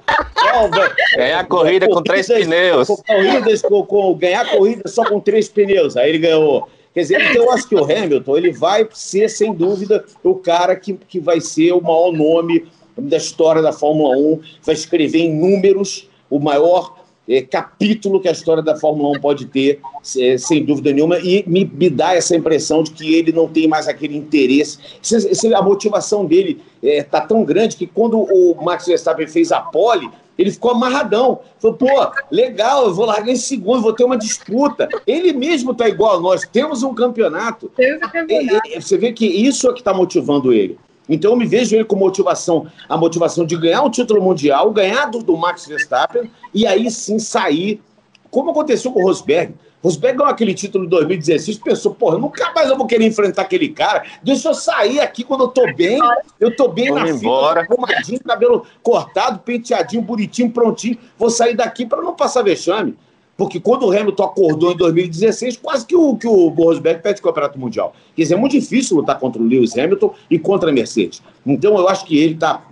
ganhar 1.16 1.46
corrida 1.48 1.88
com 1.88 2.02
três 2.02 2.28
pneus. 2.28 2.88
Corridas, 2.88 3.62
com, 3.62 3.84
com, 3.86 4.14
ganhar 4.16 4.50
corrida 4.50 4.88
só 4.88 5.06
com 5.06 5.20
três 5.20 5.50
pneus, 5.50 5.98
aí 5.98 6.10
ele 6.10 6.20
ganhou. 6.20 6.70
Quer 6.94 7.02
dizer, 7.02 7.22
então 7.22 7.44
eu 7.44 7.52
acho 7.52 7.68
que 7.68 7.76
o 7.76 7.84
Hamilton 7.84 8.38
ele 8.38 8.52
vai 8.52 8.88
ser, 8.92 9.30
sem 9.30 9.54
dúvida, 9.54 10.04
o 10.24 10.36
cara 10.36 10.76
que, 10.76 10.94
que 10.94 11.20
vai 11.20 11.40
ser 11.40 11.72
o 11.74 11.82
maior 11.82 12.12
nome 12.12 12.68
da 12.98 13.18
história 13.18 13.62
da 13.62 13.72
Fórmula 13.72 14.18
1, 14.18 14.42
vai 14.64 14.74
escrever 14.74 15.20
em 15.20 15.34
números 15.34 16.10
o 16.30 16.40
maior 16.40 16.96
é, 17.28 17.42
capítulo 17.42 18.20
que 18.20 18.28
a 18.28 18.32
história 18.32 18.64
da 18.64 18.76
Fórmula 18.76 19.18
1 19.18 19.22
pode 19.22 19.46
ter, 19.48 19.82
é, 20.18 20.38
sem 20.38 20.64
dúvida 20.64 20.94
nenhuma, 20.94 21.18
e 21.20 21.44
me, 21.48 21.66
me, 21.66 21.90
dá 21.90 22.16
essa 22.16 22.36
impressão 22.36 22.84
de 22.84 22.92
que 22.92 23.16
ele 23.16 23.32
não 23.32 23.48
tem 23.48 23.68
mais 23.68 23.88
aquele 23.88 24.16
interesse. 24.16 24.78
Se, 25.02 25.36
se 25.36 25.54
a 25.54 25.62
motivação 25.62 26.26
dele 26.26 26.62
está 26.82 27.18
é, 27.18 27.22
tão 27.22 27.44
grande 27.44 27.76
que 27.76 27.88
quando 27.88 28.18
o 28.20 28.56
Max 28.64 28.86
Verstappen 28.86 29.28
fez 29.28 29.52
a 29.52 29.60
pole, 29.60 30.10
ele 30.38 30.52
ficou 30.52 30.72
amarradão. 30.72 31.40
Falou, 31.60 31.78
pô, 31.78 31.88
legal, 32.32 32.86
eu 32.86 32.94
vou 32.94 33.06
largar 33.06 33.32
em 33.32 33.36
segundo, 33.36 33.82
vou 33.82 33.94
ter 33.94 34.04
uma 34.04 34.18
disputa. 34.18 34.88
Ele 35.06 35.34
mesmo 35.34 35.72
está 35.72 35.90
igual 35.90 36.18
a 36.18 36.22
nós, 36.22 36.48
temos 36.48 36.84
um 36.84 36.94
campeonato. 36.94 37.72
Temos 37.76 38.08
um 38.08 38.12
campeonato. 38.12 38.70
Você 38.80 38.98
vê 38.98 39.12
que 39.12 39.26
isso 39.26 39.70
é 39.70 39.74
que 39.74 39.80
está 39.80 39.94
motivando 39.94 40.54
ele. 40.54 40.78
Então 41.10 41.32
eu 41.32 41.38
me 41.38 41.46
vejo 41.46 41.76
ele 41.76 41.86
com 41.86 41.96
motivação, 41.96 42.68
a 42.88 42.98
motivação 42.98 43.46
de 43.46 43.56
ganhar 43.56 43.82
um 43.84 43.90
título 43.90 44.22
mundial, 44.22 44.72
ganhar 44.72 45.06
do, 45.06 45.20
do 45.20 45.38
Max 45.38 45.66
Verstappen 45.66 46.30
e 46.54 46.66
aí 46.68 46.90
sim 46.92 47.20
sair, 47.20 47.82
como 48.30 48.52
aconteceu 48.52 48.92
com 48.92 49.02
o 49.02 49.04
Rosberg. 49.04 49.54
Rosberg 49.84 50.18
ganhou 50.18 50.32
aquele 50.32 50.54
título 50.54 50.86
em 50.86 50.90
2016, 50.90 51.60
pensou, 51.60 51.94
porra, 51.94 52.18
nunca 52.18 52.52
mais 52.54 52.70
eu 52.70 52.76
vou 52.76 52.88
querer 52.88 53.06
enfrentar 53.06 53.44
aquele 53.44 53.70
cara. 53.70 54.04
Deixa 54.24 54.50
eu 54.50 54.54
sair 54.54 55.00
aqui 55.00 55.24
quando 55.24 55.46
eu 55.46 55.48
tô 55.48 55.72
bem. 55.74 56.00
Eu 56.40 56.56
tô 56.56 56.68
bem 56.68 56.90
Vamos 56.90 57.04
na 57.04 57.16
embora. 57.16 57.64
fila, 57.64 57.76
arrumadinho, 57.76 58.20
cabelo 58.20 58.66
cortado, 58.82 59.40
penteadinho, 59.40 60.02
bonitinho, 60.02 60.52
prontinho. 60.52 60.98
Vou 61.18 61.30
sair 61.30 61.56
daqui 61.56 61.86
para 61.86 62.02
não 62.02 62.16
passar 62.16 62.42
vexame. 62.42 62.98
Porque 63.38 63.60
quando 63.60 63.86
o 63.86 63.92
Hamilton 63.92 64.24
acordou 64.24 64.72
em 64.72 64.76
2016, 64.76 65.58
quase 65.58 65.86
que 65.86 65.96
o, 65.96 66.18
que 66.18 66.28
o 66.28 66.48
Rosberg 66.48 67.04
perde 67.04 67.20
o 67.20 67.24
Campeonato 67.24 67.60
Mundial. 67.60 67.94
Quer 68.16 68.24
dizer, 68.24 68.34
é 68.34 68.38
muito 68.38 68.54
difícil 68.54 68.98
lutar 68.98 69.20
contra 69.20 69.40
o 69.40 69.46
Lewis 69.46 69.78
Hamilton 69.78 70.14
e 70.30 70.40
contra 70.40 70.72
a 70.72 70.74
Mercedes. 70.74 71.22
Então 71.46 71.78
eu 71.78 71.88
acho 71.88 72.04
que 72.06 72.18
ele 72.18 72.34
está 72.34 72.66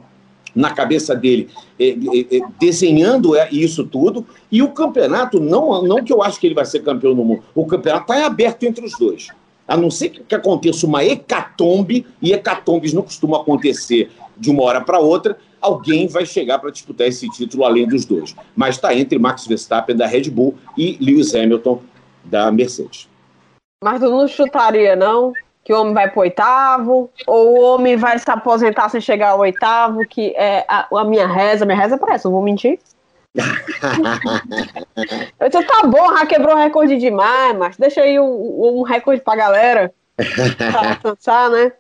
na 0.56 0.72
cabeça 0.72 1.14
dele 1.16 1.50
é, 1.78 1.90
é, 1.90 2.38
é, 2.38 2.40
desenhando 2.60 3.34
isso 3.52 3.84
tudo. 3.84 4.26
E 4.52 4.64
o 4.64 4.70
campeonato, 4.70 5.40
não, 5.40 5.84
não 5.84 6.04
que 6.04 6.12
eu 6.12 6.24
acho 6.24 6.40
que 6.40 6.48
ele 6.48 6.56
vai 6.56 6.66
ser 6.66 6.80
campeão 6.80 7.14
no 7.14 7.24
mundo, 7.24 7.44
o 7.54 7.66
campeonato 7.66 8.12
está 8.12 8.26
aberto 8.26 8.64
entre 8.64 8.84
os 8.84 8.98
dois. 8.98 9.28
A 9.68 9.76
não 9.76 9.92
ser 9.92 10.10
que, 10.10 10.24
que 10.24 10.36
aconteça 10.36 10.86
uma 10.86 11.04
hecatombe, 11.04 12.06
e 12.22 12.32
hecatombes 12.32 12.94
não 12.94 13.02
costumam 13.02 13.42
acontecer 13.42 14.10
de 14.38 14.50
uma 14.50 14.64
hora 14.64 14.82
para 14.82 15.00
outra, 15.00 15.38
alguém 15.66 16.08
vai 16.08 16.26
chegar 16.26 16.60
para 16.60 16.70
disputar 16.70 17.08
esse 17.08 17.30
título 17.30 17.66
além 17.66 17.88
dos 17.88 18.06
dois. 18.06 18.36
Mas 18.56 18.76
está 18.76 18.94
entre 18.94 19.18
Max 19.18 19.48
Verstappen 19.48 19.96
da 19.96 20.06
Red 20.06 20.30
Bull 20.30 20.56
e 20.78 20.98
Lewis 21.02 21.34
Hamilton 21.34 21.82
da 22.24 22.52
Mercedes. 22.52 23.10
Mas 23.84 24.00
tu 24.00 24.10
não 24.10 24.28
chutaria, 24.28 24.96
não? 24.96 25.34
que 25.64 25.74
o 25.74 25.82
homem 25.82 25.94
vai 25.96 26.10
pro 26.12 26.22
oitavo, 26.22 27.10
ou 27.26 27.58
o 27.58 27.62
homem 27.62 27.98
vai 27.98 28.20
se 28.20 28.30
aposentar 28.30 28.88
sem 28.90 29.02
chegar 29.02 29.30
ao 29.30 29.40
oitavo, 29.40 30.06
que 30.08 30.32
é 30.38 30.64
a, 30.68 30.88
a 30.92 31.04
minha 31.04 31.26
reza, 31.26 31.66
minha 31.66 31.76
reza 31.76 31.98
parece, 31.98 32.26
não 32.26 32.34
vou 32.34 32.44
mentir. 32.44 32.78
eu 35.40 35.50
disse, 35.50 35.64
tá 35.64 35.88
bom, 35.88 36.16
já 36.16 36.28
quebrou 36.28 36.54
o 36.54 36.58
recorde 36.58 37.00
demais, 37.00 37.58
mas 37.58 37.78
deixa 37.78 38.02
aí 38.02 38.20
um, 38.20 38.80
um 38.80 38.84
recorde 38.84 39.24
pra 39.24 39.36
galera. 39.36 39.92
pra 40.16 40.90
alcançar, 41.04 41.50
né? 41.50 41.72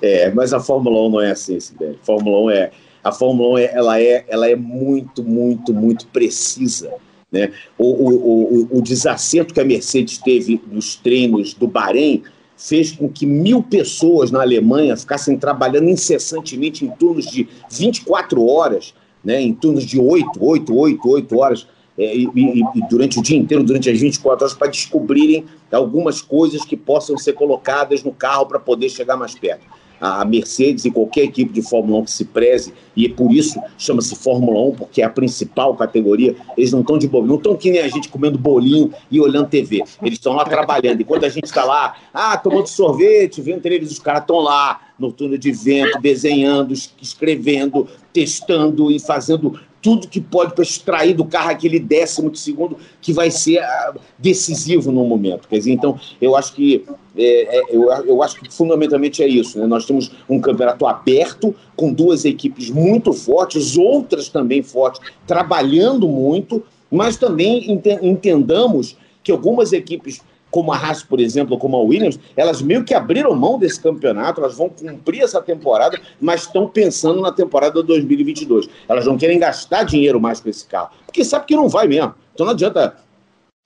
É, 0.00 0.30
mas 0.30 0.54
a 0.54 0.60
Fórmula 0.60 1.06
1 1.06 1.10
não 1.10 1.20
é 1.20 1.32
assim, 1.32 1.60
Sibeli. 1.60 1.98
Fórmula 2.02 2.46
1 2.46 2.50
é. 2.50 2.70
A 3.02 3.10
Fórmula 3.10 3.54
1 3.54 3.58
é, 3.58 3.72
ela 3.74 4.00
é, 4.00 4.24
ela 4.28 4.48
é 4.48 4.54
muito, 4.54 5.24
muito, 5.24 5.74
muito 5.74 6.06
precisa. 6.06 6.92
Né? 7.30 7.50
O, 7.78 7.84
o, 7.84 8.68
o, 8.74 8.78
o 8.78 8.82
desacerto 8.82 9.54
que 9.54 9.60
a 9.60 9.64
Mercedes 9.64 10.18
teve 10.18 10.60
nos 10.70 10.96
treinos 10.96 11.54
do 11.54 11.66
Bahrein 11.66 12.22
fez 12.56 12.92
com 12.92 13.08
que 13.08 13.26
mil 13.26 13.62
pessoas 13.62 14.30
na 14.30 14.42
Alemanha 14.42 14.96
ficassem 14.96 15.36
trabalhando 15.36 15.88
incessantemente 15.88 16.84
em 16.84 16.90
turnos 16.90 17.26
de 17.26 17.48
24 17.70 18.46
horas, 18.46 18.94
né, 19.24 19.40
em 19.40 19.52
turnos 19.52 19.84
de 19.84 19.98
8, 19.98 20.30
8, 20.38 20.76
8, 20.76 21.08
8 21.08 21.38
horas, 21.38 21.66
é, 21.98 22.16
e, 22.16 22.24
e, 22.34 22.60
e, 22.60 22.88
durante 22.88 23.18
o 23.18 23.22
dia 23.22 23.36
inteiro, 23.36 23.64
durante 23.64 23.90
as 23.90 23.98
24 23.98 24.44
horas, 24.44 24.56
para 24.56 24.68
descobrirem 24.68 25.44
algumas 25.70 26.22
coisas 26.22 26.64
que 26.64 26.76
possam 26.76 27.18
ser 27.18 27.32
colocadas 27.32 28.02
no 28.02 28.12
carro 28.12 28.46
para 28.46 28.60
poder 28.60 28.88
chegar 28.88 29.16
mais 29.16 29.34
perto 29.34 29.66
a 30.02 30.24
Mercedes 30.24 30.84
e 30.84 30.90
qualquer 30.90 31.22
equipe 31.22 31.52
de 31.52 31.62
Fórmula 31.62 32.00
1 32.00 32.04
que 32.06 32.10
se 32.10 32.24
preze, 32.24 32.74
e 32.96 33.08
por 33.08 33.32
isso 33.32 33.60
chama-se 33.78 34.16
Fórmula 34.16 34.60
1, 34.70 34.72
porque 34.72 35.00
é 35.00 35.04
a 35.04 35.08
principal 35.08 35.76
categoria, 35.76 36.34
eles 36.56 36.72
não 36.72 36.80
estão 36.80 36.98
de 36.98 37.06
bobo, 37.06 37.28
não 37.28 37.36
estão 37.36 37.56
que 37.56 37.70
nem 37.70 37.80
a 37.80 37.88
gente 37.88 38.08
comendo 38.08 38.36
bolinho 38.36 38.92
e 39.08 39.20
olhando 39.20 39.48
TV. 39.48 39.84
Eles 40.02 40.18
estão 40.18 40.32
lá 40.32 40.44
trabalhando. 40.44 41.00
Enquanto 41.00 41.24
a 41.24 41.28
gente 41.28 41.44
está 41.44 41.64
lá, 41.64 41.96
ah, 42.12 42.36
tomando 42.36 42.66
sorvete, 42.66 43.40
vendo 43.40 43.60
televisão, 43.60 43.92
os 43.92 44.00
caras 44.00 44.22
estão 44.22 44.40
lá 44.40 44.80
no 44.98 45.12
túnel 45.12 45.38
de 45.38 45.52
vento, 45.52 46.00
desenhando, 46.00 46.74
escrevendo, 47.00 47.86
testando 48.12 48.90
e 48.90 48.98
fazendo 48.98 49.60
tudo 49.80 50.08
que 50.08 50.20
pode 50.20 50.54
para 50.54 50.62
extrair 50.62 51.14
do 51.14 51.24
carro 51.24 51.50
aquele 51.50 51.80
décimo 51.80 52.30
de 52.30 52.38
segundo 52.38 52.76
que 53.00 53.12
vai 53.12 53.30
ser 53.30 53.60
uh, 53.60 53.98
decisivo 54.18 54.92
no 54.92 55.04
momento. 55.04 55.48
Quer 55.48 55.58
dizer, 55.58 55.72
então, 55.72 55.98
eu 56.20 56.36
acho 56.36 56.54
que 56.54 56.84
é, 57.16 57.58
é, 57.58 57.62
eu, 57.70 57.90
eu 58.04 58.22
acho 58.22 58.40
que 58.40 58.52
fundamentalmente 58.52 59.22
é 59.22 59.28
isso. 59.28 59.58
Né? 59.58 59.66
Nós 59.66 59.86
temos 59.86 60.10
um 60.28 60.40
campeonato 60.40 60.86
aberto, 60.86 61.54
com 61.76 61.92
duas 61.92 62.24
equipes 62.24 62.70
muito 62.70 63.12
fortes, 63.12 63.76
outras 63.76 64.28
também 64.28 64.62
fortes, 64.62 65.00
trabalhando 65.26 66.08
muito, 66.08 66.62
mas 66.90 67.16
também 67.16 67.80
entendamos 68.02 68.96
que 69.22 69.32
algumas 69.32 69.72
equipes 69.72 70.20
como 70.52 70.70
a 70.70 70.76
Haas, 70.76 71.02
por 71.02 71.18
exemplo, 71.18 71.56
como 71.56 71.78
a 71.78 71.80
Williams, 71.80 72.20
elas 72.36 72.60
meio 72.60 72.84
que 72.84 72.92
abriram 72.92 73.34
mão 73.34 73.58
desse 73.58 73.80
campeonato, 73.80 74.38
elas 74.38 74.54
vão 74.54 74.68
cumprir 74.68 75.22
essa 75.22 75.40
temporada, 75.40 75.98
mas 76.20 76.42
estão 76.42 76.68
pensando 76.68 77.22
na 77.22 77.32
temporada 77.32 77.82
2022. 77.82 78.68
Elas 78.86 79.06
não 79.06 79.16
querem 79.16 79.38
gastar 79.38 79.84
dinheiro 79.84 80.20
mais 80.20 80.40
com 80.40 80.50
esse 80.50 80.66
carro, 80.66 80.90
porque 81.06 81.24
sabe 81.24 81.46
que 81.46 81.56
não 81.56 81.70
vai 81.70 81.88
mesmo. 81.88 82.14
Então 82.34 82.44
não 82.44 82.52
adianta 82.52 82.94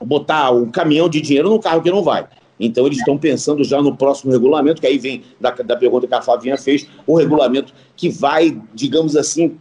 botar 0.04 0.52
um 0.52 0.70
caminhão 0.70 1.08
de 1.08 1.20
dinheiro 1.20 1.50
num 1.50 1.58
carro 1.58 1.82
que 1.82 1.90
não 1.90 2.04
vai. 2.04 2.28
Então 2.58 2.86
eles 2.86 2.98
estão 2.98 3.18
pensando 3.18 3.62
já 3.64 3.80
no 3.82 3.96
próximo 3.96 4.32
regulamento, 4.32 4.80
que 4.80 4.86
aí 4.86 4.98
vem 4.98 5.22
da, 5.40 5.50
da 5.50 5.76
pergunta 5.76 6.06
que 6.06 6.14
a 6.14 6.22
Flavinha 6.22 6.56
fez, 6.56 6.86
o 7.06 7.16
regulamento 7.16 7.72
que 7.96 8.08
vai, 8.08 8.58
digamos 8.74 9.16
assim, 9.16 9.56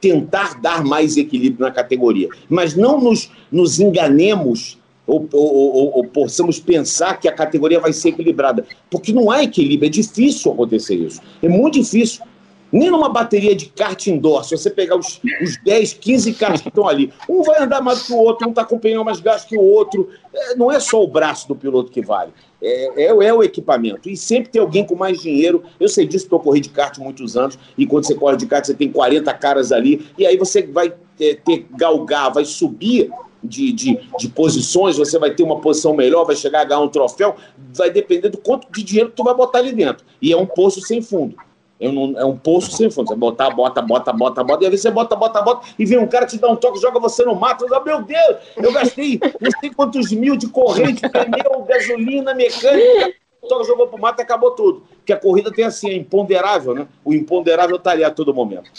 tentar 0.00 0.60
dar 0.60 0.84
mais 0.84 1.16
equilíbrio 1.16 1.66
na 1.66 1.70
categoria. 1.70 2.28
Mas 2.48 2.74
não 2.74 3.00
nos, 3.00 3.30
nos 3.50 3.78
enganemos 3.78 4.78
ou, 5.06 5.26
ou, 5.32 5.54
ou, 5.74 5.96
ou, 5.96 6.04
possamos 6.04 6.60
pensar 6.60 7.18
que 7.18 7.26
a 7.26 7.32
categoria 7.32 7.80
vai 7.80 7.94
ser 7.94 8.10
equilibrada. 8.10 8.66
Porque 8.90 9.10
não 9.10 9.30
há 9.30 9.42
equilíbrio, 9.42 9.88
é 9.88 9.90
difícil 9.90 10.52
acontecer 10.52 10.96
isso. 10.96 11.20
É 11.42 11.48
muito 11.48 11.80
difícil. 11.80 12.22
Nem 12.70 12.90
numa 12.90 13.08
bateria 13.08 13.54
de 13.54 13.66
kart 13.66 14.06
indoor, 14.06 14.44
se 14.44 14.56
você 14.56 14.68
pegar 14.70 14.96
os, 14.96 15.20
os 15.42 15.56
10, 15.64 15.94
15 15.94 16.34
carros 16.34 16.60
que 16.60 16.68
estão 16.68 16.86
ali, 16.86 17.12
um 17.28 17.42
vai 17.42 17.62
andar 17.62 17.80
mais 17.80 18.02
que 18.02 18.12
o 18.12 18.16
outro, 18.16 18.46
um 18.46 18.50
está 18.50 18.64
com 18.64 18.78
pneu 18.78 19.02
mais 19.02 19.20
gasto 19.20 19.48
que 19.48 19.56
o 19.56 19.62
outro. 19.62 20.08
É, 20.34 20.54
não 20.54 20.70
é 20.70 20.78
só 20.78 21.02
o 21.02 21.08
braço 21.08 21.48
do 21.48 21.56
piloto 21.56 21.90
que 21.90 22.02
vale, 22.02 22.32
é, 22.62 23.04
é, 23.04 23.06
é, 23.06 23.32
o 23.32 23.42
equipamento. 23.42 24.08
E 24.10 24.16
sempre 24.16 24.50
tem 24.50 24.60
alguém 24.60 24.84
com 24.84 24.94
mais 24.94 25.20
dinheiro. 25.20 25.62
Eu 25.80 25.88
sei 25.88 26.06
disso, 26.06 26.28
eu 26.30 26.38
corri 26.38 26.60
de 26.60 26.68
kart 26.68 26.98
muitos 26.98 27.36
anos, 27.36 27.58
e 27.76 27.86
quando 27.86 28.06
você 28.06 28.14
corre 28.14 28.36
de 28.36 28.46
kart, 28.46 28.64
você 28.64 28.74
tem 28.74 28.90
40 28.90 29.32
caras 29.34 29.72
ali, 29.72 30.06
e 30.18 30.26
aí 30.26 30.36
você 30.36 30.62
vai 30.62 30.92
é, 31.20 31.34
ter 31.34 31.66
galgar, 31.70 32.32
vai 32.32 32.44
subir 32.44 33.10
de, 33.42 33.72
de, 33.72 34.00
de, 34.18 34.28
posições, 34.28 34.96
você 34.96 35.18
vai 35.18 35.30
ter 35.30 35.42
uma 35.42 35.60
posição 35.60 35.94
melhor, 35.94 36.24
vai 36.24 36.36
chegar 36.36 36.62
a 36.62 36.64
ganhar 36.64 36.80
um 36.80 36.88
troféu, 36.88 37.36
vai 37.74 37.90
depender 37.90 38.28
do 38.28 38.38
quanto 38.38 38.70
de 38.70 38.82
dinheiro 38.82 39.12
tu 39.14 39.22
vai 39.22 39.34
botar 39.34 39.58
ali 39.58 39.72
dentro. 39.72 40.04
E 40.20 40.32
é 40.32 40.36
um 40.36 40.46
poço 40.46 40.80
sem 40.80 41.00
fundo. 41.00 41.36
É 41.80 41.88
um, 41.88 42.18
é 42.18 42.24
um 42.24 42.36
poço 42.36 42.72
sem 42.72 42.90
fundo. 42.90 43.08
Você 43.08 43.14
botar, 43.14 43.50
bota, 43.50 43.80
bota, 43.80 44.12
bota, 44.12 44.42
bota, 44.42 44.64
e 44.64 44.66
aí 44.66 44.76
você 44.76 44.90
bota, 44.90 45.14
bota, 45.14 45.40
bota, 45.42 45.68
e 45.78 45.84
vem 45.84 45.98
um 45.98 46.06
cara 46.06 46.26
te 46.26 46.38
dá 46.38 46.48
um 46.48 46.56
toque, 46.56 46.80
joga 46.80 46.98
você 46.98 47.24
no 47.24 47.34
mato. 47.34 47.68
Fala, 47.68 47.84
meu 47.84 48.02
Deus, 48.02 48.36
eu 48.56 48.72
gastei 48.72 49.20
não 49.40 49.50
sei 49.60 49.70
quantos 49.70 50.10
mil 50.12 50.36
de 50.36 50.48
corrente, 50.48 51.02
pneu, 51.08 51.62
gasolina, 51.62 52.34
mecânica. 52.34 53.14
Toca, 53.48 53.64
jogou 53.64 53.86
pro 53.86 53.98
mato 54.00 54.20
e 54.20 54.22
acabou 54.22 54.50
tudo. 54.52 54.82
Porque 54.96 55.12
a 55.12 55.16
corrida 55.16 55.52
tem 55.52 55.64
assim, 55.64 55.90
é 55.90 55.94
imponderável, 55.94 56.74
né? 56.74 56.88
O 57.04 57.14
imponderável 57.14 57.76
está 57.76 57.92
ali 57.92 58.04
a 58.04 58.10
todo 58.10 58.34
momento. 58.34 58.70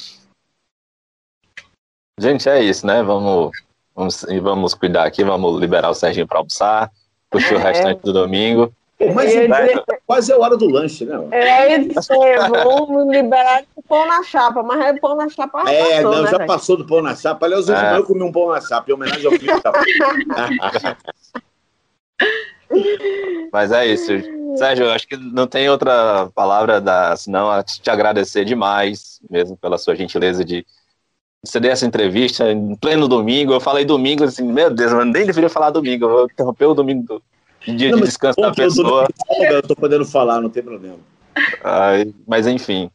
Gente, 2.20 2.50
é 2.50 2.62
isso, 2.62 2.86
né? 2.86 3.02
Vamos 3.02 3.52
Vamos, 4.00 4.26
vamos 4.42 4.74
cuidar 4.74 5.06
aqui, 5.06 5.26
vamos 5.26 5.60
liberar 5.60 5.90
o 5.90 5.94
Serginho 5.94 6.26
para 6.26 6.38
almoçar, 6.38 6.90
é. 7.34 7.36
o 7.36 7.58
restante 7.58 8.02
do 8.02 8.14
domingo. 8.14 8.74
Mas 9.14 9.34
é, 9.34 9.48
dizer, 9.48 9.84
quase 10.06 10.32
é 10.32 10.36
a 10.36 10.38
hora 10.38 10.58
do 10.58 10.70
lanche, 10.70 11.06
né? 11.06 11.18
É, 11.32 11.78
isso 11.78 12.14
vamos 12.50 13.10
liberar 13.10 13.64
o 13.74 13.82
pão 13.82 14.06
na 14.06 14.22
chapa, 14.24 14.62
mas 14.62 14.82
é 14.82 14.94
pão 15.00 15.16
na 15.16 15.30
chapa 15.30 15.64
já 15.64 15.72
É, 15.72 15.80
passou, 15.80 16.12
não, 16.12 16.24
né, 16.24 16.30
já 16.30 16.46
passou 16.46 16.78
do 16.78 16.86
pão 16.86 17.02
na 17.02 17.16
chapa. 17.16 17.46
Aliás, 17.46 17.70
hoje 17.70 17.82
é. 17.82 17.98
eu 17.98 18.04
comi 18.04 18.24
um 18.24 18.32
pão 18.32 18.50
na 18.50 18.60
chapa, 18.60 18.92
em 18.92 18.94
homenagem 18.94 19.26
ao 19.26 19.32
filho 19.32 19.54
Mas 23.52 23.72
é 23.72 23.88
isso. 23.88 24.12
Sérgio, 24.58 24.86
eu 24.86 24.92
acho 24.92 25.08
que 25.08 25.16
não 25.16 25.48
tem 25.48 25.70
outra 25.70 26.30
palavra 26.36 26.82
da, 26.82 27.16
senão 27.16 27.50
a 27.50 27.64
te 27.64 27.90
agradecer 27.90 28.44
demais, 28.44 29.22
mesmo 29.30 29.56
pela 29.56 29.78
sua 29.78 29.96
gentileza 29.96 30.44
de 30.44 30.66
você 31.42 31.58
deu 31.58 31.72
essa 31.72 31.86
entrevista 31.86 32.52
em 32.52 32.76
pleno 32.76 33.08
domingo, 33.08 33.54
eu 33.54 33.62
falei 33.62 33.86
domingo, 33.86 34.26
assim, 34.26 34.44
meu 34.44 34.70
Deus, 34.70 34.92
eu 34.92 35.06
nem 35.06 35.26
deveria 35.26 35.50
falar 35.50 35.70
domingo, 35.70 36.04
eu 36.04 36.10
vou 36.10 36.26
interromper 36.26 36.66
o 36.66 36.74
domingo 36.74 37.04
do 37.04 37.24
dia 37.68 37.92
não, 37.92 38.00
de 38.00 38.06
descanso 38.06 38.40
da 38.40 38.52
pessoa. 38.52 39.08
Eu 39.40 39.62
tô 39.62 39.76
podendo 39.76 40.06
falar, 40.06 40.42
não 40.42 40.50
tem 40.50 40.64
problema. 40.64 40.98
Ai, 41.64 42.14
mas 42.28 42.48
enfim, 42.48 42.90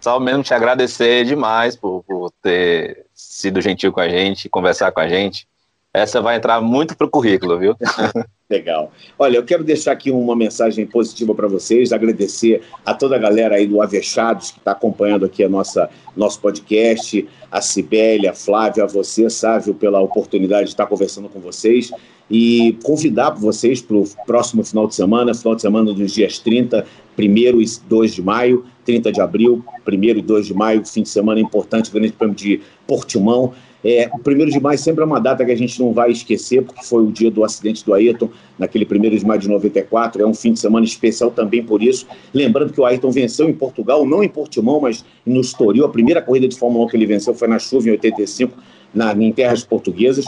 só 0.00 0.18
mesmo 0.18 0.42
te 0.42 0.54
agradecer 0.54 1.24
demais 1.24 1.76
por, 1.76 2.02
por 2.04 2.30
ter 2.42 3.06
sido 3.14 3.60
gentil 3.60 3.92
com 3.92 4.00
a 4.00 4.08
gente, 4.08 4.48
conversar 4.48 4.92
com 4.92 5.00
a 5.00 5.08
gente. 5.08 5.46
Essa 5.92 6.20
vai 6.20 6.36
entrar 6.36 6.60
muito 6.60 6.96
pro 6.96 7.10
currículo, 7.10 7.58
viu? 7.58 7.76
Legal. 8.48 8.92
Olha, 9.18 9.36
eu 9.36 9.44
quero 9.44 9.62
deixar 9.62 9.92
aqui 9.92 10.10
uma 10.10 10.34
mensagem 10.34 10.86
positiva 10.86 11.34
para 11.34 11.48
vocês, 11.48 11.92
agradecer 11.92 12.62
a 12.84 12.94
toda 12.94 13.16
a 13.16 13.18
galera 13.18 13.56
aí 13.56 13.66
do 13.66 13.82
Avechados 13.82 14.50
que 14.50 14.58
está 14.58 14.72
acompanhando 14.72 15.26
aqui 15.26 15.44
a 15.44 15.48
nossa 15.48 15.90
nosso 16.16 16.40
podcast, 16.40 17.28
a 17.50 17.60
Cibele, 17.60 18.26
a 18.26 18.34
Flávia, 18.34 18.84
a 18.84 18.86
você, 18.86 19.28
Sávio, 19.28 19.74
pela 19.74 20.00
oportunidade 20.00 20.64
de 20.64 20.70
estar 20.70 20.86
conversando 20.86 21.28
com 21.28 21.40
vocês 21.40 21.92
e 22.30 22.78
convidar 22.84 23.30
vocês 23.30 23.82
para 23.82 23.96
o 23.96 24.04
próximo 24.24 24.62
final 24.62 24.86
de 24.86 24.94
semana, 24.94 25.34
final 25.34 25.56
de 25.56 25.62
semana 25.62 25.92
dos 25.92 26.12
dias 26.12 26.38
30, 26.38 26.86
1 27.18 27.22
e 27.60 27.66
2 27.88 28.14
de 28.14 28.22
maio, 28.22 28.64
30 28.84 29.10
de 29.10 29.20
abril, 29.20 29.64
1 29.86 29.92
e 30.18 30.22
2 30.22 30.46
de 30.46 30.54
maio, 30.54 30.86
fim 30.86 31.02
de 31.02 31.08
semana 31.08 31.40
importante, 31.40 31.90
grande 31.90 32.12
prêmio 32.12 32.36
de 32.36 32.60
Portimão. 32.86 33.52
É, 33.82 34.10
o 34.12 34.18
primeiro 34.18 34.50
de 34.50 34.60
maio 34.60 34.78
sempre 34.78 35.02
é 35.02 35.06
uma 35.06 35.18
data 35.18 35.44
que 35.44 35.50
a 35.50 35.56
gente 35.56 35.80
não 35.80 35.92
vai 35.92 36.10
esquecer, 36.10 36.62
porque 36.62 36.84
foi 36.84 37.02
o 37.02 37.10
dia 37.10 37.30
do 37.30 37.42
acidente 37.42 37.84
do 37.84 37.94
Ayrton, 37.94 38.28
naquele 38.58 38.84
primeiro 38.84 39.18
de 39.18 39.26
maio 39.26 39.40
de 39.40 39.48
94. 39.48 40.22
É 40.22 40.26
um 40.26 40.34
fim 40.34 40.52
de 40.52 40.60
semana 40.60 40.84
especial 40.84 41.30
também 41.30 41.64
por 41.64 41.82
isso. 41.82 42.06
Lembrando 42.32 42.72
que 42.72 42.80
o 42.80 42.84
Ayrton 42.84 43.10
venceu 43.10 43.48
em 43.48 43.54
Portugal, 43.54 44.06
não 44.06 44.22
em 44.22 44.28
Portimão, 44.28 44.80
mas 44.80 45.04
no 45.24 45.40
Estoril. 45.40 45.84
A 45.86 45.88
primeira 45.88 46.20
corrida 46.20 46.46
de 46.46 46.58
Fórmula 46.58 46.84
1 46.84 46.88
que 46.88 46.96
ele 46.96 47.06
venceu 47.06 47.34
foi 47.34 47.48
na 47.48 47.58
chuva 47.58 47.88
em 47.88 47.92
85, 47.92 48.52
na, 48.94 49.12
em 49.14 49.32
terras 49.32 49.64
portuguesas. 49.64 50.26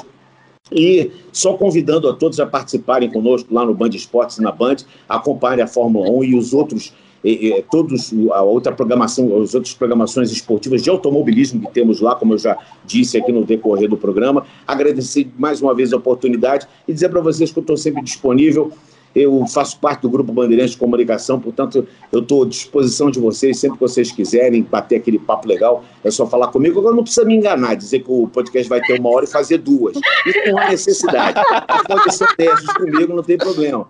E 0.75 1.11
só 1.33 1.55
convidando 1.55 2.09
a 2.09 2.15
todos 2.15 2.41
a 2.41 2.47
participarem 2.47 3.11
conosco 3.11 3.53
lá 3.53 3.65
no 3.65 3.75
Band 3.75 3.91
Esportes 3.91 4.39
na 4.39 4.51
Band, 4.51 4.77
acompanhem 5.09 5.63
a 5.63 5.67
Fórmula 5.67 6.11
1 6.11 6.25
e 6.25 6.35
os 6.37 6.53
outros 6.53 6.93
e, 7.25 7.49
e, 7.49 7.63
todos 7.71 8.13
a 8.33 8.43
outra 8.43 8.73
programação, 8.73 9.41
as 9.41 9.55
outras 9.55 9.75
programações 9.75 10.33
esportivas 10.33 10.83
de 10.83 10.91
automobilismo 10.91 11.61
que 11.61 11.73
temos 11.73 12.01
lá, 12.01 12.17
como 12.17 12.35
eu 12.35 12.39
já 12.39 12.59
disse 12.85 13.17
aqui 13.17 13.31
no 13.31 13.45
decorrer 13.45 13.89
do 13.89 13.97
programa. 13.97 14.45
Agradecer 14.67 15.31
mais 15.39 15.63
uma 15.63 15.75
vez 15.75 15.93
a 15.93 15.97
oportunidade 15.97 16.67
e 16.87 16.93
dizer 16.93 17.09
para 17.11 17.21
vocês 17.21 17.53
que 17.53 17.59
eu 17.59 17.63
estou 17.63 17.77
sempre 17.77 18.03
disponível 18.03 18.73
eu 19.15 19.47
faço 19.47 19.79
parte 19.79 20.03
do 20.03 20.11
Grupo 20.11 20.33
Bandeirantes 20.33 20.73
de 20.73 20.79
Comunicação, 20.79 21.41
portanto, 21.41 21.87
eu 22.11 22.21
estou 22.21 22.45
à 22.45 22.47
disposição 22.47 23.11
de 23.11 23.21
vocês, 23.21 23.59
sempre 23.59 23.79
que 23.79 23.83
vocês 23.83 24.11
quiserem 24.11 24.63
bater 24.63 24.97
aquele 24.97 25.19
papo 25.19 25.47
legal, 25.47 25.85
é 26.03 26.11
só 26.11 26.27
falar 26.27 26.49
comigo. 26.49 26.81
Agora 26.81 26.97
não 26.97 27.03
precisa 27.03 27.25
me 27.27 27.35
enganar, 27.35 27.75
dizer 27.75 28.01
que 28.01 28.11
o 28.11 28.27
podcast 28.27 28.69
vai 28.69 28.81
ter 28.81 28.99
uma 28.99 29.11
hora 29.11 29.25
e 29.25 29.29
fazer 29.29 29.59
duas. 29.59 29.97
Isso 30.27 30.39
não 30.47 30.59
há 30.59 30.69
necessidade. 30.71 31.41
Pode 31.87 32.15
ser 32.15 32.37
testes 32.37 32.73
comigo, 32.75 33.15
não 33.15 33.23
tem 33.23 33.37
problema. 33.37 33.87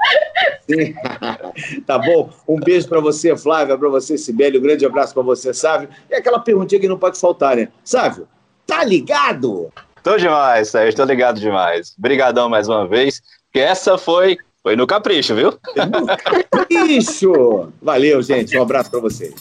Tá 1.86 1.98
bom? 1.98 2.30
Um 2.48 2.58
beijo 2.58 2.88
para 2.88 3.00
você, 3.00 3.36
Flávia, 3.36 3.76
para 3.76 3.88
você, 3.88 4.16
Sibeli, 4.16 4.58
um 4.58 4.62
grande 4.62 4.86
abraço 4.86 5.12
para 5.12 5.22
você, 5.22 5.52
Sávio. 5.52 5.88
E 6.10 6.14
aquela 6.14 6.38
perguntinha 6.38 6.80
que 6.80 6.88
não 6.88 6.98
pode 6.98 7.18
faltar, 7.18 7.56
né? 7.56 7.68
Sávio, 7.84 8.26
tá 8.66 8.84
ligado? 8.84 9.70
Tô 10.02 10.16
demais, 10.16 10.68
Sérgio, 10.68 10.96
tô 10.96 11.04
ligado 11.04 11.40
demais. 11.40 11.94
Obrigadão 11.98 12.48
mais 12.48 12.68
uma 12.68 12.86
vez, 12.86 13.20
que 13.52 13.60
essa 13.60 13.96
foi 13.96 14.36
foi 14.62 14.76
no 14.76 14.86
capricho, 14.86 15.34
viu? 15.34 15.50
No 15.50 16.06
capricho! 16.06 17.72
Valeu, 17.82 18.22
gente. 18.22 18.56
Um 18.56 18.62
abraço 18.62 18.90
para 18.90 19.00
vocês. 19.00 19.34